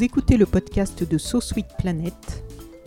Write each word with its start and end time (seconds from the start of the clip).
Vous 0.00 0.06
écoutez 0.06 0.38
le 0.38 0.46
podcast 0.46 1.06
de 1.06 1.18
So 1.18 1.40
Planet. 1.76 2.14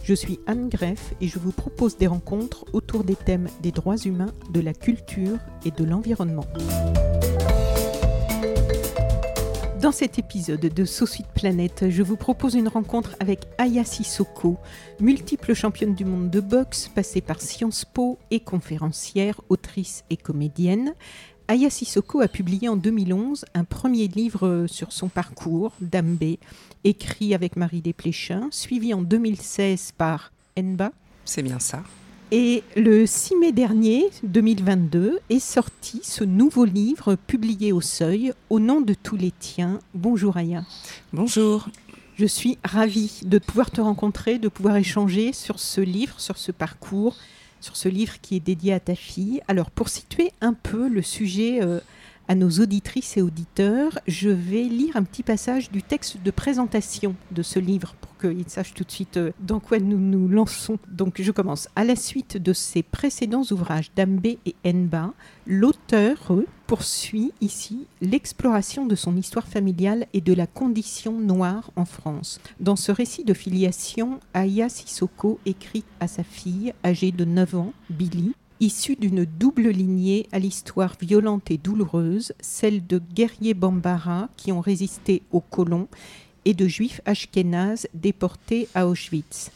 Je 0.03 0.15
suis 0.15 0.39
Anne 0.47 0.67
Greff 0.67 1.13
et 1.21 1.27
je 1.27 1.37
vous 1.37 1.51
propose 1.51 1.95
des 1.95 2.07
rencontres 2.07 2.65
autour 2.73 3.03
des 3.03 3.15
thèmes 3.15 3.49
des 3.61 3.71
droits 3.71 3.97
humains, 3.97 4.33
de 4.49 4.59
la 4.59 4.73
culture 4.73 5.37
et 5.63 5.69
de 5.69 5.83
l'environnement. 5.83 6.47
Dans 9.79 9.91
cet 9.91 10.17
épisode 10.17 10.61
de 10.61 10.85
So 10.85 11.05
Sweet 11.05 11.27
Planet, 11.35 11.89
je 11.89 12.01
vous 12.01 12.15
propose 12.15 12.55
une 12.55 12.67
rencontre 12.67 13.15
avec 13.19 13.41
Aya 13.59 13.83
Sissoko, 13.83 14.57
multiple 14.99 15.53
championne 15.53 15.93
du 15.93 16.05
monde 16.05 16.31
de 16.31 16.39
boxe, 16.39 16.87
passée 16.87 17.21
par 17.21 17.41
Sciences 17.41 17.85
Po 17.85 18.17
et 18.31 18.39
conférencière, 18.39 19.39
autrice 19.49 20.03
et 20.09 20.17
comédienne. 20.17 20.95
Aya 21.49 21.69
Sissoko 21.69 22.21
a 22.21 22.29
publié 22.29 22.69
en 22.69 22.77
2011 22.77 23.45
un 23.53 23.63
premier 23.65 24.07
livre 24.07 24.65
sur 24.67 24.93
son 24.93 25.09
parcours, 25.09 25.73
Dambé, 25.81 26.39
écrit 26.85 27.33
avec 27.33 27.57
Marie 27.57 27.81
Desplechin, 27.81 28.47
suivi 28.49 28.93
en 28.93 29.01
2016 29.01 29.91
par 29.97 30.31
Enba. 30.57 30.91
C'est 31.25 31.43
bien 31.43 31.59
ça. 31.59 31.83
Et 32.31 32.63
le 32.77 33.05
6 33.05 33.35
mai 33.35 33.51
dernier, 33.51 34.09
2022, 34.23 35.19
est 35.29 35.39
sorti 35.39 35.99
ce 36.01 36.23
nouveau 36.23 36.63
livre 36.63 37.15
publié 37.15 37.73
au 37.73 37.81
Seuil, 37.81 38.33
Au 38.49 38.59
nom 38.59 38.79
de 38.79 38.93
tous 38.93 39.17
les 39.17 39.33
tiens. 39.37 39.79
Bonjour 39.93 40.37
Aya. 40.37 40.63
Bonjour. 41.11 41.67
Je 42.15 42.25
suis 42.25 42.57
ravie 42.63 43.19
de 43.25 43.37
pouvoir 43.37 43.69
te 43.69 43.81
rencontrer, 43.81 44.39
de 44.39 44.47
pouvoir 44.47 44.77
échanger 44.77 45.33
sur 45.33 45.59
ce 45.59 45.81
livre, 45.81 46.19
sur 46.21 46.37
ce 46.37 46.51
parcours, 46.53 47.17
sur 47.63 47.77
ce 47.77 47.87
livre 47.87 48.19
qui 48.21 48.35
est 48.35 48.41
dédié 48.41 48.73
à 48.73 48.79
ta 48.81 48.93
fille. 48.93 49.41
Alors 49.47 49.71
pour 49.71 49.87
situer 49.87 50.31
un 50.41 50.53
peu 50.53 50.89
le 50.89 51.01
sujet 51.01 51.63
euh, 51.63 51.79
à 52.27 52.35
nos 52.35 52.49
auditrices 52.49 53.17
et 53.17 53.21
auditeurs, 53.21 53.99
je 54.07 54.29
vais 54.29 54.63
lire 54.63 54.95
un 54.95 55.03
petit 55.03 55.23
passage 55.23 55.71
du 55.71 55.83
texte 55.83 56.17
de 56.23 56.31
présentation 56.31 57.15
de 57.31 57.41
ce 57.41 57.59
livre 57.59 57.95
pour 57.99 58.17
qu'ils 58.17 58.49
sachent 58.49 58.73
tout 58.73 58.83
de 58.83 58.91
suite 58.91 59.17
euh, 59.17 59.31
dans 59.39 59.59
quoi 59.59 59.79
nous 59.79 59.99
nous 59.99 60.27
lançons. 60.27 60.79
Donc 60.87 61.21
je 61.21 61.31
commence. 61.31 61.67
À 61.75 61.83
la 61.83 61.95
suite 61.95 62.37
de 62.37 62.53
ses 62.53 62.83
précédents 62.83 63.43
ouvrages 63.51 63.91
d'Ambé 63.95 64.39
et 64.45 64.55
Enba, 64.65 65.13
l'auteur 65.45 66.31
poursuit 66.67 67.33
ici 67.41 67.85
l'exploration 68.01 68.85
de 68.85 68.95
son 68.95 69.17
histoire 69.17 69.47
familiale 69.47 70.07
et 70.13 70.21
de 70.21 70.33
la 70.33 70.47
condition 70.47 71.19
noire 71.19 71.71
en 71.75 71.85
France. 71.85 72.39
Dans 72.59 72.75
ce 72.75 72.91
récit 72.91 73.25
de 73.25 73.33
filiation, 73.33 74.19
Aya 74.33 74.69
Sissoko 74.69 75.39
écrit 75.45 75.83
à 75.99 76.07
sa 76.07 76.23
fille, 76.23 76.73
âgée 76.85 77.11
de 77.11 77.25
9 77.25 77.55
ans, 77.55 77.73
Billy, 77.89 78.33
issue 78.59 78.95
d'une 78.95 79.25
double 79.25 79.69
lignée 79.69 80.27
à 80.31 80.39
l'histoire 80.39 80.95
violente 80.99 81.51
et 81.51 81.57
douloureuse, 81.57 82.33
celle 82.39 82.85
de 82.85 83.01
guerriers 83.13 83.53
bambara 83.53 84.29
qui 84.37 84.51
ont 84.51 84.61
résisté 84.61 85.23
aux 85.31 85.41
colons 85.41 85.87
et 86.45 86.53
de 86.53 86.67
juifs 86.67 87.01
ashkénazes 87.05 87.87
déportés 87.93 88.67
à 88.75 88.87
Auschwitz. 88.87 89.51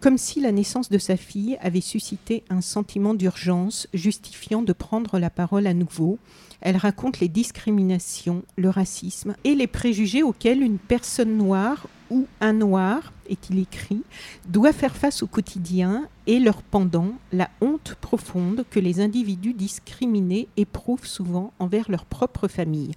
Comme 0.00 0.18
si 0.18 0.40
la 0.40 0.52
naissance 0.52 0.90
de 0.90 0.98
sa 0.98 1.16
fille 1.16 1.58
avait 1.60 1.80
suscité 1.80 2.44
un 2.50 2.60
sentiment 2.60 3.14
d'urgence 3.14 3.88
justifiant 3.92 4.62
de 4.62 4.72
prendre 4.72 5.18
la 5.18 5.28
parole 5.28 5.66
à 5.66 5.74
nouveau, 5.74 6.18
elle 6.60 6.76
raconte 6.76 7.18
les 7.18 7.28
discriminations, 7.28 8.42
le 8.56 8.70
racisme 8.70 9.34
et 9.42 9.56
les 9.56 9.66
préjugés 9.66 10.22
auxquels 10.22 10.62
une 10.62 10.78
personne 10.78 11.36
noire 11.36 11.88
ou 12.10 12.26
un 12.40 12.52
noir, 12.52 13.12
est-il 13.28 13.58
écrit, 13.58 14.02
doit 14.48 14.72
faire 14.72 14.96
face 14.96 15.22
au 15.22 15.26
quotidien 15.26 16.08
et 16.26 16.38
leur 16.38 16.62
pendant, 16.62 17.12
la 17.32 17.50
honte 17.60 17.96
profonde 18.00 18.64
que 18.70 18.80
les 18.80 19.00
individus 19.00 19.54
discriminés 19.54 20.48
éprouvent 20.56 21.06
souvent 21.06 21.52
envers 21.58 21.90
leur 21.90 22.04
propre 22.04 22.48
famille. 22.48 22.92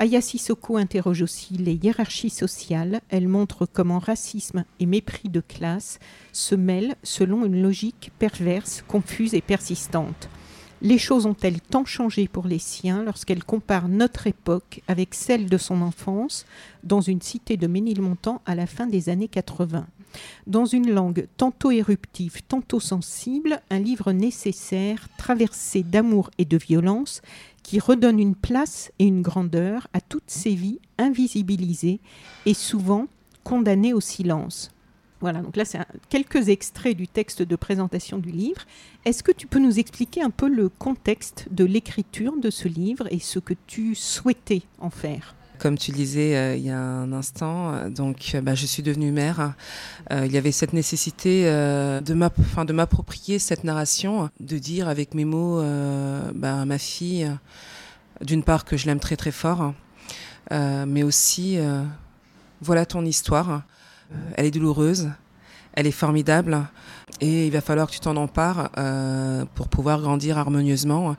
Aya 0.00 0.22
Sissoko 0.22 0.78
interroge 0.78 1.20
aussi 1.20 1.54
les 1.58 1.74
hiérarchies 1.74 2.30
sociales. 2.30 3.02
Elle 3.10 3.28
montre 3.28 3.66
comment 3.66 3.98
racisme 3.98 4.64
et 4.78 4.86
mépris 4.86 5.28
de 5.28 5.40
classe 5.40 5.98
se 6.32 6.54
mêlent 6.54 6.94
selon 7.02 7.44
une 7.44 7.60
logique 7.60 8.10
perverse, 8.18 8.82
confuse 8.88 9.34
et 9.34 9.42
persistante. 9.42 10.30
Les 10.82 10.96
choses 10.96 11.26
ont-elles 11.26 11.60
tant 11.60 11.84
changé 11.84 12.26
pour 12.26 12.46
les 12.46 12.58
siens 12.58 13.02
lorsqu'elle 13.02 13.44
compare 13.44 13.88
notre 13.88 14.26
époque 14.26 14.80
avec 14.88 15.14
celle 15.14 15.50
de 15.50 15.58
son 15.58 15.82
enfance 15.82 16.46
dans 16.84 17.02
une 17.02 17.20
cité 17.20 17.58
de 17.58 17.66
Ménilmontant 17.66 18.40
à 18.46 18.54
la 18.54 18.66
fin 18.66 18.86
des 18.86 19.10
années 19.10 19.28
80 19.28 19.86
Dans 20.46 20.64
une 20.64 20.90
langue 20.90 21.26
tantôt 21.36 21.70
éruptive, 21.70 22.40
tantôt 22.48 22.80
sensible, 22.80 23.60
un 23.68 23.78
livre 23.78 24.12
nécessaire, 24.12 25.08
traversé 25.18 25.82
d'amour 25.82 26.30
et 26.38 26.46
de 26.46 26.56
violence, 26.56 27.20
qui 27.62 27.78
redonne 27.78 28.18
une 28.18 28.34
place 28.34 28.90
et 28.98 29.04
une 29.04 29.20
grandeur 29.20 29.86
à 29.92 30.00
toutes 30.00 30.30
ces 30.30 30.54
vies 30.54 30.80
invisibilisées 30.96 32.00
et 32.46 32.54
souvent 32.54 33.06
condamnées 33.44 33.92
au 33.92 34.00
silence. 34.00 34.70
Voilà, 35.20 35.42
donc 35.42 35.56
là, 35.56 35.64
c'est 35.66 35.78
quelques 36.08 36.48
extraits 36.48 36.96
du 36.96 37.06
texte 37.06 37.42
de 37.42 37.56
présentation 37.56 38.18
du 38.18 38.30
livre. 38.30 38.62
Est-ce 39.04 39.22
que 39.22 39.32
tu 39.32 39.46
peux 39.46 39.58
nous 39.58 39.78
expliquer 39.78 40.22
un 40.22 40.30
peu 40.30 40.48
le 40.48 40.70
contexte 40.70 41.46
de 41.50 41.64
l'écriture 41.64 42.36
de 42.36 42.48
ce 42.48 42.68
livre 42.68 43.06
et 43.10 43.18
ce 43.18 43.38
que 43.38 43.54
tu 43.66 43.94
souhaitais 43.94 44.62
en 44.78 44.88
faire? 44.88 45.34
Comme 45.58 45.76
tu 45.76 45.90
disais 45.90 46.36
euh, 46.36 46.56
il 46.56 46.62
y 46.62 46.70
a 46.70 46.80
un 46.80 47.12
instant, 47.12 47.74
euh, 47.74 47.90
donc 47.90 48.32
euh, 48.34 48.40
bah, 48.40 48.54
je 48.54 48.64
suis 48.64 48.82
devenue 48.82 49.12
mère. 49.12 49.52
il 50.10 50.32
y 50.32 50.38
avait 50.38 50.52
cette 50.52 50.72
nécessité 50.72 51.44
de 51.44 52.72
m'approprier 52.72 53.38
cette 53.38 53.62
narration, 53.62 54.30
de 54.40 54.56
dire 54.56 54.88
avec 54.88 55.12
mes 55.12 55.26
mots 55.26 55.62
bah, 56.34 56.62
à 56.62 56.64
ma 56.64 56.78
fille, 56.78 57.30
d'une 58.22 58.42
part 58.42 58.64
que 58.64 58.78
je 58.78 58.86
l'aime 58.86 59.00
très 59.00 59.16
très 59.16 59.30
fort, 59.30 59.74
mais 60.50 61.02
aussi 61.02 61.58
voilà 62.62 62.86
ton 62.86 63.04
histoire. 63.04 63.62
Elle 64.36 64.46
est 64.46 64.50
douloureuse, 64.50 65.10
elle 65.74 65.86
est 65.86 65.92
formidable, 65.92 66.66
et 67.20 67.46
il 67.46 67.52
va 67.52 67.60
falloir 67.60 67.86
que 67.86 67.92
tu 67.92 68.00
t'en 68.00 68.16
empares 68.16 68.70
pour 69.54 69.68
pouvoir 69.68 70.00
grandir 70.00 70.38
harmonieusement. 70.38 71.16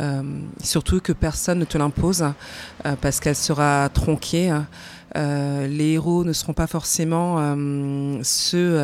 Euh, 0.00 0.22
surtout 0.62 1.00
que 1.00 1.12
personne 1.12 1.58
ne 1.58 1.64
te 1.64 1.78
l'impose 1.78 2.24
euh, 2.84 2.96
parce 3.00 3.20
qu'elle 3.20 3.36
sera 3.36 3.88
tronquée. 3.92 4.56
Euh, 5.16 5.68
les 5.68 5.92
héros 5.92 6.24
ne 6.24 6.32
seront 6.32 6.54
pas 6.54 6.66
forcément 6.66 7.54
ceux 8.22 8.80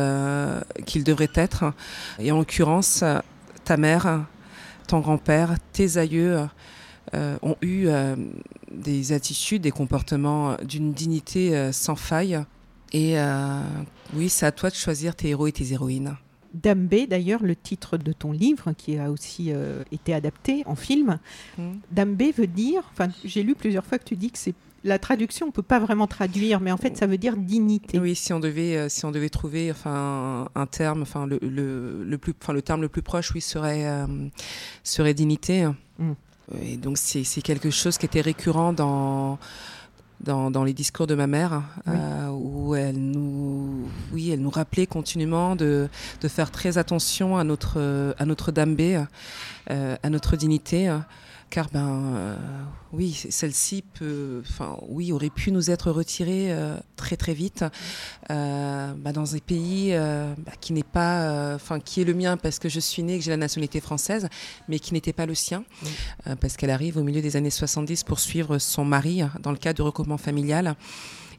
qu'ils 0.85 1.03
devraient 1.03 1.31
être. 1.35 1.73
Et 2.19 2.31
en 2.31 2.37
l'occurrence, 2.37 3.03
ta 3.65 3.77
mère, 3.77 4.25
ton 4.87 4.99
grand-père, 4.99 5.55
tes 5.73 5.97
aïeux 5.97 6.39
ont 7.13 7.55
eu 7.61 7.89
des 8.71 9.11
attitudes, 9.11 9.63
des 9.63 9.71
comportements 9.71 10.55
d'une 10.63 10.93
dignité 10.93 11.73
sans 11.73 11.97
faille. 11.97 12.39
Et 12.93 13.15
oui, 14.13 14.29
c'est 14.29 14.45
à 14.45 14.51
toi 14.51 14.69
de 14.69 14.75
choisir 14.75 15.15
tes 15.15 15.29
héros 15.29 15.47
et 15.47 15.51
tes 15.51 15.71
héroïnes. 15.73 16.15
Dambé, 16.53 17.07
d'ailleurs, 17.07 17.43
le 17.43 17.55
titre 17.55 17.97
de 17.97 18.11
ton 18.11 18.31
livre, 18.31 18.73
qui 18.77 18.97
a 18.97 19.09
aussi 19.09 19.51
euh, 19.51 19.83
été 19.91 20.13
adapté 20.13 20.63
en 20.65 20.75
film. 20.75 21.17
Mm. 21.57 21.71
Dambé 21.91 22.31
veut 22.31 22.47
dire, 22.47 22.83
enfin, 22.91 23.07
j'ai 23.23 23.41
lu 23.41 23.55
plusieurs 23.55 23.85
fois 23.85 23.97
que 23.97 24.03
tu 24.03 24.15
dis 24.15 24.31
que 24.31 24.37
c'est 24.37 24.53
la 24.83 24.99
traduction, 24.99 25.47
on 25.47 25.51
peut 25.51 25.61
pas 25.61 25.79
vraiment 25.79 26.07
traduire, 26.07 26.59
mais 26.59 26.71
en 26.71 26.77
fait, 26.77 26.97
ça 26.97 27.05
veut 27.05 27.19
dire 27.19 27.37
dignité. 27.37 27.99
Oui, 27.99 28.15
si 28.15 28.33
on 28.33 28.39
devait, 28.39 28.75
euh, 28.75 28.89
si 28.89 29.05
on 29.05 29.11
devait 29.11 29.29
trouver, 29.29 29.71
enfin, 29.71 30.49
un, 30.55 30.65
terme, 30.65 31.03
enfin, 31.03 31.25
le, 31.27 31.39
le, 31.41 32.17
plus, 32.17 32.33
enfin, 32.41 32.51
le 32.51 32.61
terme 32.61 32.81
le 32.81 32.89
plus 32.89 33.03
proche, 33.03 33.31
oui, 33.33 33.41
serait, 33.41 33.87
euh, 33.87 34.07
serait 34.83 35.13
dignité. 35.13 35.69
Mm. 35.99 36.11
Et 36.61 36.75
donc, 36.75 36.97
c'est 36.97 37.23
quelque 37.41 37.69
chose 37.69 37.97
qui 37.97 38.07
était 38.07 38.19
récurrent 38.19 38.73
dans 38.73 39.39
dans, 40.23 40.63
les 40.63 40.73
discours 40.73 41.07
de 41.07 41.15
ma 41.15 41.27
mère, 41.27 41.63
euh, 41.87 42.29
où 42.29 42.75
elle 42.75 42.97
nous, 42.97 43.87
oui, 44.13 44.31
elle 44.31 44.41
nous 44.41 44.49
rappelait 44.49 44.87
continuellement 44.87 45.55
de, 45.55 45.89
de 46.21 46.27
faire 46.27 46.51
très 46.51 46.77
attention 46.77 47.37
à 47.37 47.43
notre, 47.43 48.13
à 48.17 48.25
notre 48.25 48.51
dambé, 48.51 49.03
euh, 49.69 49.95
à 50.01 50.09
notre 50.09 50.35
dignité 50.35 50.95
car 51.51 51.69
ben 51.69 52.15
euh, 52.15 52.35
oui, 52.93 53.11
celle-ci 53.29 53.83
peut, 53.93 54.41
enfin 54.49 54.79
oui, 54.87 55.11
aurait 55.11 55.29
pu 55.29 55.51
nous 55.51 55.69
être 55.69 55.91
retirée 55.91 56.47
euh, 56.49 56.77
très 56.95 57.17
très 57.17 57.33
vite 57.33 57.65
euh, 58.31 58.93
bah, 58.95 59.11
dans 59.11 59.35
un 59.35 59.39
pays 59.39 59.93
bah, 59.93 60.53
qui 60.59 60.73
n'est 60.73 60.81
pas, 60.83 61.53
enfin 61.53 61.79
qui 61.79 62.01
est 62.01 62.05
le 62.05 62.13
mien 62.13 62.37
parce 62.37 62.57
que 62.57 62.69
je 62.69 62.79
suis 62.79 63.03
née, 63.03 63.19
que 63.19 63.23
j'ai 63.23 63.31
la 63.31 63.37
nationalité 63.37 63.81
française, 63.81 64.29
mais 64.69 64.79
qui 64.79 64.93
n'était 64.93 65.13
pas 65.13 65.25
le 65.25 65.35
sien 65.35 65.63
parce 66.39 66.55
qu'elle 66.55 66.69
arrive 66.69 66.97
au 66.97 67.03
milieu 67.03 67.21
des 67.21 67.35
années 67.35 67.49
70 67.49 68.05
pour 68.05 68.19
suivre 68.19 68.57
son 68.57 68.85
mari 68.85 69.21
dans 69.41 69.51
le 69.51 69.57
cadre 69.57 69.75
du 69.75 69.81
recoupement 69.81 70.17
familial. 70.17 70.75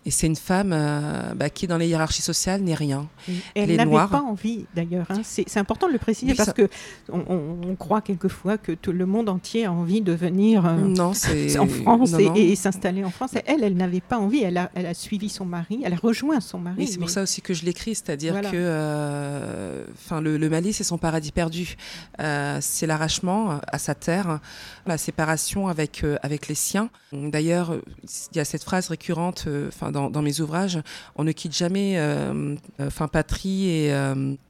Et 0.04 0.10
c'est 0.10 0.26
une 0.26 0.36
femme 0.36 0.72
euh, 0.72 1.32
bah, 1.34 1.48
qui, 1.48 1.68
dans 1.68 1.76
les 1.76 1.86
hiérarchies 1.86 2.22
sociales, 2.22 2.60
n'est 2.62 2.74
rien. 2.74 3.08
elle 3.54 3.76
n'avait 3.76 4.08
pas 4.08 4.22
envie, 4.22 4.66
d'ailleurs. 4.74 5.06
Hein. 5.10 5.20
C'est 5.22 5.58
important 5.58 5.86
de 5.86 5.92
le 5.92 5.98
préciser 5.98 6.34
parce 6.34 6.52
qu'on 6.52 6.66
que 6.66 6.68
on, 7.12 7.76
croit 7.76 8.00
quelquefois 8.00 8.58
que 8.58 8.72
tout 8.72 8.90
le 8.90 9.06
monde 9.06 9.28
entier 9.28 9.64
a 9.64 9.72
envie 9.72 10.00
de 10.00 10.12
venir 10.12 10.66
euh, 10.66 10.76
non, 10.76 11.12
en 11.58 11.66
France 11.66 12.14
et, 12.36 12.56
s'installer 12.56 13.04
en 13.04 13.10
France. 13.10 13.34
Et 13.36 13.42
elle, 13.46 13.62
elle 13.62 13.76
n'avait 13.76 14.00
pas 14.00 14.18
envie. 14.18 14.42
Elle 14.42 14.58
a, 14.58 14.70
elle 14.74 14.86
a, 14.86 14.94
suivi 14.94 15.28
son 15.28 15.44
mari, 15.44 15.80
elle 15.84 15.92
a 15.92 15.96
rejoint 15.96 16.40
son 16.40 16.58
mari. 16.58 16.88
c'est 16.88 16.98
pour 16.98 17.10
ça 17.10 17.22
aussi 17.22 17.40
que 17.40 17.54
je 17.54 17.64
l'écris, 17.64 17.94
c'est-à-dire 17.94 18.40
que 18.40 18.48
euh, 18.54 19.84
enfin, 19.94 20.20
le, 20.20 20.36
le, 20.36 20.50
Mali, 20.50 20.72
c'est 20.72 20.84
son 20.84 20.98
paradis 20.98 21.32
perdu. 21.32 21.76
c'est 22.18 22.86
l'arrachement 22.86 23.60
à 23.68 23.78
sa 23.78 23.94
terre, 23.94 24.40
la 24.86 24.98
séparation 24.98 25.68
avec, 25.68 26.04
avec 26.22 26.48
les 26.48 26.56
siens. 26.56 26.90
D'ailleurs, 27.12 27.76
il 28.32 28.36
y 28.36 28.40
a 28.40 28.44
cette 28.44 28.64
phrase 28.64 28.88
récurrente, 28.88 29.46
enfin 29.68 29.91
dans, 29.92 30.10
dans, 30.10 30.22
mes 30.22 30.40
ouvrages, 30.40 30.80
on 31.16 31.24
ne 31.24 31.32
quitte 31.32 31.54
jamais 31.54 32.00
enfin 32.80 33.08
patrie 33.08 33.68
et, 33.68 33.94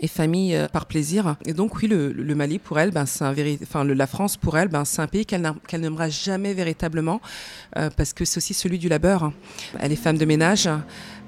et 0.00 0.08
famille 0.08 0.58
par 0.72 0.86
plaisir. 0.86 1.36
Et 1.44 1.52
donc 1.52 1.76
oui, 1.76 1.88
le, 1.88 2.12
le 2.12 2.34
Mali 2.34 2.58
pour 2.58 2.78
elle, 2.78 2.90
ben, 2.90 3.06
c'est 3.06 3.24
un 3.24 3.34
enfin 3.62 3.84
la 3.84 4.06
France 4.06 4.36
pour 4.36 4.56
elle, 4.56 4.68
ben, 4.68 4.84
c'est 4.84 5.02
un 5.02 5.06
pays 5.06 5.26
qu'elle 5.26 5.52
n'aimera 5.80 6.08
jamais 6.08 6.54
véritablement 6.54 7.20
parce 7.74 8.12
que 8.12 8.24
c'est 8.24 8.38
aussi 8.38 8.54
celui 8.54 8.78
du 8.78 8.88
labeur. 8.88 9.32
Elle 9.80 9.92
est 9.92 9.96
femme 9.96 10.18
de 10.18 10.24
ménage. 10.24 10.68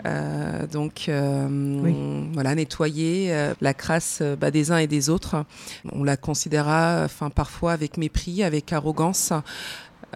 Euh, 0.07 0.67
donc 0.67 1.07
euh, 1.09 2.29
voilà, 2.33 2.55
nettoyer 2.55 3.33
euh, 3.33 3.55
la 3.61 3.73
crasse 3.73 4.23
bah, 4.39 4.51
des 4.51 4.71
uns 4.71 4.79
et 4.79 4.87
des 4.87 5.09
autres. 5.09 5.45
On 5.93 6.05
la 6.05 6.17
considérera, 6.17 7.03
enfin 7.05 7.31
parfois 7.31 7.73
avec 7.73 7.97
mépris, 7.97 8.43
avec 8.43 8.73
arrogance. 8.73 9.33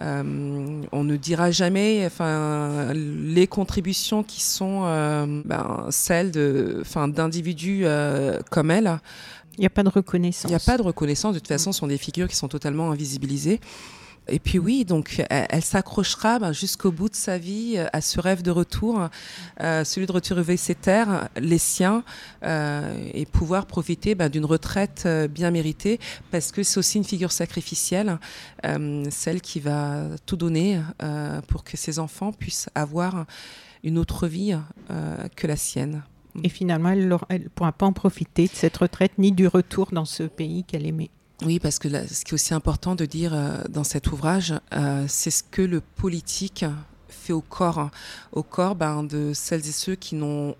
On 0.01 1.03
ne 1.03 1.15
dira 1.15 1.51
jamais 1.51 2.03
enfin, 2.05 2.93
les 2.93 3.47
contributions 3.47 4.23
qui 4.23 4.41
sont 4.41 4.81
ben, 5.45 5.87
celles 5.89 6.31
d'individus 6.31 7.85
comme 8.49 8.71
elle. 8.71 8.99
Il 9.57 9.61
n'y 9.61 9.67
a 9.67 9.69
pas 9.69 9.83
de 9.83 9.89
reconnaissance. 9.89 10.49
Il 10.49 10.53
n'y 10.53 10.55
a 10.55 10.59
pas 10.59 10.77
de 10.77 10.83
reconnaissance. 10.83 11.33
De 11.33 11.39
toute 11.39 11.49
façon, 11.49 11.73
ce 11.73 11.79
sont 11.79 11.87
des 11.87 11.97
figures 11.97 12.29
qui 12.29 12.35
sont 12.37 12.47
totalement 12.47 12.91
invisibilisées. 12.91 13.59
Et 14.31 14.39
puis 14.39 14.59
oui, 14.59 14.85
donc 14.85 15.23
elle, 15.29 15.63
s'accrochera 15.63 16.39
ben, 16.39 16.51
jusqu'au 16.51 16.91
bout 16.91 17.09
de 17.09 17.15
sa 17.15 17.37
vie 17.37 17.75
euh, 17.77 17.87
à 17.93 18.01
ce 18.01 18.19
rêve 18.19 18.41
de 18.41 18.51
retour, 18.51 19.09
euh, 19.61 19.83
celui 19.83 20.07
de 20.07 20.11
retrouver 20.11 20.57
ses 20.57 20.75
terres, 20.75 21.29
les 21.37 21.57
siens, 21.57 22.03
euh, 22.43 23.09
et 23.13 23.25
pouvoir 23.25 23.65
profiter 23.65 24.15
ben, 24.15 24.29
d'une 24.29 24.45
retraite 24.45 25.07
bien 25.29 25.51
méritée, 25.51 25.99
parce 26.31 26.51
que 26.51 26.63
c'est 26.63 26.77
aussi 26.77 26.97
une 26.97 27.03
figure 27.03 27.31
sacrificielle, 27.31 28.19
celle 29.09 29.41
qui 29.41 29.59
va 29.59 30.03
tout 30.25 30.35
donner 30.35 30.81
pour 31.47 31.63
que 31.63 31.77
ses 31.77 31.99
enfants 31.99 32.31
puissent 32.31 32.69
avoir 32.75 33.25
une 33.83 33.97
autre 33.97 34.27
vie 34.27 34.57
que 35.35 35.47
la 35.47 35.55
sienne. 35.55 36.03
Et 36.43 36.49
finalement, 36.49 36.89
elle 36.89 37.07
ne 37.07 37.47
pourra 37.49 37.71
pas 37.71 37.85
en 37.85 37.93
profiter 37.93 38.45
de 38.45 38.53
cette 38.53 38.77
retraite 38.77 39.13
ni 39.17 39.31
du 39.31 39.47
retour 39.47 39.89
dans 39.91 40.05
ce 40.05 40.23
pays 40.23 40.63
qu'elle 40.63 40.85
aimait. 40.85 41.09
Oui, 41.45 41.59
parce 41.59 41.79
que 41.79 41.87
ce 41.89 42.25
qui 42.25 42.31
est 42.31 42.33
aussi 42.33 42.53
important 42.53 42.95
de 42.95 43.05
dire 43.05 43.33
euh, 43.33 43.61
dans 43.69 43.85
cet 43.85 44.11
ouvrage, 44.11 44.53
euh, 44.73 45.05
c'est 45.07 45.31
ce 45.31 45.43
que 45.43 45.61
le 45.61 45.79
politique 45.79 46.65
fait 47.07 47.31
au 47.31 47.41
corps, 47.41 47.79
hein. 47.79 47.91
au 48.33 48.43
corps 48.43 48.75
ben, 48.75 49.03
de 49.03 49.31
celles 49.33 49.65
et 49.67 49.71
ceux 49.71 49.95
qui 49.95 50.15
n'ont 50.15 50.55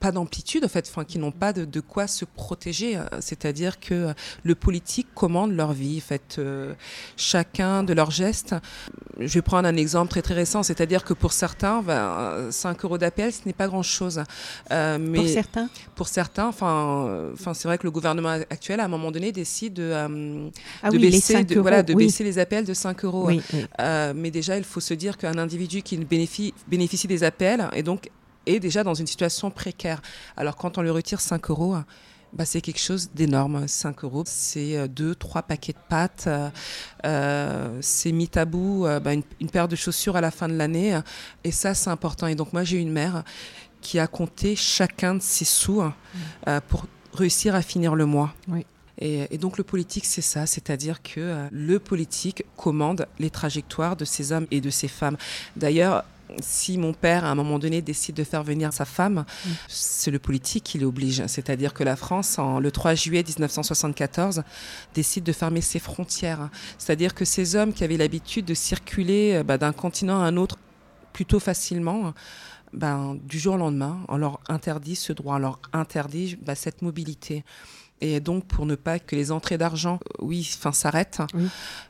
pas 0.00 0.12
d'amplitude, 0.12 0.64
en 0.64 0.68
fait, 0.68 0.86
enfin, 0.88 1.04
qui 1.04 1.18
n'ont 1.18 1.32
pas 1.32 1.52
de, 1.52 1.64
de, 1.64 1.80
quoi 1.80 2.06
se 2.06 2.24
protéger. 2.24 2.96
Euh, 2.96 3.04
c'est-à-dire 3.20 3.80
que 3.80 3.94
euh, 3.94 4.12
le 4.44 4.54
politique 4.54 5.08
commande 5.14 5.52
leur 5.52 5.72
vie, 5.72 5.98
en 5.98 6.06
fait, 6.06 6.36
euh, 6.38 6.74
chacun 7.16 7.82
de 7.82 7.92
leurs 7.92 8.10
gestes. 8.10 8.54
Je 9.18 9.34
vais 9.34 9.42
prendre 9.42 9.66
un 9.66 9.76
exemple 9.76 10.10
très 10.10 10.22
très 10.22 10.34
récent, 10.34 10.62
c'est-à-dire 10.62 11.04
que 11.04 11.14
pour 11.14 11.32
certains, 11.32 11.82
ben, 11.82 12.48
5 12.50 12.84
euros 12.84 12.98
d'appel, 12.98 13.32
ce 13.32 13.40
n'est 13.46 13.52
pas 13.52 13.66
grand-chose. 13.66 14.22
Euh, 14.70 14.98
mais 15.00 15.18
pour 15.18 15.28
certains? 15.28 15.68
Pour 15.96 16.08
certains, 16.08 16.46
enfin, 16.46 17.30
enfin, 17.32 17.54
c'est 17.54 17.66
vrai 17.66 17.78
que 17.78 17.84
le 17.84 17.90
gouvernement 17.90 18.28
actuel, 18.28 18.80
à 18.80 18.84
un 18.84 18.88
moment 18.88 19.10
donné, 19.10 19.32
décide 19.32 19.74
de, 19.74 19.92
ah 20.82 20.90
de, 20.90 20.98
baisser, 20.98 21.42
de, 21.44 21.58
voilà, 21.58 21.82
de 21.82 21.94
baisser 21.94 22.22
les 22.22 22.38
appels 22.38 22.64
de 22.64 22.74
5 22.74 23.04
euros. 23.04 23.26
Oui, 23.26 23.42
mais 23.78 24.30
déjà, 24.30 24.56
il 24.56 24.64
faut 24.64 24.80
se 24.80 24.94
dire 24.94 25.16
qu'un 25.16 25.38
individu 25.38 25.82
qui 25.82 25.96
bénéficie, 25.96 26.54
bénéficie 26.68 27.08
des 27.08 27.24
appels, 27.24 27.68
et 27.74 27.82
donc 27.82 28.10
est 28.48 28.60
déjà 28.60 28.84
dans 28.84 28.94
une 28.94 29.06
situation 29.06 29.50
précaire. 29.50 30.00
Alors 30.36 30.56
quand 30.56 30.78
on 30.78 30.82
lui 30.82 30.90
retire 30.90 31.20
5 31.20 31.50
euros, 31.50 31.76
bah, 32.32 32.44
c'est 32.44 32.60
quelque 32.60 32.80
chose 32.80 33.10
d'énorme. 33.14 33.66
5 33.66 34.04
euros, 34.04 34.24
c'est 34.26 34.88
2, 34.88 35.10
euh, 35.10 35.14
3 35.14 35.42
paquets 35.42 35.72
de 35.72 35.78
pâtes, 35.88 36.24
euh, 36.26 36.50
euh, 37.04 37.78
c'est 37.80 38.12
mis 38.12 38.28
bout 38.46 38.86
bah, 39.02 39.14
une, 39.14 39.50
paire 39.50 39.68
de 39.68 39.76
chaussures 39.76 40.16
à 40.16 40.20
la 40.20 40.30
fin 40.30 40.48
de 40.48 40.54
l'année. 40.54 40.98
Et 41.44 41.52
ça, 41.52 41.74
c'est 41.74 41.90
important. 41.90 42.26
Et 42.26 42.34
donc 42.34 42.52
moi, 42.52 42.64
j'ai 42.64 42.78
une 42.78 42.92
mère 42.92 43.24
qui 43.80 43.98
a 43.98 44.06
compté 44.06 44.56
chacun 44.56 45.14
de 45.14 45.22
ses 45.22 45.44
sous 45.44 45.80
mmh. 45.80 45.92
pour 46.68 46.86
réussir 47.14 47.54
à 47.54 47.62
finir 47.62 47.94
le 47.94 48.06
mois. 48.06 48.34
Oui. 48.48 48.66
Et, 49.00 49.32
et, 49.32 49.38
donc 49.38 49.58
le 49.58 49.64
politique, 49.64 50.04
c'est 50.04 50.22
ça, 50.22 50.46
c'est-à-dire 50.46 51.02
que 51.02 51.46
le 51.52 51.78
politique 51.78 52.44
commande 52.56 53.06
les 53.20 53.30
trajectoires 53.30 53.94
de 53.94 54.04
ces 54.04 54.32
hommes 54.32 54.48
et 54.50 54.60
de 54.60 54.70
ces 54.70 54.88
femmes. 54.88 55.16
D'ailleurs, 55.54 56.04
si 56.40 56.78
mon 56.78 56.92
père, 56.92 57.24
à 57.24 57.30
un 57.30 57.34
moment 57.34 57.58
donné, 57.58 57.82
décide 57.82 58.16
de 58.16 58.24
faire 58.24 58.42
venir 58.42 58.72
sa 58.72 58.84
femme, 58.84 59.24
mm. 59.46 59.50
c'est 59.68 60.10
le 60.10 60.18
politique 60.18 60.64
qui 60.64 60.78
l'oblige. 60.78 61.26
C'est-à-dire 61.26 61.74
que 61.74 61.84
la 61.84 61.96
France, 61.96 62.38
en, 62.38 62.60
le 62.60 62.70
3 62.70 62.94
juillet 62.94 63.24
1974, 63.26 64.42
décide 64.94 65.24
de 65.24 65.32
fermer 65.32 65.60
ses 65.60 65.78
frontières. 65.78 66.50
C'est-à-dire 66.78 67.14
que 67.14 67.24
ces 67.24 67.56
hommes 67.56 67.72
qui 67.72 67.84
avaient 67.84 67.96
l'habitude 67.96 68.44
de 68.44 68.54
circuler 68.54 69.34
euh, 69.36 69.42
bah, 69.42 69.58
d'un 69.58 69.72
continent 69.72 70.20
à 70.20 70.24
un 70.24 70.36
autre 70.36 70.58
plutôt 71.12 71.40
facilement, 71.40 72.12
ben, 72.72 73.18
du 73.24 73.38
jour 73.38 73.54
au 73.54 73.58
lendemain, 73.58 73.98
on 74.08 74.18
leur 74.18 74.40
interdit 74.48 74.94
ce 74.94 75.12
droit, 75.12 75.36
on 75.36 75.38
leur 75.38 75.60
interdit 75.72 76.36
bah, 76.40 76.54
cette 76.54 76.82
mobilité. 76.82 77.44
Et 78.00 78.20
donc, 78.20 78.44
pour 78.44 78.66
ne 78.66 78.76
pas 78.76 78.98
que 78.98 79.16
les 79.16 79.32
entrées 79.32 79.58
d'argent, 79.58 79.98
oui, 80.20 80.48
enfin, 80.56 80.72
s'arrêtent, 80.72 81.22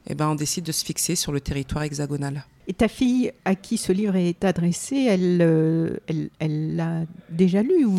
eh 0.06 0.14
ben, 0.14 0.29
on 0.29 0.35
décide 0.35 0.64
de 0.64 0.73
se 0.73 0.85
fixer 0.85 1.17
sur 1.17 1.32
le 1.32 1.40
territoire 1.40 1.85
hexagonal. 1.85 2.44
Et 2.70 2.75
ta 2.75 2.87
fille, 2.87 3.32
à 3.47 3.55
qui 3.55 3.79
ce 3.79 3.93
livre 3.93 4.15
est 4.17 4.44
adressé, 4.44 5.06
elle, 5.09 5.38
euh, 5.41 5.97
elle, 6.38 6.76
l'a 6.76 7.05
déjà 7.31 7.62
lu 7.62 7.87
ou 7.87 7.99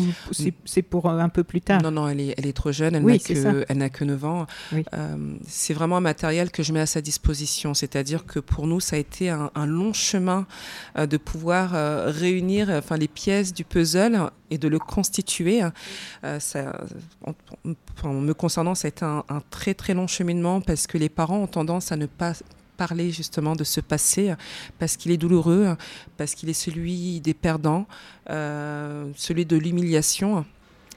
c'est 0.64 0.82
pour 0.82 1.10
un 1.10 1.28
peu 1.28 1.42
plus 1.42 1.60
tard? 1.60 1.82
Non, 1.82 1.90
non, 1.90 2.06
elle 2.06 2.20
est, 2.20 2.34
elle 2.38 2.46
est 2.46 2.52
trop 2.52 2.70
jeune, 2.70 2.94
elle 2.94 3.04
n'a 3.04 3.88
que, 3.90 3.98
que 3.98 4.04
9 4.04 4.24
ans. 4.24 4.46
Euh, 4.72 5.34
c'est 5.44 5.74
vraiment 5.74 5.96
un 5.96 6.00
matériel 6.00 6.52
que 6.52 6.62
je 6.62 6.72
mets 6.72 6.78
à 6.78 6.86
sa 6.86 7.00
disposition. 7.00 7.74
C'est-à-dire 7.74 8.24
que 8.26 8.38
pour 8.38 8.68
nous, 8.68 8.78
ça 8.78 8.94
a 8.94 9.00
été 9.00 9.28
un, 9.28 9.50
long 9.66 9.92
chemin 9.92 10.46
euh, 10.96 11.06
de 11.08 11.16
pouvoir 11.16 11.72
réunir 12.06 12.70
enfin, 12.70 12.96
les 12.96 13.08
pièces 13.08 13.52
du 13.52 13.64
puzzle 13.64 14.30
et 14.52 14.58
de 14.58 14.68
le 14.68 14.78
constituer. 14.78 15.62
ça, 16.38 16.80
en, 18.04 18.12
me 18.12 18.32
concernant, 18.34 18.76
ça 18.76 18.86
a 18.86 18.90
été 18.90 19.04
un, 19.04 19.24
un 19.28 19.42
très 19.50 19.74
très 19.74 19.94
long 19.94 20.06
cheminement 20.06 20.60
parce 20.60 20.86
que 20.86 20.96
les 20.96 21.08
parents 21.08 21.38
ont 21.38 21.48
tendance 21.48 21.90
à 21.90 21.96
ne 21.96 22.06
pas 22.06 22.34
parler 22.80 23.10
justement 23.10 23.54
de 23.56 23.62
ce 23.62 23.82
passé 23.82 24.32
parce 24.78 24.96
qu'il 24.96 25.10
est 25.12 25.18
douloureux, 25.18 25.76
parce 26.16 26.34
qu'il 26.34 26.48
est 26.48 26.60
celui 26.66 27.20
des 27.20 27.34
perdants, 27.34 27.86
euh, 28.30 29.10
celui 29.16 29.44
de 29.44 29.58
l'humiliation. 29.58 30.46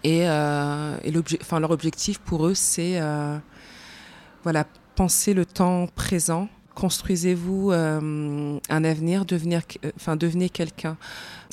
Et, 0.05 0.21
euh, 0.29 0.95
enfin, 1.41 1.59
leur 1.59 1.71
objectif 1.71 2.19
pour 2.19 2.47
eux, 2.47 2.53
c'est 2.53 3.01
euh, 3.01 3.37
voilà, 4.43 4.65
penser 4.95 5.33
le 5.33 5.45
temps 5.45 5.87
présent. 5.93 6.47
Construisez-vous 6.73 7.71
un 7.71 8.83
avenir, 8.83 9.25
devenir, 9.25 9.61
enfin, 9.97 10.15
devenez 10.15 10.49
quelqu'un. 10.49 10.95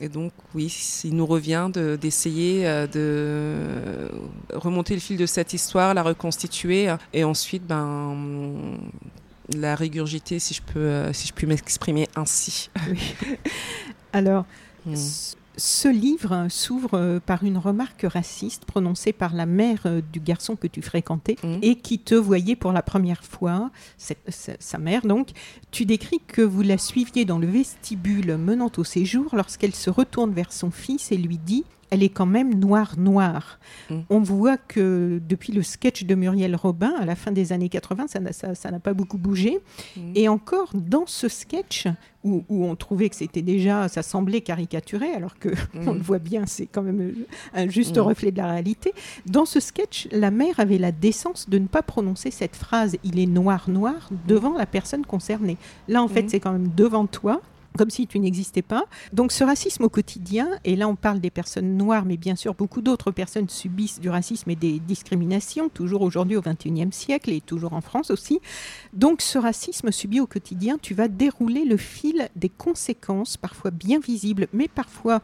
Et 0.00 0.08
donc, 0.08 0.32
oui, 0.54 0.68
il 1.04 1.14
nous 1.14 1.26
revient 1.26 1.68
d'essayer 2.00 2.62
de, 2.90 4.08
remonter 4.54 4.94
le 4.94 5.00
fil 5.00 5.18
de 5.18 5.26
cette 5.26 5.52
histoire, 5.52 5.92
la 5.92 6.02
reconstituer, 6.02 6.88
et 7.12 7.22
ensuite, 7.24 7.66
ben, 7.66 8.16
la 9.56 9.74
régurgiter, 9.74 10.38
si 10.38 10.54
je 10.54 10.62
peux, 10.62 10.80
euh, 10.80 11.12
si 11.12 11.28
je 11.28 11.32
puis 11.32 11.46
m'exprimer 11.46 12.08
ainsi. 12.16 12.70
Alors, 14.12 14.44
hmm. 14.86 14.94
ce 15.56 15.88
livre 15.88 16.46
s'ouvre 16.48 16.94
euh, 16.94 17.20
par 17.20 17.44
une 17.44 17.58
remarque 17.58 18.06
raciste 18.08 18.64
prononcée 18.64 19.12
par 19.12 19.34
la 19.34 19.46
mère 19.46 19.82
euh, 19.86 20.00
du 20.12 20.20
garçon 20.20 20.56
que 20.56 20.66
tu 20.66 20.82
fréquentais 20.82 21.36
hmm. 21.42 21.58
et 21.62 21.76
qui 21.76 21.98
te 21.98 22.14
voyait 22.14 22.56
pour 22.56 22.72
la 22.72 22.82
première 22.82 23.24
fois, 23.24 23.70
sa 23.98 24.78
mère 24.78 25.06
donc. 25.06 25.30
Tu 25.70 25.84
décris 25.84 26.20
que 26.26 26.42
vous 26.42 26.62
la 26.62 26.78
suiviez 26.78 27.24
dans 27.24 27.38
le 27.38 27.46
vestibule 27.46 28.36
menant 28.36 28.70
au 28.76 28.84
séjour 28.84 29.34
lorsqu'elle 29.34 29.74
se 29.74 29.90
retourne 29.90 30.32
vers 30.32 30.52
son 30.52 30.70
fils 30.70 31.12
et 31.12 31.16
lui 31.16 31.38
dit 31.38 31.64
elle 31.90 32.02
est 32.02 32.08
quand 32.08 32.26
même 32.26 32.54
noire-noire. 32.54 33.58
Mm. 33.90 33.98
On 34.10 34.20
voit 34.20 34.56
que 34.56 35.20
depuis 35.28 35.52
le 35.52 35.62
sketch 35.62 36.04
de 36.04 36.14
Muriel 36.14 36.56
Robin, 36.56 36.92
à 36.98 37.04
la 37.04 37.16
fin 37.16 37.32
des 37.32 37.52
années 37.52 37.68
80, 37.68 38.06
ça 38.54 38.70
n'a 38.70 38.78
pas 38.78 38.94
beaucoup 38.94 39.18
bougé. 39.18 39.58
Mm. 39.96 40.12
Et 40.14 40.28
encore 40.28 40.70
dans 40.74 41.06
ce 41.06 41.28
sketch, 41.28 41.86
où, 42.22 42.44
on 42.50 42.76
trouvait 42.76 43.08
que 43.08 43.16
c'était 43.16 43.42
déjà, 43.42 43.88
ça 43.88 44.02
semblait 44.02 44.40
caricaturé, 44.40 45.10
alors 45.12 45.38
que 45.38 45.48
mm. 45.74 45.88
on 45.88 45.94
le 45.94 46.00
voit 46.00 46.18
bien, 46.18 46.46
c'est 46.46 46.66
quand 46.66 46.82
même 46.82 47.14
un 47.54 47.68
juste 47.68 47.96
reflet 47.96 48.30
de 48.30 48.38
la 48.38 48.50
réalité. 48.50 48.92
Dans 49.26 49.44
ce 49.44 49.60
sketch, 49.60 50.08
la 50.12 50.30
mère 50.30 50.60
avait 50.60 50.78
la 50.78 50.92
décence 50.92 51.48
de 51.48 51.58
ne 51.58 51.66
pas 51.66 51.82
prononcer 51.82 52.30
cette 52.30 52.56
phrase 52.56 52.96
"il 53.04 53.18
est 53.18 53.26
noir-noir" 53.26 54.10
devant 54.26 54.56
la 54.56 54.66
personne 54.66 55.04
concernée. 55.04 55.56
Là, 55.88 56.02
en 56.02 56.08
fait, 56.08 56.28
c'est 56.30 56.40
quand 56.40 56.52
même 56.52 56.68
devant 56.68 57.06
toi 57.06 57.40
comme 57.76 57.90
si 57.90 58.06
tu 58.06 58.18
n'existais 58.18 58.62
pas. 58.62 58.84
Donc 59.12 59.32
ce 59.32 59.44
racisme 59.44 59.84
au 59.84 59.88
quotidien, 59.88 60.48
et 60.64 60.76
là 60.76 60.88
on 60.88 60.96
parle 60.96 61.20
des 61.20 61.30
personnes 61.30 61.76
noires, 61.76 62.04
mais 62.04 62.16
bien 62.16 62.36
sûr 62.36 62.54
beaucoup 62.54 62.82
d'autres 62.82 63.10
personnes 63.10 63.48
subissent 63.48 64.00
du 64.00 64.08
racisme 64.08 64.50
et 64.50 64.56
des 64.56 64.78
discriminations, 64.80 65.68
toujours 65.68 66.02
aujourd'hui 66.02 66.36
au 66.36 66.42
XXIe 66.42 66.92
siècle 66.92 67.30
et 67.30 67.40
toujours 67.40 67.72
en 67.72 67.80
France 67.80 68.10
aussi. 68.10 68.40
Donc 68.92 69.22
ce 69.22 69.38
racisme 69.38 69.90
subi 69.92 70.20
au 70.20 70.26
quotidien, 70.26 70.78
tu 70.80 70.94
vas 70.94 71.08
dérouler 71.08 71.64
le 71.64 71.76
fil 71.76 72.28
des 72.36 72.48
conséquences, 72.48 73.36
parfois 73.36 73.70
bien 73.70 73.98
visibles, 74.00 74.48
mais 74.52 74.68
parfois 74.68 75.20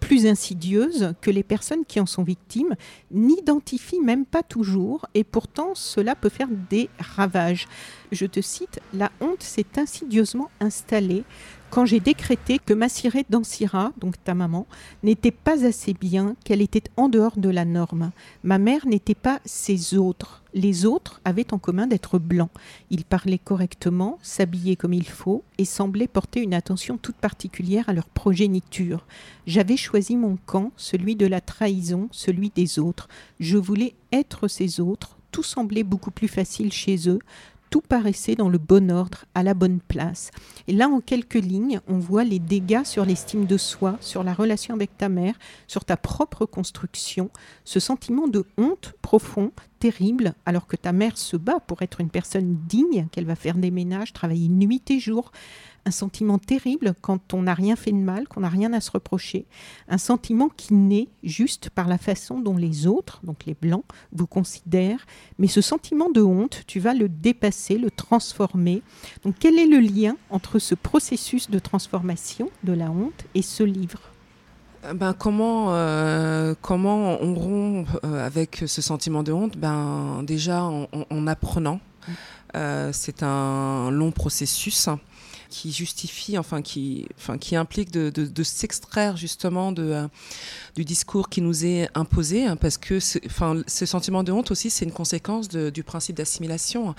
plus 0.00 0.26
insidieuses 0.26 1.14
que 1.20 1.30
les 1.30 1.42
personnes 1.42 1.84
qui 1.84 2.00
en 2.00 2.06
sont 2.06 2.22
victimes 2.22 2.74
n'identifient 3.10 4.00
même 4.00 4.24
pas 4.24 4.42
toujours 4.42 5.06
et 5.14 5.24
pourtant 5.24 5.74
cela 5.74 6.14
peut 6.14 6.28
faire 6.28 6.48
des 6.70 6.88
ravages. 6.98 7.66
Je 8.12 8.26
te 8.26 8.40
cite, 8.40 8.80
la 8.94 9.10
honte 9.20 9.42
s'est 9.42 9.66
insidieusement 9.76 10.50
installée 10.60 11.24
quand 11.70 11.84
j'ai 11.84 12.00
décrété 12.00 12.58
que 12.58 12.72
Massiré 12.72 13.26
Dansira, 13.28 13.92
donc 13.98 14.22
ta 14.24 14.34
maman, 14.34 14.66
n'était 15.02 15.30
pas 15.30 15.66
assez 15.66 15.92
bien, 15.92 16.34
qu'elle 16.44 16.62
était 16.62 16.90
en 16.96 17.08
dehors 17.08 17.36
de 17.36 17.50
la 17.50 17.66
norme. 17.66 18.10
Ma 18.42 18.58
mère 18.58 18.86
n'était 18.86 19.14
pas 19.14 19.40
ses 19.44 19.94
autres. 19.94 20.42
Les 20.54 20.86
autres 20.86 21.20
avaient 21.26 21.52
en 21.52 21.58
commun 21.58 21.86
d'être 21.86 22.18
blancs. 22.18 22.50
Ils 22.90 23.04
parlaient 23.04 23.38
correctement, 23.38 24.18
s'habillaient 24.22 24.76
comme 24.76 24.94
il 24.94 25.06
faut 25.08 25.44
et 25.58 25.66
semblaient 25.66 26.08
porter 26.08 26.40
une 26.40 26.54
attention 26.54 26.96
toute 26.96 27.16
particulière 27.16 27.88
à 27.88 27.92
leur 27.92 28.08
progéniture. 28.08 29.06
J'avais 29.46 29.76
choisi 29.76 30.16
mon 30.16 30.38
camp, 30.46 30.72
celui 30.76 31.16
de 31.16 31.26
la 31.26 31.42
trahison, 31.42 32.08
celui 32.12 32.50
des 32.50 32.78
autres. 32.78 33.08
Je 33.40 33.58
voulais 33.58 33.94
être 34.10 34.48
ces 34.48 34.80
autres. 34.80 35.18
Tout 35.32 35.42
semblait 35.42 35.84
beaucoup 35.84 36.10
plus 36.10 36.28
facile 36.28 36.72
chez 36.72 37.10
eux 37.10 37.18
tout 37.70 37.80
paraissait 37.80 38.34
dans 38.34 38.48
le 38.48 38.58
bon 38.58 38.90
ordre, 38.90 39.24
à 39.34 39.42
la 39.42 39.54
bonne 39.54 39.80
place. 39.80 40.30
Et 40.66 40.72
là, 40.72 40.88
en 40.88 41.00
quelques 41.00 41.34
lignes, 41.34 41.80
on 41.88 41.98
voit 41.98 42.24
les 42.24 42.38
dégâts 42.38 42.84
sur 42.84 43.04
l'estime 43.04 43.46
de 43.46 43.56
soi, 43.56 43.96
sur 44.00 44.24
la 44.24 44.34
relation 44.34 44.74
avec 44.74 44.96
ta 44.96 45.08
mère, 45.08 45.34
sur 45.66 45.84
ta 45.84 45.96
propre 45.96 46.46
construction, 46.46 47.30
ce 47.64 47.80
sentiment 47.80 48.28
de 48.28 48.44
honte 48.56 48.94
profond, 49.02 49.52
terrible, 49.78 50.34
alors 50.44 50.66
que 50.66 50.76
ta 50.76 50.92
mère 50.92 51.16
se 51.16 51.36
bat 51.36 51.60
pour 51.60 51.82
être 51.82 52.00
une 52.00 52.10
personne 52.10 52.58
digne, 52.68 53.06
qu'elle 53.12 53.26
va 53.26 53.36
faire 53.36 53.56
des 53.56 53.70
ménages, 53.70 54.12
travailler 54.12 54.48
nuit 54.48 54.82
et 54.90 54.98
jour, 54.98 55.30
un 55.88 55.90
sentiment 55.90 56.38
terrible 56.38 56.94
quand 57.00 57.34
on 57.34 57.42
n'a 57.42 57.54
rien 57.54 57.74
fait 57.74 57.92
de 57.92 57.96
mal, 57.96 58.28
qu'on 58.28 58.40
n'a 58.40 58.48
rien 58.48 58.72
à 58.72 58.80
se 58.80 58.90
reprocher, 58.90 59.46
un 59.88 59.98
sentiment 59.98 60.48
qui 60.48 60.74
naît 60.74 61.08
juste 61.22 61.70
par 61.70 61.88
la 61.88 61.98
façon 61.98 62.40
dont 62.40 62.56
les 62.56 62.86
autres, 62.86 63.20
donc 63.24 63.46
les 63.46 63.54
blancs, 63.54 63.84
vous 64.12 64.26
considèrent, 64.26 65.06
mais 65.38 65.48
ce 65.48 65.60
sentiment 65.60 66.10
de 66.10 66.20
honte, 66.20 66.62
tu 66.66 66.78
vas 66.78 66.94
le 66.94 67.08
dépasser, 67.08 67.78
le 67.78 67.90
transformer. 67.90 68.82
Donc 69.24 69.36
quel 69.40 69.58
est 69.58 69.66
le 69.66 69.80
lien 69.80 70.16
entre 70.30 70.58
ce 70.58 70.74
processus 70.74 71.50
de 71.50 71.58
transformation 71.58 72.50
de 72.64 72.74
la 72.74 72.90
honte 72.90 73.24
et 73.34 73.42
ce 73.42 73.62
livre? 73.62 74.00
Ben, 74.94 75.12
comment, 75.12 75.74
euh, 75.74 76.54
comment 76.60 77.20
on 77.20 77.34
rompt 77.34 77.88
euh, 78.04 78.24
avec 78.24 78.62
ce 78.66 78.80
sentiment 78.80 79.22
de 79.22 79.32
honte? 79.32 79.56
Ben, 79.56 80.22
Déjà 80.22 80.62
en, 80.62 81.26
apprenant. 81.26 81.80
Euh, 82.56 82.90
c'est 82.92 83.22
un 83.22 83.90
long 83.90 84.12
processus 84.12 84.88
qui 85.48 85.72
justifie, 85.72 86.38
enfin 86.38 86.62
qui, 86.62 87.06
enfin 87.16 87.38
qui 87.38 87.56
implique 87.56 87.90
de, 87.90 88.10
de, 88.10 88.42
s'extraire 88.42 89.16
justement 89.16 89.72
de, 89.72 89.82
euh, 89.82 90.08
du 90.76 90.84
discours 90.84 91.28
qui 91.28 91.40
nous 91.40 91.64
est 91.64 91.88
imposé, 91.94 92.46
hein, 92.46 92.56
parce 92.56 92.76
que 92.76 92.98
enfin, 93.26 93.62
ce 93.66 93.86
sentiment 93.86 94.22
de 94.22 94.32
honte 94.32 94.50
aussi, 94.50 94.70
c'est 94.70 94.84
une 94.84 94.92
conséquence 94.92 95.48
du 95.48 95.82
principe 95.82 96.16
d'assimilation, 96.16 96.94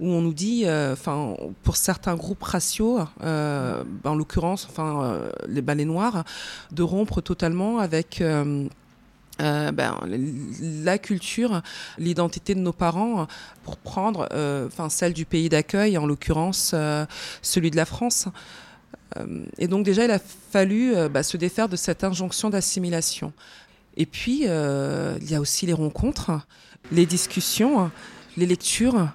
où 0.00 0.08
on 0.08 0.22
nous 0.22 0.34
dit, 0.34 0.62
euh, 0.64 0.92
enfin, 0.92 1.34
pour 1.62 1.76
certains 1.76 2.14
groupes 2.14 2.42
raciaux, 2.42 3.00
euh, 3.22 3.84
en 4.04 4.14
l'occurrence, 4.14 4.66
enfin, 4.70 5.20
les 5.48 5.62
balais 5.62 5.84
noirs, 5.84 6.24
de 6.72 6.82
rompre 6.82 7.20
totalement 7.20 7.78
avec 7.78 8.22
euh, 9.40 9.70
ben, 9.70 9.96
la 10.82 10.98
culture, 10.98 11.62
l'identité 11.96 12.54
de 12.54 12.60
nos 12.60 12.72
parents, 12.72 13.28
pour 13.62 13.76
prendre 13.76 14.28
euh, 14.32 14.68
celle 14.88 15.12
du 15.12 15.24
pays 15.24 15.48
d'accueil, 15.48 15.96
en 15.96 16.06
l'occurrence 16.06 16.72
euh, 16.74 17.06
celui 17.40 17.70
de 17.70 17.76
la 17.76 17.84
France. 17.84 18.28
et 19.58 19.68
donc 19.68 19.84
déjà, 19.84 20.04
il 20.04 20.10
a 20.10 20.18
fallu 20.18 20.94
bah, 21.08 21.22
se 21.22 21.36
défaire 21.36 21.68
de 21.68 21.76
cette 21.76 22.04
injonction 22.04 22.50
d'assimilation. 22.50 23.32
Et 23.96 24.06
puis, 24.06 24.42
il 24.42 25.30
y 25.30 25.34
a 25.34 25.40
aussi 25.40 25.66
les 25.66 25.72
rencontres, 25.72 26.32
les 26.92 27.06
discussions, 27.06 27.90
les 28.36 28.46
lectures. 28.46 29.08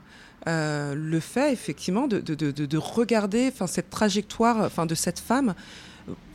le 0.45 1.19
fait 1.19 1.53
effectivement 1.53 2.07
de, 2.07 2.19
de, 2.19 2.33
de, 2.33 2.65
de 2.65 2.77
regarder 2.77 3.51
cette 3.67 3.89
trajectoire 3.89 4.69
de 4.85 4.95
cette 4.95 5.19
femme 5.19 5.53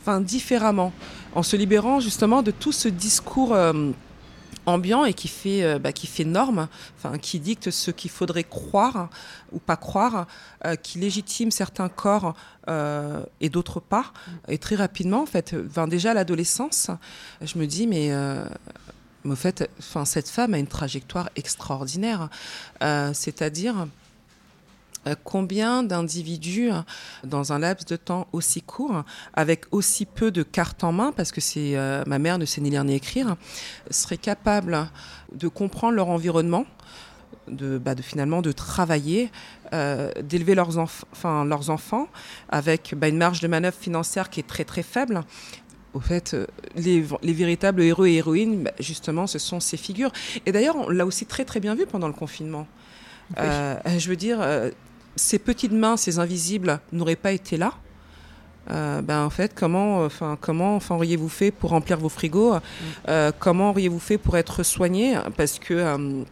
enfin 0.01 0.21
différemment, 0.21 0.93
en 1.35 1.43
se 1.43 1.55
libérant 1.55 1.99
justement 1.99 2.41
de 2.41 2.51
tout 2.51 2.71
ce 2.71 2.87
discours 2.87 3.53
euh, 3.53 3.91
ambiant 4.65 5.05
et 5.05 5.13
qui 5.13 5.27
fait, 5.27 5.63
euh, 5.63 5.79
bah, 5.79 5.91
qui 5.91 6.07
fait 6.07 6.25
norme, 6.25 6.67
enfin, 6.97 7.17
qui 7.17 7.39
dicte 7.39 7.71
ce 7.71 7.91
qu'il 7.91 8.09
faudrait 8.09 8.43
croire 8.43 9.09
ou 9.51 9.59
pas 9.59 9.77
croire, 9.77 10.27
euh, 10.65 10.75
qui 10.75 10.99
légitime 10.99 11.51
certains 11.51 11.89
corps 11.89 12.35
et 13.39 13.49
d'autres 13.49 13.79
pas. 13.79 14.13
Et 14.47 14.59
très 14.59 14.75
rapidement, 14.75 15.23
en 15.23 15.25
fait, 15.25 15.55
déjà 15.87 16.11
à 16.11 16.13
l'adolescence, 16.13 16.91
je 17.41 17.57
me 17.57 17.65
dis, 17.65 17.87
mais. 17.87 18.13
en 18.13 19.35
fait, 19.35 19.67
enfin, 19.79 20.05
cette 20.05 20.29
femme 20.29 20.53
a 20.53 20.59
une 20.59 20.67
trajectoire 20.67 21.31
extraordinaire. 21.35 22.29
C'est-à-dire, 22.79 23.87
combien 25.23 25.83
d'individus, 25.83 26.71
dans 27.23 27.53
un 27.53 27.59
laps 27.59 27.85
de 27.85 27.95
temps 27.95 28.27
aussi 28.31 28.61
court, 28.61 29.03
avec 29.33 29.65
aussi 29.71 30.05
peu 30.05 30.31
de 30.31 30.43
cartes 30.43 30.83
en 30.83 30.91
main, 30.91 31.11
parce 31.11 31.31
que 31.31 31.41
c'est 31.41 31.77
euh, 31.77 32.03
ma 32.05 32.19
mère 32.19 32.37
ne 32.37 32.45
sait 32.45 32.61
ni 32.61 32.69
lire 32.69 32.83
ni 32.83 32.95
écrire, 32.95 33.35
seraient 33.89 34.17
capables 34.17 34.89
de 35.33 35.47
comprendre 35.47 35.95
leur 35.95 36.09
environnement, 36.09 36.65
de, 37.47 37.77
bah, 37.77 37.95
de 37.95 38.01
finalement 38.01 38.41
de 38.41 38.51
travailler, 38.51 39.31
euh, 39.73 40.11
d'élever 40.21 40.55
leurs, 40.55 40.77
enfin, 40.77 41.45
leurs 41.45 41.69
enfants 41.69 42.07
avec 42.49 42.93
bah, 42.95 43.07
une 43.07 43.17
marge 43.17 43.39
de 43.39 43.47
manœuvre 43.47 43.77
financière 43.77 44.29
qui 44.29 44.39
est 44.39 44.47
très 44.47 44.65
très 44.65 44.83
faible? 44.83 45.23
Au 45.93 45.99
fait, 45.99 46.35
les, 46.75 47.03
les 47.23 47.33
véritables 47.33 47.81
héros 47.81 48.05
et 48.05 48.13
héroïnes, 48.13 48.63
bah, 48.63 48.71
justement, 48.79 49.25
ce 49.25 49.39
sont 49.39 49.59
ces 49.59 49.77
figures. 49.77 50.11
Et 50.45 50.51
d'ailleurs, 50.51 50.75
on 50.75 50.89
l'a 50.89 51.05
aussi 51.05 51.25
très 51.25 51.45
très 51.45 51.59
bien 51.59 51.73
vu 51.73 51.87
pendant 51.87 52.07
le 52.07 52.13
confinement. 52.13 52.67
je 53.37 54.09
veux 54.09 54.15
dire, 54.15 54.39
ces 55.15 55.39
petites 55.39 55.71
mains, 55.71 55.97
ces 55.97 56.19
invisibles, 56.19 56.79
n'auraient 56.91 57.15
pas 57.15 57.31
été 57.31 57.57
là, 57.57 57.73
euh, 58.71 59.01
ben 59.01 59.23
en 59.23 59.29
fait, 59.29 59.53
comment, 59.55 60.03
enfin, 60.03 60.37
comment, 60.39 60.75
enfin, 60.75 60.95
auriez-vous 60.95 61.29
fait 61.29 61.51
pour 61.51 61.71
remplir 61.71 61.97
vos 61.97 62.09
frigos? 62.09 62.55
Euh, 63.07 63.31
Comment 63.39 63.71
auriez-vous 63.71 63.99
fait 63.99 64.17
pour 64.17 64.37
être 64.37 64.63
soigné? 64.63 65.17
Parce 65.37 65.59
que 65.59 65.73
euh, 65.73 66.23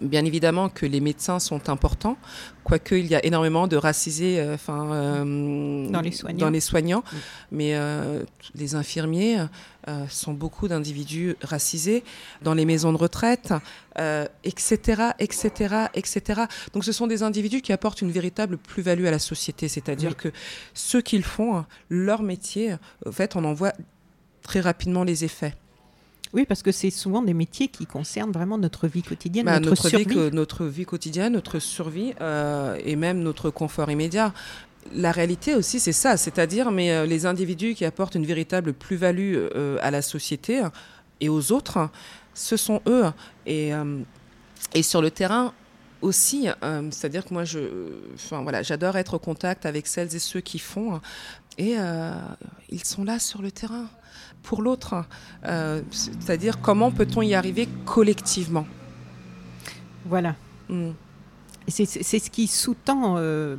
Bien 0.00 0.24
évidemment 0.24 0.68
que 0.68 0.86
les 0.86 1.00
médecins 1.00 1.40
sont 1.40 1.68
importants, 1.68 2.16
quoique 2.62 2.94
il 2.94 3.08
y 3.08 3.16
a 3.16 3.26
énormément 3.26 3.66
de 3.66 3.76
racisés 3.76 4.40
enfin, 4.54 5.24
dans 5.24 6.00
les 6.00 6.12
soignants, 6.12 6.38
dans 6.38 6.50
les 6.50 6.60
soignants. 6.60 7.00
Mm. 7.00 7.16
mais 7.50 7.74
les 8.54 8.76
infirmiers 8.76 9.38
sont 10.08 10.32
beaucoup 10.32 10.68
d'individus 10.68 11.36
racisés 11.42 12.04
dans 12.42 12.54
les 12.54 12.64
maisons 12.64 12.92
de 12.92 12.98
retraite, 12.98 13.52
etc., 14.44 15.12
etc., 15.18 15.86
etc. 15.94 16.42
Donc 16.72 16.84
ce 16.84 16.92
sont 16.92 17.06
des 17.06 17.22
individus 17.22 17.62
qui 17.62 17.72
apportent 17.72 18.02
une 18.02 18.10
véritable 18.10 18.58
plus-value 18.58 19.06
à 19.06 19.10
la 19.10 19.18
société, 19.18 19.68
c'est-à-dire 19.68 20.16
que 20.16 20.28
ceux 20.74 21.00
qu'ils 21.00 21.24
font, 21.24 21.64
leur 21.88 22.22
métier, 22.22 22.74
en 23.06 23.12
fait, 23.12 23.36
on 23.36 23.44
en 23.44 23.54
voit 23.54 23.72
très 24.42 24.60
rapidement 24.60 25.04
les 25.04 25.24
effets. 25.24 25.54
Oui, 26.34 26.44
parce 26.46 26.62
que 26.62 26.72
c'est 26.72 26.90
souvent 26.90 27.22
des 27.22 27.34
métiers 27.34 27.68
qui 27.68 27.86
concernent 27.86 28.32
vraiment 28.32 28.58
notre 28.58 28.86
vie 28.86 29.02
quotidienne, 29.02 29.46
bah, 29.46 29.60
notre, 29.60 29.88
survie. 29.88 30.04
Vie, 30.04 30.30
notre 30.32 30.66
vie 30.66 30.84
quotidienne, 30.84 31.32
notre 31.32 31.58
survie 31.58 32.12
euh, 32.20 32.78
et 32.84 32.96
même 32.96 33.20
notre 33.20 33.50
confort 33.50 33.90
immédiat. 33.90 34.34
La 34.94 35.12
réalité 35.12 35.54
aussi, 35.54 35.80
c'est 35.80 35.92
ça, 35.92 36.16
c'est-à-dire 36.16 36.70
mais 36.70 36.92
euh, 36.92 37.06
les 37.06 37.26
individus 37.26 37.74
qui 37.74 37.84
apportent 37.84 38.14
une 38.14 38.26
véritable 38.26 38.72
plus-value 38.72 39.34
euh, 39.36 39.78
à 39.82 39.90
la 39.90 40.02
société 40.02 40.62
et 41.20 41.28
aux 41.28 41.52
autres, 41.52 41.88
ce 42.34 42.56
sont 42.56 42.80
eux. 42.86 43.06
Et, 43.46 43.72
et 44.74 44.82
sur 44.84 45.02
le 45.02 45.10
terrain, 45.10 45.52
aussi, 46.00 46.46
c'est-à-dire 46.92 47.24
que 47.24 47.34
moi, 47.34 47.44
je, 47.44 47.58
enfin 48.14 48.42
voilà, 48.42 48.62
j'adore 48.62 48.96
être 48.96 49.14
au 49.14 49.18
contact 49.18 49.66
avec 49.66 49.88
celles 49.88 50.14
et 50.14 50.20
ceux 50.20 50.40
qui 50.40 50.60
font, 50.60 51.00
et 51.58 51.74
ils 52.68 52.84
sont 52.84 53.02
là 53.02 53.18
sur 53.18 53.42
le 53.42 53.50
terrain 53.50 53.88
pour 54.42 54.62
l'autre. 54.62 55.04
Euh, 55.44 55.82
c'est-à-dire 55.90 56.60
comment 56.60 56.90
peut-on 56.90 57.22
y 57.22 57.34
arriver 57.34 57.68
collectivement? 57.84 58.66
Voilà. 60.04 60.34
Hmm. 60.68 60.92
C'est 61.68 61.86
ce 61.86 62.30
qui 62.30 62.46
sous-tend 62.46 63.16
euh, 63.18 63.56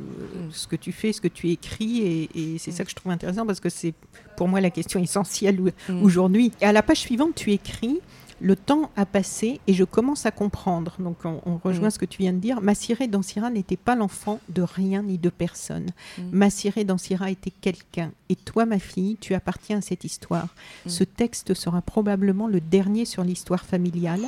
ce 0.52 0.66
que 0.66 0.76
tu 0.76 0.92
fais, 0.92 1.12
ce 1.12 1.20
que 1.20 1.28
tu 1.28 1.50
écris, 1.50 2.28
et, 2.34 2.58
c'est 2.58 2.72
ça 2.72 2.84
que 2.84 2.90
je 2.90 2.96
trouve 2.96 3.12
intéressant 3.12 3.46
parce 3.46 3.60
que 3.60 3.68
c'est 3.68 3.94
pour 4.36 4.48
moi 4.48 4.60
la 4.60 4.70
question 4.70 5.00
essentielle 5.00 5.60
hmm. 5.88 6.02
aujourd'hui. 6.02 6.52
À 6.60 6.72
la 6.72 6.82
page 6.82 6.98
suivante, 6.98 7.34
tu 7.34 7.52
écris 7.52 8.00
le 8.40 8.56
temps 8.56 8.90
a 8.96 9.06
passé 9.06 9.60
et 9.66 9.74
je 9.74 9.84
commence 9.84 10.26
à 10.26 10.30
comprendre. 10.30 10.96
Donc 10.98 11.18
on, 11.24 11.58
rejoint 11.62 11.88
mm. 11.88 11.92
ce 11.92 11.98
que 11.98 12.04
tu 12.04 12.18
viens 12.22 12.32
de 12.32 12.38
dire. 12.38 12.60
Massiré 12.60 13.06
Dansira 13.06 13.50
n'était 13.50 13.76
pas 13.76 13.94
l'enfant 13.94 14.40
de 14.48 14.62
rien 14.62 15.02
ni 15.02 15.18
de 15.18 15.28
personne. 15.28 15.86
Mm. 16.18 16.22
Massiré 16.32 16.84
Dansira 16.84 17.30
était 17.30 17.52
quelqu'un. 17.60 18.12
Et 18.28 18.36
toi, 18.36 18.64
ma 18.64 18.78
fille, 18.78 19.16
tu 19.20 19.34
appartiens 19.34 19.78
à 19.78 19.82
cette 19.82 20.04
histoire. 20.04 20.48
Mm. 20.86 20.88
Ce 20.88 21.04
texte 21.04 21.54
sera 21.54 21.82
probablement 21.82 22.48
le 22.48 22.60
dernier 22.60 23.04
sur 23.04 23.24
l'histoire 23.24 23.64
familiale. 23.64 24.22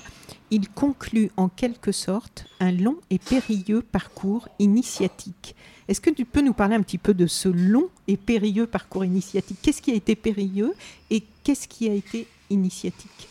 Il 0.51 0.69
conclut 0.69 1.31
en 1.37 1.49
quelque 1.49 1.93
sorte 1.93 2.47
un 2.61 2.73
long 2.73 2.97
et 3.11 3.19
périlleux 3.19 3.83
parcours 3.83 4.49
initiatique. 4.59 5.57
Est-ce 5.89 6.01
que 6.01 6.11
tu 6.11 6.25
peux 6.25 6.43
nous 6.43 6.53
parler 6.53 6.77
un 6.77 6.83
petit 6.83 6.99
peu 6.99 7.15
de 7.15 7.27
ce 7.27 7.49
long 7.49 7.89
et 8.07 8.17
périlleux 8.17 8.67
parcours 8.67 9.05
initiatique? 9.05 9.59
Qu'est-ce 9.63 9.83
qui 9.83 9.91
a 9.91 9.95
été 9.95 10.15
périlleux 10.15 10.75
et 11.11 11.23
qu'est-ce 11.43 11.67
qui 11.67 11.89
a 11.89 11.95
été 11.95 12.27
initiatique? 12.51 13.29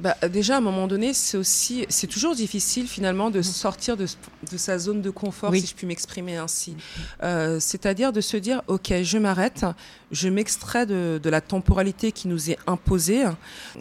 Bah, 0.00 0.16
déjà, 0.30 0.54
à 0.54 0.58
un 0.58 0.62
moment 0.62 0.86
donné, 0.86 1.12
c'est 1.12 1.36
aussi, 1.36 1.84
c'est 1.90 2.06
toujours 2.06 2.34
difficile 2.34 2.88
finalement 2.88 3.30
de 3.30 3.42
sortir 3.42 3.98
de, 3.98 4.06
de 4.50 4.56
sa 4.56 4.78
zone 4.78 5.02
de 5.02 5.10
confort, 5.10 5.54
si 5.54 5.66
je 5.66 5.74
puis 5.74 5.86
m'exprimer 5.86 6.38
ainsi. 6.38 6.74
Euh, 7.22 7.60
c'est-à-dire 7.60 8.10
de 8.10 8.22
se 8.22 8.38
dire, 8.38 8.62
ok, 8.66 8.94
je 9.02 9.18
m'arrête, 9.18 9.66
je 10.10 10.30
m'extrais 10.30 10.86
de, 10.86 11.20
de, 11.22 11.30
la 11.30 11.42
temporalité 11.42 12.12
qui 12.12 12.28
nous 12.28 12.50
est 12.50 12.56
imposée, 12.66 13.24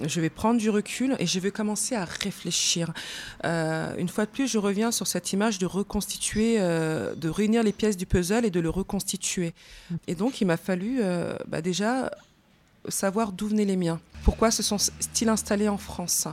je 0.04 0.20
vais 0.20 0.30
prendre 0.30 0.60
du 0.60 0.70
recul 0.70 1.16
et 1.20 1.26
je 1.26 1.40
vais 1.40 1.52
commencer 1.52 1.96
à 1.96 2.04
réfléchir. 2.04 2.92
Euh, 3.46 3.96
une 3.98 4.10
fois 4.10 4.26
de 4.26 4.32
plus, 4.32 4.52
je 4.52 4.58
reviens 4.58 4.92
sur 4.92 5.08
cette 5.08 5.32
image 5.32 5.58
de 5.58 5.66
reconstituer, 5.66 6.58
euh, 6.60 7.16
de 7.16 7.30
réunir 7.30 7.64
les 7.64 7.72
pièces 7.72 7.96
du 7.96 8.06
puzzle 8.06 8.44
et 8.44 8.52
de 8.52 8.60
le 8.60 8.70
reconstituer. 8.70 9.54
Et 10.08 10.16
donc, 10.16 10.42
il 10.42 10.46
m'a 10.46 10.58
fallu 10.58 11.02
bah, 11.48 11.62
déjà 11.62 12.12
savoir 12.88 13.32
d'où 13.32 13.48
venaient 13.48 13.66
les 13.66 13.78
miens. 13.78 14.00
Pourquoi 14.24 14.52
se 14.52 14.64
sont-ils 14.64 15.30
installés 15.30 15.70
en 15.70 15.78
France? 15.78 16.28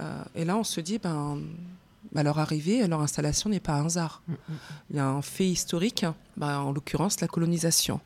Euh, 0.00 0.22
Et 0.34 0.44
là, 0.44 0.56
on 0.56 0.64
se 0.64 0.80
dit, 0.80 0.98
ben, 0.98 1.38
bah, 2.12 2.22
leur 2.22 2.38
arrivée, 2.38 2.86
leur 2.86 3.00
installation 3.00 3.50
n'est 3.50 3.60
pas 3.60 3.74
un 3.74 3.86
hasard. 3.86 4.22
Mm, 4.26 4.32
mm, 4.32 4.36
mm. 4.36 4.56
Il 4.90 4.96
y 4.96 4.98
a 5.00 5.06
un 5.06 5.22
fait 5.22 5.48
historique, 5.48 6.06
ben, 6.36 6.58
en 6.60 6.72
l'occurrence 6.72 7.20
la 7.20 7.28
colonisation. 7.28 8.00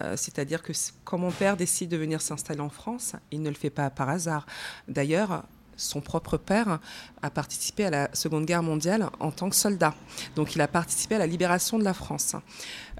Euh, 0.00 0.16
c'est-à-dire 0.16 0.62
que 0.62 0.72
quand 1.04 1.18
mon 1.18 1.30
père 1.30 1.56
décide 1.56 1.90
de 1.90 1.96
venir 1.96 2.22
s'installer 2.22 2.60
en 2.60 2.70
France, 2.70 3.12
il 3.30 3.42
ne 3.42 3.48
le 3.48 3.54
fait 3.54 3.70
pas 3.70 3.90
par 3.90 4.08
hasard. 4.08 4.46
D'ailleurs, 4.88 5.44
son 5.76 6.00
propre 6.00 6.36
père 6.36 6.78
a 7.22 7.30
participé 7.30 7.86
à 7.86 7.90
la 7.90 8.10
Seconde 8.12 8.44
Guerre 8.44 8.62
mondiale 8.62 9.08
en 9.18 9.30
tant 9.30 9.48
que 9.48 9.56
soldat. 9.56 9.94
Donc 10.36 10.54
il 10.54 10.60
a 10.60 10.68
participé 10.68 11.14
à 11.14 11.18
la 11.18 11.26
libération 11.26 11.78
de 11.78 11.84
la 11.84 11.94
France. 11.94 12.36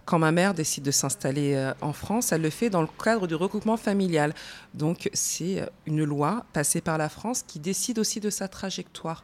Quand 0.05 0.19
ma 0.19 0.33
mère 0.33 0.55
décide 0.55 0.85
de 0.85 0.91
s'installer 0.91 1.55
euh, 1.55 1.73
en 1.81 1.93
France, 1.93 2.33
elle 2.33 2.43
le 2.43 2.51
fait 2.51 2.71
dans 2.71 2.83
le 2.83 2.89
cadre 3.03 3.27
du 3.27 3.35
regroupement 3.35 3.77
familial. 3.77 4.35
Donc 4.75 5.11
c'est 5.13 5.61
euh, 5.61 5.67
une 5.87 6.05
loi 6.05 6.45
passée 6.53 6.81
par 6.81 6.99
la 6.99 7.09
France 7.09 7.43
qui 7.47 7.59
décide 7.59 7.99
aussi 7.99 8.21
de 8.21 8.31
sa 8.31 8.49
trajectoire 8.49 9.23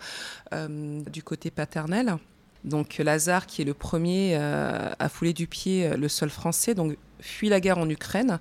euh, 0.52 1.00
du 1.02 1.22
côté 1.22 1.50
paternel. 1.50 2.16
Donc 2.64 2.98
Lazare, 2.98 3.46
qui 3.46 3.62
est 3.62 3.64
le 3.64 3.74
premier 3.74 4.34
à 4.34 5.08
fouler 5.08 5.32
du 5.32 5.46
pied 5.46 5.96
le 5.96 6.08
sol 6.08 6.30
français, 6.30 6.74
donc 6.74 6.96
fuit 7.20 7.48
la 7.48 7.60
guerre 7.60 7.78
en 7.78 7.88
Ukraine, 7.88 8.40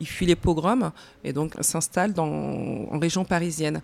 il 0.00 0.06
fuit 0.06 0.26
les 0.26 0.36
pogroms 0.36 0.92
et 1.24 1.32
donc 1.32 1.54
s'installe 1.60 2.12
en 2.18 2.98
région 2.98 3.24
parisienne 3.24 3.82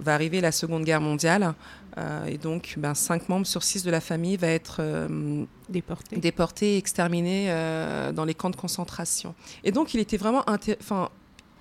va 0.00 0.14
arriver 0.14 0.40
la 0.40 0.52
Seconde 0.52 0.84
Guerre 0.84 1.00
mondiale. 1.00 1.54
Euh, 1.96 2.26
et 2.26 2.38
donc, 2.38 2.74
ben, 2.76 2.94
cinq 2.94 3.28
membres 3.28 3.46
sur 3.46 3.62
six 3.62 3.82
de 3.82 3.90
la 3.90 4.00
famille 4.00 4.36
va 4.36 4.48
être 4.48 4.76
euh, 4.80 5.44
déportés. 5.68 6.16
déportés 6.16 6.74
et 6.74 6.78
exterminés 6.78 7.46
euh, 7.48 8.12
dans 8.12 8.24
les 8.24 8.34
camps 8.34 8.50
de 8.50 8.56
concentration. 8.56 9.34
Et 9.64 9.72
donc, 9.72 9.94
il 9.94 10.00
était 10.00 10.16
vraiment 10.16 10.44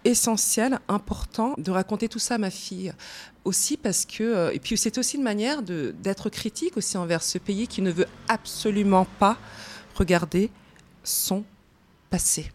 essentiel, 0.04 0.80
important 0.88 1.56
de 1.58 1.72
raconter 1.72 2.08
tout 2.08 2.20
ça 2.20 2.36
à 2.36 2.38
ma 2.38 2.52
fille. 2.52 2.94
Aussi 3.46 3.78
parce 3.78 4.06
que, 4.06 4.54
et 4.54 4.60
puis 4.60 4.78
c'est 4.78 4.98
aussi 4.98 5.18
une 5.18 5.24
manière 5.24 5.62
d'être 5.62 6.30
critique 6.30 6.78
aussi 6.78 6.98
envers 6.98 7.24
ce 7.24 7.38
pays 7.38 7.68
qui 7.68 7.82
ne 7.82 7.92
veut 7.92 8.08
absolument 8.28 9.08
pas 9.20 9.38
regarder 9.96 10.50
son 11.04 11.44
passé. 12.10 12.52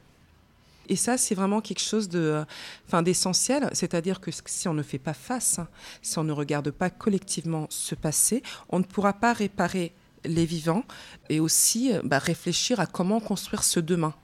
Et 0.88 0.96
ça, 0.96 1.18
c'est 1.18 1.34
vraiment 1.34 1.60
quelque 1.60 1.80
chose 1.80 2.08
de, 2.08 2.44
enfin, 2.86 3.02
d'essentiel. 3.02 3.68
C'est-à-dire 3.72 4.20
que 4.20 4.30
si 4.46 4.68
on 4.68 4.74
ne 4.74 4.82
fait 4.82 4.98
pas 4.98 5.14
face, 5.14 5.60
si 6.02 6.18
on 6.18 6.24
ne 6.24 6.32
regarde 6.32 6.70
pas 6.70 6.90
collectivement 6.90 7.66
ce 7.70 7.94
passé, 7.94 8.42
on 8.68 8.78
ne 8.78 8.84
pourra 8.84 9.12
pas 9.12 9.32
réparer 9.32 9.94
les 10.24 10.46
vivants 10.46 10.84
et 11.28 11.40
aussi 11.40 11.92
bah, 12.04 12.18
réfléchir 12.18 12.80
à 12.80 12.86
comment 12.86 13.20
construire 13.20 13.64
ce 13.64 13.80
demain 13.80 14.14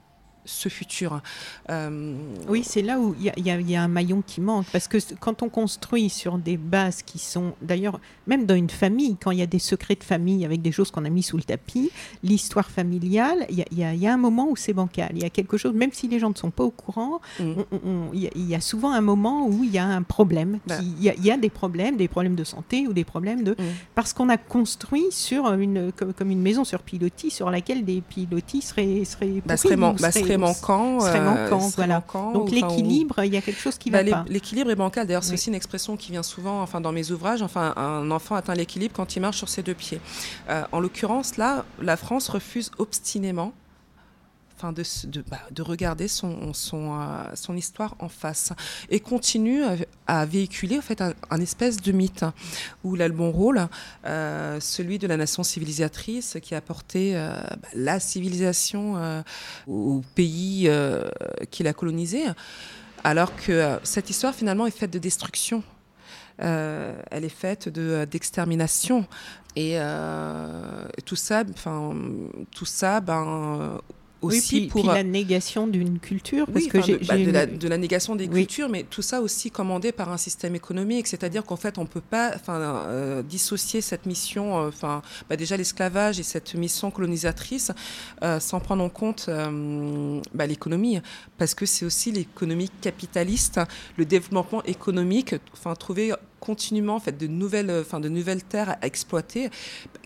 ce 0.49 0.69
futur. 0.69 1.21
Euh, 1.69 2.15
oui, 2.47 2.63
c'est 2.65 2.81
là 2.81 2.99
où 2.99 3.15
il 3.19 3.45
y, 3.45 3.75
a 3.75 3.83
un 3.83 3.87
maillon 3.87 4.23
qui 4.25 4.41
manque, 4.41 4.65
parce 4.71 4.87
que 4.87 4.97
quand 5.19 5.43
on 5.43 5.49
construit 5.49 6.09
sur 6.09 6.37
des 6.37 6.57
bases 6.57 7.03
qui 7.03 7.19
sont, 7.19 7.53
d'ailleurs, 7.61 7.99
même 8.27 8.45
dans 8.45 8.55
une 8.55 8.69
famille, 8.69 9.15
quand 9.21 9.31
il 9.31 9.39
y 9.39 9.41
a 9.41 9.47
des 9.47 9.59
secrets 9.59 9.95
de 9.95 10.03
famille 10.03 10.45
avec 10.45 10.61
des 10.61 10.71
choses 10.71 10.91
qu'on 10.91 11.05
a 11.05 11.09
mis 11.09 11.23
sous 11.23 11.37
le 11.37 11.43
tapis, 11.43 11.91
l'histoire 12.23 12.69
familiale, 12.69 13.45
il 13.49 13.63
y, 13.77 14.07
a 14.07 14.13
un 14.13 14.17
moment 14.17 14.49
où 14.49 14.55
c'est 14.55 14.73
bancal. 14.73 15.11
Il 15.13 15.21
y 15.21 15.25
a 15.25 15.29
quelque 15.29 15.57
chose, 15.57 15.73
même 15.73 15.91
si 15.93 16.07
les 16.07 16.19
gens 16.19 16.29
ne 16.29 16.35
sont 16.35 16.51
pas 16.51 16.63
au 16.63 16.71
courant, 16.71 17.21
mm. 17.39 17.53
il 18.13 18.49
y, 18.49 18.55
a 18.55 18.61
souvent 18.61 18.91
un 18.91 19.01
moment 19.01 19.47
où 19.47 19.63
il 19.63 19.71
y 19.71 19.77
a 19.77 19.85
un 19.85 20.03
problème. 20.03 20.59
Bah. 20.67 20.75
Il 20.81 21.03
y, 21.03 21.31
a 21.31 21.37
des 21.37 21.49
problèmes, 21.49 21.97
des 21.97 22.07
problèmes 22.07 22.35
de 22.35 22.43
santé 22.43 22.87
ou 22.87 22.93
des 22.93 23.03
problèmes 23.03 23.43
de... 23.43 23.51
Mm. 23.51 23.65
Parce 23.95 24.13
qu'on 24.13 24.29
a 24.29 24.37
construit 24.37 25.07
sur 25.11 25.51
une, 25.53 25.91
comme, 25.91 26.31
une 26.31 26.41
maison 26.41 26.63
sur 26.63 26.81
pilotis, 26.81 27.29
sur 27.29 27.51
laquelle 27.51 27.85
des 27.85 28.01
pilotis 28.01 28.61
seraient... 28.61 29.05
seraient, 29.05 29.41
bah, 29.45 29.57
serait 29.57 30.37
manquant. 30.39 30.97
Très 30.99 31.21
manquant, 31.21 31.63
euh, 31.63 31.71
voilà. 31.75 32.03
Donc 32.33 32.51
l'équilibre, 32.51 33.23
il 33.23 33.33
y 33.33 33.37
a 33.37 33.41
quelque 33.41 33.59
chose 33.59 33.77
qui 33.77 33.89
va 33.89 34.03
bah, 34.03 34.11
pas. 34.11 34.25
L'équilibre 34.27 34.71
est 34.71 34.75
bancal. 34.75 35.07
D'ailleurs, 35.07 35.23
c'est 35.23 35.33
aussi 35.33 35.49
une 35.49 35.55
expression 35.55 35.97
qui 35.97 36.11
vient 36.11 36.23
souvent, 36.23 36.61
enfin, 36.61 36.81
dans 36.81 36.91
mes 36.91 37.11
ouvrages. 37.11 37.41
Enfin, 37.41 37.73
un 37.75 38.09
enfant 38.11 38.35
atteint 38.35 38.55
l'équilibre 38.55 38.93
quand 38.95 39.15
il 39.15 39.19
marche 39.19 39.37
sur 39.37 39.49
ses 39.49 39.63
deux 39.63 39.73
pieds. 39.73 39.99
Euh, 40.49 40.63
en 40.71 40.79
l'occurrence, 40.79 41.37
là, 41.37 41.65
la 41.81 41.97
France 41.97 42.29
refuse 42.29 42.71
obstinément 42.77 43.53
bah, 44.61 45.39
de, 45.51 45.61
regarder 45.61 46.05
euh, 46.05 46.53
son, 46.53 47.55
histoire 47.55 47.95
en 47.99 48.09
face 48.09 48.51
et 48.89 48.99
continue 48.99 49.61
à, 50.05 50.25
véhiculer 50.25 50.77
en 50.77 50.81
fait 50.81 51.01
un, 51.01 51.41
espèce 51.41 51.77
de 51.77 51.91
mythe 51.93 52.25
où 52.83 52.95
il 52.95 53.01
a 53.01 53.07
le 53.07 53.13
bon 53.13 53.31
rôle, 53.31 53.67
euh, 54.05 54.59
celui 54.59 54.99
de 54.99 55.07
la 55.07 55.15
nation 55.15 55.43
civilisatrice 55.43 56.37
qui 56.41 56.55
a 56.55 56.57
apporté 56.57 57.15
euh, 57.15 57.31
bah, 57.61 57.69
la 57.73 57.99
civilisation 58.01 59.23
au 59.67 60.01
pays 60.15 60.69
qu'il 61.51 61.67
a 61.67 61.73
colonisé, 61.73 62.23
alors 63.03 63.35
que 63.35 63.79
cette 63.83 64.09
histoire 64.09 64.35
finalement 64.35 64.67
est 64.67 64.77
faite 64.77 64.91
de 64.91 64.99
destruction. 64.99 65.63
elle 66.37 67.23
est 67.23 67.29
faite 67.29 67.69
de 67.69 68.05
d'extermination 68.05 69.05
et 69.55 69.77
tout 71.05 71.15
ça, 71.15 71.43
enfin 71.53 71.95
tout 72.51 72.65
ça, 72.65 72.99
ben 72.99 73.79
aussi 74.21 74.55
oui, 74.55 74.61
puis, 74.61 74.67
pour 74.67 74.91
la 74.91 75.03
négation 75.03 75.67
d'une 75.67 75.99
culture 75.99 76.45
parce 76.51 76.67
que 76.67 76.81
j'ai, 76.81 76.97
bah, 76.97 77.17
de, 77.45 77.67
la, 77.67 77.77
négation 77.77 78.15
des 78.15 78.27
cultures 78.27 78.69
mais 78.69 78.83
tout 78.83 79.01
ça 79.01 79.21
aussi 79.21 79.51
commandé 79.51 79.91
par 79.91 80.11
un 80.11 80.17
système 80.17 80.55
économique. 80.55 81.07
C'est-à-dire 81.07 81.45
qu'en 81.45 81.55
fait 81.55 81.77
on 81.77 81.85
peut 81.85 82.01
pas 82.01 82.31
enfin 82.35 82.59
euh, 82.59 83.23
dissocier 83.23 83.81
cette 83.81 84.05
mission 84.05 84.59
euh, 84.59 84.67
enfin 84.67 85.01
bah, 85.29 85.35
déjà 85.35 85.57
l'esclavage 85.57 86.19
et 86.19 86.23
cette 86.23 86.53
mission 86.55 86.91
colonisatrice 86.91 87.71
euh, 88.23 88.39
sans 88.39 88.59
prendre 88.59 88.83
en 88.83 88.89
compte 88.89 89.29
bah, 90.33 90.45
l'économie. 90.47 90.99
Parce 91.37 91.53
que 91.53 91.65
c'est 91.65 91.85
aussi 91.85 92.11
l'économie 92.11 92.69
capitaliste 92.81 93.59
le 93.97 94.05
développement 94.05 94.63
économique 94.63 95.35
enfin 95.53 95.75
trouver 95.75 96.13
continuellement 96.39 96.95
en 96.95 96.99
fait 96.99 97.17
de 97.17 97.27
nouvelles, 97.27 97.71
enfin 97.81 97.99
de 97.99 98.09
nouvelles 98.09 98.43
terres 98.43 98.77
à 98.81 98.85
exploiter, 98.85 99.49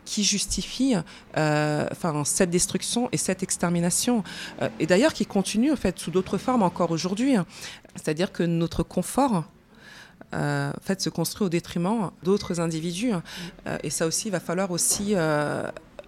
qui 0.05 0.23
justifie 0.23 0.95
euh, 1.37 1.87
cette 2.25 2.49
destruction 2.49 3.09
et 3.11 3.17
cette 3.17 3.43
extermination, 3.43 4.23
euh, 4.61 4.69
et 4.79 4.85
d'ailleurs 4.85 5.13
qui 5.13 5.25
continue 5.25 5.71
en 5.71 5.75
fait 5.75 5.97
sous 5.99 6.11
d'autres 6.11 6.37
formes 6.37 6.63
encore 6.63 6.91
aujourd'hui. 6.91 7.35
C'est-à-dire 7.95 8.31
que 8.31 8.43
notre 8.43 8.83
confort 8.83 9.45
euh, 10.33 10.71
en 10.71 10.85
fait, 10.85 11.01
se 11.01 11.09
construit 11.09 11.45
au 11.45 11.49
détriment 11.49 12.11
d'autres 12.23 12.59
individus. 12.59 13.11
et 13.83 13.89
ça 13.91 14.07
aussi, 14.07 14.29
il 14.29 14.31
va 14.31 14.39
falloir 14.39 14.71
aussi 14.71 15.13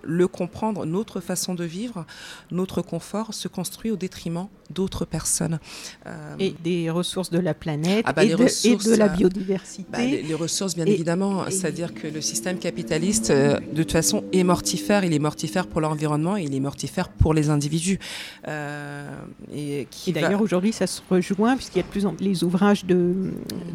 le 0.06 0.28
comprendre, 0.28 0.86
notre 0.86 1.20
façon 1.20 1.56
de 1.56 1.63
vivre, 1.63 2.06
notre 2.52 2.82
confort 2.82 3.34
se 3.34 3.48
construit 3.48 3.91
au 3.91 3.96
détriment 3.96 4.48
d'autres 4.70 5.06
personnes. 5.06 5.60
Euh, 6.06 6.36
et 6.39 6.56
des 6.63 6.89
ressources 6.89 7.30
de 7.30 7.39
la 7.39 7.54
planète 7.54 8.06
ah 8.08 8.13
bah, 8.13 8.24
et, 8.24 8.30
de, 8.30 8.96
la 8.96 9.06
euh, 9.06 9.10
biodiversité. 9.10 9.86
Bah, 9.91 10.00
les, 10.00 10.34
ressources, 10.34 10.76
bien 10.76 10.86
évidemment. 10.86 11.46
C'est-à-dire 11.50 11.94
que 11.94 12.08
le 12.08 12.22
système 12.22 12.58
capitaliste, 12.58 13.30
euh, 13.30 13.60
de 13.74 13.84
toute 13.84 13.91
façon, 13.91 14.24
est 14.32 14.44
mortifère. 14.44 15.04
Il 15.04 15.13
est 15.13 15.20
mortifère 15.20 15.68
pour 15.68 15.82
l'environnement 15.82 16.38
et 16.38 16.44
il 16.44 16.56
est 16.56 16.60
mortifère 16.60 17.10
pour 17.10 17.34
les 17.34 17.50
individus. 17.50 18.00
et, 18.48 19.88
d'ailleurs, 20.08 20.41
aujourd'hui, 20.41 20.74
ça 20.74 20.88
se 20.88 21.02
rejoint, 21.10 21.56
puisqu'il 21.56 21.78
y 21.78 21.82
a 21.82 21.84
de 21.84 21.89
plus 21.89 22.06
en 22.06 22.13
plus 22.13 22.26
les 22.26 22.44
ouvrages 22.44 22.86
de, 22.86 23.32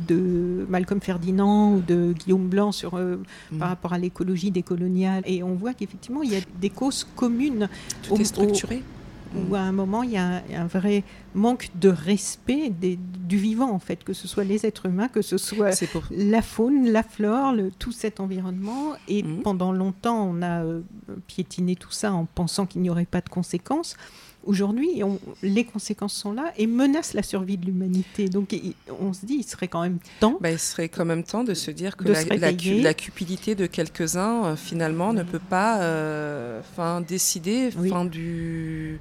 de 0.09 0.67
Malcolm 0.69 1.01
Ferdinand 1.01 1.75
ou 1.75 1.81
de 1.81 2.13
Guillaume 2.13 2.49
Blanc 2.49 2.73
sur, 2.73 2.97
mm. 2.97 3.59
par 3.59 3.69
rapport 3.69 3.93
à 3.93 3.99
l'écologie 3.99 4.51
décoloniale. 4.51 5.23
Et 5.27 5.43
on 5.43 5.55
voit 5.55 5.75
qu'effectivement, 5.75 6.20
il 6.23 6.33
y 6.33 6.37
a 6.37 6.41
des 6.61 6.71
causes 6.71 7.07
communes. 7.17 7.69
Tout 8.03 8.21
est 8.21 8.25
structuré 8.25 8.83
où 9.37 9.55
à 9.55 9.61
un 9.61 9.73
moment 9.73 10.03
il 10.03 10.13
y 10.13 10.17
a 10.17 10.43
un, 10.57 10.67
vrai 10.67 11.05
manque 11.35 11.71
de 11.81 11.89
respect 11.89 12.71
du 12.71 13.37
vivant 13.37 13.71
en 13.71 13.79
fait, 13.79 14.03
que 14.03 14.13
ce 14.13 14.27
soit 14.27 14.45
les 14.45 14.67
êtres 14.67 14.87
humains, 14.87 15.09
que 15.09 15.23
ce 15.23 15.39
soit 15.39 15.71
la 16.11 16.43
faune, 16.43 16.91
la 16.91 17.03
flore, 17.03 17.55
tout 17.79 17.93
cet 17.93 18.21
environnement. 18.21 18.95
Et 19.09 19.23
mmh. 19.23 19.43
pendant 19.43 19.73
longtemps, 19.73 20.29
on 20.29 20.43
a 20.43 20.65
euh, 20.65 20.81
piétiné 21.27 21.77
tout 21.77 21.93
ça 21.93 22.13
en 22.13 22.25
pensant 22.25 22.67
qu'il 22.67 22.83
n'y 22.83 22.91
aurait 22.91 23.05
pas 23.05 23.21
de 23.21 23.29
conséquences. 23.29 23.97
Aujourd'hui, 24.45 25.03
les 25.43 25.65
conséquences 25.65 26.15
sont 26.15 26.33
là 26.33 26.53
et 26.57 26.67
menacent 26.67 27.15
la 27.15 27.23
survie 27.23 27.57
de 27.57 27.67
l'humanité. 27.67 28.29
Donc 28.29 28.55
on 29.01 29.13
se 29.13 29.27
dit, 29.27 29.37
il 29.41 29.45
serait 29.45 29.69
quand 29.69 29.83
même 29.83 29.99
temps. 30.19 30.39
Bah, 30.41 30.51
il 30.51 30.59
serait 30.59 30.89
quand 30.89 31.05
même 31.05 31.25
temps 31.25 31.45
de 31.45 31.55
se 31.55 31.71
dire 31.71 31.97
que 31.97 32.05
la, 32.09 32.95
cupidité 32.95 33.55
de 33.55 33.67
quelques-uns, 33.67 34.45
euh, 34.45 34.57
finalement, 34.57 35.13
ne 35.13 35.23
peut 35.23 35.41
pas 35.41 35.81
euh, 35.83 36.61
décider 37.07 37.71
du, 38.11 38.99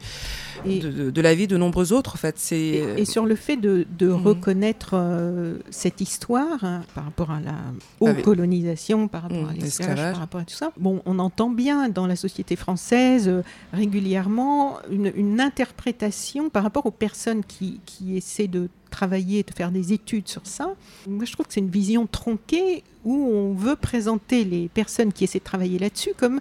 de, 0.66 1.22
la 1.22 1.36
vie 1.36 1.48
de 1.48 1.58
nombreux 1.58 1.94
autres. 1.94 2.14
En 2.16 2.18
fait. 2.18 2.36
Et, 2.52 2.84
et, 2.98 3.06
sur 3.06 3.26
le 3.26 3.36
fait 3.36 3.58
de, 3.58 3.86
mhm. 4.02 4.14
reconnaître 4.16 4.92
euh, 4.94 5.58
cette 5.70 6.02
histoire 6.02 6.64
hein, 6.64 6.82
par 6.96 7.06
rapport 7.06 7.32
à 7.32 7.40
la 7.40 7.56
ah 8.06 8.14
colonisation, 8.22 9.08
par 9.08 9.24
rapport 9.24 9.50
à 9.50 9.54
mhm, 9.54 9.60
l'esclavage, 9.60 10.12
par 10.14 10.22
rapport 10.22 10.42
à 10.42 10.46
tout 10.46 10.56
ça, 10.56 10.72
bon, 10.78 11.02
on 11.06 11.20
entend 11.20 11.50
bien 11.50 11.90
dans 11.90 12.08
la 12.08 12.16
société 12.16 12.56
française 12.56 13.32
régulièrement 13.74 14.78
une, 14.90 15.12
une 15.16 15.29
interprétation 15.38 16.50
par 16.50 16.64
rapport 16.64 16.86
aux 16.86 16.92
personnes 16.92 17.44
qui, 17.44 17.82
qui 17.86 18.16
essaient 18.16 18.48
de 18.48 18.70
travailler, 18.90 19.44
de 19.44 19.54
faire 19.54 19.72
des 19.72 19.94
études 19.94 20.28
sur 20.28 20.48
ça. 20.48 20.74
Moi, 21.08 21.26
je 21.26 21.34
trouve 21.34 21.46
que 21.46 21.54
c'est 21.54 21.60
une 21.60 21.70
vision 21.70 22.08
tronquée 22.08 22.84
où 23.06 23.14
on 23.14 23.54
veut 23.54 23.76
présenter 23.76 24.44
les 24.44 24.70
personnes 24.70 25.14
qui 25.14 25.24
essaient 25.24 25.40
de 25.40 25.44
travailler 25.44 25.80
là-dessus 25.80 26.14
comme 26.18 26.40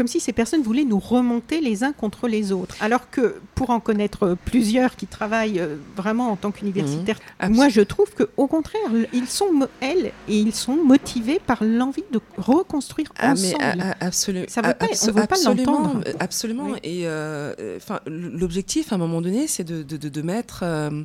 comme 0.00 0.06
si 0.06 0.18
ces 0.18 0.32
personnes 0.32 0.62
voulaient 0.62 0.86
nous 0.86 0.98
remonter 0.98 1.60
les 1.60 1.84
uns 1.84 1.92
contre 1.92 2.26
les 2.26 2.52
autres. 2.52 2.74
Alors 2.80 3.10
que 3.10 3.34
pour 3.54 3.68
en 3.68 3.80
connaître 3.80 4.34
plusieurs 4.46 4.96
qui 4.96 5.06
travaillent 5.06 5.60
euh, 5.60 5.76
vraiment 5.94 6.30
en 6.32 6.36
tant 6.36 6.52
qu'universitaires, 6.52 7.18
mmh. 7.42 7.48
moi 7.50 7.68
je 7.68 7.82
trouve 7.82 8.10
que 8.14 8.30
au 8.38 8.46
contraire, 8.46 8.80
ils 9.12 9.26
sont 9.26 9.68
elles 9.82 10.12
et 10.26 10.38
ils 10.38 10.54
sont 10.54 10.76
motivés 10.76 11.38
par 11.38 11.62
l'envie 11.62 12.04
de 12.10 12.18
reconstruire 12.38 13.12
ah, 13.18 13.32
ensemble. 13.32 13.58
Mais, 13.76 13.92
absolument. 14.00 14.46
Ça 14.48 14.62
veut 14.62 14.72
pas, 14.72 14.86
on 15.02 15.06
veut 15.12 15.26
pas 15.26 15.36
l'entendre. 15.44 16.00
Absolument. 16.18 16.76
Et 16.82 17.02
euh, 17.04 17.78
l'objectif 18.06 18.92
à 18.92 18.94
un 18.94 18.98
moment 18.98 19.20
donné, 19.20 19.48
c'est 19.48 19.64
de, 19.64 19.82
de, 19.82 20.08
de, 20.08 20.22
mettre 20.22 20.60
euh, 20.62 21.02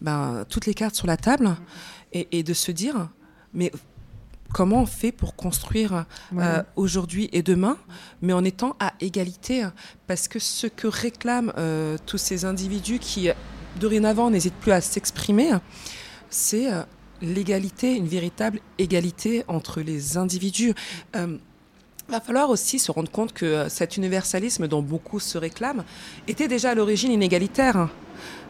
ben, 0.00 0.44
toutes 0.48 0.66
les 0.66 0.74
cartes 0.74 0.96
sur 0.96 1.06
la 1.06 1.16
table 1.16 1.54
et, 2.12 2.26
et 2.32 2.42
de 2.42 2.54
se 2.54 2.72
dire, 2.72 3.08
mais 3.54 3.70
comment 4.52 4.82
on 4.82 4.86
fait 4.86 5.12
pour 5.12 5.34
construire 5.34 6.04
euh, 6.36 6.62
aujourd'hui 6.76 7.28
et 7.32 7.42
demain, 7.42 7.76
mais 8.20 8.32
en 8.32 8.44
étant 8.44 8.76
à 8.80 8.92
égalité. 9.00 9.66
Parce 10.06 10.28
que 10.28 10.38
ce 10.38 10.66
que 10.66 10.86
réclament 10.86 11.52
euh, 11.58 11.96
tous 12.06 12.18
ces 12.18 12.44
individus 12.44 12.98
qui, 12.98 13.30
dorénavant, 13.80 14.30
n'hésitent 14.30 14.54
plus 14.54 14.72
à 14.72 14.80
s'exprimer, 14.80 15.50
c'est 16.30 16.72
euh, 16.72 16.82
l'égalité, 17.20 17.94
une 17.94 18.08
véritable 18.08 18.60
égalité 18.78 19.44
entre 19.48 19.80
les 19.80 20.16
individus. 20.16 20.74
Il 22.12 22.16
va 22.16 22.20
falloir 22.20 22.50
aussi 22.50 22.78
se 22.78 22.92
rendre 22.92 23.10
compte 23.10 23.32
que 23.32 23.70
cet 23.70 23.96
universalisme 23.96 24.68
dont 24.68 24.82
beaucoup 24.82 25.18
se 25.18 25.38
réclament 25.38 25.82
était 26.28 26.46
déjà 26.46 26.72
à 26.72 26.74
l'origine 26.74 27.10
inégalitaire. 27.10 27.88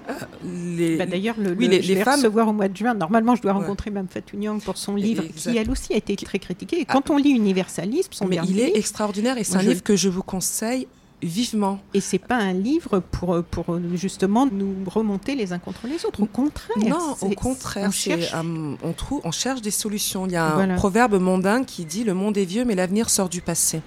Bah, 0.08 1.06
d'ailleurs, 1.06 1.36
le, 1.38 1.52
oui, 1.52 1.68
les, 1.68 1.80
je 1.80 1.94
vais 1.94 2.02
femmes... 2.02 2.16
recevoir 2.16 2.48
au 2.48 2.52
mois 2.52 2.66
de 2.66 2.76
juin. 2.76 2.94
Normalement, 2.94 3.36
je 3.36 3.42
dois 3.42 3.52
rencontrer 3.52 3.92
Mme 3.92 4.08
Fatou 4.08 4.36
Nyang 4.36 4.60
pour 4.60 4.76
son 4.76 4.96
livre, 4.96 5.22
qui 5.36 5.56
elle 5.56 5.70
aussi 5.70 5.92
a 5.94 5.96
été 5.96 6.16
très 6.16 6.40
critiqué. 6.40 6.80
Et 6.80 6.84
quand 6.84 7.04
ah. 7.08 7.12
on 7.12 7.16
lit 7.18 7.30
Universalisme, 7.30 8.10
son 8.10 8.26
Mais 8.26 8.40
il 8.48 8.58
est 8.58 8.76
extraordinaire 8.76 9.38
et 9.38 9.44
c'est 9.44 9.54
un 9.54 9.62
livre 9.62 9.84
que 9.84 9.94
je 9.94 10.08
vous 10.08 10.24
conseille 10.24 10.88
vivement. 11.22 11.80
Et 11.94 12.00
c'est 12.00 12.18
pas 12.18 12.36
un 12.36 12.52
livre 12.52 13.00
pour, 13.00 13.42
pour 13.44 13.78
justement 13.94 14.46
nous 14.46 14.74
remonter 14.86 15.34
les 15.34 15.52
uns 15.52 15.58
contre 15.58 15.86
les 15.86 16.04
autres. 16.04 16.22
Au 16.22 16.26
contraire. 16.26 16.76
Non, 16.78 17.16
au 17.20 17.30
contraire. 17.30 17.88
On 17.88 17.92
cherche... 17.92 18.32
Euh, 18.34 18.74
on, 18.82 18.92
trouve, 18.92 19.20
on 19.24 19.32
cherche 19.32 19.62
des 19.62 19.70
solutions. 19.70 20.26
Il 20.26 20.32
y 20.32 20.36
a 20.36 20.54
un 20.54 20.74
proverbe 20.76 21.14
mondain 21.20 21.64
qui 21.64 21.84
dit 21.84 22.04
Le 22.04 22.14
monde 22.14 22.36
est 22.36 22.44
vieux, 22.44 22.64
mais 22.64 22.74
l'avenir 22.74 23.08
sort 23.10 23.28
du 23.28 23.40
passé. 23.40 23.82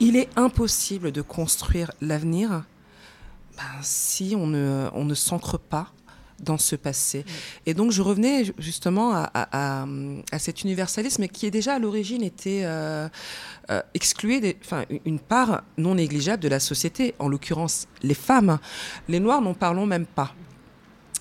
Il 0.00 0.16
est 0.16 0.28
impossible 0.36 1.10
de 1.10 1.22
construire 1.22 1.90
l'avenir 2.00 2.64
ben, 3.56 3.64
si 3.82 4.34
on 4.38 4.46
ne, 4.46 4.88
on 4.94 5.04
ne 5.04 5.14
s'ancre 5.14 5.58
pas 5.58 5.88
dans 6.40 6.58
ce 6.58 6.76
passé. 6.76 7.24
Et 7.66 7.74
donc 7.74 7.90
je 7.90 8.02
revenais 8.02 8.44
justement 8.58 9.12
à, 9.12 9.30
à, 9.34 9.86
à, 10.32 10.38
cet 10.38 10.62
universalisme 10.62 11.26
qui 11.28 11.46
est 11.46 11.50
déjà 11.50 11.74
à 11.74 11.78
l'origine 11.78 12.22
était 12.22 12.62
euh, 12.64 13.08
euh, 13.70 13.82
exclué, 13.94 14.56
enfin 14.64 14.84
une 15.04 15.18
part 15.18 15.62
non 15.76 15.96
négligeable 15.96 16.42
de 16.42 16.48
la 16.48 16.60
société, 16.60 17.14
en 17.18 17.28
l'occurrence 17.28 17.86
les 18.02 18.14
femmes. 18.14 18.58
Les 19.08 19.20
Noirs 19.20 19.42
n'en 19.42 19.54
parlons 19.54 19.86
même 19.86 20.06
pas. 20.06 20.34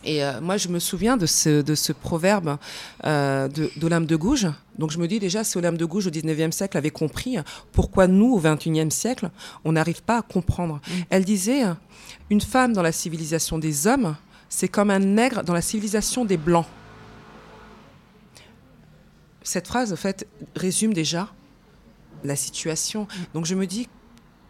Et 0.03 0.23
euh, 0.23 0.39
moi, 0.41 0.57
je 0.57 0.69
me 0.69 0.79
souviens 0.79 1.17
de 1.17 1.25
ce, 1.25 1.61
de 1.61 1.75
ce 1.75 1.91
proverbe 1.91 2.57
euh, 3.05 3.49
d'Olympe 3.77 4.05
de, 4.05 4.15
Gouges. 4.15 4.47
Donc 4.77 4.91
je 4.91 4.99
me 4.99 5.07
dis 5.07 5.19
déjà, 5.19 5.43
si 5.43 5.57
Olympe 5.57 5.77
de 5.77 5.85
Gouges 5.85 6.07
au 6.07 6.09
19e 6.09 6.51
siècle 6.51 6.77
avait 6.77 6.91
compris 6.91 7.37
pourquoi 7.71 8.07
nous, 8.07 8.33
au 8.33 8.39
21e 8.39 8.89
siècle, 8.89 9.29
on 9.65 9.73
n'arrive 9.73 10.03
pas 10.03 10.19
à 10.19 10.21
comprendre. 10.21 10.75
Mm. 10.75 10.91
Elle 11.09 11.25
disait, 11.25 11.63
une 12.29 12.41
femme 12.41 12.73
dans 12.73 12.81
la 12.81 12.91
civilisation 12.91 13.57
des 13.57 13.87
hommes, 13.87 14.15
c'est 14.49 14.67
comme 14.67 14.89
un 14.89 14.99
nègre 14.99 15.43
dans 15.43 15.53
la 15.53 15.61
civilisation 15.61 16.25
des 16.25 16.37
blancs. 16.37 16.65
Cette 19.43 19.67
phrase, 19.67 19.93
en 19.93 19.95
fait, 19.95 20.27
résume 20.55 20.93
déjà 20.93 21.29
la 22.23 22.35
situation. 22.35 23.07
Donc 23.33 23.45
je 23.45 23.55
me 23.55 23.65
dis, 23.65 23.87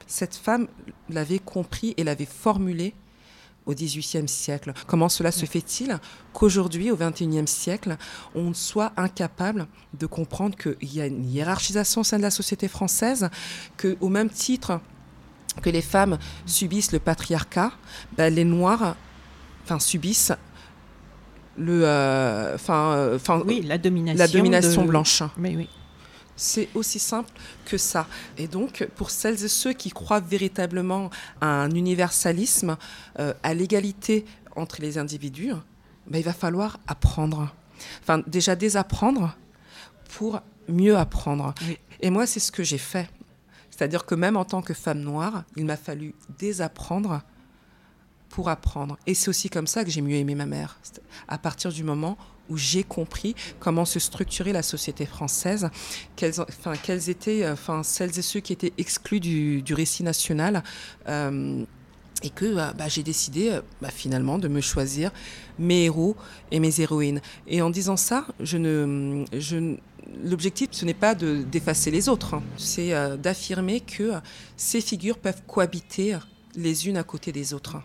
cette 0.07 0.35
femme 0.35 0.67
l'avait 1.09 1.39
compris 1.39 1.93
et 1.97 2.03
l'avait 2.03 2.25
formulé 2.25 2.93
au 3.67 3.73
XVIIIe 3.73 4.27
siècle. 4.27 4.73
Comment 4.87 5.09
cela 5.09 5.31
se 5.31 5.45
fait-il 5.45 5.99
qu'aujourd'hui, 6.33 6.89
au 6.89 6.95
XXIe 6.95 7.47
siècle, 7.47 7.97
on 8.33 8.53
soit 8.53 8.93
incapable 8.95 9.67
de 9.93 10.05
comprendre 10.05 10.55
qu'il 10.55 10.93
y 10.93 11.01
a 11.01 11.05
une 11.05 11.29
hiérarchisation 11.29 12.01
au 12.01 12.03
sein 12.03 12.17
de 12.17 12.23
la 12.23 12.31
société 12.31 12.67
française, 12.69 13.29
qu'au 13.77 14.09
même 14.09 14.29
titre 14.29 14.79
que 15.61 15.69
les 15.69 15.81
femmes 15.81 16.17
subissent 16.45 16.93
le 16.93 16.99
patriarcat, 16.99 17.71
ben, 18.15 18.33
les 18.33 18.45
Noirs 18.45 18.95
enfin, 19.67 19.79
subissent 19.79 20.33
le, 21.57 21.81
euh, 21.83 22.55
enfin, 22.55 22.93
euh, 22.95 23.19
oui, 23.45 23.61
la 23.61 23.77
domination, 23.77 24.19
la 24.19 24.27
domination 24.27 24.85
blanche. 24.85 25.23
Mais 25.37 25.55
oui. 25.55 25.69
C'est 26.35 26.69
aussi 26.75 26.99
simple 26.99 27.31
que 27.65 27.77
ça. 27.77 28.07
Et 28.37 28.47
donc, 28.47 28.87
pour 28.95 29.09
celles 29.09 29.43
et 29.43 29.47
ceux 29.47 29.73
qui 29.73 29.89
croient 29.89 30.19
véritablement 30.19 31.09
à 31.41 31.47
un 31.47 31.71
universalisme, 31.71 32.77
euh, 33.19 33.33
à 33.41 33.55
l'égalité 33.55 34.23
entre 34.55 34.81
les 34.81 34.99
individus, 34.99 35.53
ben, 36.05 36.19
il 36.19 36.23
va 36.23 36.33
falloir 36.33 36.79
apprendre. 36.85 37.53
Enfin, 38.03 38.21
déjà 38.27 38.55
désapprendre 38.55 39.35
pour 40.15 40.41
mieux 40.69 40.95
apprendre. 40.95 41.55
Et 42.01 42.11
moi, 42.11 42.27
c'est 42.27 42.39
ce 42.39 42.51
que 42.51 42.63
j'ai 42.63 42.77
fait. 42.77 43.09
C'est-à-dire 43.71 44.05
que 44.05 44.15
même 44.15 44.37
en 44.37 44.45
tant 44.45 44.61
que 44.61 44.73
femme 44.75 45.01
noire, 45.01 45.43
il 45.55 45.65
m'a 45.65 45.77
fallu 45.77 46.13
désapprendre 46.37 47.21
pour 48.37 48.49
apprendre. 48.49 48.99
Et 49.07 49.15
c'est 49.15 49.29
aussi 49.29 49.49
comme 49.49 49.65
ça 49.65 49.83
que 49.83 49.89
j'ai 49.89 50.01
mieux 50.01 50.17
aimé 50.17 50.35
ma 50.35 50.45
mère. 50.45 50.77
À 51.27 51.39
partir 51.39 51.71
du 51.71 51.83
moment 51.83 52.19
où 52.51 52.55
j'ai 52.55 52.83
compris 52.83 53.33
comment 53.59 53.83
se 53.83 53.97
structurait 53.97 54.53
la 54.53 54.61
société 54.61 55.07
française, 55.07 55.71
quelles, 56.15 57.09
étaient 57.09 57.43
euh, 57.43 57.53
enfin, 57.53 57.81
celles 57.81 58.19
et 58.19 58.21
ceux 58.21 58.39
qui 58.39 58.53
étaient 58.53 58.73
exclus 58.77 59.19
du, 59.19 59.63
récit 59.73 60.03
national. 60.03 60.61
Euh, 61.07 61.65
et 62.21 62.29
que 62.29 62.45
euh, 62.45 62.73
bah, 62.77 62.87
j'ai 62.87 63.01
décidé 63.01 63.59
bah, 63.81 63.89
finalement 63.89 64.37
de 64.37 64.47
me 64.47 64.61
choisir 64.61 65.09
mes 65.57 65.85
héros 65.85 66.15
et 66.51 66.59
mes 66.59 66.79
héroïnes. 66.79 67.21
Et 67.47 67.63
en 67.63 67.71
disant 67.71 67.97
ça, 67.97 68.27
l'objectif, 70.23 70.69
ce 70.73 70.85
n'est 70.85 70.93
pas 70.93 71.15
d'effacer 71.15 71.89
les 71.89 72.07
autres, 72.07 72.35
hein. 72.35 72.43
c'est 72.55 72.93
d'affirmer 73.17 73.79
que 73.79 74.11
ces 74.57 74.79
figures 74.79 75.17
peuvent 75.17 75.41
cohabiter 75.47 76.17
les 76.57 76.87
unes 76.87 76.97
à 76.97 77.03
côté 77.03 77.31
des 77.31 77.53
autres. 77.53 77.77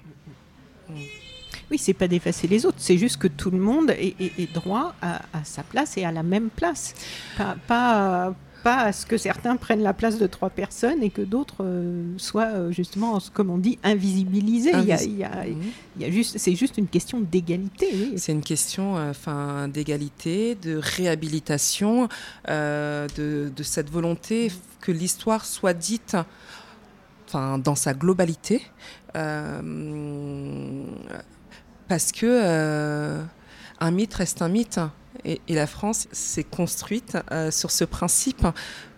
Oui, 1.71 1.79
c'est 1.79 1.95
pas 1.95 2.09
d'effacer 2.09 2.49
les 2.49 2.67
autres, 2.67 2.79
c'est 2.81 2.99
juste 2.99 3.17
que 3.17 3.29
tout 3.29 3.51
le 3.51 3.59
monde 3.59 3.91
est, 3.91 4.53
droit 4.53 4.95
à, 5.01 5.21
sa 5.45 5.63
place 5.63 5.97
et 5.97 6.05
à 6.05 6.13
la 6.13 6.23
même 6.23 6.51
place. 6.51 6.95
Pas, 7.39 7.57
pas, 7.67 8.35
à 8.65 8.93
ce 8.93 9.07
que 9.07 9.17
certains 9.17 9.57
prennent 9.57 9.83
la 9.83 9.95
place 9.95 10.19
de 10.19 10.27
trois 10.27 10.51
personnes 10.51 11.03
et 11.03 11.11
que 11.11 11.23
d'autres 11.23 11.65
euh, 11.65 12.13
soient 12.17 12.53
euh, 12.55 12.71
justement, 12.71 13.19
comme 13.33 13.51
on 13.51 13.59
dit, 13.59 13.79
invisibilisés. 13.83 14.71
il 14.75 14.85
y 14.85 14.93
a, 15.25 15.47
il 15.99 16.13
juste, 16.13 16.39
c'est 16.39 16.55
juste 16.55 16.79
une 16.79 16.87
question 16.87 17.21
d'égalité. 17.21 18.17
C'est 18.17 18.33
une 18.33 18.43
question 18.43 18.97
euh, 18.97 19.11
enfin, 19.11 19.69
d'égalité, 19.69 20.55
de 20.55 20.77
réhabilitation, 20.77 22.09
de, 22.49 23.09
de, 23.57 23.63
cette 23.63 23.91
volonté 23.91 24.53
que 24.81 24.93
l'histoire 24.93 25.45
soit 25.45 25.75
dite 25.75 26.17
dans 27.35 27.75
sa 27.75 27.95
globalité 27.95 28.63
parce 31.93 32.11
que 32.11 32.25
euh, 32.27 33.23
un 33.79 33.91
mythe 33.91 34.15
reste 34.15 34.41
un 34.41 34.49
mythe. 34.49 34.81
Et, 35.27 35.41
la 35.51 35.67
France 35.67 36.09
s'est 36.11 36.43
construite 36.43 37.19
euh, 37.31 37.51
sur 37.51 37.71
ce 37.71 37.85
principe. 37.85 38.47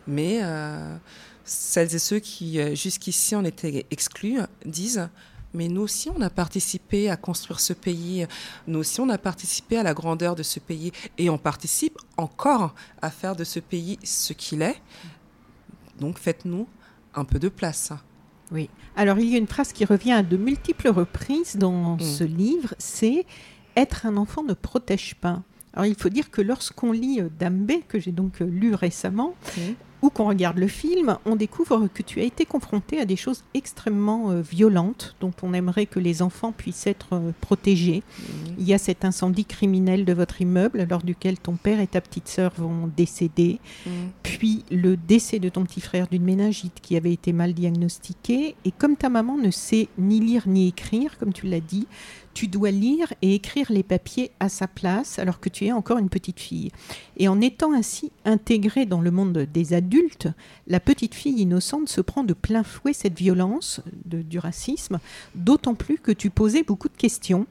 Mais 0.06 0.38
euh, 0.44 0.96
celles 1.44 1.92
et 1.92 1.98
ceux 1.98 2.20
qui, 2.20 2.60
jusqu'ici, 2.76 3.34
en 3.34 3.44
étaient 3.44 3.84
exclus, 3.90 4.38
disent 4.64 5.08
mais 5.54 5.66
nous 5.66 5.80
aussi, 5.82 6.08
on 6.08 6.20
a 6.20 6.30
participé 6.30 7.10
à 7.10 7.16
construire 7.16 7.58
ce 7.58 7.72
pays. 7.72 8.28
Nous 8.68 8.78
aussi, 8.78 9.00
on 9.00 9.08
a 9.08 9.18
participé 9.18 9.76
à 9.76 9.82
la 9.82 9.92
grandeur 9.92 10.36
de 10.36 10.44
ce 10.44 10.60
pays. 10.60 10.92
Et 11.18 11.28
on 11.30 11.38
participe 11.38 11.98
encore 12.16 12.76
à 13.02 13.10
faire 13.10 13.34
de 13.34 13.42
ce 13.42 13.58
pays 13.58 13.98
ce 14.04 14.32
qu'il 14.32 14.62
est. 14.62 14.80
Donc, 15.98 16.20
faites-nous 16.20 16.68
un 17.16 17.24
peu 17.24 17.40
de 17.40 17.48
place. 17.48 17.92
Oui. 18.52 18.68
Alors 18.96 19.18
il 19.18 19.28
y 19.28 19.34
a 19.34 19.38
une 19.38 19.46
phrase 19.46 19.72
qui 19.72 19.84
revient 19.84 20.12
à 20.12 20.22
de 20.22 20.36
multiples 20.36 20.88
reprises 20.88 21.56
dans 21.56 21.96
mm. 21.96 22.00
ce 22.00 22.24
livre, 22.24 22.74
c'est 22.78 23.26
être 23.76 24.06
un 24.06 24.16
enfant 24.16 24.42
ne 24.42 24.54
protège 24.54 25.14
pas. 25.16 25.42
Alors 25.72 25.86
il 25.86 25.96
faut 25.96 26.08
dire 26.08 26.30
que 26.30 26.40
lorsqu'on 26.40 26.92
lit 26.92 27.20
Dame 27.38 27.66
que 27.88 27.98
j'ai 27.98 28.12
donc 28.12 28.40
lu 28.40 28.74
récemment, 28.74 29.34
ou 30.04 30.10
qu'on 30.10 30.28
regarde 30.28 30.58
le 30.58 30.68
film, 30.68 31.16
on 31.24 31.34
découvre 31.34 31.88
que 31.92 32.02
tu 32.02 32.20
as 32.20 32.24
été 32.24 32.44
confronté 32.44 33.00
à 33.00 33.06
des 33.06 33.16
choses 33.16 33.42
extrêmement 33.54 34.32
euh, 34.32 34.42
violentes 34.42 35.16
dont 35.20 35.32
on 35.42 35.54
aimerait 35.54 35.86
que 35.86 35.98
les 35.98 36.20
enfants 36.20 36.52
puissent 36.52 36.86
être 36.86 37.32
protégés. 37.40 38.02
Mhm. 38.18 38.54
Il 38.58 38.68
y 38.68 38.74
a 38.74 38.78
cet 38.78 39.06
incendie 39.06 39.46
criminel 39.46 40.04
de 40.04 40.12
votre 40.12 40.42
immeuble 40.42 40.86
lors 40.90 41.02
duquel 41.02 41.38
ton 41.38 41.56
père 41.56 41.80
et 41.80 41.86
ta 41.86 42.02
petite 42.02 42.28
sœur 42.28 42.52
vont 42.58 42.90
décéder, 42.94 43.60
puis 44.22 44.62
le 44.70 44.98
décès 44.98 45.38
de 45.38 45.48
ton 45.48 45.64
petit 45.64 45.80
frère 45.80 46.06
d'une 46.08 46.24
méningite 46.24 46.80
qui 46.82 46.96
avait 46.96 47.12
été 47.12 47.32
mal 47.32 47.54
diagnostiquée. 47.54 48.56
Et 48.66 48.72
comme 48.72 48.96
ta 48.96 49.08
maman 49.08 49.38
ne 49.38 49.50
sait 49.50 49.88
ni 49.96 50.20
lire 50.20 50.42
ni 50.46 50.68
écrire, 50.68 51.16
comme 51.18 51.32
tu 51.32 51.46
l'as 51.46 51.60
dit, 51.60 51.86
tu 52.34 52.48
dois 52.48 52.70
lire 52.70 53.12
et 53.22 53.34
écrire 53.34 53.70
les 53.70 53.82
papiers 53.82 54.32
à 54.40 54.48
sa 54.48 54.66
place 54.66 55.18
alors 55.18 55.40
que 55.40 55.48
tu 55.48 55.64
es 55.64 55.72
encore 55.72 55.98
une 55.98 56.08
petite 56.08 56.40
fille. 56.40 56.70
Et 57.16 57.28
en 57.28 57.40
étant 57.40 57.72
ainsi 57.72 58.12
intégrée 58.24 58.86
dans 58.86 59.00
le 59.00 59.10
monde 59.10 59.46
des 59.52 59.72
adultes, 59.72 60.28
la 60.66 60.80
petite 60.80 61.14
fille 61.14 61.40
innocente 61.40 61.88
se 61.88 62.00
prend 62.00 62.24
de 62.24 62.34
plein 62.34 62.64
fouet 62.64 62.92
cette 62.92 63.16
violence 63.16 63.80
du 64.04 64.38
racisme, 64.38 64.98
d'autant 65.34 65.74
plus 65.74 65.98
que 65.98 66.12
tu 66.12 66.30
posais 66.30 66.62
beaucoup 66.62 66.88
de 66.88 66.96
questions 66.96 67.46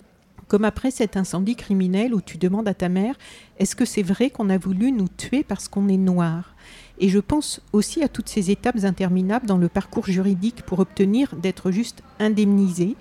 comme 0.50 0.65
après 0.65 0.91
cet 0.91 1.17
incendie 1.17 1.56
criminel 1.56 2.13
où 2.13 2.22
tu 2.22 2.38
demandes 2.38 2.67
à 2.67 2.76
ta 2.76 2.89
mère 2.89 3.15
est-ce 3.60 3.76
que 3.76 3.86
c'est 3.86 4.04
vrai 4.04 4.30
qu'on 4.30 4.50
a 4.50 4.58
voulu 4.58 4.91
nous 4.91 5.08
tuer 5.08 5.43
parce 5.43 5.67
qu'on 5.67 5.88
est 5.88 5.98
noir? 5.98 6.56
Et 7.00 7.10
je 7.10 7.19
pense 7.19 7.62
aussi 7.72 8.04
à 8.04 8.08
toutes 8.08 8.30
ces 8.30 8.52
étapes 8.52 8.84
interminables 8.84 9.46
dans 9.46 9.58
le 9.58 9.67
parcours 9.67 10.06
juridique 10.08 10.63
pour 10.63 10.80
obtenir 10.80 11.36
d'être 11.36 11.72
juste 11.72 12.04
indemnisé, 12.19 12.96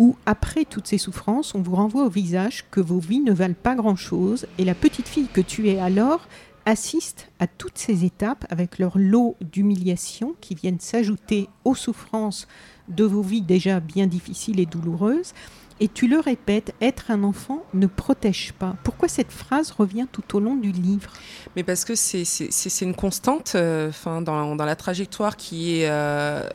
où, 0.00 0.16
après 0.24 0.64
toutes 0.64 0.86
ces 0.86 0.96
souffrances, 0.96 1.54
on 1.54 1.60
vous 1.60 1.76
renvoie 1.76 2.06
au 2.06 2.08
visage 2.08 2.64
que 2.70 2.80
vos 2.80 2.98
vies 2.98 3.20
ne 3.20 3.34
valent 3.34 3.54
pas 3.62 3.74
grand-chose, 3.74 4.46
et 4.56 4.64
la 4.64 4.74
petite 4.74 5.06
fille 5.06 5.28
que 5.28 5.42
tu 5.42 5.68
es 5.68 5.78
alors 5.78 6.26
assiste 6.64 7.30
à 7.38 7.46
toutes 7.46 7.76
ces 7.76 8.06
étapes 8.06 8.46
avec 8.48 8.78
leur 8.78 8.96
lot 8.96 9.36
d'humiliation 9.42 10.34
qui 10.40 10.54
viennent 10.54 10.80
s'ajouter 10.80 11.48
aux 11.64 11.74
souffrances 11.74 12.48
de 12.88 13.04
vos 13.04 13.20
vies 13.20 13.42
déjà 13.42 13.78
bien 13.78 14.06
difficiles 14.06 14.58
et 14.58 14.66
douloureuses. 14.66 15.34
Et 15.82 15.88
tu 15.88 16.08
le 16.08 16.18
répètes, 16.18 16.74
être 16.80 17.10
un 17.10 17.22
enfant 17.22 17.62
ne 17.72 17.86
protège 17.86 18.52
pas. 18.52 18.76
Pourquoi 18.84 19.08
cette 19.08 19.32
phrase 19.32 19.70
revient 19.70 20.06
tout 20.10 20.36
au 20.36 20.40
long 20.40 20.54
du 20.54 20.72
livre? 20.72 21.10
Mais 21.56 21.62
parce 21.62 21.86
que 21.86 21.94
c'est 21.94 22.80
une 22.82 22.94
constante 22.94 23.52
euh, 23.54 23.90
dans, 24.04 24.54
dans, 24.56 24.64
la 24.64 24.76
trajectoire 24.76 25.36
qui 25.38 25.80
est 25.80 25.88
euh, 25.90 26.46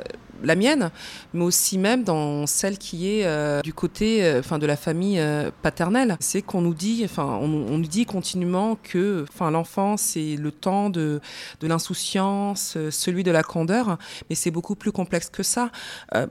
la 0.43 0.55
mienne, 0.55 0.91
mais 1.33 1.43
aussi 1.43 1.77
même 1.77 2.03
dans 2.03 2.47
celle 2.47 2.77
qui 2.77 3.09
est 3.09 3.25
euh, 3.25 3.61
du 3.61 3.73
côté, 3.73 4.23
euh, 4.23 4.41
de 4.41 4.65
la 4.65 4.77
famille 4.77 5.19
euh, 5.19 5.51
paternelle. 5.61 6.17
C'est 6.19 6.41
qu'on 6.41 6.61
nous 6.61 6.73
dit, 6.73 7.01
enfin, 7.03 7.37
on, 7.41 7.47
nous 7.47 7.87
dit 7.87 8.05
continuellement 8.05 8.77
que, 8.81 9.25
enfin, 9.29 9.51
l'enfant 9.51 9.97
c'est 9.97 10.35
le 10.35 10.51
temps 10.51 10.89
de, 10.89 11.19
de 11.59 11.67
l'insouciance, 11.67 12.77
celui 12.89 13.23
de 13.23 13.31
la 13.31 13.43
candeur, 13.43 13.97
mais 14.29 14.35
c'est 14.35 14.51
beaucoup 14.51 14.75
plus 14.75 14.91
complexe 14.91 15.29
que 15.29 15.43
ça. 15.43 15.71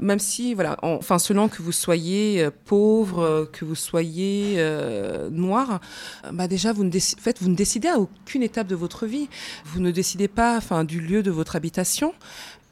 même 0.01 0.19
si, 0.19 0.55
voilà, 0.55 0.77
enfin, 0.83 1.19
selon 1.19 1.49
que 1.49 1.63
vous 1.63 1.73
soyez 1.73 2.49
pauvre, 2.65 3.49
que 3.53 3.65
vous 3.65 3.75
soyez 3.75 4.65
noir, 5.31 5.81
bah 6.33 6.49
déjà 6.49 6.73
vous 6.73 6.85
ne, 6.85 6.91
fait, 6.91 7.41
vous 7.41 7.49
ne 7.49 7.55
décidez 7.55 7.89
à 7.89 7.99
aucune 7.99 8.43
étape 8.43 8.67
de 8.67 8.75
votre 8.75 9.07
vie. 9.07 9.29
Vous 9.65 9.81
ne 9.81 9.91
décidez 9.91 10.29
pas, 10.29 10.61
du 10.85 11.01
lieu 11.01 11.23
de 11.23 11.31
votre 11.31 11.57
habitation. 11.57 12.15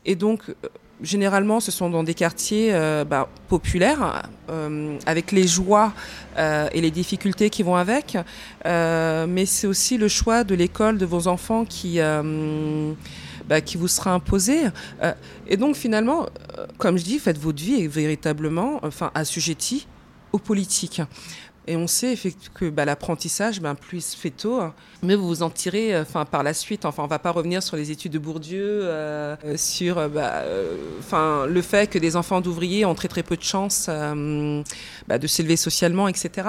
Et 0.04 0.16
donc, 0.16 0.54
généralement, 1.02 1.60
ce 1.60 1.70
sont 1.70 1.90
dans 1.90 2.04
des 2.04 2.14
quartiers 2.14 2.72
euh, 2.72 3.04
bah, 3.04 3.28
populaires, 3.48 4.22
euh, 4.50 4.96
avec 5.06 5.32
les 5.32 5.46
joies 5.46 5.92
euh, 6.38 6.68
et 6.72 6.80
les 6.80 6.90
difficultés 6.90 7.50
qui 7.50 7.62
vont 7.62 7.76
avec. 7.76 8.16
mais 8.64 9.46
c'est 9.46 9.66
aussi 9.66 9.98
le 9.98 10.08
choix 10.08 10.44
de 10.44 10.54
l'école 10.54 10.98
de 10.98 11.06
vos 11.06 11.26
enfants 11.26 11.64
qui, 11.64 11.98
bah, 13.48 13.60
qui 13.60 13.76
vous 13.76 13.88
sera 13.88 14.12
imposé. 14.12 14.62
et 15.46 15.56
donc, 15.56 15.76
finalement, 15.76 16.26
comme 16.78 16.96
je 16.98 17.04
dis, 17.04 17.18
faites 17.18 17.38
votre 17.38 17.62
vie 17.62 17.86
véritablement 17.86 18.80
enfin, 18.82 19.10
assujettie 19.14 19.86
aux 20.32 20.38
politiques. 20.38 21.02
Et 21.68 21.76
on 21.76 21.86
sait 21.86 22.12
effectivement 22.12 22.54
que 22.54 22.70
bah, 22.70 22.84
l'apprentissage, 22.84 23.60
ben, 23.60 23.76
plus 23.76 23.98
il 23.98 24.02
se 24.02 24.16
fait 24.16 24.30
tôt, 24.30 24.60
hein, 24.60 24.74
mais 25.02 25.14
vous 25.14 25.28
vous 25.28 25.42
en 25.44 25.50
tirez 25.50 25.94
euh, 25.94 26.04
par 26.30 26.42
la 26.42 26.54
suite. 26.54 26.84
Enfin, 26.84 27.02
on 27.02 27.06
ne 27.06 27.10
va 27.10 27.20
pas 27.20 27.30
revenir 27.30 27.62
sur 27.62 27.76
les 27.76 27.92
études 27.92 28.12
de 28.12 28.18
Bourdieu, 28.18 28.60
euh, 28.62 29.36
euh, 29.44 29.56
sur 29.56 30.08
bah, 30.08 30.42
le 31.46 31.62
fait 31.62 31.88
que 31.88 31.98
des 31.98 32.16
enfants 32.16 32.40
d'ouvriers 32.40 32.84
ont 32.84 32.94
très 32.94 33.08
très 33.08 33.22
peu 33.22 33.36
de 33.36 33.42
chances 33.42 33.88
bah, 35.08 35.18
de 35.18 35.26
s'élever 35.26 35.56
socialement, 35.56 36.08
etc. 36.08 36.48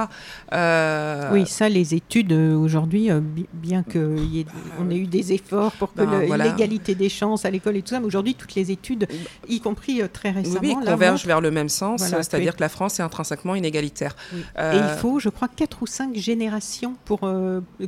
Oui, 1.32 1.45
ça, 1.45 1.69
les 1.69 1.93
études 1.93 2.34
aujourd'hui, 2.34 3.10
bien 3.54 3.84
qu'on 3.84 4.89
ait 4.89 4.97
eu 4.97 5.08
des 5.08 5.34
efforts 5.34 5.73
pour 5.73 5.93
que 5.93 6.02
ben, 6.02 6.38
l'égalité 6.38 6.95
des 6.95 7.10
chances 7.10 7.45
à 7.45 7.52
l'école 7.52 7.78
et 7.78 7.82
tout 7.82 7.89
ça, 7.89 7.99
mais 7.99 8.08
aujourd'hui, 8.08 8.34
toutes 8.34 8.56
les 8.56 8.71
études, 8.71 9.08
y 9.47 9.60
compris 9.60 10.02
très 10.12 10.32
récemment, 10.32 10.60
oui, 10.62 10.76
convergent 10.86 11.26
vers 11.26 11.41
le 11.41 11.52
même 11.52 11.69
sens, 11.69 12.04
c'est-à-dire 12.04 12.56
que 12.56 12.62
la 12.62 12.69
France 12.69 12.99
est 12.99 13.04
intrinsèquement 13.04 13.54
inégalitaire. 13.54 14.15
Et 14.34 14.78
il 14.78 14.89
faut, 15.03 15.19
je 15.19 15.27
crois, 15.27 15.49
quatre 15.49 15.81
ou 15.81 15.85
cinq 15.85 16.15
générations 16.15 16.95
pour, 17.03 17.29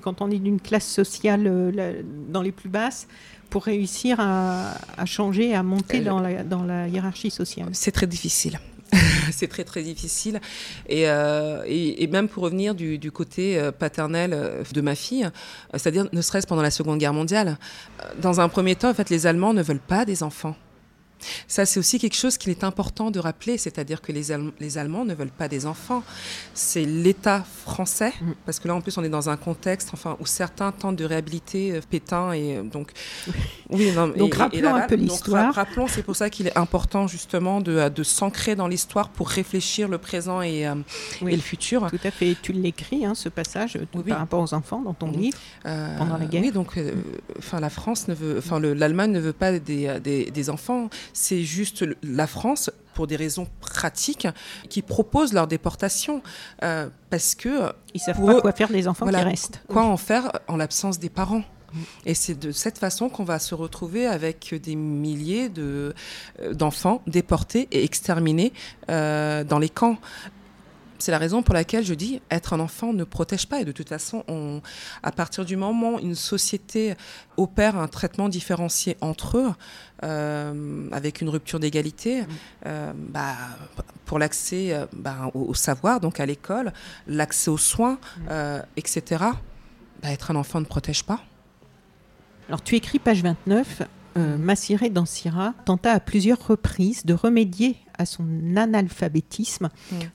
quand 0.01 0.21
on 0.21 0.29
est 0.29 0.37
d'une 0.37 0.59
classe 0.59 0.85
sociale 0.85 1.43
euh, 1.47 2.01
dans 2.27 2.41
les 2.41 2.51
plus 2.51 2.67
basses 2.67 3.07
pour 3.49 3.63
réussir 3.63 4.17
à, 4.19 4.75
changer, 5.05 5.55
à 5.55 5.63
monter 5.63 6.01
dans 6.01 6.19
la, 6.19 6.43
dans 6.43 6.65
la 6.65 6.89
hiérarchie 6.89 7.31
sociale 7.31 7.69
C'est 7.71 7.93
très 7.93 8.05
difficile. 8.05 8.59
c'est 9.31 9.47
très 9.47 9.63
très 9.63 9.81
difficile. 9.81 10.41
Euh, 10.91 11.63
et, 11.65 12.03
et, 12.03 12.07
même 12.07 12.27
pour 12.27 12.43
revenir 12.43 12.75
du, 12.75 12.97
du, 12.97 13.13
côté 13.13 13.57
euh, 13.57 13.71
paternel 13.71 14.37
de 14.73 14.81
ma 14.81 14.95
fille, 14.95 15.29
c'est-à-dire 15.71 16.09
ne 16.11 16.21
serait-ce 16.21 16.47
pendant 16.47 16.63
la 16.63 16.71
Seconde 16.71 16.99
Guerre 16.99 17.13
mondiale, 17.13 17.57
dans 18.21 18.41
un 18.41 18.49
premier 18.49 18.75
temps, 18.75 18.89
en 18.89 18.93
fait, 18.93 19.09
les 19.09 19.25
Allemands 19.25 19.53
ne 19.53 19.63
veulent 19.63 19.79
pas 19.79 20.03
des 20.03 20.21
enfants. 20.21 20.57
Ça, 21.47 21.65
c'est 21.65 21.79
aussi 21.79 21.99
quelque 21.99 22.15
chose 22.15 22.37
qu'il 22.37 22.51
est 22.51 22.63
important 22.63 23.11
de 23.11 23.19
rappeler, 23.19 23.57
c'est-à-dire 23.57 24.01
que 24.01 24.11
les, 24.11 24.35
les, 24.59 24.77
Allemands 24.77 25.05
ne 25.05 25.13
veulent 25.13 25.27
pas 25.29 25.47
des 25.47 25.65
enfants. 25.65 26.03
C'est 26.53 26.85
l'État 26.85 27.43
français, 27.63 28.13
mm. 28.21 28.31
parce 28.45 28.59
que 28.59 28.67
là, 28.67 28.75
en 28.75 28.81
plus, 28.81 28.97
on 28.97 29.03
est 29.03 29.09
dans 29.09 29.29
un 29.29 29.37
contexte 29.37 29.89
enfin, 29.93 30.17
où 30.19 30.25
certains 30.25 30.71
tentent 30.71 30.95
de 30.95 31.05
réhabiliter 31.05 31.73
euh, 31.73 31.81
Pétain. 31.89 32.31
Et, 32.33 32.57
euh, 32.57 32.63
donc, 32.63 32.91
oui, 33.69 33.91
non, 33.91 34.07
donc, 34.07 34.35
rappelons 34.35 34.75
un 34.75 34.87
peu 34.87 34.95
l'histoire. 34.95 35.53
Rappelons, 35.53 35.87
c'est 35.87 36.03
pour 36.03 36.15
ça 36.15 36.29
qu'il 36.29 36.47
est 36.47 36.57
important, 36.57 37.07
justement, 37.07 37.61
de, 37.61 37.89
de 37.89 38.03
s'ancrer 38.03 38.55
dans 38.55 38.67
l'histoire 38.67 39.09
pour 39.09 39.29
réfléchir 39.29 39.87
le 39.87 39.97
présent 39.97 40.41
et, 40.41 40.67
euh, 40.67 40.75
et, 41.21 41.35
le 41.35 41.41
futur. 41.41 41.89
Tout 41.89 41.99
à 42.03 42.11
fait. 42.11 42.35
Tu 42.41 42.53
l'écris, 42.53 43.05
hein, 43.05 43.15
ce 43.15 43.29
passage, 43.29 43.77
par 44.07 44.19
rapport 44.19 44.41
aux 44.41 44.53
enfants 44.53 44.81
dans 44.81 44.93
ton 44.93 45.11
livre, 45.11 45.37
pendant 45.63 46.17
la 46.17 46.25
guerre. 46.25 46.41
Oui, 46.41 46.51
donc, 46.51 46.79
enfin, 47.37 47.59
la 47.59 47.69
France 47.69 48.07
ne 48.07 48.13
veut, 48.13 48.37
enfin, 48.37 48.59
l'Allemagne 48.59 49.11
ne 49.11 49.19
veut 49.19 49.33
pas 49.33 49.57
des, 49.59 49.99
des, 49.99 50.31
des 50.31 50.49
enfants 50.49 50.89
c'est 51.15 51.43
juste 51.43 51.85
la 52.03 52.27
France, 52.27 52.69
pour 52.93 53.07
des 53.07 53.15
raisons 53.15 53.47
pratiques, 53.61 54.27
qui 54.69 54.81
propose 54.81 55.33
leur 55.33 55.47
déportation. 55.47 56.21
Euh, 56.61 56.89
parce 57.09 57.35
que. 57.35 57.71
Ils 57.93 58.01
savent 58.01 58.23
pas 58.23 58.41
quoi 58.41 58.51
faire 58.51 58.69
des 58.69 58.87
enfants 58.87 59.07
qui 59.07 59.15
restent. 59.15 59.61
Quoi 59.67 59.83
en 59.83 59.97
faire 59.97 60.31
en 60.47 60.57
l'absence 60.57 60.99
des 60.99 61.09
parents. 61.09 61.43
Et 62.05 62.13
c'est 62.13 62.39
de 62.39 62.51
cette 62.51 62.77
façon 62.77 63.09
qu'on 63.09 63.23
va 63.23 63.39
se 63.39 63.55
retrouver 63.55 64.07
avec 64.07 64.53
des 64.63 64.75
milliers 64.75 65.49
de, 65.49 65.93
euh, 66.41 66.53
d'enfants 66.53 67.01
déportés 67.07 67.67
et 67.71 67.83
exterminés 67.83 68.53
euh, 68.89 69.43
dans 69.43 69.59
les 69.59 69.69
camps. 69.69 69.97
C'est 71.05 71.11
la 71.11 71.19
raison 71.19 71.43
pour 71.43 71.53
laquelle 71.53 71.85
je 71.85 71.93
dis 71.93 72.19
être 72.31 72.53
un 72.53 72.59
enfant 72.59 72.91
ne 72.91 73.03
protège 73.03 73.45
pas. 73.45 73.61
Et 73.61 73.63
de 73.63 73.71
toute 73.71 73.89
façon, 73.89 74.23
on, 74.27 74.63
à 75.03 75.11
partir 75.11 75.45
du 75.45 75.55
moment 75.55 75.97
où 75.97 75.99
une 75.99 76.15
société 76.15 76.95
opère 77.37 77.77
un 77.77 77.87
traitement 77.87 78.27
différencié 78.27 78.97
entre 79.01 79.37
eux, 79.37 79.53
euh, 80.01 80.89
avec 80.91 81.21
une 81.21 81.29
rupture 81.29 81.59
d'égalité, 81.59 82.23
mm. 82.23 82.27
euh, 82.65 82.93
bah, 82.95 83.35
pour 84.05 84.17
l'accès 84.17 84.73
euh, 84.73 84.87
bah, 84.93 85.29
au, 85.35 85.53
savoir, 85.53 85.99
donc 85.99 86.19
à 86.19 86.25
l'école, 86.25 86.73
l'accès 87.05 87.51
aux 87.51 87.59
soins, 87.59 87.99
mm. 88.21 88.61
etc., 88.75 89.25
bah, 90.01 90.11
être 90.11 90.31
un 90.31 90.35
enfant 90.35 90.59
ne 90.59 90.65
protège 90.65 91.03
pas. 91.03 91.19
Alors 92.47 92.63
tu 92.63 92.73
écris 92.73 92.97
page 92.97 93.21
29, 93.21 93.83
euh, 94.17 94.37
Massiré 94.37 94.89
Dansira 94.89 95.53
tenta 95.65 95.91
à 95.91 95.99
plusieurs 95.99 96.47
reprises 96.47 97.05
de 97.05 97.13
remédier 97.13 97.75
à 97.97 98.05
son 98.05 98.25
analphabétisme 98.55 99.69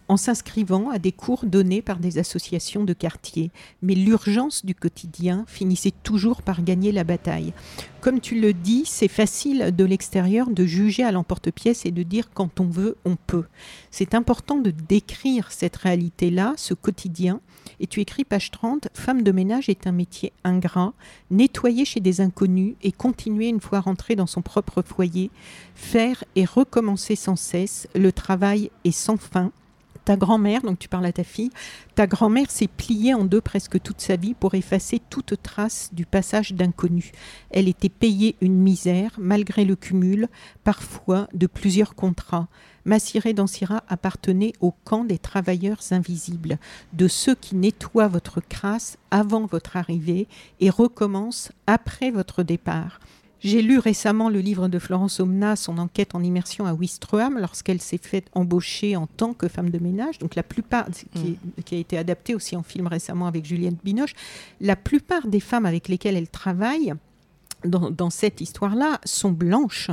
en 0.08 0.16
s'inscrivant 0.16 0.90
à 0.90 0.98
des 0.98 1.12
cours 1.12 1.44
donnés 1.44 1.82
par 1.82 1.98
des 1.98 2.18
associations 2.18 2.84
de 2.84 2.92
quartier. 2.92 3.50
Mais 3.82 3.94
l'urgence 3.94 4.64
du 4.64 4.74
quotidien 4.74 5.44
finissait 5.46 5.92
toujours 6.02 6.42
par 6.42 6.62
gagner 6.62 6.92
la 6.92 7.04
bataille. 7.04 7.52
Comme 8.00 8.20
tu 8.20 8.40
le 8.40 8.52
dis, 8.52 8.84
c'est 8.86 9.08
facile 9.08 9.74
de 9.76 9.84
l'extérieur 9.84 10.48
de 10.48 10.64
juger 10.64 11.04
à 11.04 11.12
l'emporte-pièce 11.12 11.84
et 11.84 11.90
de 11.90 12.02
dire 12.02 12.30
quand 12.32 12.60
on 12.60 12.66
veut, 12.66 12.96
on 13.04 13.16
peut. 13.16 13.44
C'est 13.90 14.14
important 14.14 14.58
de 14.58 14.70
décrire 14.70 15.52
cette 15.52 15.76
réalité-là, 15.76 16.54
ce 16.56 16.74
quotidien. 16.74 17.40
Et 17.80 17.86
tu 17.86 18.00
écris 18.00 18.24
page 18.24 18.50
30, 18.50 18.88
Femme 18.94 19.22
de 19.22 19.32
ménage 19.32 19.68
est 19.68 19.86
un 19.86 19.92
métier 19.92 20.32
ingrat, 20.44 20.92
nettoyer 21.30 21.84
chez 21.84 22.00
des 22.00 22.20
inconnus 22.20 22.74
et 22.82 22.92
continuer 22.92 23.48
une 23.48 23.60
fois 23.60 23.80
rentré 23.80 24.16
dans 24.16 24.26
son 24.26 24.42
propre 24.42 24.82
foyer, 24.82 25.30
faire 25.74 26.24
et 26.36 26.44
recommencer 26.44 27.16
sans 27.16 27.36
cesse, 27.36 27.88
le 27.94 28.12
travail 28.12 28.70
est 28.84 28.90
sans 28.90 29.16
fin, 29.16 29.52
ta 30.04 30.16
grand-mère, 30.16 30.62
donc 30.62 30.78
tu 30.78 30.88
parles 30.88 31.06
à 31.06 31.12
ta 31.12 31.24
fille, 31.24 31.50
ta 31.94 32.06
grand-mère 32.06 32.50
s'est 32.50 32.68
pliée 32.68 33.14
en 33.14 33.24
deux 33.24 33.40
presque 33.40 33.80
toute 33.80 34.00
sa 34.00 34.16
vie 34.16 34.34
pour 34.34 34.54
effacer 34.54 35.00
toute 35.10 35.34
trace 35.42 35.90
du 35.92 36.06
passage 36.06 36.52
d'inconnu. 36.52 37.12
Elle 37.50 37.68
était 37.68 37.88
payée 37.88 38.36
une 38.40 38.56
misère, 38.56 39.12
malgré 39.18 39.64
le 39.64 39.76
cumul, 39.76 40.28
parfois, 40.64 41.28
de 41.34 41.46
plusieurs 41.46 41.94
contrats. 41.94 42.48
Massiré 42.84 43.34
Dansira 43.34 43.84
appartenait 43.88 44.54
au 44.60 44.72
camp 44.84 45.04
des 45.04 45.18
travailleurs 45.18 45.80
invisibles, 45.90 46.58
de 46.92 47.08
ceux 47.08 47.34
qui 47.34 47.54
nettoient 47.54 48.08
votre 48.08 48.40
crasse 48.40 48.96
avant 49.10 49.46
votre 49.46 49.76
arrivée 49.76 50.26
et 50.60 50.70
recommencent 50.70 51.52
après 51.66 52.10
votre 52.10 52.42
départ. 52.42 53.00
J'ai 53.42 53.62
lu 53.62 53.78
récemment 53.78 54.28
le 54.28 54.40
livre 54.40 54.68
de 54.68 54.78
Florence 54.78 55.18
Omna, 55.18 55.56
son 55.56 55.78
enquête 55.78 56.14
en 56.14 56.22
immersion 56.22 56.66
à 56.66 56.74
Wistreham, 56.74 57.38
lorsqu'elle 57.38 57.80
s'est 57.80 57.98
faite 57.98 58.26
embaucher 58.32 58.96
en 58.96 59.06
tant 59.06 59.32
que 59.32 59.48
femme 59.48 59.70
de 59.70 59.78
ménage. 59.78 60.18
Donc 60.18 60.34
la 60.34 60.42
plupart, 60.42 60.86
qui, 60.90 61.30
mm. 61.30 61.62
qui, 61.64 61.74
a 61.74 61.78
été 61.78 61.96
adapté 61.96 62.34
aussi 62.34 62.54
en 62.56 62.62
film 62.62 62.86
récemment 62.86 63.26
avec 63.26 63.46
Juliette 63.46 63.82
Binoche, 63.82 64.12
la 64.60 64.76
plupart 64.76 65.26
des 65.26 65.40
femmes 65.40 65.66
avec 65.66 65.88
lesquelles 65.88 66.16
elle 66.16 66.28
travaille 66.28 66.92
dans, 67.64 67.90
dans 67.90 68.10
cette 68.10 68.40
histoire-là 68.40 69.00
sont 69.04 69.32
blanches. 69.32 69.90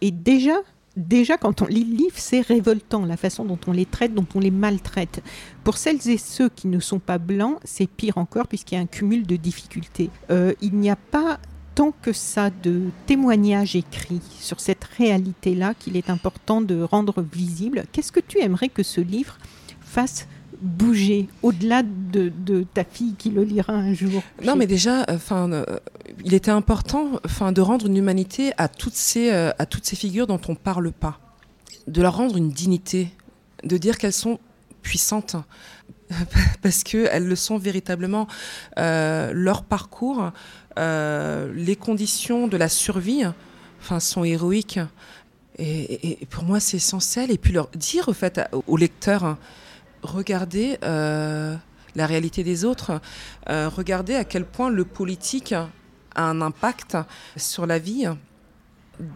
Et 0.00 0.10
déjà, 0.10 0.56
déjà, 0.96 1.36
quand 1.36 1.62
on 1.62 1.66
lit 1.66 1.84
le 1.84 1.96
livre, 1.96 2.16
c'est 2.16 2.40
révoltant 2.40 3.04
la 3.04 3.16
façon 3.16 3.44
dont 3.44 3.58
on 3.66 3.72
les 3.72 3.86
traite, 3.86 4.14
dont 4.14 4.26
on 4.34 4.40
les 4.40 4.50
maltraite. 4.50 5.22
Pour 5.62 5.76
celles 5.76 6.08
et 6.08 6.18
ceux 6.18 6.48
qui 6.48 6.68
ne 6.68 6.80
sont 6.80 6.98
pas 6.98 7.18
blancs, 7.18 7.58
c'est 7.64 7.86
pire 7.86 8.18
encore 8.18 8.48
puisqu'il 8.48 8.74
y 8.74 8.78
a 8.78 8.80
un 8.80 8.86
cumul 8.86 9.26
de 9.26 9.36
difficultés. 9.36 10.10
Euh, 10.30 10.54
il 10.60 10.74
n'y 10.74 10.90
a 10.90 10.96
pas 10.96 11.38
tant 11.74 11.92
que 12.02 12.12
ça 12.12 12.50
de 12.50 12.90
témoignages 13.06 13.76
écrits 13.76 14.20
sur 14.38 14.60
cette 14.60 14.84
réalité-là 14.84 15.74
qu'il 15.74 15.96
est 15.96 16.10
important 16.10 16.60
de 16.60 16.82
rendre 16.82 17.22
visible. 17.22 17.84
Qu'est-ce 17.92 18.12
que 18.12 18.20
tu 18.20 18.40
aimerais 18.40 18.68
que 18.68 18.82
ce 18.82 19.00
livre 19.00 19.38
fasse 19.80 20.26
bouger 20.60 21.26
au-delà 21.42 21.82
de, 21.82 22.64
ta 22.74 22.84
fille 22.84 23.14
qui 23.16 23.30
le 23.30 23.44
lira 23.44 23.72
un 23.72 23.94
jour? 23.94 24.22
Non, 24.44 24.56
mais 24.56 24.66
déjà, 24.66 25.04
enfin, 25.08 25.50
euh, 25.52 25.64
il 26.24 26.34
était 26.34 26.50
important, 26.50 27.20
enfin, 27.24 27.52
de 27.52 27.60
rendre 27.60 27.86
une 27.86 27.96
humanité 27.96 28.52
à 28.58 28.68
toutes 28.68 28.94
ces, 28.94 29.30
euh, 29.30 29.50
à 29.58 29.66
toutes 29.66 29.86
ces 29.86 29.96
figures 29.96 30.26
dont 30.26 30.40
on 30.48 30.54
parle 30.54 30.92
pas, 30.92 31.18
de 31.86 32.02
leur 32.02 32.16
rendre 32.16 32.36
une 32.36 32.50
dignité, 32.50 33.08
de 33.64 33.76
dire 33.78 33.96
qu'elles 33.96 34.12
sont 34.12 34.38
puissantes 34.82 35.36
parce 36.62 36.82
qu'elles 36.84 37.26
le 37.26 37.36
sont 37.36 37.58
véritablement. 37.58 38.26
Euh, 38.78 39.32
leur 39.32 39.62
parcours, 39.62 40.22
euh, 40.22 40.30
les 40.76 41.76
conditions 41.76 42.48
de 42.48 42.56
la 42.56 42.68
survie, 42.68 43.24
enfin, 43.80 44.00
sont 44.00 44.24
héroïques. 44.24 44.80
Et, 45.58 46.18
pour 46.30 46.44
moi, 46.44 46.60
c'est 46.60 46.78
essentiel. 46.78 47.30
Et 47.30 47.38
puis 47.38 47.52
leur 47.52 47.68
dire, 47.68 48.08
au 48.08 48.12
fait, 48.12 48.40
aux 48.66 48.76
lecteurs, 48.76 49.36
regardez 50.02 50.78
euh, 50.84 51.54
la 51.94 52.06
réalité 52.06 52.44
des 52.44 52.64
autres, 52.64 53.00
regardez 53.46 54.14
à 54.14 54.24
quel 54.24 54.44
point 54.44 54.70
le 54.70 54.84
politique 54.84 55.52
a 55.52 55.68
un 56.16 56.40
impact 56.40 56.96
sur 57.36 57.66
la 57.66 57.78
vie 57.78 58.06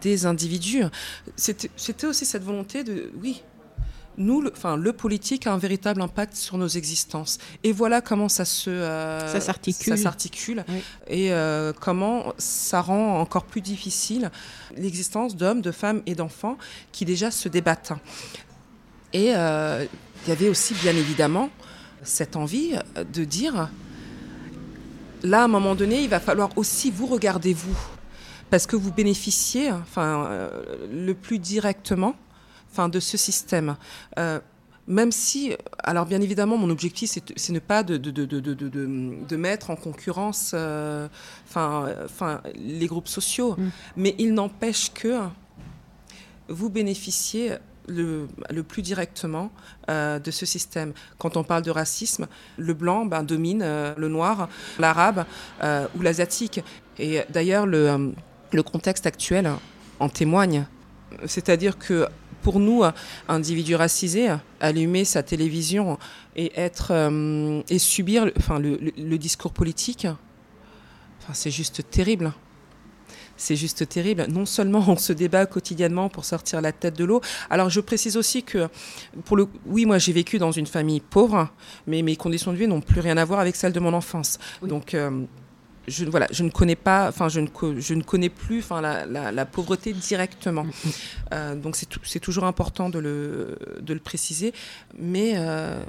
des 0.01 0.25
individus. 0.25 0.83
C'était 1.35 2.07
aussi 2.07 2.25
cette 2.25 2.43
volonté 2.43 2.83
de, 2.83 3.11
oui, 3.21 3.43
nous, 4.17 4.41
le, 4.41 4.51
enfin, 4.51 4.77
le 4.77 4.93
politique 4.93 5.47
a 5.47 5.53
un 5.53 5.57
véritable 5.57 6.01
impact 6.01 6.35
sur 6.35 6.57
nos 6.57 6.67
existences. 6.67 7.37
Et 7.63 7.71
voilà 7.71 8.01
comment 8.01 8.29
ça 8.29 8.45
se 8.45 8.69
euh, 8.69 9.27
ça 9.27 9.41
s'articule, 9.97 10.63
et 11.07 11.33
euh, 11.33 11.73
comment 11.79 12.33
ça 12.37 12.81
rend 12.81 13.19
encore 13.19 13.45
plus 13.45 13.61
difficile 13.61 14.31
l'existence 14.75 15.35
d'hommes, 15.35 15.61
de 15.61 15.71
femmes 15.71 16.01
et 16.05 16.15
d'enfants 16.15 16.57
qui 16.91 17.05
déjà 17.05 17.31
se 17.31 17.49
débattent. 17.49 17.93
Et 19.13 19.33
euh, 19.35 19.85
il 20.25 20.29
y 20.29 20.31
avait 20.31 20.49
aussi 20.49 20.73
bien 20.75 20.95
évidemment 20.95 21.49
cette 22.03 22.35
envie 22.35 22.73
de 23.13 23.23
dire, 23.23 23.69
là, 25.23 25.41
à 25.41 25.45
un 25.45 25.47
moment 25.47 25.75
donné, 25.75 26.03
il 26.03 26.09
va 26.09 26.19
falloir 26.19 26.49
aussi 26.57 26.91
vous 26.91 27.07
regarder 27.07 27.53
vous, 27.53 27.77
parce 28.49 28.67
que 28.67 28.75
vous 28.75 28.91
bénéficiez, 28.91 29.71
enfin, 29.71 30.49
le 30.91 31.13
plus 31.13 31.39
directement 31.39 32.15
de 32.89 32.99
ce 32.99 33.17
système. 33.17 33.75
Euh, 34.19 34.39
même 34.87 35.11
si, 35.11 35.55
alors 35.83 36.05
bien 36.05 36.21
évidemment, 36.21 36.57
mon 36.57 36.69
objectif, 36.69 37.17
c'est 37.35 37.53
ne 37.53 37.59
pas 37.59 37.81
de, 37.81 37.97
de, 37.97 38.11
de, 38.11 38.39
de, 38.39 39.35
mettre 39.35 39.71
en 39.71 39.75
concurrence 39.75 40.51
euh, 40.53 41.07
enfin, 41.47 41.89
enfin, 42.03 42.41
les 42.55 42.85
groupes 42.85 43.07
sociaux, 43.07 43.55
mm. 43.57 43.69
mais 43.97 44.15
il 44.19 44.33
n'empêche 44.35 44.93
que 44.93 45.21
vous 46.49 46.69
bénéficiez 46.69 47.53
le, 47.87 48.27
le 48.51 48.61
plus 48.61 48.83
directement 48.83 49.51
euh, 49.89 50.19
de 50.19 50.29
ce 50.29 50.45
système. 50.45 50.93
Quand 51.17 51.35
on 51.35 51.43
parle 51.43 51.63
de 51.63 51.71
racisme, 51.71 52.27
le 52.57 52.73
blanc 52.75 53.05
ben, 53.07 53.23
domine 53.23 53.63
le 53.97 54.07
noir, 54.07 54.49
l'arabe 54.77 55.25
ou 55.63 56.01
l'asiatique. 56.01 56.61
Et 56.99 57.21
d'ailleurs, 57.29 57.65
le, 57.65 58.13
le 58.51 58.63
contexte 58.63 59.07
actuel 59.07 59.51
en 59.99 60.09
témoigne. 60.09 60.65
C'est-à-dire 61.25 61.77
que 61.77 62.07
pour 62.45 62.59
nous, 62.59 62.83
individus 63.27 63.73
racisés, 63.73 64.29
allumer 64.59 65.03
sa 65.03 65.23
télévision 65.23 65.97
et 66.35 66.51
être 66.55 66.89
euh, 66.91 67.63
et 67.69 67.79
subir, 67.79 68.31
enfin, 68.37 68.59
le, 68.59 69.17
discours 69.17 69.51
politique, 69.51 70.05
enfin, 71.17 71.33
c'est 71.33 71.49
juste 71.49 71.89
terrible. 71.89 72.33
C'est 73.35 73.55
juste 73.55 73.89
terrible. 73.89 74.27
Non 74.29 74.45
seulement 74.45 74.85
on 74.87 74.95
se 74.95 75.11
débat 75.11 75.47
quotidiennement 75.47 76.07
pour 76.07 76.23
sortir 76.23 76.61
la 76.61 76.71
tête 76.71 76.95
de 76.95 77.03
l'eau. 77.03 77.19
Alors 77.49 77.71
je 77.71 77.81
précise 77.81 78.15
aussi 78.15 78.43
que, 78.43 78.69
pour 79.23 79.37
le, 79.37 79.47
oui, 79.65 79.87
moi 79.87 79.97
j'ai 79.97 80.13
vécu 80.13 80.37
dans 80.37 80.51
une 80.51 80.67
famille 80.67 80.99
pauvre, 80.99 81.49
mais 81.87 82.03
mes 82.03 82.15
conditions 82.15 82.53
de 82.53 82.57
vie 82.57 82.67
n'ont 82.67 82.79
plus 82.79 83.01
rien 83.01 83.17
à 83.17 83.25
voir 83.25 83.39
avec 83.39 83.55
celles 83.55 83.73
de 83.73 83.79
mon 83.79 83.93
enfance. 83.93 84.37
Donc 84.61 84.93
euh, 84.93 85.25
je, 85.87 86.05
voilà, 86.05 86.27
je 86.31 86.43
ne 86.43 86.49
connais 86.49 86.75
pas, 86.75 87.07
enfin, 87.09 87.29
je 87.29 87.39
ne, 87.39 87.47
je 87.79 87.93
ne 87.93 88.03
connais 88.03 88.29
plus 88.29 88.59
enfin, 88.59 88.81
la, 88.81 89.05
la, 89.31 89.45
pauvreté 89.45 89.93
directement. 89.93 90.65
Euh, 91.33 91.55
donc, 91.55 91.75
c'est 91.75 92.19
toujours 92.19 92.43
important 92.43 92.89
de 92.89 92.99
le, 92.99 93.57
de 93.81 93.93
le 93.93 93.99
préciser. 93.99 94.53
Mais 94.97 95.33
euh, 95.35 95.81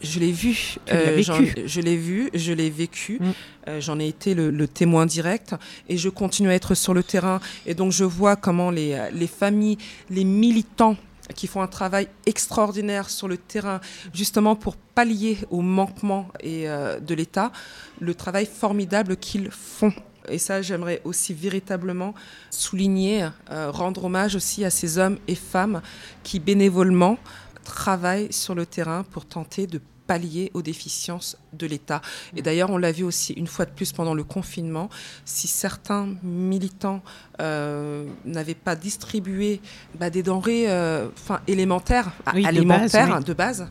je 0.00 0.18
l'ai 0.18 0.32
vu, 0.32 0.76
euh, 0.90 1.22
je 1.66 1.80
l'ai 1.80 1.96
vu, 1.96 2.30
je 2.32 2.52
l'ai 2.52 2.70
vécu, 2.70 3.20
mm. 3.20 3.80
j'en 3.80 4.00
ai 4.00 4.08
été 4.08 4.34
le, 4.34 4.50
le, 4.50 4.66
témoin 4.66 5.04
direct 5.04 5.54
et 5.88 5.98
je 5.98 6.08
continue 6.08 6.48
à 6.48 6.54
être 6.54 6.74
sur 6.74 6.94
le 6.94 7.02
terrain. 7.02 7.38
Et 7.66 7.74
donc, 7.74 7.92
je 7.92 8.04
vois 8.04 8.34
comment 8.34 8.70
les, 8.70 8.98
les 9.12 9.26
familles, 9.26 9.76
les 10.08 10.24
militants 10.24 10.96
qui 11.34 11.46
font 11.46 11.62
un 11.62 11.66
travail 11.66 12.08
extraordinaire 12.26 13.10
sur 13.10 13.28
le 13.28 13.36
terrain, 13.36 13.80
justement 14.12 14.56
pour 14.56 14.76
pallier 14.76 15.38
aux 15.50 15.62
manquements 15.62 16.28
et, 16.40 16.68
euh, 16.68 17.00
de 17.00 17.14
l'État, 17.14 17.52
le 18.00 18.14
travail 18.14 18.46
formidable 18.46 19.16
qu'ils 19.16 19.50
font. 19.50 19.92
Et 20.28 20.38
ça, 20.38 20.60
j'aimerais 20.62 21.00
aussi 21.04 21.34
véritablement 21.34 22.14
souligner, 22.50 23.28
euh, 23.50 23.70
rendre 23.70 24.04
hommage 24.04 24.34
aussi 24.34 24.64
à 24.64 24.70
ces 24.70 24.98
hommes 24.98 25.18
et 25.28 25.36
femmes 25.36 25.82
qui 26.22 26.40
bénévolement 26.40 27.18
travaillent 27.64 28.32
sur 28.32 28.54
le 28.54 28.66
terrain 28.66 29.04
pour 29.04 29.24
tenter 29.24 29.66
de 29.66 29.80
pallier 30.06 30.50
aux 30.54 30.62
déficiences 30.62 31.36
de 31.52 31.66
l'État. 31.66 32.00
Et 32.36 32.42
d'ailleurs, 32.42 32.70
on 32.70 32.78
l'a 32.78 32.92
vu 32.92 33.04
aussi 33.04 33.32
une 33.32 33.46
fois 33.46 33.64
de 33.64 33.70
plus 33.70 33.92
pendant 33.92 34.14
le 34.14 34.24
confinement, 34.24 34.88
si 35.24 35.48
certains 35.48 36.08
militants 36.22 37.02
euh, 37.40 38.06
n'avaient 38.24 38.54
pas 38.54 38.76
distribué 38.76 39.60
bah, 39.98 40.10
des 40.10 40.22
denrées 40.22 40.70
euh, 40.70 41.08
élémentaires, 41.46 42.12
alimentaires 42.26 43.22
de 43.22 43.32
base, 43.32 43.68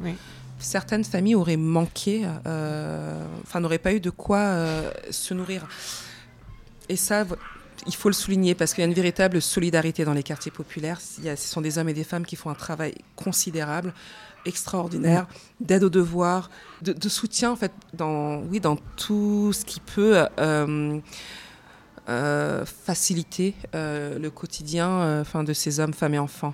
certaines 0.59 1.03
familles 1.03 1.35
auraient 1.35 1.57
manqué, 1.57 2.25
euh, 2.45 3.25
enfin 3.43 3.59
n'auraient 3.59 3.77
pas 3.77 3.93
eu 3.93 3.99
de 3.99 4.09
quoi 4.09 4.57
se 5.09 5.33
nourrir. 5.33 5.67
Et 6.89 6.95
ça, 6.95 7.25
il 7.87 7.95
faut 7.95 8.09
le 8.09 8.13
souligner 8.13 8.55
parce 8.55 8.73
qu'il 8.73 8.81
y 8.81 8.85
a 8.85 8.87
une 8.87 8.93
véritable 8.95 9.41
solidarité 9.41 10.05
dans 10.05 10.13
les 10.13 10.23
quartiers 10.23 10.51
populaires. 10.51 10.99
ce 11.01 11.35
sont 11.35 11.61
des 11.61 11.77
hommes 11.77 11.89
et 11.89 11.93
des 11.93 12.03
femmes 12.03 12.25
qui 12.25 12.35
font 12.35 12.49
un 12.49 12.55
travail 12.55 12.93
considérable 13.15 13.93
extraordinaire 14.45 15.27
d'aide 15.59 15.83
aux 15.83 15.89
devoirs, 15.89 16.49
de, 16.81 17.09
soutien 17.09 17.51
en 17.51 17.55
fait 17.55 17.71
dans, 17.93 18.41
oui, 18.43 18.59
dans 18.59 18.75
tout 18.75 19.51
ce 19.53 19.65
qui 19.65 19.79
peut 19.79 20.25
euh, 20.39 20.99
euh, 22.09 22.65
faciliter 22.65 23.55
euh, 23.73 24.19
le 24.19 24.29
quotidien 24.29 25.21
enfin, 25.21 25.43
de 25.43 25.53
ces 25.53 25.79
hommes, 25.79 25.93
femmes 25.93 26.13
et 26.13 26.19
enfants. 26.19 26.53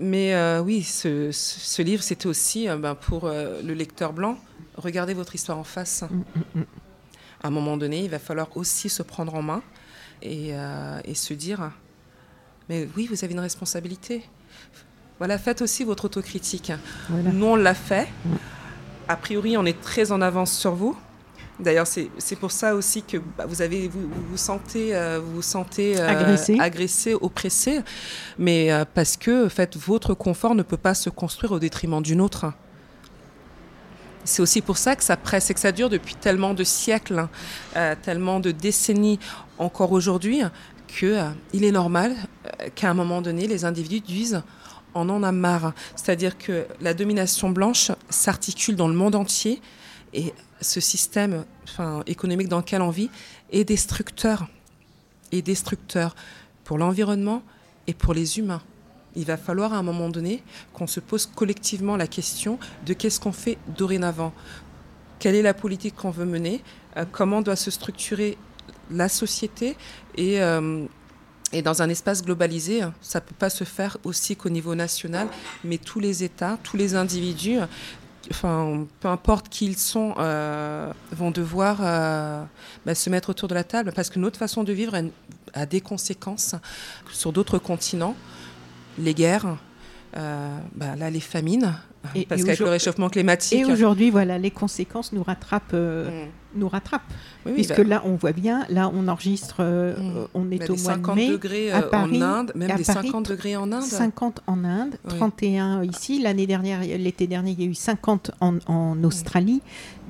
Mais 0.00 0.58
oui, 0.60 0.82
ce, 0.82 1.30
ce 1.32 1.80
livre, 1.80 2.02
c'était 2.02 2.26
aussi 2.26 2.68
ben, 2.68 2.94
pour 2.94 3.28
le 3.28 3.72
lecteur 3.72 4.12
blanc. 4.12 4.36
Regardez 4.76 5.14
votre 5.14 5.34
histoire 5.34 5.56
en 5.56 5.64
face. 5.64 6.02
Mm, 6.02 6.16
mm, 6.16 6.60
mm. 6.60 6.64
À 7.42 7.46
un 7.46 7.50
moment 7.50 7.76
donné, 7.76 8.04
il 8.04 8.10
va 8.10 8.18
falloir 8.18 8.54
aussi 8.56 8.90
se 8.90 9.02
prendre 9.02 9.34
en 9.34 9.40
main 9.40 9.62
et, 10.20 10.50
et 11.04 11.14
se 11.14 11.32
dire, 11.32 11.70
mais 12.68 12.86
oui, 12.96 13.06
vous 13.06 13.24
avez 13.24 13.32
une 13.32 13.40
responsabilité. 13.40 14.24
Voilà, 15.18 15.36
faites 15.36 15.62
aussi 15.62 15.82
votre 15.82 16.04
autocritique. 16.04 16.72
Nous, 17.10 17.46
on 17.46 17.56
l'a 17.56 17.74
fait. 17.74 18.08
A 19.08 19.16
priori, 19.16 19.56
on 19.56 19.66
est 19.66 19.80
très 19.80 20.12
en 20.12 20.20
avance 20.20 20.52
sur 20.52 20.74
vous. 20.74 20.96
D'ailleurs, 21.58 21.88
c'est 21.88 22.36
pour 22.36 22.52
ça 22.52 22.76
aussi 22.76 23.02
que 23.02 23.16
bah, 23.16 23.44
vous, 23.48 23.62
avez, 23.62 23.88
vous, 23.88 24.08
vous 24.30 24.36
sentez, 24.36 24.94
euh, 24.94 25.20
vous, 25.20 25.42
sentez 25.42 25.98
euh, 25.98 26.08
agressé. 26.60 27.14
oppressé, 27.20 27.80
mais 28.38 28.70
euh, 28.70 28.84
parce 28.94 29.16
que 29.16 29.46
en 29.46 29.48
fait, 29.48 29.76
votre 29.76 30.14
confort 30.14 30.54
ne 30.54 30.62
peut 30.62 30.76
pas 30.76 30.94
se 30.94 31.10
construire 31.10 31.50
au 31.50 31.58
détriment 31.58 32.00
d'une 32.00 32.20
autre. 32.20 32.52
C'est 34.22 34.40
aussi 34.40 34.60
pour 34.60 34.78
ça 34.78 34.94
que 34.94 35.02
ça 35.02 35.16
presse 35.16 35.50
et 35.50 35.54
que 35.54 35.58
ça 35.58 35.72
dure 35.72 35.88
depuis 35.88 36.14
tellement 36.14 36.54
de 36.54 36.62
siècles, 36.62 37.26
hein, 37.74 37.96
tellement 38.02 38.38
de 38.40 38.52
décennies 38.52 39.18
encore 39.58 39.90
aujourd'hui, 39.90 40.42
qu'il 40.86 41.64
est 41.64 41.72
normal 41.72 42.14
qu'à 42.74 42.90
un 42.90 42.94
moment 42.94 43.22
donné, 43.22 43.46
les 43.46 43.64
individus 43.64 44.00
disent 44.00 44.42
on 44.94 45.08
en 45.08 45.22
a 45.22 45.32
marre. 45.32 45.72
C'est-à-dire 45.96 46.38
que 46.38 46.66
la 46.80 46.94
domination 46.94 47.50
blanche 47.50 47.92
s'articule 48.10 48.76
dans 48.76 48.88
le 48.88 48.94
monde 48.94 49.14
entier 49.14 49.60
et 50.12 50.32
ce 50.60 50.80
système 50.80 51.44
économique 52.06 52.48
dans 52.48 52.58
lequel 52.58 52.82
on 52.82 52.90
vit 52.90 53.10
est 53.50 53.64
destructeur. 53.64 54.48
Est 55.30 55.42
destructeur 55.42 56.16
pour 56.64 56.78
l'environnement 56.78 57.42
et 57.86 57.94
pour 57.94 58.14
les 58.14 58.38
humains. 58.38 58.62
Il 59.16 59.24
va 59.24 59.36
falloir 59.36 59.72
à 59.72 59.78
un 59.78 59.82
moment 59.82 60.08
donné 60.08 60.42
qu'on 60.72 60.86
se 60.86 61.00
pose 61.00 61.26
collectivement 61.26 61.96
la 61.96 62.06
question 62.06 62.58
de 62.86 62.92
qu'est-ce 62.92 63.20
qu'on 63.20 63.32
fait 63.32 63.58
dorénavant? 63.76 64.32
Quelle 65.18 65.34
est 65.34 65.42
la 65.42 65.54
politique 65.54 65.96
qu'on 65.96 66.10
veut 66.10 66.24
mener? 66.24 66.62
Euh, 66.96 67.04
Comment 67.10 67.42
doit 67.42 67.56
se 67.56 67.70
structurer 67.70 68.38
la 68.90 69.08
société? 69.08 69.76
Et 70.16 70.40
euh, 70.40 70.86
et 71.52 71.62
dans 71.62 71.82
un 71.82 71.88
espace 71.88 72.22
globalisé, 72.22 72.80
ça 73.00 73.20
ne 73.20 73.24
peut 73.24 73.34
pas 73.38 73.50
se 73.50 73.64
faire 73.64 73.96
aussi 74.04 74.36
qu'au 74.36 74.50
niveau 74.50 74.74
national, 74.74 75.28
mais 75.64 75.78
tous 75.78 76.00
les 76.00 76.22
États, 76.22 76.58
tous 76.62 76.76
les 76.76 76.94
individus, 76.94 77.58
enfin, 78.30 78.86
peu 79.00 79.08
importe 79.08 79.48
qui 79.48 79.66
ils 79.66 79.76
sont, 79.76 80.14
euh, 80.18 80.92
vont 81.12 81.30
devoir 81.30 81.78
euh, 81.80 82.42
bah, 82.84 82.94
se 82.94 83.08
mettre 83.10 83.30
autour 83.30 83.48
de 83.48 83.54
la 83.54 83.64
table 83.64 83.92
parce 83.94 84.10
que 84.10 84.18
notre 84.18 84.38
façon 84.38 84.64
de 84.64 84.72
vivre 84.72 84.94
a, 85.54 85.66
des 85.66 85.80
conséquences 85.80 86.54
sur 87.10 87.32
d'autres 87.32 87.58
continents. 87.58 88.14
Les 88.98 89.14
guerres, 89.14 89.56
euh, 90.16 90.58
bah, 90.74 90.96
là, 90.96 91.10
les 91.10 91.20
famines, 91.20 91.74
et, 92.14 92.26
parce 92.26 92.42
qu'avec 92.42 92.58
le 92.58 92.68
réchauffement 92.68 93.08
climatique. 93.08 93.60
Et 93.60 93.64
aujourd'hui, 93.64 94.10
voilà, 94.10 94.38
les 94.38 94.50
conséquences 94.50 95.12
nous 95.12 95.22
rattrapent. 95.22 95.72
Mm 95.72 96.28
nous 96.54 96.68
rattrape. 96.68 97.02
Puisque 97.44 97.78
bah. 97.78 97.84
là, 97.84 98.02
on 98.04 98.14
voit 98.14 98.32
bien, 98.32 98.64
là, 98.68 98.90
on 98.92 99.08
enregistre, 99.08 99.56
euh, 99.60 99.96
mm. 99.96 100.28
on 100.34 100.50
est 100.50 100.70
au 100.70 100.76
mois 100.76 100.96
de 100.96 101.12
mai. 101.12 101.28
degrés 101.30 101.70
à 101.70 101.78
euh, 101.78 101.90
Paris, 101.90 102.22
en 102.22 102.26
Inde, 102.26 102.52
même 102.54 102.76
des 102.76 102.84
50 102.84 103.28
degrés 103.30 103.56
en 103.56 103.70
Inde. 103.72 103.82
50 103.82 104.42
en 104.46 104.64
Inde, 104.64 104.98
31 105.08 105.84
ici. 105.84 106.20
L'année 106.20 106.46
dernière, 106.46 106.80
l'été 106.80 107.26
dernier, 107.26 107.52
il 107.52 107.60
y 107.60 107.66
a 107.66 107.70
eu 107.70 107.74
50 107.74 108.32
en, 108.40 108.58
en 108.66 109.02
Australie. 109.04 109.60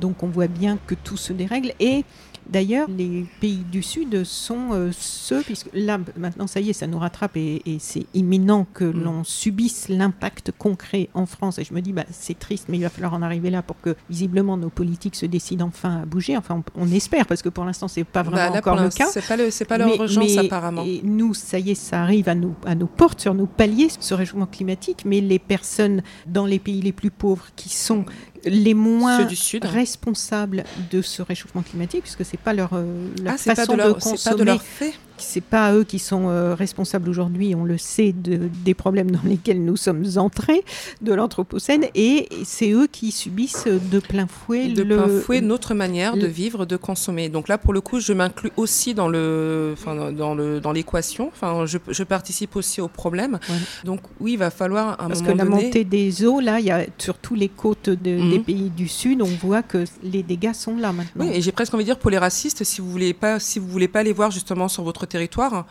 Donc, 0.00 0.22
on 0.22 0.28
voit 0.28 0.46
bien 0.46 0.78
que 0.86 0.94
tout 0.94 1.16
se 1.16 1.32
dérègle. 1.32 1.72
Et 1.80 2.04
D'ailleurs, 2.48 2.88
les 2.88 3.26
pays 3.40 3.62
du 3.70 3.82
Sud 3.82 4.24
sont 4.24 4.72
euh, 4.72 4.90
ceux, 4.92 5.42
puisque 5.42 5.68
là, 5.74 5.98
maintenant, 6.16 6.46
ça 6.46 6.60
y 6.60 6.70
est, 6.70 6.72
ça 6.72 6.86
nous 6.86 6.98
rattrape 6.98 7.36
et, 7.36 7.62
c'est 7.78 8.06
imminent 8.14 8.66
que 8.72 8.84
mm. 8.84 9.02
l'on 9.02 9.24
subisse 9.24 9.88
l'impact 9.88 10.52
concret 10.56 11.10
en 11.14 11.26
France. 11.26 11.58
Et 11.58 11.64
je 11.64 11.74
me 11.74 11.80
dis, 11.80 11.92
bah, 11.92 12.04
c'est 12.10 12.38
triste, 12.38 12.66
mais 12.68 12.78
il 12.78 12.82
va 12.82 12.88
falloir 12.88 13.12
en 13.12 13.22
arriver 13.22 13.50
là 13.50 13.62
pour 13.62 13.80
que, 13.80 13.94
visiblement, 14.08 14.56
nos 14.56 14.70
politiques 14.70 15.16
se 15.16 15.26
décident 15.26 15.66
enfin 15.66 16.02
à 16.02 16.06
bouger. 16.06 16.36
Enfin, 16.36 16.62
on, 16.74 16.90
espère, 16.90 17.26
parce 17.26 17.42
que 17.42 17.50
pour 17.50 17.64
l'instant, 17.64 17.86
c'est 17.86 18.04
pas 18.04 18.22
bah, 18.22 18.30
vraiment 18.30 18.56
encore 18.56 18.76
le 18.76 18.88
cas. 18.88 19.08
C'est 19.10 19.26
pas, 19.26 19.36
le, 19.36 19.64
pas 19.66 19.78
leur 19.78 19.94
urgence, 19.94 20.38
apparemment. 20.38 20.84
Et 20.86 21.02
nous, 21.04 21.34
ça 21.34 21.58
y 21.58 21.72
est, 21.72 21.74
ça 21.74 22.02
arrive 22.02 22.28
à 22.28 22.34
nos, 22.34 22.54
à 22.64 22.74
nos 22.74 22.86
portes, 22.86 23.20
sur 23.20 23.34
nos 23.34 23.46
paliers, 23.46 23.88
ce 24.00 24.14
réchauffement 24.14 24.46
climatique, 24.46 25.02
mais 25.04 25.20
les 25.20 25.38
personnes 25.38 26.02
dans 26.26 26.46
les 26.46 26.58
pays 26.58 26.80
les 26.80 26.92
plus 26.92 27.10
pauvres 27.10 27.46
qui 27.56 27.68
sont 27.68 28.04
les 28.44 28.74
moins 28.74 29.26
responsables 29.62 30.64
de 30.90 31.02
ce 31.02 31.22
réchauffement 31.22 31.62
climatique, 31.62 32.02
puisque 32.02 32.24
c'est 32.24 32.40
pas 32.40 32.52
leur, 32.52 32.70
euh, 32.72 32.84
leur 33.22 33.34
ah, 33.34 33.38
façon 33.38 33.76
de, 33.76 33.92
consommer. 33.92 34.18
Pas 34.24 34.34
de 34.34 34.44
leur 34.44 34.62
fait 34.62 34.94
c'est 35.22 35.42
pas 35.42 35.74
eux 35.74 35.84
qui 35.84 35.98
sont 35.98 36.28
euh, 36.28 36.54
responsables 36.54 37.08
aujourd'hui, 37.08 37.54
on 37.54 37.64
le 37.64 37.78
sait, 37.78 38.12
de, 38.12 38.48
des 38.64 38.74
problèmes 38.74 39.10
dans 39.10 39.22
lesquels 39.24 39.64
nous 39.64 39.76
sommes 39.76 40.04
entrés 40.16 40.64
de 41.02 41.12
l'Anthropocène, 41.12 41.86
et 41.94 42.28
c'est 42.44 42.70
eux 42.70 42.86
qui 42.86 43.10
subissent 43.12 43.66
de 43.66 43.98
plein 43.98 44.26
fouet, 44.26 44.68
de 44.68 44.82
plein 44.82 45.08
fouet 45.08 45.40
notre 45.40 45.74
manière 45.74 46.16
de 46.16 46.26
vivre, 46.26 46.66
de 46.66 46.76
consommer. 46.76 47.28
Donc 47.28 47.48
là, 47.48 47.58
pour 47.58 47.72
le 47.72 47.80
coup, 47.80 48.00
je 48.00 48.12
m'inclus 48.12 48.52
aussi 48.56 48.94
dans 48.94 49.08
le, 49.08 49.74
enfin, 49.74 50.12
dans 50.12 50.34
le, 50.34 50.60
dans 50.60 50.72
l'équation. 50.72 51.28
Enfin, 51.28 51.66
je, 51.66 51.78
je, 51.88 52.02
participe 52.02 52.56
aussi 52.56 52.80
au 52.80 52.88
problème. 52.88 53.38
Donc 53.84 54.00
oui, 54.20 54.32
il 54.32 54.38
va 54.38 54.50
falloir 54.50 55.00
un 55.00 55.08
Parce 55.08 55.20
moment 55.20 55.32
que 55.32 55.38
la 55.38 55.44
montée 55.44 55.84
des 55.84 56.24
eaux, 56.24 56.40
là, 56.40 56.60
il 56.60 56.66
y 56.66 56.70
a 56.70 56.86
les 57.34 57.48
côtes 57.48 57.90
des 57.90 58.16
mhm. 58.16 58.44
pays 58.44 58.70
du 58.70 58.88
Sud, 58.88 59.22
on 59.22 59.26
voit 59.26 59.62
que 59.62 59.84
les 60.02 60.22
dégâts 60.22 60.52
sont 60.52 60.76
là 60.76 60.92
maintenant. 60.92 61.26
Oui, 61.26 61.32
et 61.34 61.40
j'ai 61.40 61.52
presque 61.52 61.74
envie 61.74 61.84
de 61.84 61.88
dire 61.88 61.98
pour 61.98 62.10
les 62.10 62.18
racistes, 62.18 62.64
si 62.64 62.80
vous 62.80 62.90
voulez 62.90 63.14
pas, 63.14 63.38
si 63.38 63.58
vous 63.58 63.68
voulez 63.68 63.88
pas 63.88 64.02
les 64.02 64.12
voir 64.12 64.30
justement 64.30 64.68
sur 64.68 64.82
votre 64.82 65.06
territoire, 65.08 65.66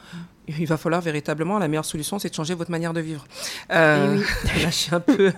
il 0.48 0.66
va 0.66 0.78
falloir 0.78 1.02
véritablement, 1.02 1.60
la 1.60 1.68
meilleure 1.68 1.86
solution, 1.86 2.20
c'est 2.20 2.30
de 2.30 2.34
changer 2.34 2.54
votre 2.54 2.72
manière 2.72 2.94
de 2.94 3.02
vivre. 3.02 3.26
Euh, 3.72 4.22
eh 4.46 4.60
là, 4.64 4.70
je 4.70 4.76
suis 4.76 4.96
un 4.96 5.00
peu. 5.00 5.34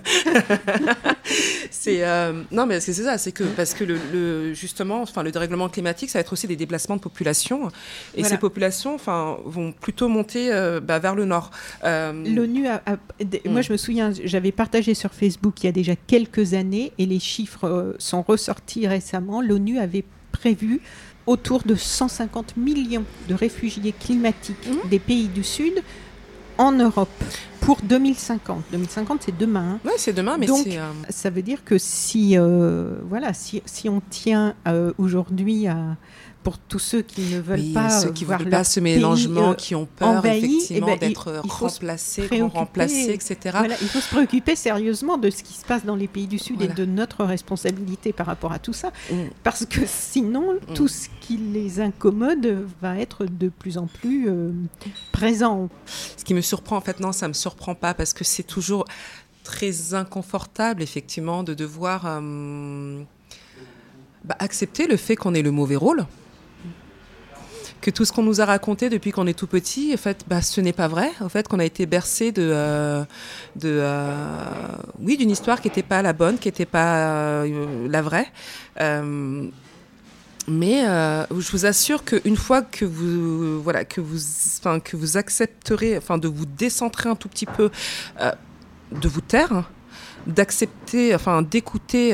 c'est 1.70 2.04
euh, 2.04 2.42
non, 2.52 2.66
mais 2.66 2.80
c'est 2.80 2.92
ça, 2.92 3.18
c'est 3.18 3.32
que 3.32 3.44
parce 3.44 3.74
que 3.74 3.84
le, 3.84 4.54
justement, 4.54 5.02
enfin, 5.02 5.22
le 5.22 5.32
dérèglement 5.32 5.68
climatique, 5.68 6.10
ça 6.10 6.18
va 6.18 6.20
être 6.20 6.32
aussi 6.32 6.46
des 6.46 6.56
déplacements 6.56 6.96
de 6.96 7.00
population, 7.00 7.70
et 8.14 8.22
ces 8.22 8.38
populations, 8.38 8.94
enfin, 8.94 9.38
vont 9.44 9.72
plutôt 9.72 10.08
monter 10.08 10.52
euh, 10.52 10.80
bah, 10.80 10.98
vers 10.98 11.14
le 11.14 11.24
nord. 11.24 11.50
L'ONU 11.82 12.68
a, 12.68 12.82
moi, 13.46 13.62
je 13.62 13.72
me 13.72 13.76
souviens, 13.76 14.12
j'avais 14.24 14.52
partagé 14.52 14.94
sur 14.94 15.12
Facebook 15.12 15.62
il 15.62 15.66
y 15.66 15.68
a 15.68 15.72
déjà 15.72 15.96
quelques 15.96 16.54
années, 16.54 16.92
et 16.98 17.06
les 17.06 17.20
chiffres 17.20 17.96
sont 17.98 18.22
ressortis 18.22 18.86
récemment. 18.86 19.42
L'ONU 19.42 19.78
avait 19.78 20.04
prévu 20.40 20.80
autour 21.26 21.62
de 21.62 21.74
150 21.74 22.56
millions 22.56 23.04
de 23.28 23.34
réfugiés 23.34 23.92
climatiques 23.92 24.66
mmh. 24.66 24.88
des 24.88 24.98
pays 24.98 25.28
du 25.28 25.44
Sud 25.44 25.82
en 26.56 26.72
Europe 26.72 27.08
pour 27.60 27.78
2050. 27.82 28.64
2050, 28.72 29.22
c'est 29.24 29.36
demain. 29.36 29.78
Oui, 29.84 29.92
c'est 29.98 30.12
demain, 30.12 30.36
mais 30.38 30.46
Donc, 30.46 30.66
euh, 30.66 30.92
ça 31.08 31.30
veut 31.30 31.42
dire 31.42 31.62
que 31.64 31.78
si, 31.78 32.36
euh, 32.36 32.96
voilà, 33.08 33.32
si, 33.32 33.62
si 33.66 33.88
on 33.88 34.00
tient 34.00 34.54
euh, 34.66 34.92
aujourd'hui 34.98 35.66
à 35.66 35.96
pour 36.42 36.58
tous 36.58 36.78
ceux 36.78 37.02
qui 37.02 37.22
ne 37.34 37.40
veulent 37.40 37.72
pas 37.74 37.90
ceux 37.90 38.12
qui 38.12 38.24
voir 38.24 38.38
veulent 38.38 38.50
pas 38.50 38.64
ce 38.64 38.80
mélangement, 38.80 39.54
qui 39.54 39.74
ont 39.74 39.86
peur 39.86 40.24
effectivement 40.24 40.88
eh 40.90 40.98
ben, 40.98 41.08
d'être 41.08 41.42
remplacés, 41.46 42.28
remplacés, 42.52 43.10
etc. 43.12 43.36
Voilà, 43.58 43.74
il 43.80 43.88
faut 43.88 44.00
se 44.00 44.08
préoccuper 44.08 44.56
sérieusement 44.56 45.18
de 45.18 45.28
ce 45.28 45.42
qui 45.42 45.52
se 45.52 45.64
passe 45.64 45.84
dans 45.84 45.96
les 45.96 46.08
pays 46.08 46.26
du 46.26 46.38
Sud 46.38 46.62
et 46.62 46.68
de 46.68 46.84
notre 46.84 47.24
responsabilité 47.24 48.12
par 48.12 48.26
rapport 48.26 48.52
à 48.52 48.58
tout 48.58 48.72
ça, 48.72 48.90
mm. 49.10 49.14
parce 49.42 49.66
que 49.66 49.80
sinon 49.86 50.54
mm. 50.54 50.74
tout 50.74 50.88
ce 50.88 51.08
qui 51.20 51.36
les 51.36 51.80
incommode 51.80 52.66
va 52.80 52.98
être 52.98 53.26
de 53.26 53.48
plus 53.48 53.76
en 53.76 53.86
plus 53.86 54.28
euh, 54.28 54.52
présent. 55.12 55.68
Ce 56.16 56.24
qui 56.24 56.34
me 56.34 56.40
surprend, 56.40 56.76
en 56.76 56.80
fait, 56.80 57.00
non, 57.00 57.12
ça 57.12 57.28
me 57.28 57.34
surprend 57.34 57.74
pas 57.74 57.92
parce 57.94 58.14
que 58.14 58.24
c'est 58.24 58.42
toujours 58.42 58.84
très 59.44 59.94
inconfortable 59.94 60.82
effectivement 60.82 61.42
de 61.42 61.54
devoir 61.54 62.04
euh, 62.06 63.02
bah, 64.24 64.36
accepter 64.38 64.86
le 64.86 64.96
fait 64.96 65.16
qu'on 65.16 65.34
ait 65.34 65.42
le 65.42 65.50
mauvais 65.50 65.76
rôle 65.76 66.06
que 67.80 67.90
tout 67.90 68.04
ce 68.04 68.12
qu'on 68.12 68.22
nous 68.22 68.40
a 68.40 68.44
raconté 68.44 68.88
depuis 68.88 69.10
qu'on 69.10 69.26
est 69.26 69.38
tout 69.38 69.46
petit, 69.46 69.92
en 69.94 69.96
fait, 69.96 70.24
bah, 70.28 70.42
ce 70.42 70.60
n'est 70.60 70.72
pas 70.72 70.88
vrai. 70.88 71.10
En 71.20 71.28
fait, 71.28 71.48
qu'on 71.48 71.58
a 71.58 71.64
été 71.64 71.86
bercé 71.86 72.32
de, 72.32 72.42
euh, 72.42 73.04
euh, 73.64 74.46
oui, 75.00 75.16
d'une 75.16 75.30
histoire 75.30 75.60
qui 75.60 75.68
n'était 75.68 75.82
pas 75.82 76.02
la 76.02 76.12
bonne, 76.12 76.38
qui 76.38 76.48
n'était 76.48 76.66
pas 76.66 77.42
euh, 77.44 77.88
la 77.88 78.02
vraie. 78.02 78.30
mais 80.48 80.82
je 80.84 81.50
vous 81.52 81.66
assure 81.66 82.04
qu'une 82.04 82.36
fois 82.36 82.62
que 82.62 82.84
vous, 82.84 83.62
voilà, 83.62 83.84
que 83.84 84.00
vous, 84.00 84.18
enfin, 84.58 84.80
que 84.80 84.96
vous 84.96 85.16
accepterez, 85.16 85.96
enfin, 85.96 86.18
de 86.18 86.28
vous 86.28 86.46
décentrer 86.46 87.08
un 87.08 87.16
tout 87.16 87.28
petit 87.28 87.46
peu, 87.46 87.70
de 88.20 89.08
vous 89.08 89.20
taire 89.20 89.64
d'accepter, 90.26 91.14
enfin 91.14 91.40
d'écouter, 91.40 92.12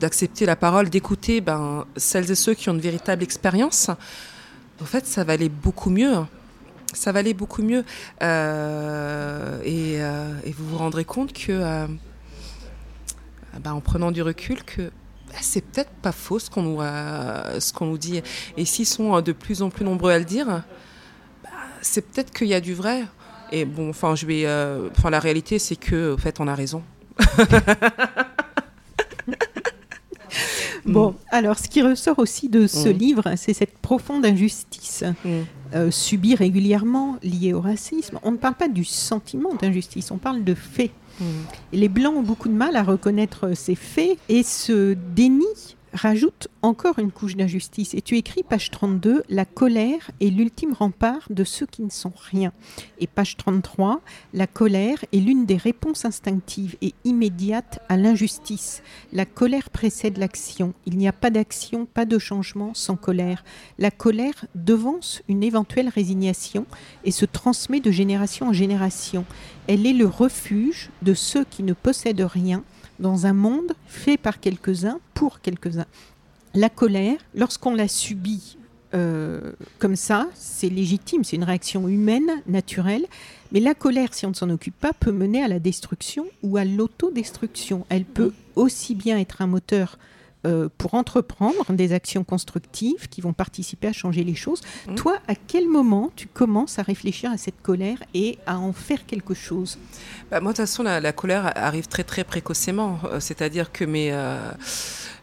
d'accepter 0.00 0.44
la 0.44 0.56
parole, 0.56 0.90
d'écouter 0.90 1.40
ben, 1.40 1.86
celles 1.96 2.32
et 2.32 2.34
ceux 2.34 2.54
qui 2.54 2.68
ont 2.68 2.74
une 2.74 2.80
véritable 2.80 3.22
expérience, 3.22 3.90
en 4.80 4.84
fait, 4.84 5.06
ça 5.06 5.24
va 5.24 5.34
aller 5.34 5.48
beaucoup 5.48 5.90
mieux. 5.90 6.12
Ça 6.92 7.12
va 7.12 7.20
aller 7.20 7.34
beaucoup 7.34 7.62
mieux. 7.62 7.84
Euh, 8.22 9.60
euh, 9.64 10.34
et, 10.44 10.52
vous 10.52 10.68
vous 10.68 10.78
rendrez 10.78 11.04
compte 11.04 11.32
que, 11.32 11.50
euh, 11.50 11.86
bah, 13.60 13.74
en 13.74 13.80
prenant 13.80 14.10
du 14.10 14.22
recul, 14.22 14.62
que 14.64 14.82
bah, 15.28 15.36
c'est 15.40 15.62
peut-être 15.62 15.90
pas 15.90 16.12
faux 16.12 16.38
ce 16.38 16.50
qu'on 16.50 16.62
nous, 16.62 16.80
ce 16.80 17.72
qu'on 17.72 17.86
nous 17.86 17.98
dit. 17.98 18.22
Et 18.56 18.64
s'ils 18.64 18.86
sont 18.86 19.20
de 19.20 19.32
plus 19.32 19.62
en 19.62 19.70
plus 19.70 19.84
nombreux 19.84 20.12
à 20.12 20.18
le 20.18 20.24
dire, 20.24 20.46
bah, 20.46 21.50
c'est 21.82 22.02
peut-être 22.02 22.32
qu'il 22.32 22.48
y 22.48 22.54
a 22.54 22.60
du 22.60 22.74
vrai. 22.74 23.04
Et 23.52 23.64
bon, 23.64 23.90
enfin, 23.90 24.14
je 24.14 24.26
vais, 24.26 24.44
enfin, 24.90 25.10
la 25.10 25.20
réalité, 25.20 25.58
c'est 25.58 25.76
que, 25.76 26.14
en 26.14 26.18
fait, 26.18 26.40
on 26.40 26.48
a 26.48 26.54
raison. 26.54 26.82
Bon, 30.86 31.14
alors 31.30 31.58
ce 31.58 31.68
qui 31.68 31.82
ressort 31.82 32.18
aussi 32.18 32.48
de 32.48 32.66
ce 32.66 32.88
mm. 32.88 32.92
livre, 32.92 33.34
c'est 33.36 33.52
cette 33.52 33.76
profonde 33.78 34.24
injustice 34.24 35.04
mm. 35.24 35.28
euh, 35.74 35.90
subie 35.90 36.34
régulièrement 36.34 37.16
liée 37.22 37.52
au 37.52 37.60
racisme. 37.60 38.18
On 38.22 38.32
ne 38.32 38.36
parle 38.36 38.54
pas 38.54 38.68
du 38.68 38.84
sentiment 38.84 39.54
d'injustice, 39.54 40.10
on 40.10 40.18
parle 40.18 40.44
de 40.44 40.54
faits. 40.54 40.92
Mm. 41.18 41.24
les 41.72 41.88
Blancs 41.88 42.16
ont 42.16 42.22
beaucoup 42.22 42.48
de 42.48 42.54
mal 42.54 42.76
à 42.76 42.82
reconnaître 42.82 43.54
ces 43.54 43.74
faits 43.74 44.18
et 44.28 44.42
ce 44.42 44.94
déni 45.14 45.75
rajoute 45.96 46.48
encore 46.62 46.98
une 46.98 47.10
couche 47.10 47.36
d'injustice. 47.36 47.94
Et 47.94 48.02
tu 48.02 48.16
écris, 48.16 48.42
page 48.42 48.70
32, 48.70 49.24
La 49.28 49.44
colère 49.44 50.10
est 50.20 50.30
l'ultime 50.30 50.72
rempart 50.72 51.26
de 51.30 51.42
ceux 51.42 51.66
qui 51.66 51.82
ne 51.82 51.90
sont 51.90 52.12
rien. 52.30 52.52
Et 52.98 53.06
page 53.06 53.36
33, 53.36 54.00
La 54.32 54.46
colère 54.46 55.04
est 55.12 55.18
l'une 55.18 55.46
des 55.46 55.56
réponses 55.56 56.04
instinctives 56.04 56.76
et 56.82 56.94
immédiates 57.04 57.80
à 57.88 57.96
l'injustice. 57.96 58.82
La 59.12 59.24
colère 59.24 59.70
précède 59.70 60.18
l'action. 60.18 60.74
Il 60.86 60.96
n'y 60.96 61.08
a 61.08 61.12
pas 61.12 61.30
d'action, 61.30 61.86
pas 61.86 62.04
de 62.04 62.18
changement 62.18 62.74
sans 62.74 62.96
colère. 62.96 63.44
La 63.78 63.90
colère 63.90 64.46
devance 64.54 65.22
une 65.28 65.42
éventuelle 65.42 65.88
résignation 65.88 66.66
et 67.04 67.10
se 67.10 67.24
transmet 67.24 67.80
de 67.80 67.90
génération 67.90 68.48
en 68.48 68.52
génération. 68.52 69.24
Elle 69.66 69.86
est 69.86 69.92
le 69.92 70.06
refuge 70.06 70.90
de 71.02 71.14
ceux 71.14 71.44
qui 71.44 71.62
ne 71.62 71.72
possèdent 71.72 72.20
rien 72.20 72.62
dans 72.98 73.26
un 73.26 73.32
monde 73.32 73.72
fait 73.86 74.16
par 74.16 74.40
quelques-uns 74.40 74.98
pour 75.14 75.40
quelques-uns. 75.40 75.86
La 76.54 76.70
colère, 76.70 77.18
lorsqu'on 77.34 77.74
la 77.74 77.88
subit 77.88 78.56
euh, 78.94 79.52
comme 79.78 79.96
ça, 79.96 80.28
c'est 80.34 80.68
légitime, 80.68 81.24
c'est 81.24 81.36
une 81.36 81.44
réaction 81.44 81.88
humaine, 81.88 82.30
naturelle, 82.46 83.04
mais 83.52 83.60
la 83.60 83.74
colère, 83.74 84.14
si 84.14 84.26
on 84.26 84.30
ne 84.30 84.34
s'en 84.34 84.50
occupe 84.50 84.78
pas, 84.78 84.92
peut 84.92 85.12
mener 85.12 85.42
à 85.42 85.48
la 85.48 85.58
destruction 85.58 86.26
ou 86.42 86.56
à 86.56 86.64
l'autodestruction. 86.64 87.84
Elle 87.88 88.04
peut 88.04 88.32
aussi 88.54 88.94
bien 88.94 89.18
être 89.18 89.42
un 89.42 89.46
moteur 89.46 89.98
euh, 90.46 90.68
pour 90.78 90.94
entreprendre 90.94 91.72
des 91.72 91.92
actions 91.92 92.24
constructives 92.24 93.08
qui 93.08 93.20
vont 93.20 93.32
participer 93.32 93.88
à 93.88 93.92
changer 93.92 94.24
les 94.24 94.34
choses. 94.34 94.60
Mmh. 94.86 94.94
Toi, 94.94 95.18
à 95.28 95.34
quel 95.34 95.68
moment 95.68 96.10
tu 96.14 96.28
commences 96.28 96.78
à 96.78 96.82
réfléchir 96.82 97.30
à 97.30 97.36
cette 97.36 97.60
colère 97.62 97.98
et 98.14 98.38
à 98.46 98.58
en 98.58 98.72
faire 98.72 99.06
quelque 99.06 99.34
chose? 99.34 99.78
Bah, 100.30 100.40
Moi, 100.40 100.52
de 100.52 100.56
toute 100.56 100.66
façon, 100.66 100.82
la, 100.82 101.12
colère 101.12 101.52
arrive 101.56 101.88
très 101.88 102.04
très 102.04 102.24
précocement. 102.24 102.98
Euh, 103.04 103.20
c'est-à-dire 103.20 103.72
que 103.72 103.84
mes... 103.84 104.12
Euh, 104.12 104.50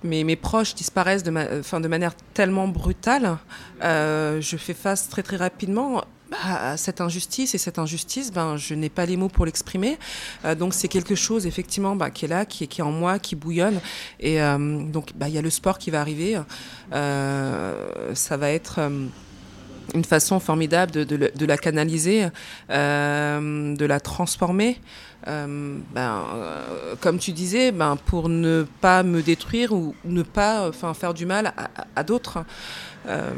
mes, 0.05 0.25
mes, 0.25 0.35
proches 0.35 0.75
disparaissent 0.75 1.23
de, 1.23 1.31
de 1.31 1.87
manière 1.87 2.13
tellement 2.33 2.67
brutale, 2.67 3.37
je 3.81 4.57
fais 4.57 4.73
face 4.73 5.07
très 5.07 5.23
très 5.23 5.37
rapidement 5.37 6.03
bah, 6.33 6.77
cette 6.77 6.99
injustice 6.99 7.53
et 7.53 7.57
cette 7.59 7.77
injustice, 7.77 8.31
ben, 8.31 8.57
je 8.57 8.73
n'ai 8.73 8.89
pas 8.89 9.05
les 9.05 9.17
mots 9.17 9.29
pour 9.29 9.45
l'exprimer. 9.45 9.99
Euh, 10.45 10.55
donc 10.55 10.73
c'est 10.73 10.87
quelque 10.87 11.13
chose 11.13 11.45
effectivement 11.45 11.95
bah, 11.95 12.09
qui 12.09 12.25
est 12.25 12.27
là, 12.27 12.45
qui 12.45 12.63
est, 12.63 12.81
en 12.81 12.91
moi, 12.91 13.19
qui 13.19 13.35
bouillonne. 13.35 13.79
Et 14.19 14.41
euh, 14.41 14.83
donc 14.83 15.11
bah, 15.15 15.27
il 15.27 15.35
y 15.35 15.37
a 15.37 15.41
le 15.41 15.51
sport 15.51 15.77
qui 15.77 15.91
va 15.91 16.01
arriver. 16.01 16.39
Euh, 16.91 18.13
ça 18.15 18.37
va 18.37 18.49
être 18.49 18.79
une 19.93 20.05
façon 20.05 20.39
formidable 20.39 20.91
de, 20.91 21.45
la 21.45 21.57
canaliser, 21.57 22.27
de 22.69 23.85
la 23.85 23.99
transformer. 23.99 24.79
ben, 25.27 26.23
comme 26.99 27.19
tu 27.19 27.31
disais, 27.31 27.71
ben, 27.71 27.95
pour 28.05 28.27
ne 28.29 28.65
pas 28.81 29.03
me 29.03 29.21
détruire 29.21 29.71
ou 29.71 29.93
ne 30.03 30.23
pas 30.23 30.71
faire 30.71 31.13
du 31.13 31.27
mal 31.27 31.53
à 31.95 32.03
d'autres. 32.03 32.43
Euh, 33.07 33.31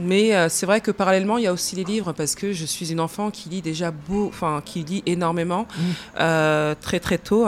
mais 0.00 0.34
euh, 0.34 0.48
c'est 0.48 0.66
vrai 0.66 0.80
que 0.80 0.90
parallèlement, 0.90 1.38
il 1.38 1.44
y 1.44 1.46
a 1.46 1.52
aussi 1.52 1.76
les 1.76 1.84
livres 1.84 2.12
parce 2.12 2.34
que 2.34 2.52
je 2.52 2.64
suis 2.64 2.92
une 2.92 3.00
enfant 3.00 3.30
qui 3.30 3.48
lit 3.48 3.62
déjà 3.62 3.90
beau, 3.90 4.26
enfin 4.28 4.62
qui 4.64 4.82
lit 4.82 5.02
énormément, 5.06 5.62
mmh. 5.62 5.80
euh, 6.20 6.74
très 6.80 7.00
très 7.00 7.18
tôt. 7.18 7.46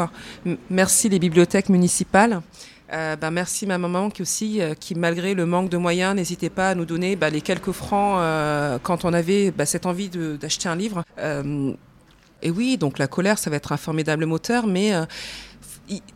Merci 0.71 1.09
les 1.09 1.19
bibliothèques 1.19 1.69
municipales. 1.69 2.41
ben 2.91 3.31
merci 3.33 3.67
ma 3.67 3.79
maman 3.79 4.09
qui 4.11 4.23
aussi, 4.23 4.61
qui 4.79 4.95
malgré 4.95 5.35
le 5.35 5.47
manque 5.47 5.69
de 5.69 5.77
moyens, 5.77 6.15
n'hésitait 6.15 6.51
pas 6.51 6.71
à 6.71 6.75
nous 6.75 6.85
donner 6.85 7.17
bah, 7.17 7.31
les 7.31 7.41
quelques 7.41 7.73
francs 7.73 8.21
quand 8.83 9.05
on 9.05 9.13
avait 9.13 9.51
bah, 9.51 9.67
cette 9.67 9.87
envie 9.87 10.09
d'acheter 10.09 10.69
un 10.69 10.77
livre. 10.77 11.03
et 12.43 12.51
oui, 12.51 12.77
donc 12.77 12.99
la 12.99 13.09
colère, 13.09 13.39
ça 13.39 13.51
va 13.51 13.57
être 13.57 13.73
un 13.73 13.79
formidable 13.79 14.27
moteur, 14.27 14.67
mais 14.69 14.93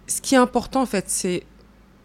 ce 0.06 0.20
qui 0.20 0.34
est 0.36 0.38
important 0.38 0.82
en 0.82 0.86
fait, 0.86 1.06
c'est 1.08 1.42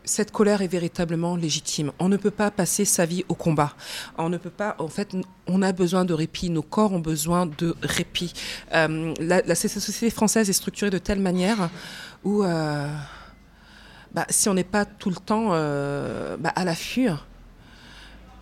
cette 0.05 0.31
colère 0.31 0.61
est 0.61 0.67
véritablement 0.67 1.35
légitime. 1.35 1.91
On 1.99 2.09
ne 2.09 2.17
peut 2.17 2.31
pas 2.31 2.51
passer 2.51 2.85
sa 2.85 3.05
vie 3.05 3.23
au 3.29 3.35
combat. 3.35 3.73
On 4.17 4.29
ne 4.29 4.37
peut 4.37 4.49
pas, 4.49 4.75
en 4.79 4.87
fait, 4.87 5.15
on 5.47 5.61
a 5.61 5.71
besoin 5.71 6.05
de 6.05 6.13
répit. 6.13 6.49
Nos 6.49 6.61
corps 6.61 6.93
ont 6.93 6.99
besoin 6.99 7.45
de 7.45 7.75
répit. 7.81 8.33
Euh, 8.73 9.13
la, 9.19 9.55
société 9.55 10.09
française 10.09 10.49
est 10.49 10.53
structurée 10.53 10.89
de 10.89 10.97
telle 10.97 11.19
manière 11.19 11.69
où, 12.23 12.43
euh, 12.43 12.87
bah, 14.13 14.25
si 14.29 14.49
on 14.49 14.53
n'est 14.53 14.63
pas 14.63 14.85
tout 14.85 15.09
le 15.09 15.15
temps 15.15 15.49
euh, 15.51 16.37
bah, 16.37 16.51
à 16.55 16.65
l'affût, 16.65 17.09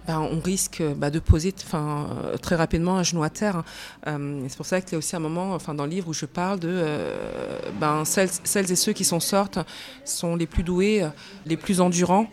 ben, 0.07 0.19
on 0.19 0.39
risque 0.39 0.81
bah, 0.97 1.09
de 1.09 1.19
poser 1.19 1.53
euh, 1.73 2.37
très 2.37 2.55
rapidement 2.55 2.97
un 2.97 3.03
genou 3.03 3.23
à 3.23 3.29
terre. 3.29 3.63
Euh, 4.07 4.43
c'est 4.47 4.57
pour 4.57 4.65
ça 4.65 4.81
qu'il 4.81 4.93
y 4.93 4.95
a 4.95 4.97
aussi 4.97 5.15
un 5.15 5.19
moment 5.19 5.53
enfin, 5.53 5.73
dans 5.73 5.85
le 5.85 5.91
livre 5.91 6.09
où 6.09 6.13
je 6.13 6.25
parle 6.25 6.59
de 6.59 6.69
euh, 6.71 7.59
ben, 7.79 8.03
celles, 8.05 8.71
et 8.71 8.75
ceux 8.75 8.93
qui 8.93 9.03
s'en 9.03 9.19
sortent 9.19 9.59
sont 10.03 10.35
les 10.35 10.47
plus 10.47 10.63
doués, 10.63 11.07
les 11.45 11.57
plus 11.57 11.81
endurants. 11.81 12.27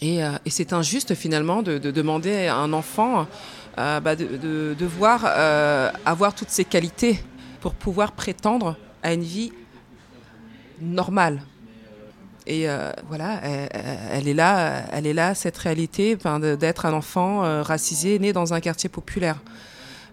et, 0.00 0.20
c'est 0.46 0.72
injuste 0.72 1.14
finalement 1.14 1.62
de, 1.62 1.78
demander 1.78 2.46
à 2.46 2.56
un 2.56 2.72
enfant 2.72 3.26
de, 3.78 4.36
de, 4.36 4.76
devoir 4.78 5.24
avoir 6.04 6.34
toutes 6.34 6.50
ces 6.50 6.64
qualités 6.64 7.18
pour 7.60 7.74
pouvoir 7.74 8.12
prétendre 8.12 8.76
à 9.02 9.14
une 9.14 9.22
vie 9.22 9.52
normale. 10.80 11.40
Et 12.46 12.68
euh, 12.68 12.92
voilà, 13.08 13.40
elle, 13.42 14.28
est 14.28 14.34
là, 14.34 14.84
elle 14.92 15.06
est 15.06 15.14
là, 15.14 15.34
cette 15.34 15.56
réalité 15.56 16.16
d'être 16.58 16.84
un 16.84 16.92
enfant 16.92 17.44
euh, 17.44 17.62
racisé 17.62 18.18
né 18.18 18.32
dans 18.32 18.52
un 18.52 18.60
quartier 18.60 18.90
populaire. 18.90 19.40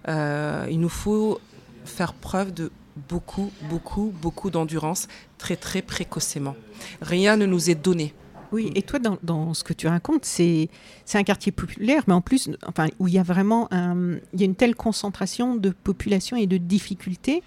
Euh, 0.08 0.66
il 0.70 0.80
nous 0.80 0.90
faut 0.90 1.42
faire 1.84 2.14
preuve 2.14 2.54
de 2.54 2.72
beaucoup, 3.10 3.52
beaucoup, 3.70 4.14
beaucoup 4.22 4.50
d'endurance 4.50 5.08
très, 5.38 5.58
très 5.58 5.82
précocement. 5.82 6.56
Rien 7.02 7.36
ne 7.36 7.46
nous 7.46 7.70
est 7.70 7.76
donné. 7.76 8.14
Oui, 8.54 8.72
et 8.76 8.82
toi, 8.82 9.00
dans, 9.00 9.54
ce 9.54 9.64
que 9.64 9.72
tu 9.72 9.88
racontes, 9.88 10.26
c'est 10.26 10.70
un 11.14 11.24
quartier 11.24 11.54
populaire, 11.54 12.04
mais 12.08 12.14
en 12.14 12.20
plus, 12.20 12.50
enfin, 12.68 12.88
où 13.00 13.08
il 13.08 13.14
y 13.14 13.20
a 13.20 13.24
vraiment 13.24 13.70
il 13.72 14.40
y 14.40 14.44
a 14.44 14.46
une 14.46 14.56
telle 14.56 14.76
concentration 14.76 15.56
de 15.56 15.70
population 15.70 16.36
et 16.36 16.48
de 16.48 16.58
difficultés 16.58 17.44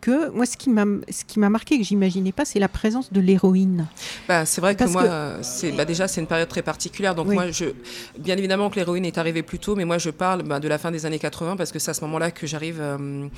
que 0.00 0.30
moi, 0.30 0.46
ce 0.46 0.56
qui 0.56 0.70
m'a, 0.70 0.84
ce 1.10 1.24
qui 1.24 1.38
m'a 1.38 1.50
marqué 1.50 1.78
que 1.78 1.84
j'imaginais 1.84 2.32
pas, 2.32 2.44
c'est 2.44 2.58
la 2.58 2.68
présence 2.68 3.12
de 3.12 3.20
l'héroïne. 3.20 3.86
Bah, 4.28 4.44
c'est 4.44 4.60
vrai 4.60 4.74
que 4.74 4.84
moi, 4.84 5.42
c'est 5.42 5.72
bah, 5.72 5.84
déjà 5.84 6.08
c'est 6.08 6.20
une 6.20 6.26
période 6.26 6.48
très 6.48 6.62
particulière. 6.62 7.14
Donc 7.14 7.28
moi, 7.28 7.50
je, 7.50 7.66
bien 8.18 8.36
évidemment 8.36 8.70
que 8.70 8.76
l'héroïne 8.76 9.04
est 9.04 9.18
arrivée 9.18 9.42
plus 9.42 9.58
tôt, 9.58 9.76
mais 9.76 9.84
moi 9.84 9.98
je 9.98 10.10
parle 10.10 10.42
bah, 10.42 10.60
de 10.60 10.68
la 10.68 10.78
fin 10.78 10.90
des 10.90 11.06
années 11.06 11.18
80 11.18 11.56
parce 11.56 11.72
que 11.72 11.78
c'est 11.78 11.90
à 11.90 11.94
ce 11.94 12.02
moment-là 12.02 12.30
que 12.30 12.46
j'arrive 12.46 12.80
euh, 12.80 13.28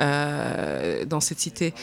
euh, 0.00 1.04
dans 1.04 1.20
cette 1.20 1.40
cité. 1.40 1.74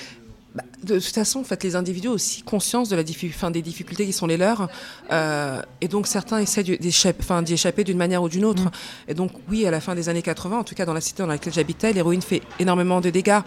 Bah, 0.56 0.64
de 0.84 1.00
toute 1.00 1.14
façon, 1.14 1.42
en 1.42 1.44
fait, 1.44 1.62
les 1.64 1.76
individus 1.76 2.08
ont 2.08 2.14
aussi 2.14 2.42
conscience 2.42 2.88
de 2.88 2.96
la 2.96 3.04
fin, 3.34 3.52
des 3.52 3.62
difficultés 3.62 4.06
qui 4.06 4.14
sont 4.14 4.26
les 4.26 4.38
leurs. 4.38 4.70
Euh, 5.12 5.62
et 5.82 5.90
donc, 5.90 6.08
certains 6.08 6.38
essaient 6.40 6.64
d'y 6.64 6.88
échapper 6.88 7.84
d'une 7.84 7.98
manière 7.98 8.24
ou 8.24 8.30
d'une 8.30 8.46
autre. 8.46 8.64
Mm. 8.64 8.72
Et 9.10 9.14
donc, 9.14 9.32
oui, 9.50 9.66
à 9.66 9.72
la 9.72 9.82
fin 9.82 9.96
des 9.96 10.08
années 10.08 10.22
80, 10.22 10.60
en 10.60 10.64
tout 10.64 10.74
cas 10.74 10.86
dans 10.86 10.94
la 10.94 11.02
cité 11.02 11.24
dans 11.24 11.28
laquelle 11.28 11.52
j'habitais, 11.52 11.92
l'héroïne 11.92 12.22
fait 12.22 12.42
énormément 12.58 13.02
de 13.02 13.10
dégâts. 13.10 13.42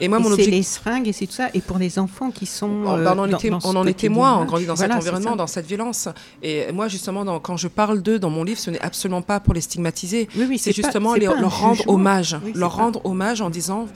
Et 0.00 0.08
moi, 0.08 0.18
mon 0.18 0.32
objectif. 0.32 0.46
C'est 0.46 0.50
les 0.50 0.62
seringues 0.64 1.08
et 1.08 1.12
c'est 1.12 1.26
tout 1.26 1.34
ça. 1.34 1.48
Et 1.54 1.60
pour 1.60 1.78
les 1.78 2.00
enfants 2.00 2.32
qui 2.32 2.46
sont. 2.46 2.82
Bah, 2.82 3.14
on, 3.14 3.20
en 3.20 3.28
était, 3.28 3.52
on 3.52 3.76
en 3.76 3.86
est 3.86 3.94
témoin, 3.94 4.36
on 4.38 4.44
grandit 4.44 4.66
dans 4.66 4.74
cet 4.74 4.90
environnement, 4.90 5.36
dans 5.36 5.46
cette 5.46 5.66
violence. 5.66 6.08
Et 6.42 6.72
moi, 6.72 6.88
justement, 6.88 7.24
dans, 7.24 7.38
quand 7.38 7.56
je 7.56 7.68
parle 7.68 8.02
d'eux 8.02 8.18
dans 8.18 8.30
mon 8.30 8.42
livre, 8.42 8.58
ce 8.58 8.70
n'est 8.70 8.80
absolument 8.80 9.22
pas 9.22 9.38
pour 9.38 9.54
les 9.54 9.60
stigmatiser. 9.60 10.28
Oui, 10.36 10.58
c'est 10.58 10.74
justement 10.74 11.14
leur 11.14 11.60
rendre 11.60 11.86
hommage. 11.86 12.36
leur 12.56 12.74
rendre 12.74 13.00
hommage 13.04 13.40
en 13.42 13.50
disant 13.50 13.86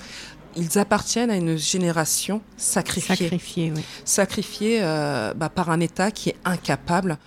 ils 0.57 0.79
appartiennent 0.79 1.31
à 1.31 1.37
une 1.37 1.57
génération 1.57 2.41
sacrifiée. 2.57 3.17
Sacrifiée, 3.17 3.73
oui. 3.75 3.83
Sacrifiée 4.05 4.79
euh, 4.83 5.35
bah, 5.35 5.49
par 5.49 5.71
un 5.71 5.81
État 5.81 6.11
qui 6.11 6.31
est 6.31 6.37
incapable 6.45 7.19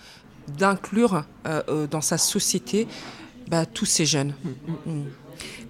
d'inclure 0.48 1.26
euh, 1.48 1.62
euh, 1.70 1.88
dans 1.88 2.02
sa 2.02 2.18
société 2.18 2.88
bah, 3.48 3.66
tous 3.66 3.86
ces 3.86 4.06
jeunes. 4.06 4.34
Mm, 4.44 4.50
mm, 4.50 4.94
mm. 4.94 5.06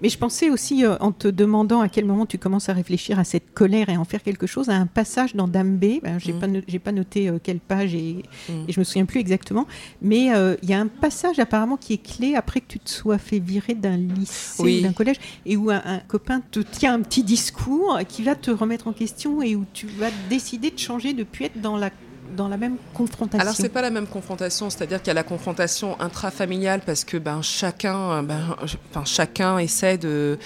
Mais 0.02 0.08
je 0.08 0.18
pensais 0.18 0.50
aussi, 0.50 0.84
euh, 0.84 0.96
en 1.00 1.12
te 1.12 1.28
demandant 1.28 1.80
à 1.80 1.88
quel 1.88 2.04
moment 2.04 2.26
tu 2.26 2.38
commences 2.38 2.68
à 2.68 2.72
réfléchir 2.72 3.18
à 3.18 3.24
cette 3.24 3.52
colère 3.54 3.88
et 3.88 3.96
en 3.96 4.04
faire 4.04 4.22
quelque 4.22 4.46
chose, 4.46 4.68
à 4.68 4.74
un 4.74 4.86
passage 4.86 5.34
dans 5.34 5.48
Dame 5.48 5.76
B. 5.76 6.00
Ben, 6.02 6.18
j'ai 6.18 6.32
n'ai 6.32 6.38
mm. 6.38 6.80
pas, 6.80 6.92
noté 6.92 7.28
euh, 7.28 7.38
quelle 7.42 7.60
page 7.60 7.94
et, 7.94 8.24
je 8.48 8.52
mm. 8.52 8.64
et, 8.68 8.72
je 8.72 8.80
me 8.80 8.84
souviens 8.84 9.04
plus 9.04 9.20
exactement. 9.20 9.66
Mais 10.02 10.34
euh, 10.34 10.56
il 10.62 10.70
y 10.70 10.74
a 10.74 10.80
un 10.80 10.86
passage 10.86 11.38
apparemment 11.38 11.76
qui 11.76 11.94
est 11.94 12.02
clé 12.02 12.34
après 12.34 12.60
que 12.60 12.68
tu 12.68 12.78
te 12.78 12.90
sois 12.90 13.18
fait 13.18 13.38
virer 13.38 13.74
d'un 13.74 13.96
lycée 13.96 14.80
ou 14.80 14.82
d'un 14.82 14.92
collège 14.92 15.16
et 15.44 15.56
où 15.56 15.70
un, 15.70 16.00
copain 16.08 16.42
te 16.50 16.60
tient 16.60 16.94
un 16.94 17.00
petit 17.00 17.22
discours 17.22 17.98
qui 18.08 18.22
va 18.22 18.34
te 18.34 18.50
remettre 18.50 18.88
en 18.88 18.92
question 18.92 19.42
et 19.42 19.56
où 19.56 19.64
tu 19.72 19.86
vas 19.86 20.10
décider 20.28 20.70
de 20.70 20.78
changer, 20.78 21.12
de 21.12 21.24
plus 21.24 21.46
être 21.46 21.60
dans 21.60 21.76
la 21.76 21.90
dans 22.36 22.48
la 22.48 22.56
même 22.56 22.76
confrontation 22.94 23.40
Alors 23.40 23.54
c'est 23.54 23.68
pas 23.68 23.82
la 23.82 23.90
même 23.90 24.06
confrontation, 24.06 24.70
c'est-à-dire 24.70 24.98
qu'il 24.98 25.08
y 25.08 25.10
a 25.10 25.14
la 25.14 25.22
confrontation 25.22 26.00
intrafamiliale 26.00 26.80
parce 26.84 27.04
que 27.04 27.16
ben 27.16 27.42
chacun, 27.42 28.22
ben, 28.22 28.56
enfin, 28.90 29.04
chacun 29.04 29.58
essaie 29.58 29.98
de 29.98 30.38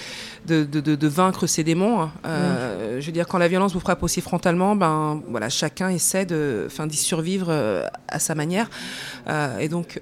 de, 0.47 0.65
de, 0.65 0.81
de 0.81 1.09
vaincre 1.09 1.47
ses 1.47 1.65
démons. 1.65 2.01
Hein. 2.01 2.13
Euh, 2.27 3.01
Je 3.01 3.07
veux 3.07 3.13
dire 3.13 3.27
quand 3.29 3.39
la 3.39 3.49
violence 3.49 3.73
vous 3.73 3.81
frappe 3.81 4.03
aussi 4.03 4.21
frontalement, 4.21 4.77
ben 4.77 5.23
voilà 5.29 5.49
chacun 5.49 5.89
essaie 5.89 6.27
d'y 6.27 6.97
survivre 6.97 7.49
euh, 7.51 7.87
à 8.09 8.19
sa 8.19 8.35
manière. 8.35 8.69
Euh, 9.29 9.59
et 9.59 9.69
donc 9.69 10.01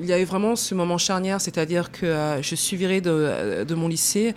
il 0.00 0.06
y 0.06 0.12
a 0.12 0.18
eu 0.18 0.24
vraiment 0.24 0.56
ce 0.56 0.74
moment 0.74 0.98
charnière, 0.98 1.40
c'est-à-dire 1.40 1.92
que 1.92 2.06
euh, 2.06 2.42
je 2.42 2.54
suis 2.54 2.76
virée 2.76 3.00
de, 3.00 3.64
de 3.64 3.74
mon 3.74 3.88
lycée 3.88 4.34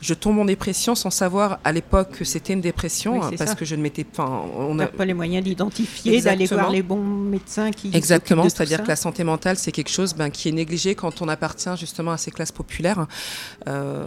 je 0.00 0.14
tombe 0.14 0.38
en 0.38 0.44
dépression 0.44 0.94
sans 0.94 1.10
savoir 1.10 1.58
à 1.64 1.72
l'époque 1.72 2.10
que 2.12 2.24
c'était 2.24 2.52
une 2.52 2.60
dépression 2.60 3.20
Oui, 3.20 3.36
parce 3.36 3.50
ça. 3.50 3.56
que 3.56 3.64
je 3.64 3.74
ne 3.74 3.82
m'étais 3.82 4.04
pas. 4.04 4.26
On 4.56 4.74
n'a 4.74 4.86
pas 4.86 5.04
les 5.04 5.14
moyens 5.14 5.44
d'identifier, 5.44 6.20
d'aller 6.20 6.46
voir 6.46 6.70
les 6.70 6.82
bons 6.82 7.02
médecins 7.02 7.70
qui. 7.72 7.90
Exactement, 7.94 8.44
c'est-à-dire 8.44 8.82
que 8.82 8.88
la 8.88 8.96
santé 8.96 9.24
mentale, 9.24 9.56
c'est 9.58 9.72
quelque 9.72 9.90
chose 9.90 10.14
ben, 10.14 10.30
qui 10.30 10.48
est 10.48 10.52
négligé 10.52 10.94
quand 10.94 11.20
on 11.22 11.28
appartient 11.28 11.76
justement 11.76 12.12
à 12.12 12.16
ces 12.18 12.30
classes 12.30 12.52
populaires. 12.52 13.06
Euh, 13.66 14.04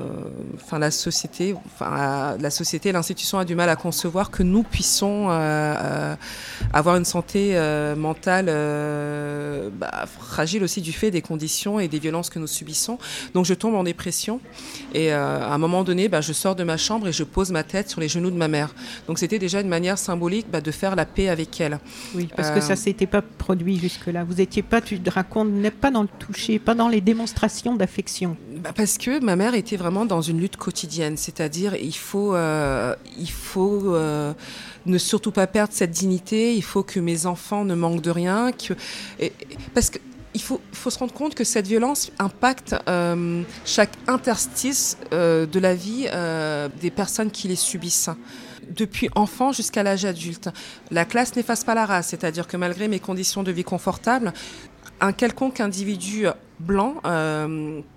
Enfin, 0.64 0.80
la 0.80 0.92
société, 0.92 1.56
enfin, 1.66 2.36
la- 2.40 2.50
société, 2.50 2.92
l'institution 2.92 3.40
a 3.40 3.46
du 3.46 3.56
mal 3.56 3.70
à 3.70 3.76
concevoir 3.76 4.32
que 4.32 4.44
nous 4.44 4.64
puissions 4.64 5.30
euh, 5.30 5.34
euh, 5.34 6.16
avoir 6.74 6.96
une 6.96 7.06
santé 7.06 7.56
mentale 7.98 8.46
bah, 9.74 10.06
fragile 10.20 10.64
aussi 10.64 10.82
du 10.82 10.92
fait 10.94 11.12
des 11.12 11.22
conditions 11.22 11.80
et 11.80 11.88
des 11.88 12.00
violences 12.00 12.30
que 12.30 12.40
nous 12.40 12.48
subissons. 12.48 12.98
Donc, 13.34 13.46
je 13.46 13.54
tombe 13.54 13.76
en 13.76 13.84
dépression 13.84 14.40
et 14.94 15.12
à 15.12 15.52
un 15.52 15.58
moment 15.58 15.81
donné, 15.84 16.08
bah, 16.10 16.22
je 16.22 16.34
sors 16.34 16.56
de 16.56 16.64
ma 16.64 16.78
chambre 16.78 17.08
et 17.08 17.12
je 17.12 17.24
pose 17.24 17.52
ma 17.52 17.64
tête 17.64 17.90
sur 17.90 18.00
les 18.02 18.08
genoux 18.08 18.32
de 18.32 18.36
ma 18.38 18.48
mère. 18.48 18.74
Donc, 19.08 19.20
c'était 19.20 19.40
déjà 19.40 19.62
une 19.62 19.68
manière 19.68 19.98
symbolique 19.98 20.48
bah, 20.52 20.62
de 20.62 20.72
faire 20.72 20.96
la 20.96 21.06
paix 21.06 21.30
avec 21.30 21.60
elle. 21.62 21.80
Oui, 22.16 22.28
parce 22.36 22.50
que 22.52 22.58
Euh, 22.58 22.62
ça 22.62 22.76
s'était 22.76 23.08
pas 23.08 23.22
produit 23.22 23.78
jusque-là. 23.80 24.24
Vous 24.24 24.40
étiez 24.42 24.62
pas, 24.64 24.82
tu 24.82 25.00
te 25.00 25.10
racontes, 25.10 25.50
pas 25.82 25.92
dans 25.92 26.02
le 26.04 26.10
toucher, 26.20 26.60
pas 26.60 26.76
dans 26.76 26.88
les 26.90 27.02
démonstrations 27.02 27.76
d'affection. 27.76 28.38
Bah, 28.58 28.72
Parce 28.76 28.98
que 28.98 29.24
ma 29.24 29.36
mère 29.36 29.56
était 29.56 29.78
vraiment 29.78 30.06
dans 30.06 30.22
une 30.22 30.40
lutte 30.40 30.58
quotidienne, 30.58 31.18
c'est-à-dire 31.18 31.76
il 31.76 31.96
faut, 31.96 32.36
euh, 32.36 32.96
il 33.20 33.30
faut 33.32 33.94
euh, 33.96 34.34
ne 34.86 34.98
surtout 34.98 35.32
pas 35.32 35.48
perdre 35.48 35.74
cette 35.74 35.92
dignité, 35.92 36.56
il 36.56 36.64
faut 36.64 36.84
que 36.84 37.00
mes 37.00 37.26
enfants 37.26 37.66
ne 37.66 37.76
manquent 37.76 38.02
de 38.02 38.10
rien, 38.12 38.52
que, 38.52 38.74
et- 39.20 39.26
et- 39.28 39.34
parce 39.74 39.90
que 39.90 40.00
il 40.34 40.42
faut, 40.42 40.62
se 40.74 40.98
rendre 40.98 41.14
compte 41.14 41.36
que 41.36 41.44
cette 41.44 41.68
violence 41.68 42.12
impacte 42.20 42.76
euh, 42.88 43.44
chaque 43.66 43.92
interstice 44.08 44.98
euh, 45.14 45.46
de 45.46 45.60
la 45.60 45.76
vie 45.76 46.08
euh, 46.12 46.70
des 46.80 46.92
personnes 46.92 47.32
qui 47.32 47.48
les 47.48 47.56
subissent. 47.56 48.10
Depuis 48.70 49.10
enfant 49.16 49.52
jusqu'à 49.52 49.84
l'âge 49.84 50.06
adulte. 50.06 50.50
La 50.92 51.04
classe 51.04 51.36
n'efface 51.36 51.64
pas 51.66 51.76
la 51.76 51.86
race, 51.86 52.08
c'est-à-dire 52.08 52.48
que 52.48 52.56
malgré 52.56 52.88
mes 52.88 53.00
conditions 53.00 53.44
de 53.44 53.52
vie 53.52 53.66
confortables, 53.66 54.32
un 55.02 55.12
quelconque 55.12 55.60
individu 55.60 56.28
blanc 56.60 56.96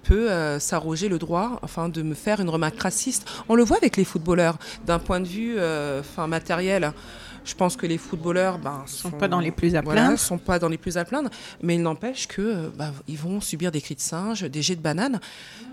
peut 0.02 0.58
s'arroger 0.58 1.08
le 1.08 1.18
droit 1.18 1.60
enfin, 1.62 1.90
de 1.90 2.02
me 2.02 2.14
faire 2.14 2.40
une 2.40 2.48
remarque 2.48 2.80
raciste. 2.80 3.28
On 3.48 3.54
le 3.54 3.62
voit 3.62 3.76
avec 3.76 3.96
les 3.96 4.04
footballeurs. 4.04 4.58
D'un 4.84 4.98
point 4.98 5.20
de 5.20 5.28
vue 5.28 5.58
enfin, 6.00 6.26
matériel, 6.26 6.92
je 7.44 7.54
pense 7.54 7.76
que 7.76 7.86
les 7.86 7.98
footballeurs 7.98 8.58
ben, 8.58 8.82
sont 8.86 9.10
pas 9.10 9.28
dans 9.28 9.40
les 9.40 9.50
plus 9.50 9.76
à 9.76 9.80
voilà, 9.82 10.02
plaindre. 10.02 10.18
sont 10.18 10.38
pas 10.38 10.58
dans 10.58 10.68
les 10.68 10.78
plus 10.78 10.96
à 10.96 11.04
plaindre, 11.04 11.30
mais 11.62 11.74
il 11.74 11.82
n'empêche 11.82 12.26
que 12.26 12.40
euh, 12.42 12.68
bah, 12.74 12.92
ils 13.06 13.18
vont 13.18 13.40
subir 13.40 13.70
des 13.70 13.80
cris 13.80 13.94
de 13.96 14.00
singe, 14.00 14.42
des 14.44 14.62
jets 14.62 14.76
de 14.76 14.80
bananes, 14.80 15.20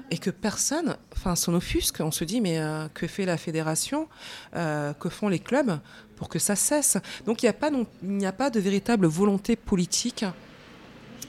et 0.10 0.18
que 0.18 0.30
personne, 0.30 0.98
enfin, 1.14 1.36
s'en 1.36 1.54
offusque. 1.54 2.02
On 2.02 2.12
se 2.12 2.26
dit, 2.26 2.42
mais 2.42 2.60
euh, 2.60 2.88
que 2.94 3.08
fait 3.08 3.26
la 3.26 3.38
fédération 3.38 4.08
Euh, 4.56 4.94
Que 4.94 5.08
font 5.10 5.30
les 5.30 5.40
clubs 5.40 5.80
pour 6.18 6.28
que 6.28 6.38
ça 6.40 6.56
cesse? 6.56 6.98
Donc 7.26 7.42
il 7.42 7.46
n'y 7.46 7.50
a 7.50 7.54
pas 7.54 7.70
non- 7.70 7.88
il 8.04 8.18
n'y 8.18 8.26
a 8.26 8.34
pas 8.34 8.50
de 8.50 8.60
véritable 8.60 9.08
volonté 9.08 9.56
politique 9.56 10.26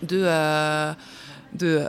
de 0.02 0.22
euh, 0.24 0.92
de 1.54 1.86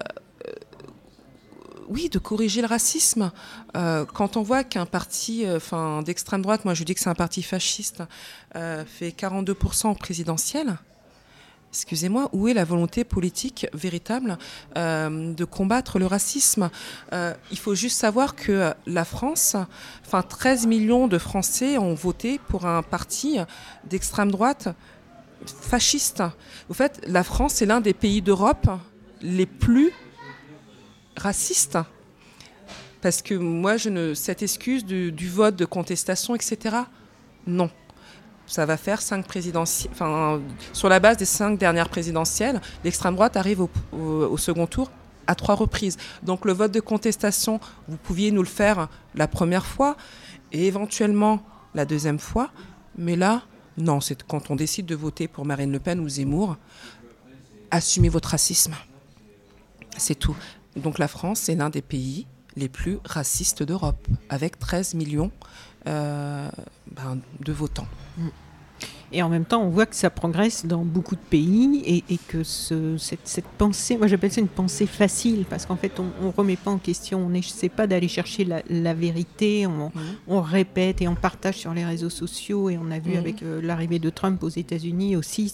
oui, 1.94 2.10
de 2.10 2.18
corriger 2.18 2.62
le 2.62 2.68
racisme. 2.68 3.32
Euh, 3.78 4.04
quand 4.06 4.36
on 4.36 4.42
voit 4.42 4.64
qu'un 4.64 4.88
parti, 4.88 5.46
euh, 5.46 6.02
d'extrême 6.02 6.42
droite, 6.42 6.66
moi 6.66 6.74
je 6.74 6.84
dis 6.84 6.96
que 6.96 7.00
c'est 7.00 7.10
un 7.10 7.16
parti 7.16 7.44
fasciste, 7.44 8.02
euh, 8.56 8.84
fait 8.84 9.10
42% 9.10 9.92
au 9.92 9.94
présidentiel. 9.94 10.78
Excusez-moi, 11.72 12.30
où 12.34 12.48
est 12.48 12.54
la 12.54 12.66
volonté 12.66 13.04
politique 13.04 13.66
véritable 13.74 14.38
de 14.76 15.44
combattre 15.44 15.98
le 15.98 16.06
racisme? 16.06 16.70
Il 17.12 17.58
faut 17.58 17.74
juste 17.74 17.98
savoir 17.98 18.36
que 18.36 18.76
la 18.86 19.04
France, 19.04 19.56
enfin 20.06 20.22
13 20.22 20.68
millions 20.68 21.08
de 21.08 21.18
Français 21.18 21.80
ont 21.80 21.96
voté 21.96 22.40
pour 22.48 22.68
un 22.68 22.84
parti 22.84 23.40
d'extrême 23.90 24.30
droite 24.30 24.70
fasciste. 25.48 26.22
Au 26.70 26.76
fait, 26.76 27.04
la 27.08 27.24
France 27.24 27.60
est 27.64 27.66
l'un 27.66 27.82
des 27.82 27.96
pays 27.96 28.22
d'Europe 28.22 28.70
les 29.24 29.48
plus 29.48 29.94
racistes. 31.18 31.78
Parce 33.02 33.22
que 33.22 33.34
moi, 33.34 33.76
je 33.78 33.90
ne, 33.90 34.14
cette 34.14 34.42
excuse 34.44 34.86
du, 34.86 35.30
vote 35.30 35.56
de 35.56 35.66
contestation, 35.66 36.36
etc., 36.36 36.78
non. 37.46 37.70
Ça 38.46 38.66
va 38.66 38.78
faire 38.78 39.02
cinq 39.02 39.26
présidentielles. 39.26 39.92
Enfin, 39.94 40.42
sur 40.74 40.90
la 40.90 41.00
base 41.00 41.18
des 41.18 41.26
cinq 41.26 41.58
dernières 41.58 41.90
présidentielles, 41.90 42.62
l'extrême 42.84 43.16
droite 43.16 43.36
arrive 43.38 43.62
au, 43.62 43.70
au- 43.94 43.98
au 44.28 44.38
second 44.38 44.68
tour 44.68 44.92
à 45.28 45.36
trois 45.36 45.56
reprises. 45.56 45.98
Donc 46.24 46.44
le 46.46 46.52
vote 46.54 46.72
de 46.72 46.82
contestation, 46.82 47.60
vous 47.88 47.96
pouviez 47.98 48.32
nous 48.32 48.42
le 48.42 48.48
faire 48.48 48.90
la 49.16 49.28
première 49.28 49.66
fois 49.66 49.96
et 50.52 50.68
éventuellement 50.68 51.42
la 51.74 51.86
deuxième 51.86 52.20
fois. 52.20 52.52
Mais 52.98 53.16
là, 53.16 53.44
non, 53.78 54.02
c'est 54.02 54.24
quand 54.24 54.52
on 54.52 54.56
décide 54.58 54.86
de 54.86 54.96
voter 54.96 55.28
pour 55.30 55.46
Marine 55.46 55.72
Le 55.72 55.80
Pen 55.80 56.00
ou 56.02 56.10
Zemmour, 56.10 56.58
assumez 57.72 58.10
votre 58.10 58.30
racisme. 58.30 58.76
C'est 59.98 60.16
tout. 60.16 60.36
Donc 60.76 61.00
la 61.00 61.08
France 61.08 61.50
est 61.50 61.56
l'un 61.56 61.70
des 61.70 61.82
pays 61.82 62.26
les 62.56 62.70
plus 62.70 63.00
racistes 63.06 63.64
d'Europe, 63.64 64.08
avec 64.30 64.60
13 64.60 64.94
millions 64.94 65.32
euh, 65.88 66.50
ben, 66.92 67.18
de 67.44 67.52
votants. 67.52 67.88
Et 69.16 69.22
en 69.22 69.30
même 69.30 69.46
temps, 69.46 69.62
on 69.62 69.70
voit 69.70 69.86
que 69.86 69.96
ça 69.96 70.10
progresse 70.10 70.66
dans 70.66 70.84
beaucoup 70.84 71.16
de 71.16 71.22
pays 71.22 71.84
et, 71.86 72.04
et 72.12 72.18
que 72.18 72.44
ce- 72.44 72.98
cette, 72.98 73.28
cette 73.28 73.46
pensée, 73.46 73.96
moi 73.96 74.08
j'appelle 74.08 74.32
ça 74.32 74.42
une 74.42 74.48
pensée 74.48 74.88
facile, 74.88 75.46
parce 75.48 75.68
qu'en 75.68 75.76
fait, 75.76 76.00
on 76.00 76.26
ne 76.26 76.32
remet 76.32 76.56
pas 76.56 76.72
en 76.72 76.80
question, 76.80 77.20
on 77.24 77.30
n'essaie 77.30 77.70
pas 77.70 77.86
d'aller 77.86 78.08
chercher 78.08 78.44
la, 78.44 78.64
la 78.72 78.96
vérité, 78.96 79.68
on, 79.68 79.92
on 80.28 80.42
répète 80.42 81.04
et 81.04 81.08
on 81.08 81.14
partage 81.14 81.58
sur 81.58 81.76
les 81.76 81.86
réseaux 81.86 82.10
sociaux, 82.10 82.72
et 82.72 82.78
on 82.80 82.90
a 82.90 82.98
vu 82.98 83.12
Mhm. 83.12 83.18
avec 83.18 83.44
euh, 83.44 83.62
l'arrivée 83.62 84.00
de 84.00 84.10
Trump 84.10 84.42
aux 84.42 84.50
États-Unis 84.50 85.16
aussi, 85.16 85.54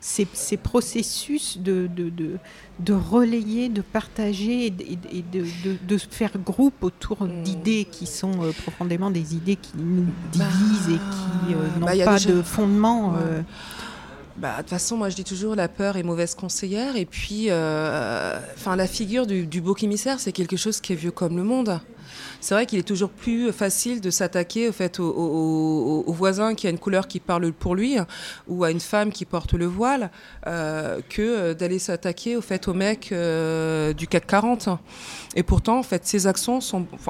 ces 0.00 0.56
processus 0.58 1.56
de, 1.58 1.86
de, 1.94 2.10
de, 2.10 2.36
de 2.80 2.92
relayer, 2.92 3.68
de 3.68 3.80
partager 3.80 4.66
et, 4.66 4.70
de- 4.70 4.82
et 4.84 5.24
de, 5.32 5.44
de, 5.64 5.76
de 5.86 5.98
faire 5.98 6.30
groupe 6.44 6.82
autour 6.82 7.22
Mhm. 7.24 7.42
d'idées 7.42 7.84
qui 7.90 8.06
sont 8.06 8.42
euh, 8.42 8.52
profondément 8.52 9.10
des 9.10 9.34
idées 9.34 9.56
qui 9.56 9.72
nous 9.76 10.06
divisent 10.32 10.88
et 10.90 10.98
qui 10.98 11.54
euh, 11.54 11.78
n'ont 11.80 11.86
bah, 11.86 11.92
a 12.00 12.04
pas 12.04 12.14
déjà- 12.18 12.30
de 12.30 12.42
fondement. 12.42 13.10
Ouais. 13.10 13.18
euh, 13.22 13.42
Bah, 14.36 14.52
de 14.58 14.62
toute 14.62 14.70
façon, 14.70 14.96
moi 14.96 15.08
je 15.08 15.16
dis 15.16 15.24
toujours 15.24 15.56
la 15.56 15.66
peur 15.66 15.96
est 15.96 16.04
mauvaise 16.04 16.36
conseillère. 16.36 16.94
Et 16.94 17.06
puis, 17.06 17.46
enfin, 17.50 18.76
la 18.76 18.86
figure 18.86 19.26
du, 19.26 19.46
du 19.46 19.60
beau 19.60 19.74
émissaire, 19.82 20.20
c'est 20.20 20.30
quelque 20.30 20.56
chose 20.56 20.80
qui 20.80 20.92
est 20.92 20.96
vieux 20.96 21.10
comme 21.10 21.36
le 21.36 21.42
monde. 21.42 21.80
C'est 22.40 22.54
vrai 22.54 22.66
qu'il 22.66 22.78
est 22.78 22.86
toujours 22.86 23.10
plus 23.10 23.52
facile 23.52 24.00
de 24.00 24.10
s'attaquer 24.10 24.68
au 24.68 24.72
fait 24.72 25.00
au, 25.00 26.04
voisin 26.06 26.54
qui 26.54 26.66
a 26.66 26.70
une 26.70 26.78
couleur 26.78 27.08
qui 27.08 27.20
parle 27.20 27.52
pour 27.52 27.74
lui 27.74 27.96
ou 28.46 28.64
à 28.64 28.70
une 28.70 28.80
femme 28.80 29.12
qui 29.12 29.24
porte 29.24 29.54
le 29.54 29.66
voile 29.66 30.10
euh, 30.46 31.00
que 31.08 31.52
d'aller 31.52 31.78
s'attaquer 31.78 32.36
au 32.36 32.40
fait 32.40 32.68
au 32.68 32.74
mec 32.74 33.10
euh, 33.12 33.92
du 33.92 34.06
CAC 34.06 34.26
40. 34.26 34.68
Et 35.34 35.42
pourtant, 35.42 35.78
en 35.78 35.82
fait, 35.82 36.06
ces 36.06 36.26
actions 36.26 36.60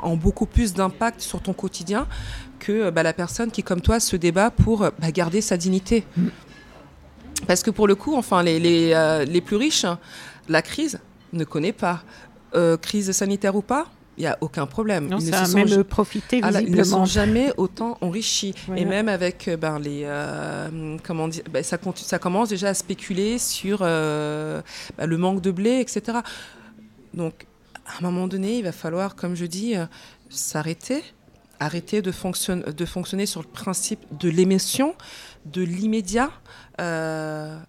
ont 0.03 0.17
beaucoup 0.17 0.47
plus 0.47 0.73
d'impact 0.75 1.21
sur 1.21 1.41
ton 1.41 1.53
quotidien 1.53 2.07
que 2.59 2.91
bah, 2.91 3.03
la 3.03 3.13
personne 3.13 3.51
qui, 3.51 3.63
comme 3.63 3.81
toi, 3.81 4.01
se 4.01 4.17
débat 4.17 4.51
pour 4.51 4.81
bah, 4.81 5.11
garder 5.13 5.41
sa 5.41 5.57
dignité. 5.57 6.05
Parce 7.47 7.63
que 7.63 7.71
pour 7.71 7.87
le 7.87 7.95
coup, 7.95 8.15
enfin, 8.17 8.43
les, 8.43 8.59
les, 8.59 8.93
euh, 8.95 9.25
les 9.25 9.41
plus 9.41 9.57
riches, 9.57 9.87
la 10.49 10.63
crise 10.63 10.99
ne 11.33 11.45
connaît 11.45 11.73
pas. 11.73 12.03
Euh, 12.55 12.79
crise 12.79 13.13
sanitaire 13.13 13.55
ou 13.57 13.63
pas, 13.63 13.87
il 14.19 14.23
n'y 14.23 14.27
a 14.27 14.37
aucun 14.41 14.67
problème. 14.67 15.07
non, 15.09 15.19
Ils 15.19 15.31
ne 15.31 15.33
se 15.33 15.45
sont 15.47 15.55
même 15.57 15.85
profité 15.85 16.41
ah 16.43 16.51
là, 16.51 16.61
ils 16.61 16.65
ne 16.71 16.77
visiblement. 16.77 17.07
sont 17.07 17.13
jamais 17.13 17.53
autant 17.57 17.97
enrichis. 18.01 18.53
Voilà. 18.67 18.83
Et 18.83 18.85
même 18.85 19.09
avec 19.09 19.47
euh, 19.49 19.57
ben, 19.57 19.79
les. 19.79 20.03
euh, 20.05 20.97
comment 21.05 21.29
dire 21.29 21.45
ben, 21.51 21.63
ça, 21.63 21.79
commence 22.19 22.49
déjà 22.49 22.69
à 22.71 22.75
spéculer 22.75 23.39
sur 23.39 23.79
euh, 23.83 24.61
ben, 24.97 25.07
le 25.07 25.17
manque 25.17 25.41
de 25.41 25.53
blé, 25.53 25.79
etc. 25.81 26.19
Donc, 27.15 27.47
à 27.87 27.93
un 28.01 28.03
moment 28.11 28.27
donné, 28.27 28.59
il 28.59 28.65
va 28.65 28.73
falloir, 28.73 29.15
comme 29.15 29.35
je 29.37 29.47
dis, 29.47 29.77
euh, 29.77 29.87
s'arrêter. 30.29 31.03
Arrêter 31.61 32.03
de, 32.03 32.13
fonctionne- 32.13 32.63
de 32.63 32.85
fonctionner 32.85 33.27
sur 33.27 33.41
le 33.43 33.49
principe 33.49 34.01
de 34.19 34.29
l'émission, 34.29 34.95
de 35.47 35.63
l'immédiat, 35.63 36.31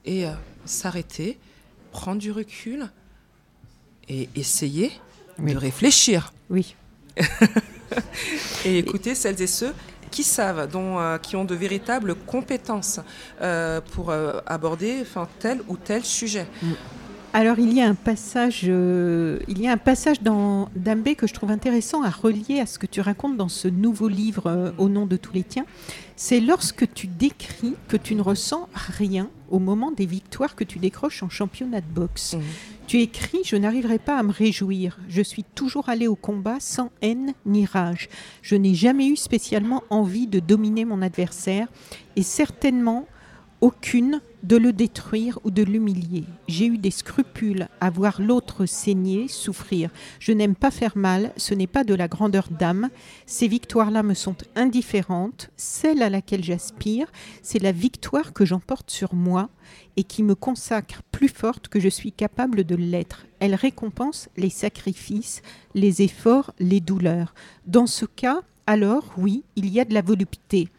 et 0.06 0.26
s'arrêter, 0.66 1.40
prendre 1.92 2.20
du 2.20 2.32
recul 2.32 2.88
et 4.08 4.30
essayer 4.36 4.92
Oui. 5.40 5.54
de 5.54 5.58
réfléchir 5.58 6.32
Oui. 6.50 6.76
et 8.66 8.78
écouter 8.78 9.16
celles 9.16 9.42
et 9.42 9.48
ceux 9.48 9.74
qui 10.12 10.24
savent, 10.24 10.70
dont, 10.72 10.98
qui 11.22 11.36
ont 11.36 11.46
de 11.46 11.56
véritables 11.56 12.16
compétences 12.16 13.00
pour 13.94 14.12
aborder 14.46 15.04
tel 15.40 15.62
ou 15.68 15.78
tel 15.78 16.04
sujet. 16.04 16.48
Mm. 16.62 16.74
Alors 17.32 17.60
il 17.60 17.74
y 17.74 17.82
a 17.82 17.88
un 17.88 17.94
passage, 17.94 18.64
euh, 18.68 19.38
il 19.48 19.62
y 19.62 19.68
a 19.68 19.72
un 19.72 19.78
passage 19.78 20.22
dans 20.24 20.70
Dambé 20.76 21.14
que 21.14 21.28
je 21.28 21.34
trouve 21.34 21.52
intéressant 21.52 22.02
à 22.02 22.10
relier 22.10 22.60
à 22.60 22.66
ce 22.66 22.80
que 22.80 22.88
tu 22.88 23.02
racontes 23.02 23.38
dans 23.38 23.50
ce 23.50 23.68
nouveau 23.68 24.08
livre 24.08 24.48
euh, 24.48 24.72
au 24.80 24.90
nom 24.90 25.06
de 25.06 25.16
tous 25.16 25.34
les 25.34 25.44
tiens. 25.44 25.66
C'est 26.16 26.40
lorsque 26.40 26.92
tu 26.92 27.06
décris 27.06 27.76
que 27.88 27.98
tu 27.98 28.16
ne 28.16 28.22
ressens 28.22 28.68
rien 28.74 29.30
au 29.52 29.60
moment 29.60 29.92
des 29.92 30.08
victoires 30.08 30.56
que 30.56 30.64
tu 30.64 30.80
décroches 30.80 31.22
en 31.22 31.30
championnat 31.30 31.82
de 31.82 31.86
boxe. 31.86 32.34
Mmh. 32.34 32.40
Tu 32.90 33.02
écris 33.02 33.42
Je 33.46 33.56
n'arriverai 33.56 34.00
pas 34.00 34.18
à 34.18 34.24
me 34.24 34.32
réjouir. 34.32 34.98
Je 35.08 35.22
suis 35.22 35.44
toujours 35.44 35.90
allé 35.90 36.08
au 36.08 36.16
combat 36.16 36.58
sans 36.60 36.90
haine 37.04 37.36
ni 37.46 37.68
rage. 37.68 38.10
Je 38.42 38.56
n'ai 38.56 38.74
jamais 38.74 39.06
eu 39.06 39.16
spécialement 39.16 39.84
envie 39.92 40.26
de 40.26 40.40
dominer 40.40 40.86
mon 40.86 41.04
adversaire 41.04 41.68
et 42.16 42.24
certainement 42.24 43.06
aucune 43.62 44.22
de 44.44 44.56
le 44.56 44.72
détruire 44.72 45.38
ou 45.44 45.52
de 45.52 45.64
l'humilier. 45.64 46.24
J'ai 46.48 46.68
eu 46.68 46.78
des 46.78 46.92
scrupules 46.92 47.68
à 47.82 47.90
voir 47.90 48.22
l'autre 48.22 48.66
saigner, 48.66 49.28
souffrir. 49.28 49.90
Je 50.20 50.32
n'aime 50.32 50.56
pas 50.56 50.72
faire 50.72 50.98
mal, 50.98 51.34
ce 51.36 51.54
n'est 51.54 51.68
pas 51.68 51.84
de 51.84 51.94
la 51.94 52.08
grandeur 52.08 52.48
d'âme. 52.50 52.90
Ces 53.26 53.48
victoires-là 53.48 54.02
me 54.04 54.14
sont 54.14 54.38
indifférentes. 54.56 55.50
Celle 55.58 56.02
à 56.02 56.10
laquelle 56.10 56.44
j'aspire, 56.44 57.12
c'est 57.42 57.62
la 57.62 57.72
victoire 57.72 58.34
que 58.34 58.46
j'emporte 58.46 58.90
sur 58.90 59.14
moi 59.14 59.50
et 59.98 60.04
qui 60.04 60.24
me 60.24 60.36
consacre 60.36 61.02
plus 61.12 61.28
forte 61.28 61.68
que 61.68 61.80
je 61.80 61.90
suis 61.90 62.14
capable 62.14 62.64
de 62.64 62.76
l'être. 62.76 63.26
Elle 63.40 63.56
récompense 63.56 64.30
les 64.38 64.50
sacrifices, 64.50 65.42
les 65.76 66.02
efforts, 66.02 66.54
les 66.60 66.80
douleurs. 66.80 67.34
Dans 67.68 67.88
ce 67.88 68.06
cas, 68.06 68.42
alors 68.66 69.14
oui, 69.18 69.44
il 69.56 69.70
y 69.70 69.80
a 69.80 69.86
de 69.86 69.94
la 69.94 70.02
volupté 70.02 70.70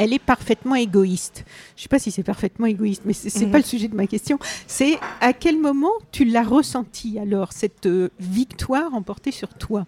elle 0.00 0.14
est 0.14 0.18
parfaitement 0.18 0.76
égoïste. 0.76 1.44
Je 1.76 1.80
ne 1.80 1.82
sais 1.82 1.88
pas 1.88 1.98
si 1.98 2.10
c'est 2.10 2.22
parfaitement 2.22 2.66
égoïste, 2.66 3.02
mais 3.04 3.12
ce 3.12 3.38
n'est 3.38 3.44
mhm. 3.44 3.52
pas 3.52 3.58
le 3.58 3.64
sujet 3.64 3.86
de 3.86 3.94
ma 3.94 4.06
question. 4.06 4.38
C'est 4.66 4.98
à 5.20 5.34
quel 5.34 5.58
moment 5.58 5.92
tu 6.10 6.24
l'as 6.24 6.42
ressenti 6.42 7.18
alors, 7.18 7.52
cette 7.52 7.84
euh, 7.84 8.08
victoire 8.18 8.94
emportée 8.94 9.30
sur 9.30 9.50
toi? 9.50 9.84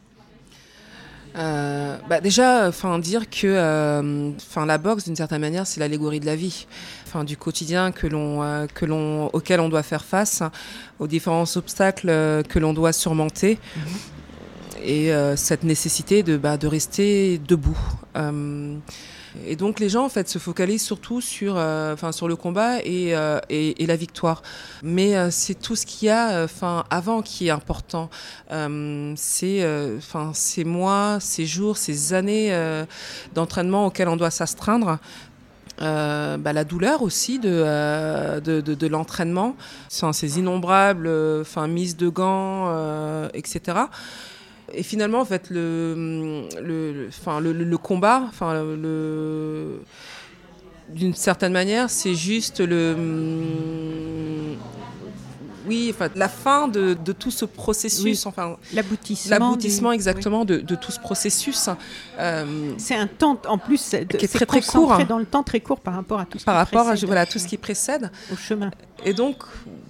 Euh, 1.38 1.96
bah 2.10 2.20
déjà, 2.20 2.68
enfin 2.68 2.98
dire 2.98 3.30
que, 3.30 3.46
euh, 3.46 4.32
la 4.66 4.76
boxe 4.76 5.04
d'une 5.04 5.16
certaine 5.16 5.40
manière, 5.40 5.66
c'est 5.66 5.80
l'allégorie 5.80 6.20
de 6.20 6.26
la 6.26 6.36
vie, 6.36 6.66
enfin 7.06 7.24
du 7.24 7.38
quotidien 7.38 7.90
que 7.90 8.06
l'on, 8.06 8.66
que 8.74 8.84
l'on, 8.84 9.28
auquel 9.28 9.60
on 9.60 9.70
doit 9.70 9.82
faire 9.82 10.04
face, 10.04 10.42
aux 10.98 11.06
différents 11.06 11.56
obstacles 11.56 12.08
que 12.50 12.58
l'on 12.58 12.74
doit 12.74 12.92
surmonter. 12.92 13.58
Mhm. 13.76 13.82
Et 14.84 15.10
cette 15.36 15.62
nécessité 15.62 16.22
de, 16.22 16.36
bah, 16.36 16.58
de 16.58 16.66
rester 16.66 17.40
debout. 17.48 17.78
Et 19.46 19.56
donc 19.56 19.80
les 19.80 19.88
gens 19.88 20.04
en 20.04 20.08
fait 20.08 20.28
se 20.28 20.38
focalisent 20.38 20.82
surtout 20.82 21.20
sur, 21.20 21.54
euh, 21.56 21.94
enfin 21.94 22.12
sur 22.12 22.28
le 22.28 22.36
combat 22.36 22.78
et, 22.84 23.14
euh, 23.16 23.38
et, 23.48 23.86
la 23.86 23.96
victoire. 23.96 24.42
Mais 24.82 25.16
euh, 25.16 25.30
c'est 25.30 25.54
tout 25.54 25.76
ce 25.76 25.86
qu'il 25.86 26.08
y 26.08 26.10
a, 26.10 26.44
enfin 26.44 26.84
avant 26.90 27.22
qui 27.22 27.48
est 27.48 27.50
important. 27.50 28.10
c'est, 29.16 29.96
enfin 29.96 30.32
ces 30.34 30.64
mois, 30.64 31.18
ces 31.20 31.46
jours, 31.46 31.76
ces 31.76 32.12
années 32.12 32.54
d'entraînement 33.34 33.86
auxquels 33.86 34.08
on 34.08 34.16
doit 34.16 34.30
s'astreindre. 34.30 34.98
Bah, 35.78 36.52
la 36.52 36.64
douleur 36.64 37.02
aussi 37.02 37.38
de, 37.38 38.40
de 38.40 38.86
l'entraînement, 38.86 39.56
ces 39.88 40.38
innombrables 40.38 41.08
enfin, 41.40 41.66
mises 41.66 41.96
de 41.96 42.08
gants, 42.08 43.28
etc. 43.34 43.86
Et 44.74 44.82
finalement, 44.82 45.20
en 45.20 45.24
fait, 45.24 45.50
le, 45.50 46.48
le, 46.60 47.76
combat, 47.76 48.24
enfin, 48.28 48.62
le, 48.62 49.82
d'une 50.88 51.14
certaine 51.14 51.52
manière, 51.52 51.90
c'est 51.90 52.14
juste 52.14 52.60
le 52.60 52.96
oui, 55.66 55.92
enfin, 55.94 56.08
la 56.14 56.28
fin 56.28 56.68
de, 56.68 56.94
de 56.94 57.12
tout 57.12 57.30
ce 57.30 57.44
processus, 57.44 58.26
enfin, 58.26 58.56
l'aboutissement, 58.72 59.30
l'aboutissement 59.30 59.92
exactement 59.92 60.44
de, 60.44 60.58
de, 60.58 60.74
tout 60.74 60.92
ce 60.92 61.00
processus. 61.00 61.68
Euh, 62.18 62.72
c'est 62.78 62.94
un 62.94 63.06
temps, 63.06 63.40
en 63.46 63.58
plus, 63.58 63.90
qui 63.90 63.96
est 63.96 64.28
très 64.28 64.46
très 64.46 64.60
court, 64.60 64.98
dans 65.06 65.18
le 65.18 65.26
temps 65.26 65.42
très 65.42 65.60
court 65.60 65.80
par 65.80 65.94
rapport 65.94 66.20
à 66.20 66.26
tout 66.26 66.38
ce 66.38 66.44
par 66.44 66.54
qui 66.54 66.58
rapport 66.58 66.86
précède, 66.86 67.04
à 67.04 67.06
voilà 67.06 67.26
tout 67.26 67.38
ce 67.38 67.46
qui 67.46 67.56
précède 67.56 68.10
au 68.32 68.36
chemin. 68.36 68.70
Et 69.04 69.14
donc, 69.14 69.36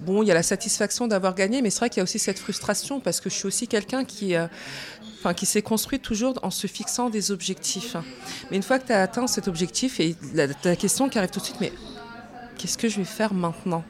bon, 0.05 0.23
il 0.23 0.27
y 0.27 0.31
a 0.31 0.35
la 0.35 0.43
satisfaction 0.43 1.07
d'avoir 1.07 1.35
gagné, 1.35 1.63
mais 1.63 1.71
c'est 1.71 1.81
vrai 1.81 1.91
qu'il 1.91 1.99
y 1.99 2.01
a 2.01 2.05
aussi 2.05 2.19
cette 2.19 2.39
frustration 2.39 3.01
parce 3.01 3.21
que 3.21 3.29
je 3.29 3.35
suis 3.35 3.47
aussi 3.47 3.69
quelqu'un 3.69 4.05
qui 4.05 4.35
euh, 4.35 4.47
Enfin, 5.23 5.35
qui 5.35 5.47
s'est 5.47 5.63
construit 5.63 6.01
toujours 6.01 6.35
en 6.43 6.51
se 6.51 6.67
fixant 6.67 7.09
des 7.09 7.31
objectifs. 7.31 7.95
Mais 8.51 8.57
une 8.57 8.65
fois 8.65 8.81
que 8.81 8.89
tu 8.89 8.93
as 8.93 9.03
atteint 9.03 9.29
cet 9.29 9.47
objectif, 9.47 10.01
et 10.01 10.17
la, 10.35 10.49
la 10.65 10.75
question 10.75 11.09
qui 11.09 11.17
arrive 11.17 11.31
tout 11.31 11.39
de 11.39 11.45
suite, 11.45 11.61
mais 11.61 11.73
qu'est-ce 12.59 12.77
que 12.77 12.89
je 12.89 12.97
vais 12.97 13.05
faire 13.05 13.33
maintenant? 13.33 13.85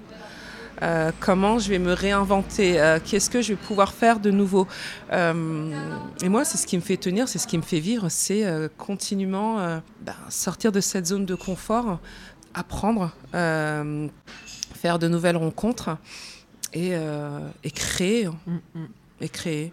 Euh, 0.80 1.12
comment 1.20 1.58
je 1.58 1.68
vais 1.68 1.78
me 1.78 1.92
réinventer, 1.92 2.80
euh, 2.80 2.98
qu'est-ce 3.04 3.30
que 3.30 3.42
je 3.42 3.52
vais 3.52 3.58
pouvoir 3.60 3.92
faire 3.92 4.20
de 4.20 4.30
nouveau? 4.30 4.66
Euh, 5.12 5.70
et 6.22 6.28
moi, 6.28 6.44
c'est 6.44 6.58
ce 6.58 6.66
qui 6.66 6.76
me 6.76 6.82
fait 6.82 6.96
tenir, 6.96 7.28
c'est 7.28 7.38
ce 7.38 7.46
qui 7.46 7.58
me 7.58 7.62
fait 7.62 7.80
vivre, 7.80 8.08
c'est 8.08 8.44
continuellement 8.78 9.80
ben, 10.00 10.14
sortir 10.28 10.72
de 10.72 10.80
cette 10.80 11.06
zone 11.06 11.26
de 11.26 11.34
confort, 11.34 11.98
apprendre, 12.54 13.12
faire 13.32 14.98
de 14.98 15.08
nouvelles 15.08 15.36
rencontres 15.36 15.96
et, 16.72 16.92
et 17.64 17.70
créer. 17.70 18.26
Mm, 18.26 18.58
mm. 18.74 18.86
Et 19.20 19.28
créer. 19.28 19.72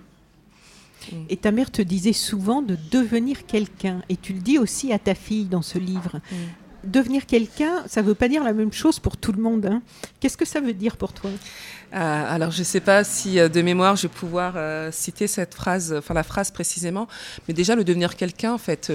Et 1.30 1.38
ta 1.38 1.52
mère 1.52 1.72
te 1.72 1.82
disait 1.82 2.14
souvent 2.14 2.62
de 2.62 2.78
devenir 2.92 3.46
quelqu'un. 3.48 4.02
Et 4.10 4.18
tu 4.18 4.34
le 4.34 4.40
dis 4.40 4.60
aussi 4.60 4.94
à 4.94 5.00
ta 5.00 5.16
fille 5.16 5.46
dans 5.46 5.64
ce 5.64 5.80
livre. 5.80 6.20
Devenir 6.84 7.26
quelqu'un, 7.26 7.84
ça 7.88 8.02
ne 8.02 8.08
veut 8.08 8.16
pas 8.16 8.28
dire 8.28 8.44
la 8.44 8.54
même 8.54 8.72
chose 8.72 9.00
pour 9.00 9.18
tout 9.18 9.32
le 9.32 9.42
monde. 9.42 9.66
Hein. 9.66 9.82
Qu'est-ce 10.20 10.38
que 10.38 10.46
ça 10.46 10.62
veut 10.62 10.74
dire 10.74 10.98
pour 10.98 11.14
toi? 11.14 11.30
Euh, 11.94 11.96
alors 11.96 12.52
je 12.52 12.60
ne 12.60 12.64
sais 12.64 12.80
pas 12.80 13.04
si 13.04 13.40
euh, 13.40 13.50
de 13.50 13.62
mémoire 13.64 13.96
je 13.96 14.04
vais 14.04 14.14
pouvoir 14.14 14.54
euh, 14.56 14.92
citer 14.92 15.26
cette 15.26 15.56
phrase, 15.56 15.92
enfin 15.98 16.14
la 16.14 16.24
phrase 16.24 16.52
précisément, 16.52 17.08
mais 17.48 17.54
déjà 17.54 17.76
le 17.76 17.84
devenir 17.84 18.16
quelqu'un, 18.16 18.54
en 18.54 18.58
fait, 18.58 18.92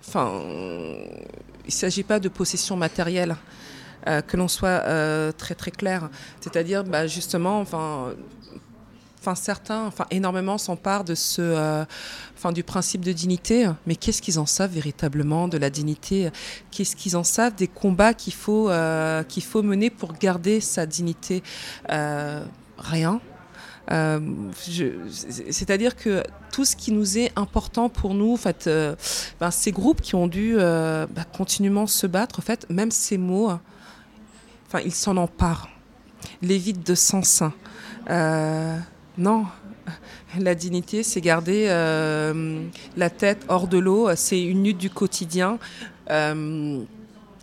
enfin, 0.00 0.42
il 0.42 1.66
ne 1.66 1.70
s'agit 1.70 2.02
pas 2.02 2.18
de 2.18 2.28
possession 2.28 2.76
matérielle. 2.76 3.36
que 4.26 4.36
l'on 4.36 4.48
soit 4.48 4.80
très 5.34 5.54
très 5.54 5.70
clair, 5.70 6.08
c'est-à-dire 6.40 6.84
bah, 6.84 7.06
justement, 7.06 7.60
enfin, 7.60 8.14
enfin 9.20 9.34
certains, 9.34 9.86
enfin 9.86 10.06
énormément 10.10 10.56
s'emparent 10.56 11.04
de 11.04 11.14
ce, 11.14 11.42
euh, 11.42 11.84
enfin 12.36 12.52
du 12.52 12.62
principe 12.62 13.04
de 13.04 13.12
dignité. 13.12 13.68
Mais 13.86 13.94
qu'est-ce 13.94 14.22
qu'ils 14.22 14.38
en 14.38 14.46
savent 14.46 14.72
véritablement 14.72 15.46
de 15.46 15.58
la 15.58 15.68
dignité? 15.68 16.30
Qu'est-ce 16.70 16.96
qu'ils 16.96 17.16
en 17.16 17.24
savent 17.24 17.54
des 17.54 17.68
combats 17.68 18.14
qu'il 18.14 18.32
faut 18.32 18.70
euh, 18.70 19.22
qu'il 19.24 19.42
faut 19.42 19.62
mener 19.62 19.90
pour 19.90 20.14
garder 20.14 20.60
sa 20.60 20.86
dignité? 20.86 21.42
Euh, 21.90 22.42
Rien. 22.78 23.20
C'est-à-dire 25.50 25.96
que 25.96 26.22
tout 26.50 26.64
ce 26.64 26.76
qui 26.76 26.92
nous 26.92 27.18
est 27.18 27.30
important 27.36 27.90
pour 27.90 28.14
nous, 28.14 28.32
en 28.32 28.36
fait, 28.36 28.70
ben, 29.38 29.50
ces 29.50 29.72
groupes 29.72 30.00
qui 30.00 30.14
ont 30.14 30.28
dû 30.28 30.54
ben, 30.54 31.06
continuellement 31.36 31.86
se 31.86 32.06
battre, 32.06 32.38
en 32.38 32.42
fait, 32.42 32.66
même 32.70 32.90
ces 32.90 33.18
mots, 33.18 33.50
enfin, 34.66 34.80
ils 34.84 34.94
s'en 34.94 35.16
emparent, 35.18 35.68
les 36.40 36.56
vides 36.56 36.84
de 36.84 36.94
sens. 36.94 37.42
Non, 39.18 39.44
la 40.38 40.54
dignité, 40.54 41.02
c'est 41.02 41.20
garder 41.20 41.66
euh, 41.68 42.62
la 42.96 43.10
tête 43.10 43.44
hors 43.48 43.66
de 43.66 43.78
l'eau, 43.78 44.08
c'est 44.14 44.40
une 44.40 44.64
lutte 44.64 44.78
du 44.78 44.90
quotidien. 44.90 45.58
Euh, 46.10 46.82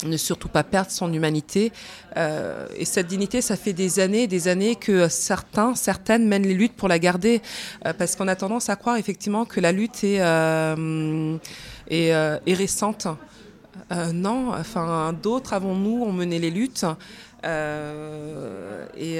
ne 0.05 0.15
surtout 0.15 0.47
pas 0.47 0.63
perdre 0.63 0.91
son 0.91 1.11
humanité. 1.11 1.71
Euh, 2.17 2.67
et 2.77 2.85
cette 2.85 3.07
dignité, 3.07 3.41
ça 3.41 3.57
fait 3.57 3.73
des 3.73 3.99
années 3.99 4.23
et 4.23 4.27
des 4.27 4.47
années 4.47 4.75
que 4.75 5.07
certains, 5.07 5.73
certaines 5.73 6.27
mènent 6.27 6.45
les 6.45 6.53
luttes 6.53 6.75
pour 6.75 6.87
la 6.87 6.99
garder. 6.99 7.41
parce 7.97 8.15
qu'on 8.15 8.27
a 8.27 8.35
tendance 8.35 8.69
à 8.69 8.75
croire 8.75 8.97
effectivement 8.97 9.45
que 9.45 9.59
la 9.59 9.71
lutte 9.71 10.03
est, 10.03 10.21
récente. 12.45 13.07
non, 14.13 14.51
d'autres 15.23 15.53
avant 15.53 15.73
nous 15.73 16.03
ont 16.03 16.13
mené 16.13 16.37
les 16.37 16.51
luttes. 16.51 16.85
et 17.43 19.19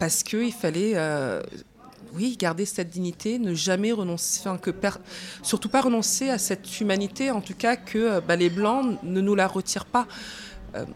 parce 0.00 0.22
qu'il 0.22 0.52
fallait, 0.52 0.92
euh, 0.94 1.42
oui, 2.14 2.34
garder 2.38 2.64
cette 2.64 2.88
dignité, 2.88 3.38
ne 3.38 3.54
jamais 3.54 3.92
renoncer, 3.92 4.48
surtout 5.42 5.68
pas 5.68 5.82
renoncer 5.82 6.30
à 6.30 6.38
cette 6.38 6.80
humanité, 6.80 7.30
en 7.30 7.42
tout 7.42 7.54
cas 7.54 7.76
que 7.76 7.98
euh, 7.98 8.20
bah, 8.26 8.34
les 8.34 8.48
Blancs 8.48 8.98
ne 9.02 9.20
nous 9.20 9.34
la 9.34 9.46
retirent 9.46 9.84
pas. 9.84 10.08
Euh, 10.74 10.86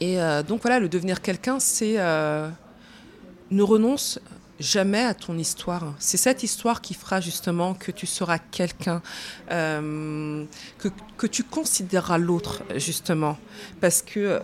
et 0.00 0.16
donc 0.48 0.62
voilà, 0.62 0.80
le 0.80 0.88
devenir 0.88 1.20
quelqu'un, 1.20 1.60
c'est 1.60 1.96
ne 1.98 3.62
renonce 3.62 4.18
jamais 4.58 5.04
à 5.04 5.12
ton 5.12 5.36
histoire. 5.36 5.92
C'est 5.98 6.16
cette 6.16 6.42
histoire 6.42 6.80
qui 6.80 6.94
fera 6.94 7.20
justement 7.20 7.74
que 7.74 7.92
tu 7.92 8.06
seras 8.06 8.38
quelqu'un, 8.38 9.02
que, 9.50 10.88
que 11.18 11.26
tu 11.26 11.44
considéreras 11.44 12.16
l'autre, 12.16 12.62
justement. 12.76 13.36
Parce 13.82 14.00
que 14.00 14.40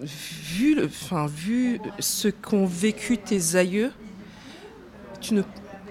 vu, 0.00 0.84
enfin, 0.84 1.26
vu 1.26 1.80
ce 1.98 2.28
qu'ont 2.28 2.66
vécu 2.66 3.18
tes 3.18 3.56
aïeux, 3.56 3.92
tu 5.20 5.34
ne, 5.34 5.42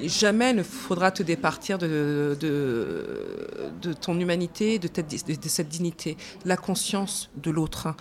jamais 0.03 0.53
ne 0.53 0.63
faudra 0.63 1.11
te 1.11 1.23
départir 1.23 1.77
de, 1.77 2.37
de, 2.39 3.93
ton 3.93 4.19
humanité, 4.19 4.79
de, 4.79 4.87
de, 4.87 5.49
cette 5.49 5.69
dignité, 5.69 6.17
la 6.45 6.57
conscience 6.57 7.29
de 7.35 7.51
l'autre. 7.51 7.95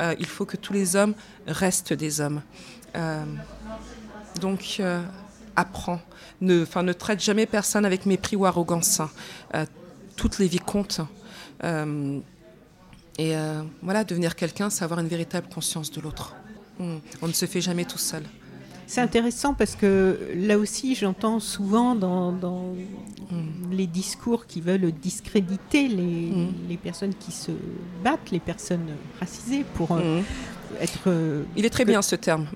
Euh, 0.00 0.14
il 0.18 0.26
faut 0.26 0.44
que 0.44 0.56
tous 0.56 0.72
les 0.72 0.96
hommes 0.96 1.14
restent 1.46 1.92
des 1.92 2.20
hommes. 2.20 2.42
Euh, 2.96 3.24
donc, 4.40 4.76
euh, 4.80 5.02
apprends. 5.56 6.00
Ne, 6.40 6.64
ne 6.82 6.92
traite 6.92 7.20
jamais 7.20 7.46
personne 7.46 7.84
avec 7.84 8.06
mépris 8.06 8.36
ou 8.36 8.44
arrogance. 8.44 9.00
toutes 10.16 10.38
les 10.38 10.48
vies 10.48 10.58
comptent. 10.58 11.00
Et 13.18 13.34
voilà, 13.82 14.04
devenir 14.04 14.34
quelqu'un, 14.34 14.70
c'est 14.70 14.84
avoir 14.84 15.00
une 15.00 15.08
véritable 15.08 15.48
conscience 15.48 15.90
de 15.90 16.00
l'autre. 16.00 16.34
Hmm. 16.78 16.96
On 17.22 17.28
ne 17.28 17.32
se 17.32 17.46
fait 17.46 17.60
jamais 17.60 17.84
tout 17.84 17.98
seul. 17.98 18.24
C'est 18.86 19.00
intéressant 19.00 19.54
parce 19.54 19.76
que 19.76 20.18
là 20.36 20.58
aussi, 20.58 20.94
j'entends 20.94 21.40
souvent 21.40 21.94
dans, 21.94 22.32
mm. 22.32 23.72
les 23.72 23.86
discours 23.86 24.46
qui 24.46 24.60
veulent 24.60 24.92
discréditer 24.92 25.88
les, 25.88 26.30
mm. 26.30 26.54
les, 26.68 26.76
personnes 26.76 27.14
qui 27.14 27.32
se 27.32 27.52
battent, 28.02 28.30
les 28.30 28.40
personnes 28.40 28.88
racisées, 29.18 29.64
pour, 29.74 29.92
euh, 29.92 30.20
mm. 30.20 30.24
Euh, 31.06 31.42
Il 31.56 31.64
est 31.64 31.70
très 31.70 31.84
bien 31.84 32.02
ce 32.02 32.16
terme. 32.16 32.46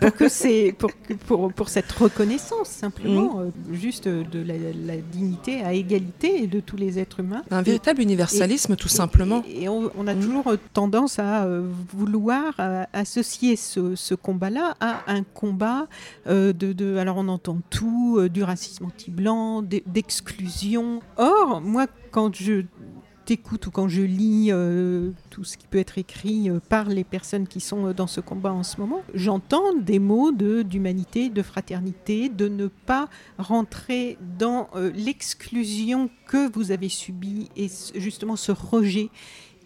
pour, 0.00 0.14
que 0.14 0.28
c'est 0.28 0.74
pour, 0.78 0.90
pour, 1.26 1.52
pour, 1.52 1.68
cette 1.68 1.90
reconnaissance 1.92 2.68
simplement, 2.68 3.36
mm. 3.36 3.40
euh, 3.40 3.74
juste 3.74 4.08
de 4.08 4.42
la, 4.42 4.96
dignité 4.96 5.62
à 5.62 5.72
égalité 5.72 6.46
de 6.46 6.60
tous 6.60 6.76
les 6.76 6.98
êtres 6.98 7.20
humains. 7.20 7.42
Un 7.50 7.62
véritable 7.62 8.02
universalisme 8.02 8.76
tout 8.76 8.88
simplement. 8.88 9.42
Et, 9.48 9.68
on, 9.68 10.06
a 10.06 10.14
mm. 10.14 10.20
toujours 10.20 10.54
tendance 10.72 11.18
à 11.18 11.44
euh, 11.44 11.68
vouloir 11.92 12.54
associer 12.92 13.56
ce, 13.56 13.94
ce 13.94 14.14
combat-là 14.14 14.74
à 14.80 15.02
un 15.06 15.22
combat 15.22 15.86
de, 16.26 16.52
de, 16.52 16.96
alors 16.96 17.18
on 17.18 17.28
entend 17.28 17.58
tout, 17.70 18.28
du 18.28 18.42
racisme 18.42 18.86
anti-blanc, 18.86 19.62
d'exclusion. 19.62 21.00
Or, 21.16 21.60
moi 21.60 21.86
quand 22.10 22.34
je 22.34 22.62
écoute 23.30 23.66
ou 23.66 23.70
quand 23.70 23.88
je 23.88 24.02
lis 24.02 24.48
euh, 24.50 25.10
tout 25.30 25.44
ce 25.44 25.56
qui 25.56 25.66
peut 25.66 25.78
être 25.78 25.98
écrit 25.98 26.50
euh, 26.50 26.60
par 26.60 26.88
les 26.88 27.04
personnes 27.04 27.46
qui 27.46 27.60
sont 27.60 27.86
euh, 27.86 27.92
dans 27.92 28.06
ce 28.06 28.20
combat 28.20 28.52
en 28.52 28.62
ce 28.62 28.80
moment, 28.80 29.02
j'entends 29.14 29.74
des 29.74 29.98
mots 29.98 30.32
d'humanité, 30.32 31.28
de, 31.28 31.42
fraternité, 31.42 32.28
de 32.28 32.48
ne 32.48 32.66
pas 32.66 33.08
rentrer 33.38 34.18
dans 34.38 34.68
l'exclusion 34.94 36.10
que 36.26 36.50
vous 36.52 36.70
avez 36.70 36.88
subie 36.88 37.48
et 37.56 37.68
justement 37.94 38.36
ce 38.36 38.52
rejet 38.52 39.10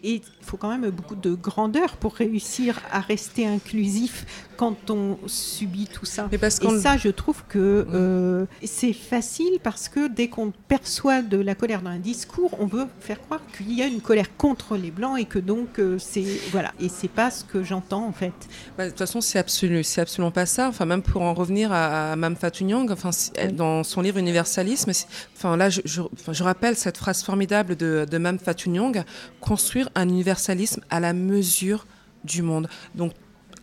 et 0.03 0.15
il 0.15 0.45
faut 0.45 0.57
quand 0.57 0.69
même 0.69 0.89
beaucoup 0.89 1.15
de 1.15 1.33
grandeur 1.33 1.97
pour 1.97 2.15
réussir 2.15 2.79
à 2.91 2.99
rester 2.99 3.45
inclusif 3.47 4.25
quand 4.57 4.91
on 4.91 5.17
subit 5.25 5.87
tout 5.87 6.05
ça. 6.05 6.29
et 6.31 6.79
ça, 6.79 6.95
je 6.97 7.09
trouve 7.09 7.43
que 7.49 7.87
euh, 7.91 8.45
c'est 8.63 8.93
facile 8.93 9.57
parce 9.63 9.89
que 9.89 10.07
dès 10.07 10.27
qu'on 10.27 10.51
perçoit 10.67 11.21
de 11.23 11.37
la 11.37 11.55
colère 11.55 11.81
dans 11.81 11.89
un 11.89 11.99
discours, 11.99 12.55
on 12.59 12.67
veut 12.67 12.85
faire 12.99 13.19
croire 13.21 13.41
qu'il 13.57 13.73
y 13.73 13.81
a 13.81 13.87
une 13.87 14.01
colère 14.01 14.37
contre 14.37 14.77
les 14.77 14.91
blancs 14.91 15.19
et 15.19 15.25
que 15.25 15.39
donc 15.39 15.79
euh, 15.79 15.97
c'est 15.99 16.25
voilà. 16.51 16.73
Et 16.79 16.89
c'est 16.89 17.07
pas 17.07 17.31
ce 17.31 17.43
que 17.43 17.63
j'entends 17.63 18.05
en 18.05 18.11
fait. 18.11 18.33
Bah, 18.77 18.85
de 18.85 18.89
toute 18.89 18.99
façon, 18.99 19.21
c'est 19.21 19.39
absolu, 19.39 19.83
c'est 19.83 20.01
absolument 20.01 20.31
pas 20.31 20.45
ça. 20.45 20.67
Enfin, 20.67 20.85
même 20.85 21.01
pour 21.01 21.21
en 21.23 21.33
revenir 21.33 21.71
à, 21.71 22.15
Mme 22.15 22.35
Fatou 22.35 22.63
Nyang, 22.63 22.91
enfin, 22.91 23.09
dans 23.53 23.83
son 23.83 24.01
livre 24.01 24.17
Universalisme, 24.17 24.91
enfin 25.35 25.57
là, 25.57 25.69
je, 25.69 25.81
je, 25.85 26.43
rappelle 26.43 26.75
cette 26.75 26.97
phrase 26.97 27.23
formidable 27.23 27.75
de, 27.75 28.05
de 28.09 28.17
Mme 28.17 28.39
Fatou 28.39 28.69
Nyang 28.69 29.03
construire 29.39 29.89
un 29.95 30.07
universalisme 30.07 30.81
à 30.89 30.99
la 30.99 31.13
mesure 31.13 31.85
du 32.23 32.41
monde. 32.41 32.67
Donc 32.95 33.13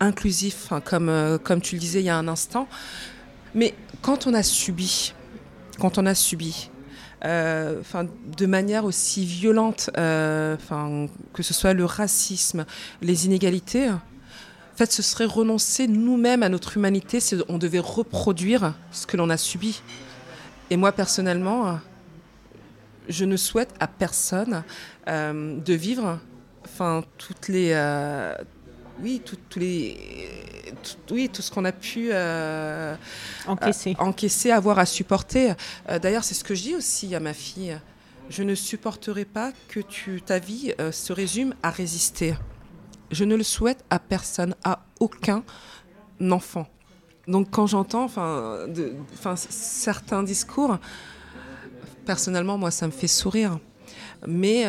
inclusif, 0.01 0.73
comme, 0.85 1.09
euh, 1.09 1.39
comme 1.39 1.61
tu 1.61 1.75
le 1.75 1.81
disais 1.81 2.01
il 2.01 2.07
y 2.07 2.11
a 2.11 2.17
un 2.17 2.29
instant. 2.29 2.69
Mais 3.55 3.75
quand 4.03 4.27
on 4.27 4.35
a 4.35 4.43
subi, 4.43 5.15
quand 5.79 5.99
on 5.99 6.07
a 6.07 6.15
subi, 6.15 6.71
euh, 7.25 7.83
de 8.37 8.47
manière 8.47 8.85
aussi 8.85 9.25
violente, 9.25 9.91
euh, 9.97 10.57
que 11.33 11.43
ce 11.43 11.55
soit 11.55 11.73
le 11.73 11.85
racisme, 11.85 12.65
les 13.03 13.27
inégalités, 13.27 13.91
en 13.91 14.01
fait, 14.77 14.93
ce 14.93 15.03
serait 15.03 15.25
renoncer 15.25 15.89
nous-mêmes 15.89 16.45
à 16.45 16.49
notre 16.49 16.77
humanité 16.77 17.19
si 17.19 17.35
on 17.49 17.59
devait 17.59 17.81
reproduire 17.81 18.75
ce 18.93 19.07
que 19.07 19.17
l'on 19.17 19.29
a 19.29 19.37
subi. 19.37 19.83
Et 20.71 20.77
moi, 20.77 20.93
personnellement, 20.93 21.81
je 23.09 23.25
ne 23.25 23.37
souhaite 23.37 23.75
à 23.81 23.87
personne 23.87 24.65
de 25.07 25.73
vivre 25.73 26.19
enfin 26.79 27.03
toutes 27.17 27.49
les 27.49 27.73
euh, 27.73 28.35
oui 29.01 29.21
tout, 29.25 29.37
les 29.57 29.97
oui 31.11 31.29
tout 31.29 31.43
ce 31.43 31.51
qu'on 31.51 31.65
a 31.65 31.73
pu 31.73 32.11
euh, 32.13 32.95
encaisser 33.47 33.97
euh, 33.99 34.03
encaisser. 34.03 34.51
avoir 34.51 34.79
à 34.79 34.87
supporter. 34.87 35.55
D'ailleurs 36.03 36.25
c'est 36.25 36.35
ce 36.35 36.45
que 36.45 36.55
je 36.55 36.63
dis 36.63 36.75
aussi 36.75 37.15
à 37.15 37.21
ma 37.21 37.35
fille. 37.35 37.79
Je 38.31 38.43
ne 38.43 38.55
supporterai 38.55 39.25
pas 39.25 39.53
que 39.69 39.81
tu 39.81 40.21
ta 40.21 40.39
vie 40.39 40.75
se 40.93 41.13
résume 41.13 41.55
à 41.63 41.71
résister. 41.71 42.35
Je 43.11 43.25
ne 43.25 43.35
le 43.35 43.43
souhaite 43.43 43.85
à 43.89 43.99
personne 43.99 44.55
à 44.65 44.85
aucun 45.01 45.43
enfant. 46.31 46.67
Donc 47.27 47.49
quand 47.51 47.67
j'entends 47.67 48.05
enfin 48.05 48.67
certains 49.37 50.23
discours 50.23 50.79
personnellement 52.09 52.57
moi 52.57 52.71
ça 52.71 52.87
me 52.87 52.93
fait 52.93 53.13
sourire 53.23 53.53
mais 54.27 54.65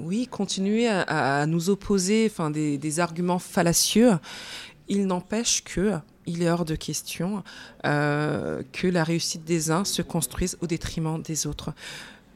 oui, 0.00 0.26
continuer 0.26 0.88
à, 0.88 1.46
nous 1.46 1.70
opposer 1.70 2.28
enfin, 2.30 2.50
des, 2.50 3.00
arguments 3.00 3.38
fallacieux, 3.38 4.12
il 4.88 5.06
n'empêche 5.06 5.64
que 5.64 5.92
il 6.26 6.42
est 6.42 6.50
hors 6.50 6.64
de 6.64 6.74
question 6.74 7.44
euh, 7.84 8.62
que 8.72 8.86
la 8.86 9.04
réussite 9.04 9.44
des 9.44 9.70
uns 9.70 9.84
se 9.84 10.00
construise 10.00 10.56
au 10.62 10.66
détriment 10.66 11.20
des 11.20 11.46
autres, 11.46 11.74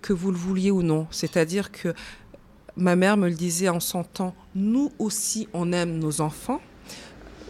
que 0.02 0.12
vous 0.12 0.30
le 0.30 0.36
vouliez 0.36 0.70
ou 0.70 0.82
non. 0.82 1.06
C'est-à-dire 1.10 1.72
que 1.72 1.94
ma 2.76 2.96
mère 2.96 3.16
me 3.16 3.28
le 3.28 3.34
disait 3.34 3.70
en 3.70 3.80
son 3.80 4.04
temps, 4.04 4.34
nous 4.54 4.92
aussi 4.98 5.48
on 5.54 5.72
aime 5.72 5.98
nos 5.98 6.20
enfants. 6.20 6.60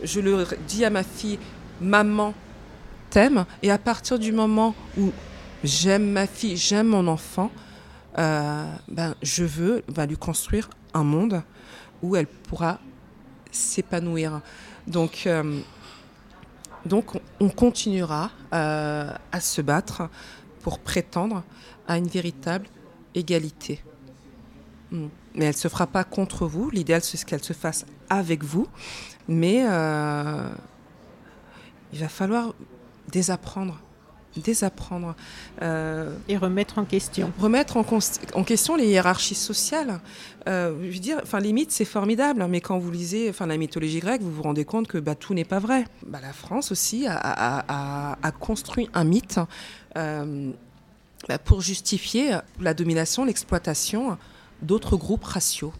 Je 0.04 0.20
le 0.20 0.46
dis 0.68 0.84
à 0.84 0.90
ma 0.90 1.02
fille, 1.02 1.40
maman 1.80 2.34
t'aime, 3.10 3.44
et 3.62 3.72
à 3.72 3.78
partir 3.78 4.18
du 4.20 4.30
moment 4.30 4.76
où 4.96 5.10
j'aime 5.64 6.10
ma 6.10 6.26
fille, 6.26 6.56
j'aime 6.56 6.88
mon 6.88 7.06
enfant, 7.06 7.50
euh, 8.18 8.64
ben, 8.88 9.14
je 9.22 9.44
veux 9.44 9.84
va 9.88 10.06
lui 10.06 10.16
construire 10.16 10.70
un 10.94 11.04
monde 11.04 11.42
où 12.02 12.16
elle 12.16 12.26
pourra 12.26 12.80
s'épanouir. 13.50 14.40
Donc, 14.86 15.24
euh, 15.26 15.60
donc 16.84 17.20
on 17.40 17.48
continuera 17.48 18.30
euh, 18.52 19.12
à 19.32 19.40
se 19.40 19.60
battre 19.60 20.08
pour 20.62 20.78
prétendre 20.80 21.44
à 21.86 21.98
une 21.98 22.08
véritable 22.08 22.66
égalité. 23.14 23.82
Hmm. 24.90 25.08
Mais 25.34 25.44
elle 25.44 25.52
ne 25.52 25.56
se 25.56 25.68
fera 25.68 25.86
pas 25.86 26.02
contre 26.04 26.46
vous. 26.46 26.70
L'idéal, 26.70 27.02
c'est 27.02 27.22
qu'elle 27.24 27.44
se 27.44 27.52
fasse 27.52 27.86
avec 28.08 28.42
vous. 28.42 28.66
Mais 29.28 29.58
il 31.92 31.98
va 32.00 32.08
falloir 32.08 32.54
désapprendre 33.08 33.78
désapprendre. 34.38 35.14
Euh, 35.62 36.14
et 36.28 36.36
remettre 36.36 36.78
en 36.78 36.84
question. 36.84 37.32
Remettre 37.38 37.76
en, 37.76 37.84
en 38.34 38.44
question 38.44 38.76
les 38.76 38.86
hiérarchies 38.86 39.34
sociales. 39.34 40.00
Euh, 40.48 40.74
je 40.82 40.94
veux 40.94 40.98
dire, 40.98 41.20
enfin, 41.22 41.40
les 41.40 41.52
mythes, 41.52 41.72
c'est 41.72 41.84
formidable, 41.84 42.44
mais 42.48 42.60
quand 42.60 42.78
vous 42.78 42.90
lisez 42.90 43.28
enfin, 43.28 43.46
la 43.46 43.56
mythologie 43.56 44.00
grecque, 44.00 44.22
vous 44.22 44.32
vous 44.32 44.42
rendez 44.42 44.64
compte 44.64 44.88
que 44.88 44.98
bah, 44.98 45.14
tout 45.14 45.34
n'est 45.34 45.44
pas 45.44 45.58
vrai. 45.58 45.84
Bah, 46.06 46.20
la 46.22 46.32
France 46.32 46.72
aussi 46.72 47.06
a, 47.08 48.32
construit 48.40 48.88
un 48.94 49.04
mythe 49.04 49.40
euh, 49.96 50.50
bah, 51.28 51.38
pour 51.38 51.60
justifier 51.60 52.38
la 52.60 52.74
domination, 52.74 53.24
l'exploitation 53.24 54.16
d'autres 54.62 54.96
groupes 54.96 55.24
raciaux. 55.24 55.72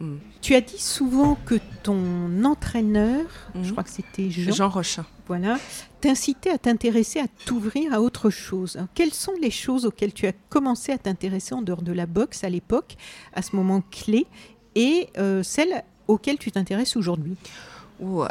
Hmm. 0.00 0.16
Tu 0.40 0.54
as 0.54 0.60
dit 0.60 0.80
souvent 0.80 1.36
que 1.46 1.54
ton 1.82 2.44
entraîneur, 2.44 3.26
je 3.54 3.68
hmm. 3.68 3.70
crois 3.72 3.84
que 3.84 3.90
c'était 3.90 4.30
Jean, 4.30 4.52
Jean 4.52 4.68
Rochin, 4.68 5.04
voilà, 5.26 5.58
t'incitait 6.00 6.50
à 6.50 6.58
t'intéresser, 6.58 7.20
à 7.20 7.26
t'ouvrir 7.46 7.94
à 7.94 8.00
autre 8.00 8.30
chose. 8.30 8.78
quelles 8.94 9.14
sont 9.14 9.34
les 9.40 9.50
choses 9.50 9.86
auxquelles 9.86 10.12
tu 10.12 10.26
as 10.26 10.32
commencé 10.48 10.92
à 10.92 10.98
t'intéresser 10.98 11.54
en 11.54 11.62
dehors 11.62 11.82
de 11.82 11.92
la 11.92 12.06
boxe 12.06 12.44
à 12.44 12.48
l'époque, 12.48 12.96
à 13.32 13.42
ce 13.42 13.54
moment 13.54 13.82
clé, 13.90 14.26
et 14.74 15.08
euh, 15.18 15.42
celles 15.42 15.84
auxquelles 16.08 16.38
tu 16.38 16.50
t'intéresses 16.50 16.96
aujourd'hui? 16.96 17.36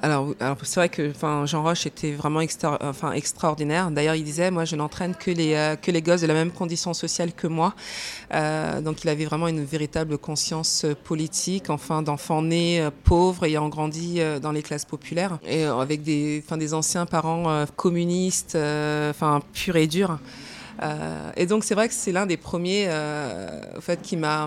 Alors, 0.02 0.34
c'est 0.64 0.80
vrai 0.80 0.90
que 0.90 1.12
Jean 1.46 1.64
Roche 1.64 1.86
était 1.86 2.12
vraiment 2.12 2.42
extraordinaire. 2.42 3.92
D'ailleurs, 3.92 4.16
il 4.16 4.24
disait, 4.24 4.52
moi, 4.52 4.66
je 4.66 4.76
n'entraîne 4.76 5.16
que 5.16 5.32
les, 5.32 5.54
euh, 5.54 5.76
que 5.76 5.92
les 5.92 6.02
gosses 6.02 6.22
de 6.22 6.28
la 6.28 6.34
même 6.34 6.52
condition 6.52 6.94
sociale 6.94 7.34
que 7.34 7.48
moi. 7.48 7.74
Euh, 8.34 8.82
donc, 8.82 9.04
il 9.04 9.10
avait 9.10 9.26
vraiment 9.26 9.48
une 9.48 9.64
véritable 9.64 10.18
conscience 10.18 10.86
euh, 10.86 10.96
politique, 10.96 11.70
enfin, 11.70 12.02
d'enfants 12.02 12.42
nés 12.42 12.88
pauvres, 13.04 13.46
ayant 13.46 13.70
grandi 13.70 14.20
dans 14.42 14.52
les 14.52 14.64
classes 14.64 14.86
populaires, 14.86 15.40
et 15.46 15.64
avec 15.64 16.04
des, 16.04 16.44
anciens 16.74 17.06
parents 17.06 17.66
communistes, 17.76 18.56
enfin, 18.56 19.42
et 19.74 19.88
durs. 19.88 20.20
et 21.36 21.46
donc 21.46 21.64
c'est 21.64 21.76
vrai 21.76 21.88
que 21.88 21.94
c'est 21.94 22.12
l'un 22.12 22.26
des 22.26 22.38
premiers, 22.38 22.90
hum, 22.90 23.94
qui 24.02 24.18
m'a 24.18 24.44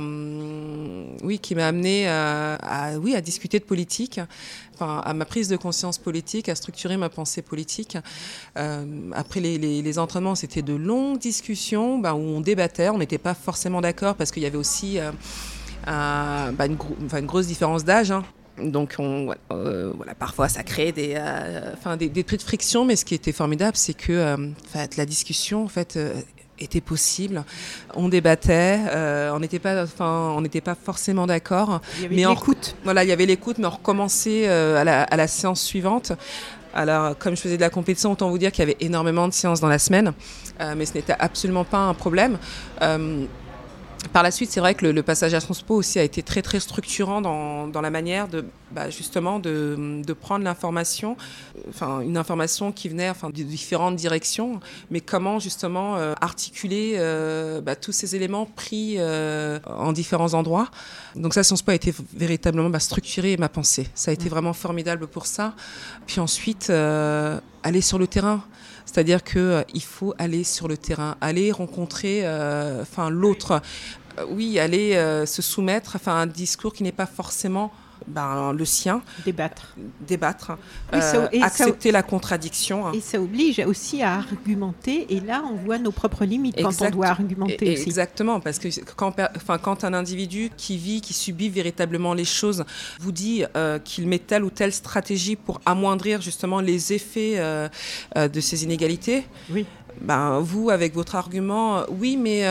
amené 1.67 2.09
à 2.09 3.21
discuter 3.23 3.59
de 3.59 3.65
politique. 3.65 4.21
À 4.81 5.15
ma 5.15 5.25
prise 5.25 5.49
de 5.49 5.57
conscience 5.57 5.99
politique, 5.99 6.49
à 6.49 6.55
structurer 6.55 6.97
ma 6.97 7.09
pensée 7.09 7.43
politique. 7.43 7.97
après 8.55 9.41
les, 9.41 9.99
entraînements, 9.99 10.35
c'était 10.35 10.63
de 10.63 10.75
longues 10.75 11.19
discussions 11.19 11.99
bah, 11.99 12.15
où 12.15 12.19
on 12.19 12.41
débattait, 12.41 12.89
on 12.91 12.99
n'était 12.99 13.19
pas 13.19 13.35
forcément 13.35 13.81
d'accord 13.81 14.15
parce 14.15 14.31
qu'il 14.31 14.43
y 14.43 14.47
avait 14.47 14.57
aussi 14.57 14.99
bah, 15.87 16.67
une, 16.67 17.27
grosse 17.27 17.47
différence 17.47 17.85
d'âge. 17.85 18.11
Hein. 18.11 18.25
Donc, 18.59 18.95
on, 18.99 19.35
euh, 19.53 19.93
voilà, 19.95 20.15
parfois, 20.15 20.49
ça 20.49 20.63
crée 20.63 20.93
des, 20.93 21.15
euh, 21.17 21.97
des, 21.97 22.09
des, 22.09 22.23
de 22.23 22.43
friction, 22.43 22.85
mais 22.85 22.97
ce 22.97 23.05
qui 23.05 23.15
était 23.15 23.33
formidable, 23.33 23.77
c'est 23.77 23.95
que 23.95 24.13
euh, 24.13 24.37
la 24.97 25.07
discussion, 25.07 25.65
en 25.65 25.69
fait, 25.69 25.99
était 26.59 26.81
possible. 26.81 27.45
On 27.95 28.09
débattait, 28.09 28.81
on 29.33 29.41
n'était 29.41 29.59
pas, 29.59 29.83
enfin, 29.83 30.33
on 30.37 30.41
n'était 30.41 30.61
pas 30.61 30.75
forcément 30.75 31.27
d'accord. 31.27 31.81
Mais 32.11 32.27
l'écoute. 32.27 32.77
Voilà, 32.85 33.05
il 33.05 33.09
y 33.09 33.13
avait 33.13 33.27
l'écoute, 33.27 33.59
mais 33.59 33.67
on 33.67 33.71
recommençait 33.71 34.49
à 34.49 34.85
la, 34.85 35.03
à, 35.03 35.17
la, 35.17 35.29
séance 35.29 35.63
suivante. 35.63 36.13
Alors, 36.75 37.17
comme 37.19 37.37
je 37.37 37.41
faisais 37.41 37.57
de 37.57 37.63
la 37.63 37.71
compétition, 37.71 38.13
autant 38.13 38.29
vous 38.29 38.39
dire 38.39 38.53
qu'il 38.53 38.61
y 38.61 38.69
avait 38.71 38.77
énormément 38.81 39.29
de 39.29 39.33
séances 39.33 39.61
dans 39.61 39.69
la 39.69 39.79
semaine, 39.79 40.13
mais 40.77 40.87
ce 40.87 40.95
n'était 40.95 41.17
absolument 41.19 41.65
pas 41.65 41.79
un 41.79 41.95
problème. 41.95 42.39
Par 44.13 44.23
la 44.23 44.31
suite, 44.31 44.51
c'est 44.51 44.61
vrai 44.61 44.75
que 44.75 44.87
le, 44.87 45.03
passage 45.03 45.35
à 45.35 45.41
Transpo 45.41 45.75
aussi 45.75 45.99
a 45.99 46.03
été 46.03 46.23
très 46.23 46.43
très 46.43 46.61
structurant 46.61 47.21
dans, 47.21 47.69
dans 47.69 47.81
la 47.81 47.91
manière 47.91 48.29
de 48.29 48.45
bah, 48.73 48.91
justement 48.91 49.39
de, 49.39 50.03
de 50.05 50.13
prendre 50.13 50.45
l'information, 50.45 51.17
enfin 51.69 52.01
une 52.01 52.17
information 52.17 52.73
qui 52.73 52.89
venait 52.89 53.09
enfin 53.09 53.31
de 53.31 53.43
différentes 53.43 53.97
directions, 53.97 54.61
mais 54.91 55.01
comment 55.01 55.39
justement 55.39 55.97
euh, 55.97 56.15
articuler 56.21 56.95
euh, 56.97 57.61
bah, 57.61 57.77
tous 57.77 57.93
ces 57.93 58.17
éléments 58.17 58.45
pris 58.45 58.97
euh, 58.99 59.61
en 59.67 59.93
différents 59.93 60.35
endroits. 60.35 60.69
Donc 61.15 61.33
ça, 61.33 61.45
Sciences 61.45 61.63
Po 61.63 61.71
a 61.71 61.75
été 61.75 61.95
véritablement 62.15 62.71
bah, 62.71 62.81
structuré 62.81 63.37
ma 63.37 63.49
pensée. 63.49 63.89
Ça 63.95 64.11
a 64.11 64.15
été 64.15 64.29
vraiment 64.29 64.53
formidable 64.53 65.07
pour 65.07 65.27
ça. 65.27 65.55
Puis 66.07 66.21
ensuite, 66.21 66.71
aller 66.71 67.81
sur 67.81 67.99
le 67.99 68.07
terrain. 68.07 68.43
C'est-à-dire 68.87 69.23
qu'il 69.23 69.41
euh, 69.41 69.65
faut 69.81 70.15
aller 70.17 70.45
sur 70.45 70.69
le 70.69 70.79
terrain, 70.79 71.17
aller 71.21 71.53
rencontrer 71.53 72.21
euh, 72.25 72.81
enfin, 72.81 73.11
l'autre. 73.11 73.61
Euh, 74.19 74.25
oui, 74.31 74.59
aller 74.59 74.95
se 75.27 75.43
soumettre 75.43 75.99
à 76.07 76.13
un 76.13 76.27
discours 76.27 76.73
qui 76.73 76.83
n'est 76.83 76.93
pas 76.93 77.05
forcément 77.05 77.71
ben, 78.07 78.53
le 78.53 78.65
sien. 78.65 79.03
Débattre. 79.25 79.75
Débattre. 80.07 80.53
Euh, 80.93 81.29
accepter 81.43 81.91
la 81.91 82.03
contradiction. 82.03 82.93
Et 82.93 83.01
ça 83.01 83.21
oblige 83.21 83.59
aussi 83.61 84.03
à 84.03 84.15
argumenter. 84.15 85.07
Et 85.15 85.21
là, 85.21 85.43
on 85.51 85.57
voit 85.57 85.79
nos 85.79 85.93
propres 85.93 86.25
limites 86.25 86.57
quand 86.61 86.83
on 86.83 86.91
doit 86.91 87.07
argumenter 87.07 87.73
aussi. 87.73 87.83
Exactement, 87.83 88.41
parce 88.41 88.59
que 88.59 88.69
quand, 88.95 89.15
enfin, 89.37 89.59
quand 89.59 89.85
un 89.85 89.95
individu 89.95 90.51
qui 90.57 90.77
vit, 90.77 91.01
qui 91.01 91.13
subit 91.13 91.49
véritablement 91.49 92.15
les 92.15 92.25
choses, 92.25 92.65
vous 93.01 93.13
dit 93.13 93.45
euh, 93.57 93.79
qu'il 93.79 94.07
met 94.09 94.19
telle 94.19 94.45
ou 94.45 94.51
telle 94.51 94.73
stratégie 94.73 95.37
pour 95.37 95.61
amoindrir 95.67 96.21
justement 96.21 96.61
les 96.61 96.93
effets 96.93 97.35
euh, 97.37 97.69
de 98.15 98.41
ces 98.41 98.65
inégalités. 98.65 99.25
Oui. 99.51 99.67
Ben, 100.01 100.41
vous, 100.41 100.69
avec 100.69 100.95
votre 100.95 101.17
argument, 101.17 101.85
oui, 101.89 102.19
mais 102.19 102.45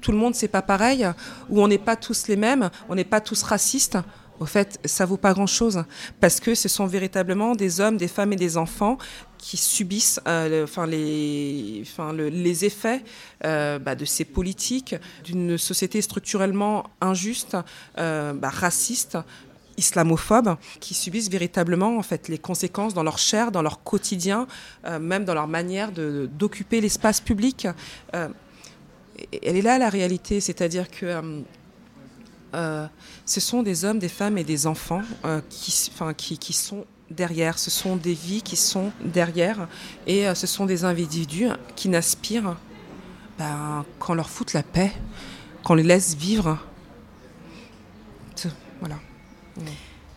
tout 0.00 0.10
le 0.10 0.18
monde, 0.18 0.34
c'est 0.34 0.48
pas 0.48 0.62
pareil, 0.62 1.06
ou 1.48 1.62
on 1.62 1.68
n'est 1.68 1.78
pas 1.78 1.94
tous 1.94 2.26
les 2.26 2.36
mêmes, 2.36 2.70
on 2.88 2.96
n'est 2.96 3.04
pas 3.04 3.20
tous 3.20 3.42
racistes 3.42 3.98
au 4.40 4.46
fait, 4.46 4.78
ça 4.84 5.06
vaut 5.06 5.16
pas 5.16 5.32
grand-chose 5.32 5.84
parce 6.20 6.40
que 6.40 6.54
ce 6.54 6.68
sont 6.68 6.86
véritablement 6.86 7.54
des 7.54 7.80
hommes, 7.80 7.96
des 7.96 8.08
femmes 8.08 8.32
et 8.32 8.36
des 8.36 8.56
enfants 8.56 8.98
qui 9.38 9.56
subissent 9.56 10.20
euh, 10.26 10.64
enfin, 10.64 10.86
les, 10.86 11.82
enfin, 11.82 12.12
les 12.12 12.64
effets 12.64 13.02
euh, 13.44 13.78
bah, 13.78 13.94
de 13.94 14.04
ces 14.04 14.24
politiques 14.24 14.94
d'une 15.24 15.56
société 15.56 16.02
structurellement 16.02 16.84
injuste, 17.00 17.56
euh, 17.98 18.32
bah, 18.32 18.50
raciste, 18.50 19.18
islamophobe, 19.76 20.56
qui 20.80 20.94
subissent 20.94 21.30
véritablement 21.30 21.98
en 21.98 22.02
fait 22.02 22.28
les 22.28 22.38
conséquences 22.38 22.94
dans 22.94 23.02
leur 23.02 23.18
chair, 23.18 23.52
dans 23.52 23.60
leur 23.60 23.82
quotidien, 23.82 24.46
même 25.00 25.26
dans 25.26 25.34
leur 25.34 25.48
manière 25.48 25.92
d'occuper 25.92 26.80
l'espace 26.80 27.20
public. 27.20 27.68
elle 28.14 28.32
est 29.42 29.60
là 29.60 29.76
la 29.76 29.90
réalité, 29.90 30.40
c'est-à-dire 30.40 30.88
que 30.90 31.42
ce 33.24 33.40
sont 33.40 33.62
des 33.62 33.84
hommes, 33.84 33.98
des 33.98 34.08
femmes 34.08 34.38
et 34.38 34.44
des 34.44 34.66
enfants 34.66 35.02
euh, 35.24 35.40
qui, 35.50 36.52
sont 36.52 36.84
derrière. 37.10 37.58
Ce 37.58 37.70
sont 37.70 37.96
des 37.96 38.14
vies 38.14 38.42
qui 38.42 38.56
sont 38.56 38.92
derrière. 39.04 39.68
Et 40.06 40.26
euh, 40.26 40.34
ce 40.34 40.46
sont 40.46 40.66
des 40.66 40.84
individus 40.84 41.48
qui 41.74 41.88
n'aspirent 41.88 42.56
ben, 43.38 43.84
qu'on 43.98 44.14
leur 44.14 44.30
foute 44.30 44.52
la 44.52 44.62
paix, 44.62 44.92
qu'on 45.64 45.74
les 45.74 45.82
laisse 45.82 46.14
vivre. 46.14 46.58
Voilà. 48.80 48.96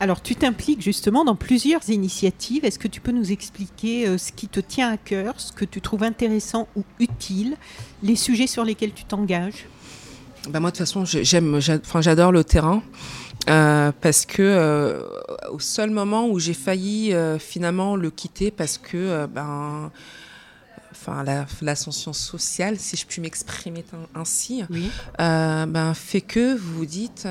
Alors, 0.02 0.22
tu 0.22 0.36
t'impliques 0.36 0.82
justement 0.82 1.26
dans 1.26 1.36
plusieurs 1.36 1.90
initiatives. 1.90 2.66
Est-ce 2.66 2.80
que 2.80 2.88
tu 2.88 3.02
peux 3.02 3.12
nous 3.12 3.32
expliquer 3.32 4.18
ce 4.18 4.32
qui 4.32 4.48
te 4.48 4.60
tient 4.60 4.92
à 4.92 4.98
cœur, 4.98 5.40
ce 5.40 5.52
que 5.54 5.66
tu 5.66 5.82
trouves 5.82 6.04
intéressant 6.04 6.68
ou 6.76 6.84
utile, 7.00 7.56
les 8.04 8.18
sujets 8.18 8.48
sur 8.48 8.64
lesquels 8.66 8.94
tu 8.94 9.06
t'engages? 9.06 9.66
Bah 10.48 10.60
moi 10.60 10.72
de 10.72 10.78
toute 10.78 10.86
façon 10.86 11.04
j'aime, 11.06 11.56
enfin 11.56 12.02
j'adore 12.02 12.32
le 12.32 12.44
terrain. 12.44 12.82
Euh, 13.50 13.92
parce 14.02 14.26
que 14.26 14.44
euh, 14.44 15.02
au 15.52 15.60
seul 15.60 15.90
moment 15.92 16.28
où 16.28 16.40
j'ai 16.40 16.54
failli 16.54 17.14
euh, 17.14 17.40
finalement 17.40 17.96
le 17.96 18.12
quitter 18.12 18.52
parce 18.52 18.78
que 18.78 19.26
ben 19.28 19.92
enfin 20.92 21.24
l'ascension 21.62 22.12
sociale 22.12 22.78
si 22.78 22.98
je 22.98 23.06
puis 23.06 23.22
m'exprimer 23.22 23.86
ainsi 24.14 24.64
ben 25.18 25.94
fait 25.96 26.20
que 26.20 26.56
vous 26.56 26.80
vous 26.80 26.86
dites 26.86 27.28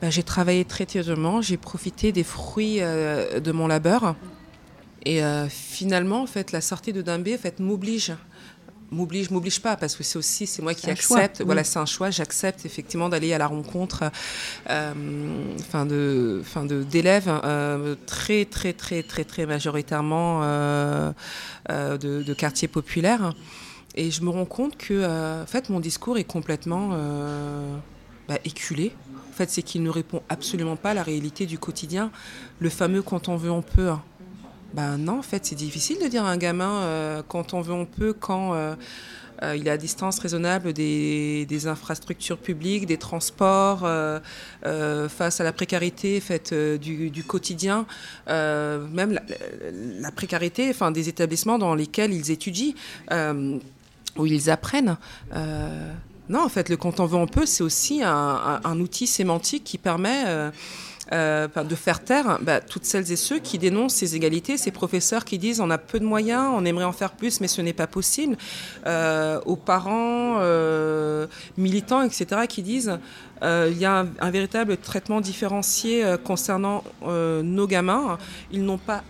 ben, 0.00 0.10
j'ai 0.10 0.22
travaillé 0.22 0.64
très 0.64 0.86
tardivement 0.86 1.42
j'ai 1.42 1.56
profité 1.56 2.12
des 2.12 2.24
fruits 2.24 2.78
de 2.78 3.52
mon 3.52 3.66
labeur 3.66 4.14
et 5.04 5.20
finalement 5.48 6.22
en 6.22 6.26
fait 6.26 6.52
la 6.52 6.60
sortie 6.60 6.92
de 6.92 7.02
Dimbé 7.02 7.34
en 7.34 7.38
fait 7.38 7.58
m'oblige 7.58 8.12
m'oblige, 8.90 9.30
m'oblige 9.30 9.60
pas, 9.60 9.76
parce 9.76 9.96
que 9.96 10.02
c'est 10.02 10.18
aussi, 10.18 10.46
c'est 10.46 10.62
moi 10.62 10.74
qui 10.74 10.90
accepte. 10.90 11.42
Voilà, 11.42 11.64
c'est 11.64 11.78
un 11.78 11.86
choix. 11.86 12.10
J'accepte 12.10 12.64
effectivement 12.66 13.08
d'aller 13.08 13.32
à 13.32 13.38
la 13.38 13.46
rencontre, 13.46 14.04
euh, 14.68 15.54
enfin 15.60 15.86
de, 15.86 16.42
fin 16.44 16.64
de 16.64 16.82
d'élèves 16.82 17.30
euh, 17.44 17.94
très, 18.06 18.44
très, 18.44 18.72
très, 18.72 19.02
très, 19.02 19.24
très 19.24 19.46
majoritairement 19.46 20.40
euh, 20.42 21.12
euh 21.70 21.98
de, 21.98 22.22
de, 22.22 22.34
quartiers 22.34 22.68
populaires. 22.68 23.34
Et 23.94 24.10
je 24.10 24.22
me 24.22 24.30
rends 24.30 24.44
compte 24.44 24.76
que, 24.76 25.42
en 25.42 25.46
fait, 25.46 25.68
mon 25.68 25.80
discours 25.80 26.16
est 26.18 26.24
complètement 26.24 26.90
bah, 28.28 28.38
éculé. 28.44 28.92
En 29.30 29.32
fait, 29.32 29.50
c'est 29.50 29.62
qu'il 29.62 29.82
ne 29.82 29.90
répond 29.90 30.22
absolument 30.28 30.76
pas 30.76 30.90
à 30.90 30.94
la 30.94 31.02
réalité 31.02 31.46
du 31.46 31.58
quotidien. 31.58 32.10
Le 32.60 32.68
fameux 32.68 33.02
quand 33.02 33.28
on 33.28 33.36
veut, 33.36 33.50
on 33.50 33.62
peut. 33.62 33.90
Ben 34.74 34.98
non, 34.98 35.18
en 35.18 35.22
fait, 35.22 35.46
c'est 35.46 35.56
difficile 35.56 35.98
de 36.02 36.06
dire 36.06 36.24
à 36.24 36.30
un 36.30 36.36
gamin 36.36 36.82
euh, 36.82 37.22
quand 37.26 37.54
on 37.54 37.60
veut, 37.60 37.72
on 37.72 37.86
peut, 37.86 38.12
quand 38.12 38.54
euh, 38.54 38.76
euh, 39.42 39.56
il 39.56 39.66
est 39.66 39.70
à 39.70 39.76
distance 39.76 40.20
raisonnable 40.20 40.72
des, 40.72 41.66
infrastructures 41.66 42.38
publiques, 42.38 42.86
des 42.86 42.96
transports, 42.96 43.80
face 44.60 45.40
à 45.40 45.44
la 45.44 45.52
précarité 45.52 46.20
faite 46.20 46.54
du, 46.54 47.24
quotidien, 47.26 47.86
même 48.28 49.18
la, 50.00 50.12
précarité 50.12 50.70
enfin, 50.70 50.90
des 50.90 51.08
établissements 51.08 51.58
dans 51.58 51.74
lesquels 51.74 52.12
ils 52.12 52.30
étudient, 52.30 52.74
où 54.16 54.26
ils 54.26 54.50
apprennent. 54.50 54.96
non, 56.28 56.44
en 56.44 56.48
fait, 56.48 56.68
le 56.68 56.76
quand 56.76 57.00
on 57.00 57.06
veut, 57.06 57.16
on 57.16 57.26
peut, 57.26 57.46
c'est 57.46 57.64
aussi 57.64 58.02
un, 58.04 58.80
outil 58.80 59.06
sémantique 59.06 59.64
qui 59.64 59.78
permet 59.78 60.50
euh, 61.12 61.48
de 61.48 61.74
faire 61.74 62.04
taire 62.04 62.38
bah, 62.40 62.60
toutes 62.60 62.84
celles 62.84 63.10
et 63.10 63.16
ceux 63.16 63.40
qui 63.40 63.58
dénoncent 63.58 63.94
ces 63.94 64.14
égalités, 64.14 64.56
ces 64.56 64.70
professeurs 64.70 65.24
qui 65.24 65.38
disent 65.38 65.60
on 65.60 65.70
a 65.70 65.78
peu 65.78 65.98
de 65.98 66.04
moyens, 66.04 66.52
on 66.54 66.64
aimerait 66.64 66.84
en 66.84 66.92
faire 66.92 67.10
plus, 67.10 67.40
mais 67.40 67.48
ce 67.48 67.60
n'est 67.60 67.72
pas 67.72 67.88
possible, 67.88 68.36
euh, 68.86 69.40
aux 69.44 69.56
parents 69.56 70.36
euh, 70.38 71.26
militants, 71.56 72.02
etc., 72.02 72.42
qui 72.48 72.62
disent 72.62 72.98
il 73.42 73.78
y 73.78 73.86
a 73.86 74.06
un, 74.20 74.30
véritable 74.30 74.76
traitement 74.76 75.22
différencié 75.22 76.04
concernant 76.24 76.84
nos 77.02 77.66
gamins. 77.66 78.18
Ils 78.52 78.62
n'ont 78.62 78.76
pas 78.76 79.02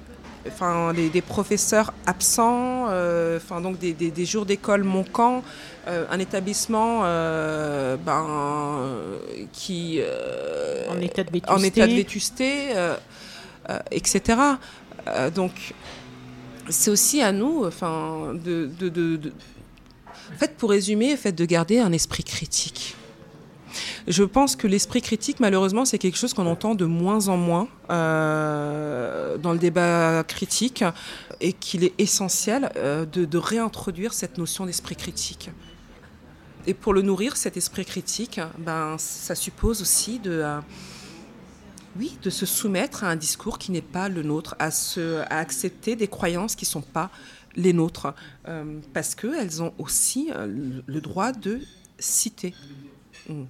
enfin, 0.47 0.95
des, 0.95 1.21
professeurs 1.21 1.93
absents, 2.07 2.85
enfin, 2.85 3.61
donc 3.61 3.79
des, 3.79 4.25
jours 4.25 4.47
d'école 4.47 4.85
manquants, 4.85 5.43
un 5.89 6.19
établissement 6.21 7.01
ben, 7.01 8.27
qui 9.53 9.99
euh, 10.01 10.89
en 10.89 11.01
état 11.01 11.25
de 11.25 11.31
vétusté, 11.31 11.53
en 11.53 11.63
état 11.63 11.87
de 11.87 11.93
vétusté 11.95 12.69
etc. 13.91 14.39
donc 15.35 15.75
c'est 16.69 16.91
aussi 16.91 17.21
à 17.21 17.33
nous, 17.33 17.65
enfin, 17.67 18.35
de, 18.35 18.71
de, 18.79 18.89
de, 18.89 19.17
de, 19.17 19.33
en 20.35 20.39
fait, 20.39 20.57
pour 20.57 20.71
résumer, 20.71 21.17
fait, 21.17 21.33
de 21.33 21.45
garder 21.45 21.79
un 21.79 21.93
esprit 21.93 22.25
critique. 22.25 22.97
Je 24.09 24.25
pense 24.25 24.57
que 24.57 24.67
l'esprit 24.67 25.03
critique, 25.03 25.41
malheureusement, 25.41 25.85
c'est 25.85 25.99
quelque 25.99 26.19
chose 26.19 26.35
qu'on 26.35 26.47
entend 26.47 26.75
de 26.75 26.85
moins 26.85 27.29
en 27.29 27.37
moins 27.37 27.69
euh, 27.91 29.37
dans 29.39 29.53
le 29.53 29.59
débat 29.59 30.25
critique 30.27 30.85
et 31.41 31.53
qu'il 31.53 31.85
est 31.85 31.95
essentiel 31.99 32.71
euh, 32.77 33.07
de, 33.07 33.39
réintroduire 33.39 34.13
cette 34.13 34.39
notion 34.39 34.67
d'esprit 34.67 34.97
critique. 34.97 35.51
Et 36.67 36.75
pour 36.75 36.93
le 36.93 37.03
nourrir, 37.03 37.37
cet 37.37 37.57
esprit 37.57 37.85
critique, 37.85 38.41
ben, 38.59 38.97
ça 38.99 39.35
suppose 39.35 39.83
aussi 39.83 40.19
de... 40.19 40.31
Euh, 40.31 40.61
oui, 41.99 42.17
de 42.23 42.31
se 42.31 42.47
soumettre 42.47 43.03
à 43.03 43.09
un 43.09 43.17
discours 43.17 43.59
qui 43.59 43.73
n'est 43.73 43.83
pas 43.83 44.09
le 44.09 44.23
nôtre, 44.23 44.55
à, 44.61 44.71
se, 44.71 45.23
à 45.23 45.39
accepter 45.39 45.97
des 45.97 46.07
croyances 46.07 46.55
qui 46.55 46.65
ne 46.65 46.71
sont 46.71 46.83
pas 46.83 47.11
les 47.57 47.73
nôtres, 47.73 48.15
euh, 48.47 48.79
parce 48.93 49.17
qu'elles 49.17 49.61
ont 49.61 49.75
aussi 49.79 50.31
euh, 50.33 50.81
le 50.87 51.01
droit 51.01 51.33
de 51.33 51.61
citer. 51.99 52.55
Mm. 53.29 53.43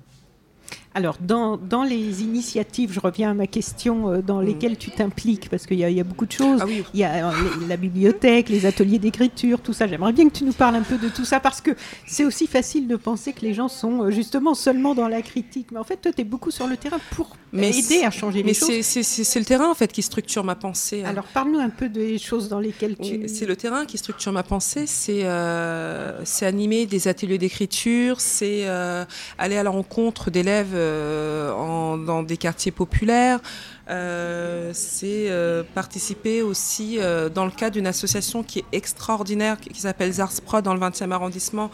Alors, 0.92 1.18
dans, 1.20 1.56
dans, 1.56 1.84
les 1.84 2.22
initiatives, 2.22 2.92
je 2.92 2.98
reviens 2.98 3.30
à 3.30 3.34
ma 3.34 3.46
question, 3.46 4.10
euh, 4.10 4.22
dans 4.22 4.42
mm. 4.42 4.44
lesquelles 4.44 4.76
tu 4.76 4.90
t'impliques, 4.90 5.48
parce 5.48 5.66
qu'il 5.66 5.78
y, 5.78 5.82
y, 5.82 6.00
a 6.00 6.04
beaucoup 6.04 6.26
de 6.26 6.32
choses. 6.32 6.60
Ah 6.62 6.66
il 6.68 7.00
y 7.00 7.04
a 7.04 7.32
la 7.68 7.76
bibliothèque, 7.76 8.48
les 8.48 8.66
ateliers 8.66 8.98
d'écriture, 8.98 9.60
tout 9.60 9.72
ça. 9.72 9.86
J'aimerais 9.86 10.12
bien 10.12 10.28
que 10.28 10.36
tu 10.36 10.44
nous 10.44 10.52
parles 10.52 10.74
un 10.74 10.82
peu 10.82 10.98
de 10.98 11.08
tout 11.08 11.24
ça, 11.24 11.38
parce 11.38 11.60
que 11.60 11.70
c'est 12.06 12.24
aussi 12.24 12.48
facile 12.48 12.88
de 12.88 12.96
penser 12.96 13.32
que 13.32 13.42
les 13.42 13.54
gens 13.54 13.68
sont 13.68 14.10
justement 14.10 14.54
seulement 14.54 14.96
dans 14.96 15.06
la 15.06 15.22
critique. 15.22 15.68
Mais 15.70 15.78
en 15.78 15.84
fait, 15.84 15.96
toi, 15.96 16.12
tu 16.12 16.22
es 16.22 16.24
beaucoup 16.24 16.50
sur 16.50 16.66
le 16.66 16.76
terrain 16.76 16.98
pour 17.14 17.36
mais 17.52 17.76
aider 17.76 18.02
à 18.02 18.10
changer 18.10 18.42
les 18.42 18.54
choses. 18.54 18.68
Mais 18.68 18.82
c'est 18.82 19.38
le 19.38 19.44
terrain, 19.44 19.70
en 19.70 19.74
fait, 19.74 19.92
qui 19.92 20.02
structure 20.02 20.42
ma 20.42 20.56
pensée. 20.56 21.04
Hein. 21.04 21.10
Alors, 21.10 21.24
parle-nous 21.24 21.60
un 21.60 21.70
peu 21.70 21.88
des 21.88 22.18
choses 22.18 22.48
dans 22.48 22.60
lesquelles 22.60 22.96
tu... 22.96 23.28
c'est 23.28 23.46
le 23.46 23.54
terrain 23.54 23.86
qui 23.86 23.96
structure 23.96 24.32
ma 24.32 24.42
pensée. 24.42 24.86
C'est 24.86 25.20
euh, 25.22 26.24
animer 26.42 26.86
des 26.86 27.06
ateliers 27.06 27.38
d'écriture, 27.38 28.20
c'est 28.20 28.66
euh, 28.66 29.04
aller 29.38 29.56
à 29.56 29.62
la 29.62 29.70
rencontre 29.70 30.30
d'élèves 30.30 30.74
euh, 30.80 31.96
dans 31.96 32.22
des 32.22 32.36
quartiers 32.36 32.72
populaires. 32.72 33.40
Euh, 33.88 34.70
c'est 34.72 35.28
euh, 35.28 35.62
participer 35.74 36.42
aussi 36.42 36.98
dans 37.34 37.44
le 37.44 37.50
cadre 37.50 37.72
d'une 37.74 37.86
association 37.86 38.42
qui 38.42 38.60
est 38.60 38.64
extraordinaire, 38.72 39.58
qui, 39.60 39.80
s'appelle 39.80 40.12
Zarsprod 40.12 40.64
dans 40.64 40.74
le 40.74 40.80
20e 40.80 41.10
arrondissement, 41.10 41.70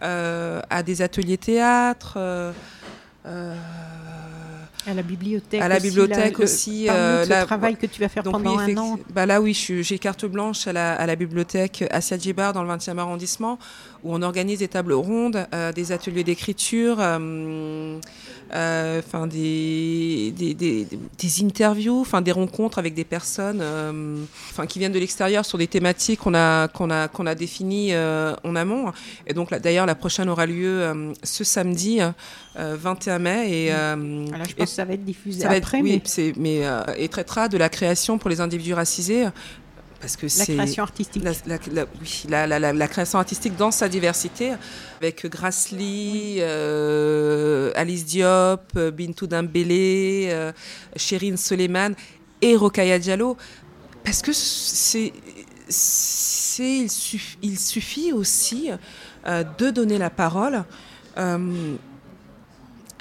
à 0.00 0.82
des 0.82 1.02
ateliers 1.02 1.38
théâtre. 1.38 2.18
À 4.88 4.94
la 4.94 5.02
bibliothèque. 5.02 5.60
À 5.60 5.68
la 5.68 5.80
bibliothèque 5.80 6.40
aussi. 6.40 6.84
Le, 6.86 6.92
euh, 6.92 7.24
le 7.26 7.46
travail 7.46 7.76
que 7.76 7.86
tu 7.86 8.00
vas 8.00 8.08
faire 8.08 8.22
pendant 8.22 8.58
un 8.58 8.76
an. 8.76 8.98
Bah 9.10 9.26
là, 9.26 9.40
oui, 9.40 9.52
j'ai 9.54 9.98
carte 9.98 10.24
blanche 10.24 10.66
à 10.66 10.72
la, 10.72 10.94
à 10.94 11.06
la 11.06 11.16
bibliothèque 11.16 11.84
Asia 11.90 12.16
Djibar 12.16 12.52
dans 12.52 12.62
le 12.62 12.70
20e 12.70 12.98
arrondissement, 12.98 13.58
où 14.04 14.14
on 14.14 14.22
organise 14.22 14.60
des 14.60 14.68
tables 14.68 14.92
rondes, 14.92 15.46
euh, 15.54 15.72
des 15.72 15.92
ateliers 15.92 16.24
d'écriture, 16.24 16.98
euh, 17.00 17.98
enfin 18.50 19.26
des, 19.26 20.32
des, 20.36 20.54
des, 20.54 20.86
des, 20.86 21.44
interviews, 21.44 22.00
enfin 22.00 22.22
des 22.22 22.32
rencontres 22.32 22.78
avec 22.78 22.94
des 22.94 23.04
personnes, 23.04 23.62
enfin 24.50 24.66
qui 24.66 24.78
viennent 24.78 24.92
de 24.92 24.98
l'extérieur 24.98 25.44
sur 25.44 25.58
des 25.58 25.66
thématiques 25.66 26.20
qu'on 26.20 26.34
a 26.34 26.68
qu'on 26.68 26.90
a 26.90 27.08
qu'on 27.08 27.26
a 27.26 27.34
définies 27.34 27.92
en 27.94 28.56
amont. 28.56 28.92
Et 29.26 29.34
donc 29.34 29.50
d'ailleurs, 29.50 29.86
la 29.86 29.94
prochaine 29.94 30.28
aura 30.28 30.46
lieu 30.46 31.12
ce 31.22 31.44
samedi. 31.44 32.00
21 32.56 33.20
mai 33.20 33.50
et, 33.52 33.68
je 33.68 34.54
pense 34.56 34.72
ça 34.72 34.84
va 34.84 34.94
être 34.94 35.04
diffusé 35.04 35.44
après. 35.44 35.80
mais... 35.80 36.02
Oui, 36.18 36.32
mais 36.36 36.66
euh, 36.66 36.82
et 36.96 37.08
traitera 37.08 37.48
de 37.48 37.56
la 37.56 37.68
création 37.68 38.18
pour 38.18 38.30
les 38.30 38.40
individus 38.40 38.74
racisés. 38.74 39.26
Parce 40.00 40.16
que 40.16 40.26
la 40.38 40.44
création 40.44 40.82
artistique. 40.82 41.24
La, 41.24 41.32
oui, 42.00 42.24
la, 42.28 42.88
création 42.88 43.18
artistique 43.18 43.56
dans 43.56 43.70
sa 43.70 43.88
diversité, 43.88 44.52
avec 45.00 45.26
Grace 45.26 45.70
Lee, 45.72 46.36
euh, 46.38 47.72
Alice 47.74 48.04
Diop, 48.04 48.60
euh, 48.76 48.90
Bintou 48.92 49.26
Dambélé, 49.26 50.28
euh, 50.30 50.52
Sherine 50.94 51.36
Soleiman 51.36 51.94
et 52.40 52.54
Rokaya 52.54 52.98
Diallo. 52.98 53.36
Parce 54.04 54.22
que 54.22 54.32
c'est, 54.32 55.12
il, 55.68 56.90
suffit, 56.90 57.38
il 57.42 57.58
suffit 57.58 58.12
aussi 58.12 58.70
de 59.26 59.70
donner 59.70 59.98
la 59.98 60.10
parole 60.10 60.64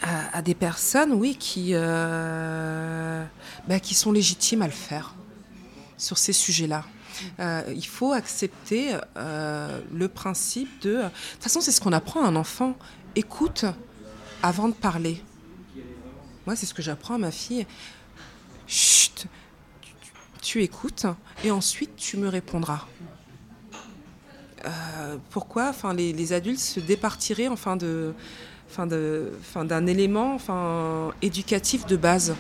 à, 0.02 0.42
des 0.42 0.56
personnes, 0.56 1.14
oui, 1.14 1.36
qui, 1.36 1.72
euh, 1.74 3.24
bah, 3.68 3.80
qui 3.80 3.94
sont 3.94 4.12
légitimes 4.12 4.62
à 4.62 4.68
le 4.68 4.72
faire 4.72 5.16
sur 5.98 6.18
ces 6.18 6.34
sujets-là. 6.34 6.86
Euh, 7.40 7.64
il 7.76 7.86
faut 7.86 8.14
accepter 8.14 8.96
euh, 9.18 9.82
le 9.92 10.08
principe 10.08 10.82
de... 10.82 10.98
De 10.98 11.02
toute 11.02 11.44
façon, 11.44 11.62
c'est 11.62 11.72
ce 11.72 11.82
qu'on 11.82 11.94
apprend 11.94 12.24
à 12.24 12.28
un 12.28 12.36
enfant. 12.36 12.76
Écoute 13.16 13.66
avant 14.44 14.70
de 14.70 14.74
parler. 14.74 15.22
Moi, 16.46 16.56
c'est 16.56 16.66
ce 16.66 16.74
que 16.74 16.82
j'apprends 16.82 17.16
à 17.16 17.18
ma 17.18 17.32
fille. 17.32 17.66
Chut, 18.68 19.28
tu, 20.42 20.62
écoutes 20.62 21.06
et 21.44 21.52
ensuite 21.52 21.96
tu 21.96 22.18
me 22.18 22.28
répondras. 22.28 22.86
pourquoi? 25.32 25.70
Enfin, 25.70 25.94
les, 25.94 26.14
les, 26.14 26.34
adultes 26.34 26.60
se 26.60 26.80
départiraient 26.80 27.48
enfin, 27.48 27.76
de, 27.78 28.14
d'un 29.56 29.88
élément 29.88 30.36
enfin, 30.36 31.12
éducatif 31.22 31.86
de 31.86 31.96
base. 31.96 32.36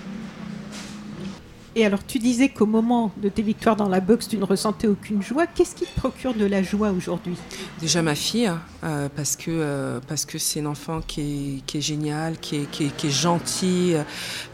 Et 1.77 1.85
alors, 1.85 2.03
tu 2.03 2.17
disais 2.17 2.49
qu'au 2.49 2.65
moment 2.65 3.11
de 3.17 3.29
tes 3.29 3.43
victoires 3.43 3.75
dans 3.75 3.87
la 3.87 3.99
boxe, 3.99 4.27
tu 4.27 4.37
ne 4.39 4.43
ressentais 4.43 4.87
aucune 4.87 5.21
joie. 5.21 5.45
Qu'est-ce 5.45 5.75
qui 5.75 5.85
te 5.85 5.99
procure 5.99 6.33
de 6.33 6.43
la 6.43 6.63
joie 6.63 6.89
aujourd'hui? 6.89 7.35
Déjà 7.79 8.01
ma 8.01 8.15
fille, 8.15 8.51
euh, 8.83 9.07
parce 9.15 9.35
que 9.35 9.51
euh, 9.51 9.99
parce 10.07 10.25
que 10.25 10.39
c'est 10.39 10.61
un 10.61 10.65
enfant 10.65 11.01
qui 11.01 11.63
est, 11.71 11.79
génial, 11.79 12.39
qui 12.39 12.55
est, 12.55 12.97
qui 12.97 13.11
gentil, 13.11 13.93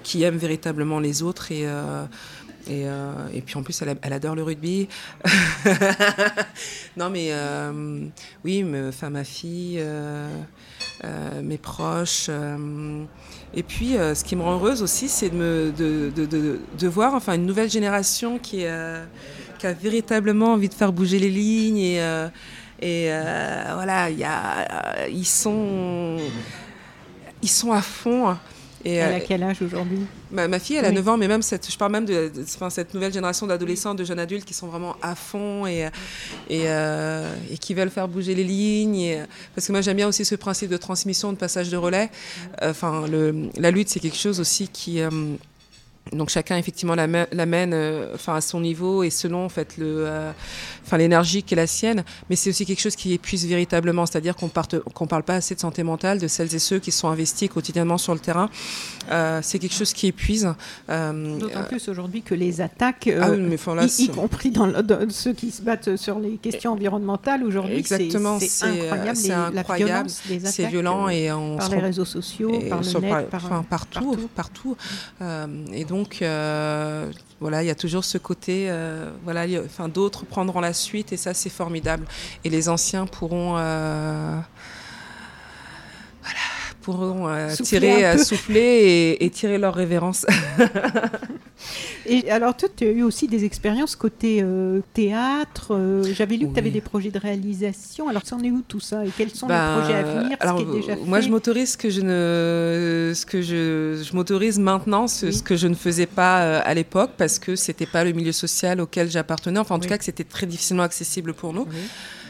qui 0.04 0.24
aime 0.24 0.36
véritablement 0.36 1.00
les 1.00 1.24
autres 1.24 1.54
et 1.54 1.66
euh, 1.66 3.30
et, 3.34 3.42
puis 3.42 3.58
en 3.58 3.64
plus, 3.64 3.82
elle, 3.82 4.14
adore 4.14 4.36
le 4.36 4.44
rugby. 4.44 4.88
non, 6.98 7.10
mais 7.10 7.32
oui, 8.44 8.64
ma 8.64 9.24
fille, 9.24 9.82
euh, 11.04 11.42
mes 11.42 11.58
proches. 11.58 12.30
Euh, 13.54 13.58
et 13.58 13.64
puis, 13.64 13.98
euh, 13.98 14.16
ce 14.16 14.24
qui 14.24 14.36
me 14.36 14.42
rend 14.42 14.56
heureuse 14.56 14.82
aussi, 14.82 15.10
c'est 15.10 15.30
de, 15.30 15.74
de, 15.78 16.12
de, 16.16 16.60
de, 16.78 16.88
voir 16.88 17.14
enfin, 17.14 17.36
une 17.36 17.46
nouvelle 17.46 17.70
génération 17.70 18.40
qui, 18.40 18.66
qui, 19.60 19.68
a 19.68 19.74
véritablement 19.74 20.54
envie 20.54 20.70
de 20.70 20.74
faire 20.74 20.92
bouger 20.92 21.20
les 21.20 21.30
lignes. 21.30 21.78
Et, 21.78 21.98
et 22.82 23.10
voilà, 23.74 24.10
y 24.10 24.24
a, 24.24 25.08
ils, 25.08 25.26
sont, 25.26 26.18
ils 27.42 27.50
sont 27.50 27.72
à 27.72 27.82
fond. 27.82 28.36
Et, 28.86 28.96
elle 28.96 29.14
a 29.14 29.20
quel 29.20 29.44
âge 29.44 29.62
aujourd'hui? 29.62 30.00
Ma, 30.32 30.60
fille, 30.60 30.76
elle 30.76 30.86
a 30.86 30.92
9 30.92 31.08
ans, 31.10 31.18
mais 31.18 31.28
même 31.28 31.42
cette, 31.42 31.72
je 31.72 31.78
parle 31.78 31.92
même 31.92 32.06
de, 32.06 32.32
cette 32.70 32.94
nouvelle 32.94 33.14
génération 33.14 33.48
d'adolescents, 33.48 33.96
de 33.96 34.04
jeunes 34.04 34.20
adultes 34.20 34.46
qui 34.46 34.54
sont 34.54 34.68
vraiment 34.68 34.96
à 35.02 35.16
fond 35.16 35.66
et, 35.66 35.90
et, 36.50 36.64
euh, 36.66 37.34
et 37.52 37.58
qui 37.58 37.74
veulent 37.74 37.90
faire 37.90 38.08
bouger 38.08 38.36
les 38.36 38.44
lignes. 38.44 39.26
parce 39.56 39.68
que 39.68 39.72
moi, 39.72 39.82
j'aime 39.82 39.98
bien 39.98 40.08
aussi 40.08 40.26
ce 40.26 40.36
principe 40.36 40.70
de 40.70 40.78
transmission, 40.78 41.32
de 41.32 41.38
passage 41.38 41.70
de 41.70 41.78
relais. 41.78 42.10
Enfin, 42.62 43.06
la 43.58 43.72
lutte, 43.72 43.90
c'est 43.90 44.00
quelque 44.00 44.18
chose 44.18 44.40
aussi 44.40 44.68
qui. 44.68 45.02
Euh, 45.02 45.10
donc 46.12 46.30
chacun 46.30 46.58
effectivement 46.58 46.96
l'amène 46.96 47.74
euh, 47.74 48.12
enfin 48.14 48.36
à 48.36 48.42
son 48.42 48.60
niveau 48.60 49.04
et 49.04 49.10
selon 49.10 49.46
en 49.46 49.50
fait 49.50 49.78
le 49.78 50.06
euh, 50.06 50.32
enfin 50.86 50.98
l'énergie 50.98 51.44
qui 51.44 51.54
est 51.54 51.58
la 51.58 51.68
sienne. 51.68 52.04
Mais 52.30 52.36
c'est 52.36 52.50
aussi 52.50 52.66
quelque 52.66 52.82
chose 52.82 52.96
qui 52.96 53.14
épuise 53.14 53.48
véritablement. 53.48 54.06
C'est-à-dire 54.06 54.36
qu'on 54.36 54.50
qu'on 54.94 55.08
parle 55.08 55.24
pas 55.24 55.36
assez 55.36 55.56
de 55.56 55.60
santé 55.60 55.82
mentale 55.84 56.20
de 56.20 56.28
celles 56.28 56.54
et 56.54 56.60
ceux 56.60 56.80
qui 56.80 56.92
sont 56.92 57.08
investis 57.08 57.50
quotidiennement 57.50 57.98
sur 57.98 58.14
le 58.14 58.20
terrain. 58.20 58.50
Euh, 59.12 59.40
c'est 59.42 59.60
quelque 59.60 59.74
chose 59.74 59.94
qui 59.94 60.08
épuise 60.08 60.54
d'autant 60.88 61.64
plus 61.68 61.88
aujourd'hui 61.88 62.22
que 62.22 62.36
les 62.36 62.62
attaques 62.62 63.10
ah 63.22 63.34
y, 63.36 64.08
compris 64.10 64.52
dans, 64.52 64.72
ceux 65.10 65.34
qui 65.34 65.52
se 65.52 65.62
battent 65.62 65.96
sur 65.96 66.20
les 66.20 66.38
questions 66.38 66.74
environnementales 66.74 67.44
aujourd'hui 67.44 67.84
c'est 67.84 68.16
incroyable, 68.16 69.16
c'est 69.16 69.32
incroyable. 69.32 70.10
c'est 70.10 70.68
violent 70.68 71.10
et 71.10 71.32
on 71.32 71.58
par 71.58 71.70
les 71.70 71.80
réseaux 71.80 72.06
sociaux 72.06 72.60
par 72.70 72.82
le 72.82 73.00
net 73.00 73.30
par, 73.30 73.64
partout 73.64 74.16
partout, 74.16 74.30
partout. 74.36 74.78
et 75.74 75.86
donc 75.86 75.93
donc, 75.94 76.24
euh, 76.24 77.12
voilà, 77.40 77.62
il 77.62 77.68
y 77.68 77.70
a 77.70 77.76
toujours 77.76 78.04
ce 78.04 78.18
côté, 78.18 78.66
euh, 78.68 79.12
voilà, 79.24 79.46
enfin, 79.64 79.88
d'autres 79.88 80.26
prendront 80.26 80.60
la 80.60 80.74
suite 80.74 81.14
et 81.14 81.18
ça, 81.18 81.36
c'est 81.36 81.52
formidable. 81.52 82.08
Et 82.44 82.50
les 82.50 82.68
anciens 82.68 83.06
pourront, 83.06 83.58
euh, 86.90 87.50
pourront 87.50 87.64
tirer, 87.64 88.18
souffler 88.18 89.18
et, 89.20 89.30
tirer 89.30 89.58
leur 89.58 89.74
révérence. 89.74 90.26
Et 92.06 92.30
alors, 92.30 92.56
toi, 92.56 92.68
tu 92.76 92.86
as 92.86 92.92
eu 92.92 93.04
aussi 93.04 93.28
des 93.28 93.46
expériences 93.46 93.96
côté 93.96 94.40
euh, 94.42 94.82
théâtre. 94.94 95.74
Euh, 95.74 96.04
j'avais 96.14 96.36
lu 96.36 96.48
que 96.50 96.54
tu 96.54 96.60
avais 96.60 96.70
des 96.70 96.82
projets 96.82 97.12
de 97.12 97.20
réalisation. 97.20 98.10
Alors, 98.10 98.24
c'en 98.26 98.42
est 98.42 98.52
où 98.52 98.62
tout 98.68 98.82
ça 98.82 99.06
Et 99.06 99.10
quels 99.18 99.30
sont 99.30 99.48
les 99.48 99.54
ben, 99.54 99.80
projets 99.80 99.96
à 99.96 100.04
venir 100.04 100.38
alors, 100.40 100.60
ce 100.60 100.64
qui 100.64 100.70
est 100.70 100.74
déjà 100.74 100.96
Moi, 101.06 101.22
je 101.22 101.30
m'autorise 101.30 101.72
ce 101.72 101.78
que 101.78 101.90
je 101.90 102.02
ne, 102.02 103.14
ce 103.14 103.26
que 103.26 103.42
je, 103.42 104.04
je 104.04 104.16
m'autorise 104.16 104.60
maintenant, 104.60 105.08
ce, 105.08 105.32
ce, 105.32 105.42
que 105.42 105.56
je 105.56 105.68
ne 105.68 105.76
faisais 105.76 106.06
pas 106.06 106.42
euh, 106.42 106.62
à 106.64 106.74
l'époque 106.74 107.12
parce 107.18 107.40
que 107.40 107.56
c'était 107.56 107.86
pas 107.86 108.04
le 108.04 108.12
milieu 108.12 108.34
social 108.34 108.82
auquel 108.82 109.10
j'appartenais. 109.10 109.60
Enfin, 109.60 109.76
en 109.76 109.80
tout 109.80 109.90
cas, 109.90 109.98
que 109.98 110.06
c'était 110.06 110.26
très 110.26 110.46
difficilement 110.46 110.84
accessible 110.84 111.34
pour 111.34 111.54
nous. 111.54 111.68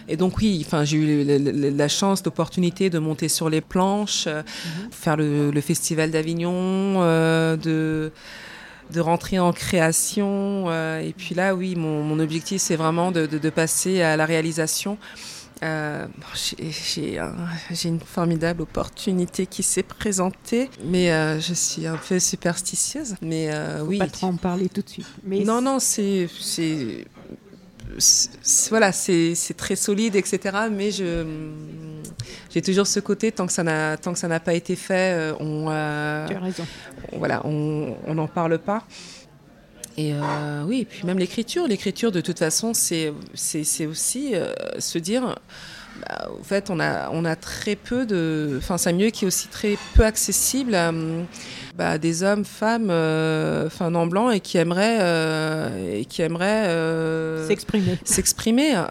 Et 0.08 0.18
donc 0.18 0.38
oui, 0.38 0.64
enfin 0.66 0.84
j'ai 0.84 0.98
eu 0.98 1.72
la, 1.72 1.88
chance, 1.88 2.24
l'opportunité 2.24 2.90
de 2.90 3.00
monter 3.00 3.30
sur 3.30 3.50
les 3.50 3.62
planches, 3.62 4.28
mhm. 4.28 4.92
faire 4.92 5.18
le, 5.18 5.62
festival 5.62 6.12
d'Avignon, 6.12 7.02
de 7.58 8.12
de 8.92 9.00
rentrer 9.00 9.40
en 9.40 9.54
création. 9.54 10.70
et 11.00 11.14
puis 11.18 11.34
là, 11.34 11.56
oui, 11.56 11.76
mon, 11.76 12.20
objectif, 12.20 12.62
c'est 12.62 12.76
vraiment 12.76 13.12
de, 13.12 13.50
passer 13.50 14.02
à 14.02 14.18
la 14.18 14.26
réalisation. 14.26 14.98
Euh, 15.64 16.08
j'ai 16.86 17.90
une 17.90 18.00
formidable 18.00 18.64
opportunité 18.64 19.46
qui 19.46 19.64
s'est 19.64 19.84
présentée, 19.84 20.70
mais 20.84 21.12
euh, 21.12 21.40
je 21.40 21.54
suis 21.54 21.88
un 21.88 21.96
peu 21.96 22.20
superstitieuse. 22.20 23.16
Mais 23.22 23.54
euh, 23.54 23.80
Faut 23.80 23.86
oui. 23.86 23.98
Pas 23.98 24.08
trop 24.08 24.28
en 24.28 24.36
parler 24.36 24.68
tout 24.68 24.82
de 24.82 24.90
suite. 24.90 25.08
Mais 25.24 25.44
non, 25.44 25.62
non, 25.62 25.80
c'est 25.80 26.28
voilà, 28.70 28.92
c'est 28.92 29.36
très 29.58 29.76
solide, 29.76 30.16
etc. 30.16 30.40
Mais 30.72 30.92
je 30.92 31.26
j'ai 32.50 32.62
toujours 32.62 32.88
ce 32.88 33.00
côté 33.00 33.32
tant 33.32 33.48
que 33.48 33.54
ça 33.54 33.64
n'a 33.64 33.98
tant 33.98 34.14
que 34.14 34.20
ça 34.20 34.28
n'a 34.28 34.40
pas 34.40 34.54
été 34.54 34.76
fait, 34.76 35.34
on. 35.40 35.66
tu 35.66 36.36
as 36.36 36.40
raison. 36.40 36.66
Voilà, 37.14 37.42
on 37.46 38.14
n'en 38.14 38.28
parle 38.28 38.58
pas. 38.60 38.86
Et 39.98 40.14
euh, 40.14 40.64
oui, 40.66 40.82
et 40.82 40.86
puis 40.86 41.06
même 41.06 41.20
l'écriture. 41.20 41.68
L'écriture, 41.68 42.12
de 42.12 42.22
toute 42.22 42.40
façon, 42.40 42.74
c'est 42.74 43.14
aussi 43.86 44.32
euh, 44.34 44.54
se 44.80 44.98
dire. 44.98 45.36
Bah, 46.02 46.30
en 46.40 46.44
fait, 46.44 46.72
on 46.72 46.80
a, 46.80 47.12
on 47.12 47.24
a 47.26 47.36
très 47.36 47.76
peu 47.76 48.06
de. 48.06 48.56
Enfin, 48.58 48.78
c'est 48.78 48.90
un 48.90 48.94
milieu 48.94 49.12
qui 49.12 49.26
est 49.26 49.28
aussi 49.28 49.48
très 49.48 49.78
peu 49.94 50.04
accessible 50.04 50.74
à 50.74 50.92
bah, 51.76 51.98
des 51.98 52.24
hommes, 52.24 52.46
femmes, 52.46 52.90
euh, 52.90 53.68
enfin, 53.68 53.90
non 53.90 54.06
blancs 54.08 54.34
et 54.34 54.40
qui 54.40 54.58
aimeraient. 54.58 56.00
et 56.00 56.06
qui 56.06 56.22
aimeraient 56.22 56.68
s'exprimer. 57.48 58.00
S'exprimer. 58.04 58.84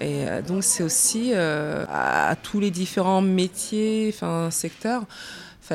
et 0.00 0.24
donc, 0.46 0.64
c'est 0.64 0.82
aussi 0.82 1.34
à, 1.34 2.28
à, 2.30 2.36
tous 2.36 2.60
les 2.60 2.70
différents 2.70 3.22
métiers, 3.22 4.12
enfin, 4.14 4.50
secteurs 4.50 5.04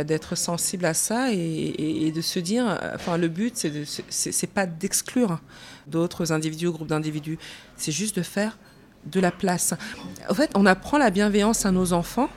d'être 0.03 0.35
sensible 0.35 0.85
à 0.85 0.93
ça 0.93 1.31
et, 1.31 2.11
de 2.13 2.21
se 2.21 2.39
dire, 2.39 2.77
enfin, 2.93 3.17
le 3.17 3.27
but, 3.27 3.67
c'est 4.09 4.49
pas 4.49 4.65
d'exclure 4.65 5.39
d'autres 5.87 6.31
individus 6.31 6.67
ou 6.67 6.73
groupes 6.73 6.87
d'individus, 6.87 7.37
c'est 7.77 7.91
juste 7.91 8.17
de 8.17 8.21
faire 8.21 8.57
de 9.05 9.19
la 9.19 9.31
place. 9.31 9.73
En 10.29 10.33
fait, 10.33 10.49
on 10.55 10.65
apprend 10.65 10.97
la 10.97 11.11
bienveillance 11.11 11.65
à 11.65 11.71
nos 11.71 11.93
enfants, 11.93 12.29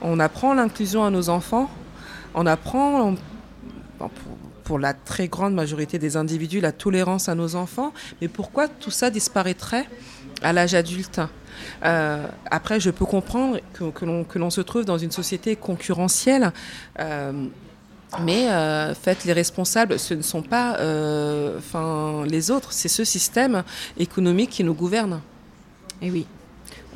on 0.00 0.20
apprend 0.20 0.54
l'inclusion 0.54 1.04
à 1.04 1.10
nos 1.10 1.28
enfants, 1.28 1.68
on 2.34 2.46
apprend, 2.46 3.14
pour, 4.64 4.78
la 4.78 4.92
très 4.92 5.28
grande 5.28 5.54
majorité 5.54 5.98
des 5.98 6.16
individus, 6.16 6.60
la 6.60 6.72
tolérance 6.72 7.28
à 7.28 7.34
nos 7.34 7.56
enfants, 7.56 7.92
mais 8.20 8.28
pourquoi 8.28 8.68
tout 8.68 8.90
ça 8.90 9.10
disparaîtrait 9.10 9.86
à 10.42 10.52
l'âge 10.52 10.74
adulte 10.74 11.20
euh, 11.84 12.26
après, 12.50 12.80
je 12.80 12.90
peux 12.90 13.04
comprendre 13.04 13.58
que, 13.72 14.38
l'on 14.38 14.50
se 14.50 14.60
trouve 14.60 14.84
dans 14.84 14.98
une 14.98 15.10
société 15.10 15.56
concurrentielle. 15.56 16.52
Euh, 16.98 17.32
mais 18.24 18.48
euh, 18.48 18.94
faites 18.94 19.24
les 19.24 19.34
responsables, 19.34 19.98
ce 19.98 20.14
ne 20.14 20.22
sont 20.22 20.42
pas 20.42 20.78
les 22.24 22.50
autres, 22.50 22.72
c'est 22.72 22.88
ce 22.88 23.04
système 23.04 23.62
économique 23.98 24.50
qui 24.50 24.64
nous 24.64 24.74
gouverne. 24.74 25.20
Et 26.00 26.06
eh 26.06 26.10
oui, 26.10 26.26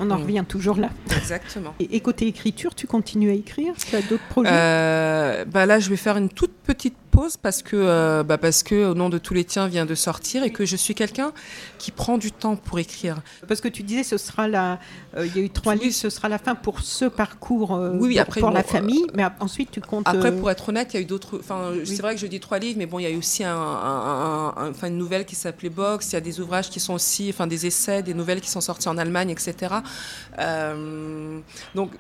on 0.03 0.11
en 0.11 0.19
mm. 0.19 0.23
revient 0.23 0.45
toujours 0.47 0.77
là. 0.77 0.91
Exactement. 1.17 1.75
Et, 1.81 2.01
côté 2.01 2.27
écriture, 2.27 2.75
tu 2.75 2.87
continues 2.87 3.31
à 3.31 3.35
écrire? 3.35 3.75
Tu 3.77 3.97
as 3.97 4.03
d'autres 4.03 4.27
projets? 4.29 4.51
Bah 4.51 5.67
Là, 5.67 5.79
je 5.79 5.89
vais 5.91 5.97
faire 5.97 6.17
une 6.17 6.29
toute 6.29 6.53
petite 6.53 6.97
pause 7.23 7.37
parce 7.37 7.63
que, 7.63 7.77
euh, 7.77 8.23
bah 8.23 8.39
parce 8.39 8.63
que 8.63 8.91
Au 8.91 8.95
nom 8.95 9.09
de 9.09 9.19
tous 9.19 9.35
les 9.35 9.45
tiens 9.45 9.69
vient 9.69 9.87
de 9.87 9.95
sortir 9.95 10.43
et 10.43 10.51
que 10.51 10.65
je 10.65 10.77
suis 10.77 10.95
quelqu'un 10.95 11.33
qui 11.79 11.91
prend 11.91 12.19
du 12.19 12.33
temps 12.33 12.57
pour 12.57 12.79
écrire. 12.79 13.17
Parce 13.47 13.61
que 13.61 13.69
tu 13.69 13.83
disais, 13.83 14.03
ce 14.03 14.19
sera 14.19 14.49
la, 14.49 14.81
euh, 15.17 15.27
il 15.27 15.37
y 15.37 15.41
a 15.41 15.43
eu 15.43 15.51
trois 15.51 15.75
livres, 15.75 15.95
ce 15.95 16.11
sera 16.11 16.29
la 16.29 16.39
fin 16.39 16.55
pour 16.55 16.81
ce 16.81 17.05
parcours 17.05 17.75
euh, 17.75 17.93
oui, 17.95 18.19
après, 18.19 18.41
pour 18.41 18.51
la 18.51 18.63
famille, 18.63 19.07
mais 19.15 19.25
ensuite 19.41 19.71
tu 19.71 19.81
comptes. 19.81 20.09
Après, 20.09 20.35
pour 20.35 20.51
être 20.51 20.69
honnête, 20.69 20.89
il 20.93 20.97
y 20.97 20.99
a 20.99 21.03
eu 21.03 21.07
d'autres. 21.07 21.39
Enfin, 21.39 21.73
c'est 21.85 22.03
vrai 22.03 22.15
que 22.15 22.21
je 22.21 22.27
dis 22.27 22.41
trois 22.41 22.59
livres, 22.59 22.79
mais 22.79 22.87
bon, 22.87 22.99
il 22.99 23.05
y 23.05 23.07
a 23.07 23.11
eu 23.11 23.19
aussi 23.19 23.45
un, 23.45 24.53
enfin, 24.57 24.89
une 24.89 24.99
nouvelle 24.99 25.25
qui 25.25 25.37
s'appelait 25.37 25.71
Box. 25.71 26.11
Il 26.11 26.15
y 26.15 26.17
a 26.17 26.21
des 26.21 26.41
ouvrages 26.41 26.71
qui 26.71 26.81
sont 26.81 26.95
aussi, 26.95 27.29
enfin, 27.31 27.47
des 27.47 27.67
essais, 27.67 28.03
des 28.03 28.15
nouvelles 28.15 28.41
qui 28.41 28.51
sont 28.51 28.61
sorties 28.61 28.89
en 28.89 28.99
Allemagne, 28.99 29.31
etc. 29.31 29.75
donc 31.75 31.91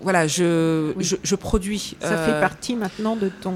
voilà, 0.00 0.26
je, 0.26 0.92
je, 0.98 1.36
produis. 1.36 1.96
Ça 2.00 2.16
fait 2.18 2.40
partie 2.40 2.76
maintenant 2.76 3.16
de 3.16 3.28
ton 3.28 3.54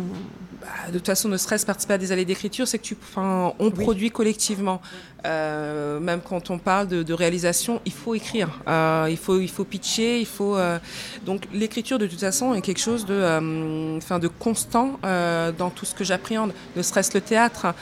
de 0.88 0.98
toute 0.98 1.06
façon, 1.06 1.28
ne 1.28 1.36
serait-ce 1.36 1.66
participer 1.66 1.94
à 1.94 1.98
des 1.98 2.12
allées 2.12 2.24
d'écriture, 2.24 2.66
c'est 2.66 2.78
que 2.78 2.84
tu, 2.84 2.96
enfin, 3.00 3.52
on 3.58 3.70
produit 3.70 4.10
collectivement. 4.10 4.80
Euh, 5.26 5.98
même 5.98 6.20
quand 6.20 6.50
on 6.50 6.58
parle 6.58 6.88
de, 6.88 7.12
réalisation, 7.12 7.80
il 7.84 7.92
faut 7.92 8.14
écrire, 8.14 8.60
euh, 8.68 9.08
il 9.10 9.16
faut, 9.16 9.40
il 9.40 9.48
faut 9.48 9.64
pitcher, 9.64 10.20
il 10.20 10.26
faut. 10.26 10.56
Euh, 10.56 10.78
donc 11.26 11.48
l'écriture 11.52 11.98
de 11.98 12.06
toute 12.06 12.20
façon 12.20 12.54
est 12.54 12.60
quelque 12.60 12.80
chose 12.80 13.04
de, 13.04 13.96
enfin, 13.96 14.18
de 14.18 14.28
constant 14.28 14.98
dans 15.02 15.70
tout 15.70 15.84
ce 15.84 15.94
que 15.94 16.04
j'appréhende. 16.04 16.52
Ne 16.76 16.82
serait-ce 16.82 17.12
le 17.14 17.20
théâtre, 17.20 17.74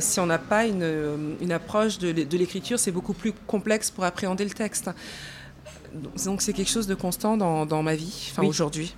si 0.00 0.20
on 0.20 0.26
n'a 0.26 0.38
pas 0.38 0.66
une, 0.66 1.36
une, 1.40 1.52
approche 1.52 1.98
de, 1.98 2.12
de 2.12 2.38
l'écriture, 2.38 2.78
c'est 2.78 2.92
beaucoup 2.92 3.14
plus 3.14 3.32
complexe 3.46 3.90
pour 3.90 4.04
appréhender 4.04 4.44
le 4.44 4.50
texte. 4.50 4.90
Donc 6.24 6.42
c'est 6.42 6.52
quelque 6.52 6.70
chose 6.70 6.86
de 6.86 6.94
constant 6.94 7.36
dans, 7.36 7.66
dans 7.66 7.82
ma 7.82 7.94
vie, 7.94 8.30
enfin 8.32 8.42
aujourd'hui. 8.46 8.94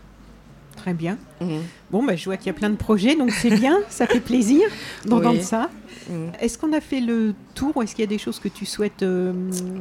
Très 0.76 0.94
bien. 0.94 1.18
Mhm. 1.40 1.62
Bon, 1.90 2.04
bah, 2.04 2.16
je 2.16 2.24
vois 2.24 2.36
qu'il 2.36 2.48
y 2.48 2.50
a 2.50 2.52
plein 2.52 2.70
de 2.70 2.76
projets, 2.76 3.16
donc 3.16 3.30
c'est 3.30 3.50
bien, 3.50 3.78
ça 3.88 4.06
fait 4.06 4.20
plaisir 4.20 4.68
d'entendre 5.04 5.42
ça. 5.42 5.70
Mhm. 6.08 6.32
Est-ce 6.40 6.58
qu'on 6.58 6.72
a 6.72 6.80
fait 6.80 7.00
le 7.00 7.34
tour 7.54 7.76
ou 7.76 7.82
est-ce 7.82 7.94
qu'il 7.94 8.02
y 8.02 8.06
a 8.06 8.10
des 8.10 8.18
choses 8.18 8.38
que 8.38 8.48
tu 8.48 8.66
souhaites 8.66 9.02
euh, 9.02 9.32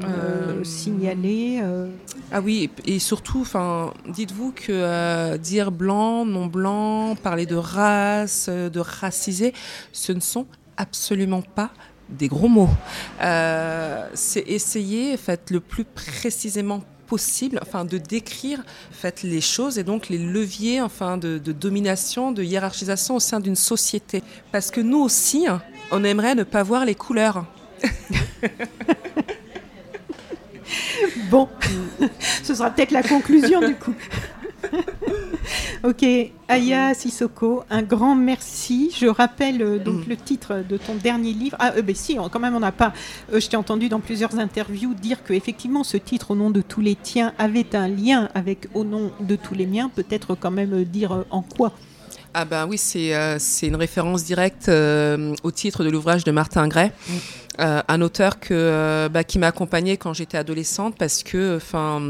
euh, 0.05 0.63
signaler 0.63 1.59
euh? 1.61 1.87
Ah 2.31 2.41
oui, 2.41 2.69
et, 2.85 2.99
surtout, 2.99 3.45
dites-vous 4.07 4.53
que 4.53 5.37
dire 5.37 5.71
blanc, 5.71 6.25
non 6.25 6.47
blanc, 6.47 7.15
parler 7.15 7.45
de 7.45 7.55
race, 7.55 8.49
de 8.49 8.79
racisé, 8.79 9.53
ce 9.91 10.11
ne 10.11 10.19
sont 10.19 10.47
absolument 10.77 11.41
pas 11.41 11.71
des 12.09 12.27
gros 12.27 12.47
mots. 12.47 12.69
c'est 13.19 14.43
essayer, 14.47 15.17
faites 15.17 15.51
le 15.51 15.59
plus 15.59 15.83
précisément 15.83 16.83
possible, 17.05 17.59
enfin 17.61 17.85
de 17.85 17.97
décrire 17.97 18.63
fait, 18.91 19.23
les 19.23 19.41
choses 19.41 19.77
et 19.77 19.83
donc 19.83 20.09
les 20.09 20.17
leviers 20.17 20.81
enfin 20.81 21.17
de, 21.17 21.37
domination, 21.37 22.31
de 22.31 22.43
hiérarchisation 22.43 23.15
au 23.15 23.19
sein 23.19 23.39
d'une 23.39 23.55
société. 23.55 24.23
Parce 24.51 24.71
que 24.71 24.81
nous 24.81 24.99
aussi, 24.99 25.47
on 25.91 26.03
aimerait 26.03 26.35
ne 26.35 26.43
pas 26.43 26.63
voir 26.63 26.85
les 26.85 26.95
couleurs. 26.95 27.45
bon, 31.29 31.47
ce 32.43 32.55
sera 32.55 32.71
peut-être 32.71 32.91
la 32.91 33.03
conclusion 33.03 33.59
du 33.61 33.75
coup. 33.75 33.93
ok, 35.83 36.05
Aya 36.47 36.93
Sissoko, 36.93 37.63
un 37.69 37.81
grand 37.81 38.15
merci. 38.15 38.91
Je 38.95 39.07
rappelle 39.07 39.61
euh, 39.61 39.79
donc 39.79 40.05
mm. 40.05 40.09
le 40.09 40.17
titre 40.17 40.63
de 40.67 40.77
ton 40.77 40.95
dernier 40.95 41.33
livre. 41.33 41.57
Ah, 41.59 41.73
euh, 41.77 41.81
ben 41.81 41.95
si, 41.95 42.17
quand 42.31 42.39
même, 42.39 42.55
on 42.55 42.59
n'a 42.59 42.71
pas. 42.71 42.93
Euh, 43.33 43.39
je 43.39 43.47
t'ai 43.47 43.57
entendu 43.57 43.89
dans 43.89 43.99
plusieurs 43.99 44.37
interviews 44.37 44.93
dire 44.93 45.23
que 45.23 45.33
effectivement, 45.33 45.83
ce 45.83 45.97
titre, 45.97 46.31
au 46.31 46.35
nom 46.35 46.49
de 46.49 46.61
tous 46.61 46.81
les 46.81 46.95
tiens, 46.95 47.33
avait 47.37 47.75
un 47.75 47.87
lien 47.87 48.29
avec 48.33 48.67
au 48.73 48.83
nom 48.83 49.11
de 49.19 49.35
tous 49.35 49.53
les 49.53 49.65
miens. 49.65 49.89
Peut-être 49.93 50.35
quand 50.35 50.51
même 50.51 50.83
dire 50.83 51.25
en 51.29 51.41
quoi. 51.41 51.71
Ah 52.37 52.43
ben 52.43 52.67
oui, 52.67 52.77
c'est 52.77 53.13
une 53.63 53.77
référence 53.77 54.25
directe 54.25 54.69
au 54.69 55.51
titre 55.51 55.85
de 55.85 55.89
l'ouvrage 55.89 56.25
de 56.25 56.31
Martin 56.31 56.67
Gray, 56.67 56.91
mm. 57.07 57.63
un 57.87 58.01
auteur 58.01 58.41
que, 58.41 59.07
bah, 59.07 59.23
qui 59.23 59.39
m'a 59.39 59.47
accompagnée 59.47 59.95
quand 59.95 60.13
j'étais 60.13 60.37
adolescente 60.37 60.95
parce 60.97 61.23
que, 61.23 61.55
enfin 61.55 62.01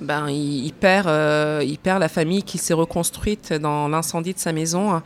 ben, 0.00 0.28
il, 0.28 0.72
perd, 0.72 1.08
euh, 1.08 1.74
perd 1.82 2.00
la 2.00 2.08
famille 2.08 2.42
qui 2.42 2.58
s'est 2.58 2.74
reconstruite 2.74 3.52
dans 3.52 3.88
l'incendie 3.88 4.34
de 4.34 4.38
sa 4.38 4.52
maison 4.52 5.02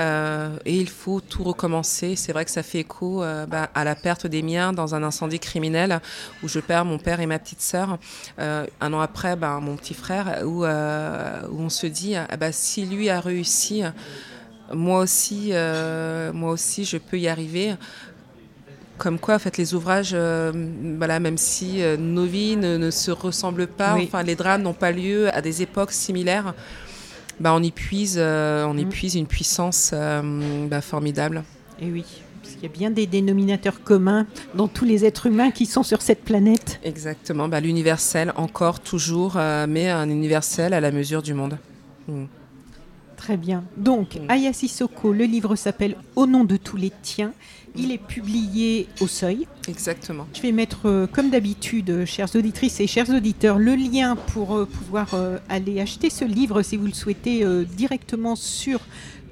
euh, 0.00 0.56
et 0.64 0.76
il 0.76 0.88
faut 0.88 1.20
tout 1.20 1.42
recommencer. 1.42 2.16
C'est 2.16 2.32
vrai 2.32 2.44
que 2.44 2.50
ça 2.50 2.62
fait 2.62 2.80
écho 2.80 3.22
euh, 3.22 3.46
ben, 3.46 3.68
à 3.74 3.84
la 3.84 3.94
perte 3.94 4.26
des 4.26 4.42
miens 4.42 4.72
dans 4.72 4.94
un 4.94 5.02
incendie 5.02 5.40
criminel 5.40 6.00
où 6.42 6.48
je 6.48 6.60
perds 6.60 6.84
mon 6.84 6.98
père 6.98 7.20
et 7.20 7.26
ma 7.26 7.38
petite 7.38 7.60
sœur. 7.60 7.98
un 8.38 8.92
an 8.92 9.00
après, 9.00 9.36
ben, 9.36 9.60
mon 9.60 9.76
petit 9.76 9.94
frère, 9.94 10.42
où, 10.44 10.64
on 10.64 11.68
se 11.68 11.86
dit, 11.86 12.16
ah, 12.16 12.36
ben, 12.36 12.52
si 12.52 12.86
lui 12.86 13.08
a 13.10 13.20
réussi, 13.20 13.82
moi 14.72 15.00
aussi, 15.00 15.52
moi 16.32 16.52
aussi, 16.52 16.84
je 16.84 16.98
peux 16.98 17.18
y 17.18 17.28
arriver 17.28 17.74
comme 18.98 19.18
quoi, 19.18 19.34
en 19.34 19.38
fait, 19.38 19.56
les 19.58 19.74
ouvrages, 19.74 20.12
euh, 20.14 20.52
voilà, 20.98 21.20
même 21.20 21.38
si 21.38 21.82
euh, 21.82 21.96
nos 21.96 22.24
vies 22.24 22.56
ne, 22.56 22.90
se 22.90 23.10
ressemblent 23.10 23.66
pas, 23.66 23.94
enfin, 23.94 24.22
les 24.22 24.34
drames 24.34 24.62
n'ont 24.62 24.72
pas 24.72 24.92
lieu 24.92 25.34
à 25.34 25.42
des 25.42 25.62
époques 25.62 25.92
similaires, 25.92 26.54
bah, 27.40 27.52
on 27.54 27.62
y 27.62 27.70
puise, 27.70 28.16
euh, 28.18 28.64
on 28.64 28.76
y 28.76 28.84
mm. 28.84 28.88
puise 28.88 29.14
une 29.14 29.26
puissance 29.26 29.92
bah, 29.92 30.80
formidable. 30.80 31.44
Et 31.80 31.90
oui. 31.90 32.04
Parce 32.42 32.54
qu'il 32.54 32.62
y 32.62 32.66
a 32.66 32.72
bien 32.72 32.90
des 32.90 33.06
dénominateurs 33.06 33.82
communs 33.82 34.26
dans 34.54 34.68
tous 34.68 34.84
les 34.84 35.04
êtres 35.04 35.26
humains 35.26 35.50
qui 35.50 35.66
sont 35.66 35.82
sur 35.82 36.00
cette 36.00 36.24
planète. 36.24 36.78
Exactement, 36.84 37.48
bah, 37.48 37.60
l'universel 37.60 38.32
encore, 38.36 38.80
toujours, 38.80 39.36
mais 39.68 39.90
un 39.90 40.08
universel 40.08 40.72
à 40.72 40.80
la 40.80 40.92
mesure 40.92 41.22
du 41.22 41.34
monde. 41.34 41.58
Mm. 42.08 42.24
Très 43.16 43.36
bien. 43.36 43.64
Donc, 43.76 44.16
Mm. 44.16 44.30
Aya 44.30 44.52
Sissoko, 44.52 45.12
le 45.12 45.24
livre 45.24 45.56
s'appelle 45.56 45.96
Au 46.14 46.26
nom 46.26 46.44
de 46.44 46.56
tous 46.56 46.76
les 46.76 46.92
tiens. 47.02 47.32
Il 47.78 47.92
est 47.92 47.98
publié 47.98 48.88
au 49.00 49.06
seuil. 49.06 49.46
Exactement. 49.68 50.26
Je 50.32 50.42
vais 50.42 50.52
mettre, 50.52 50.86
euh, 50.86 51.06
comme 51.06 51.30
d'habitude, 51.30 51.90
euh, 51.90 52.06
chères 52.06 52.34
auditrices 52.34 52.80
et 52.80 52.86
chers 52.86 53.10
auditeurs, 53.10 53.58
le 53.58 53.74
lien 53.74 54.16
pour 54.16 54.56
euh, 54.56 54.64
pouvoir 54.64 55.14
euh, 55.14 55.38
aller 55.48 55.80
acheter 55.80 56.08
ce 56.08 56.24
livre 56.24 56.62
si 56.62 56.76
vous 56.76 56.86
le 56.86 56.92
souhaitez 56.92 57.44
directement 57.76 58.36
sur 58.36 58.80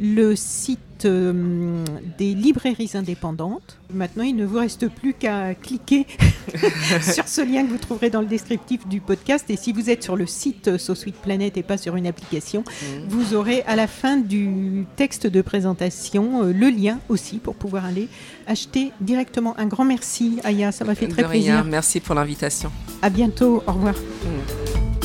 le 0.01 0.35
site 0.37 0.81
euh, 1.05 1.85
des 2.19 2.35
librairies 2.35 2.91
indépendantes. 2.95 3.79
Maintenant, 3.93 4.23
il 4.25 4.35
ne 4.37 4.45
vous 4.47 4.59
reste 4.59 4.89
plus 4.89 5.12
qu'à 5.12 5.55
cliquer 5.55 6.07
sur 7.03 7.29
ce 7.29 7.41
lien 7.43 7.65
que 7.65 7.71
vous 7.71 7.79
trouverez 7.79 8.11
dans 8.11 8.21
le 8.21 8.27
descriptif 8.27 8.87
du 8.89 9.01
podcast. 9.01 9.45
Et 9.51 9.57
si 9.57 9.73
vous 9.73 9.91
êtes 9.91 10.03
sur 10.03 10.16
le 10.16 10.27
site 10.27 10.69
euh, 10.69 10.79
So 10.79 10.95
Sweet 10.95 11.16
Planet 11.16 11.57
et 11.57 11.62
pas 11.62 11.77
sur 11.77 11.97
une 11.97 12.07
application, 12.07 12.62
Mm. 12.65 13.09
vous 13.09 13.35
aurez 13.35 13.62
à 13.66 13.77
la 13.77 13.87
fin 13.87 14.16
du 14.16 14.85
texte 14.97 15.27
de 15.27 15.43
présentation 15.43 16.43
euh, 16.45 16.53
le 16.53 16.71
lien 16.71 16.99
aussi 17.09 17.37
pour 17.39 17.55
pouvoir 17.55 17.85
aller 17.85 18.09
acheter 18.47 18.91
directement. 19.01 19.55
Un 19.59 19.66
grand 19.66 19.85
merci, 19.85 20.39
Aya, 20.45 20.73
ça 20.73 20.85
m'a 20.85 20.95
fait 20.95 21.09
très 21.09 21.23
De 21.23 21.29
rien. 21.29 21.41
plaisir. 21.59 21.65
Merci 21.65 22.01
pour 22.01 22.15
l'invitation. 22.15 22.73
À 23.03 23.11
bientôt, 23.11 23.62
au 23.66 23.73
revoir. 23.73 23.95
Mm. 23.95 25.04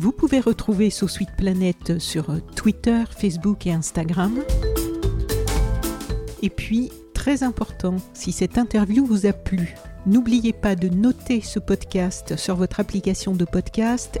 Vous 0.00 0.12
pouvez 0.12 0.38
retrouver 0.38 0.90
So 0.90 1.08
Sweet 1.08 1.30
Planet 1.36 1.98
sur 1.98 2.30
euh, 2.30 2.38
Twitter, 2.54 3.02
Facebook 3.10 3.66
et 3.66 3.72
Instagram. 3.72 4.44
Et 6.40 6.50
puis, 6.50 6.92
très 7.14 7.42
important, 7.42 7.96
si 8.14 8.30
cette 8.30 8.58
interview 8.58 9.04
vous 9.04 9.26
a 9.26 9.32
plu, 9.32 9.74
n'oubliez 10.06 10.52
pas 10.52 10.76
de 10.76 10.88
noter 10.88 11.40
ce 11.40 11.58
podcast 11.58 12.36
sur 12.36 12.54
votre 12.54 12.78
application 12.78 13.34
de 13.34 13.44
podcast. 13.44 14.20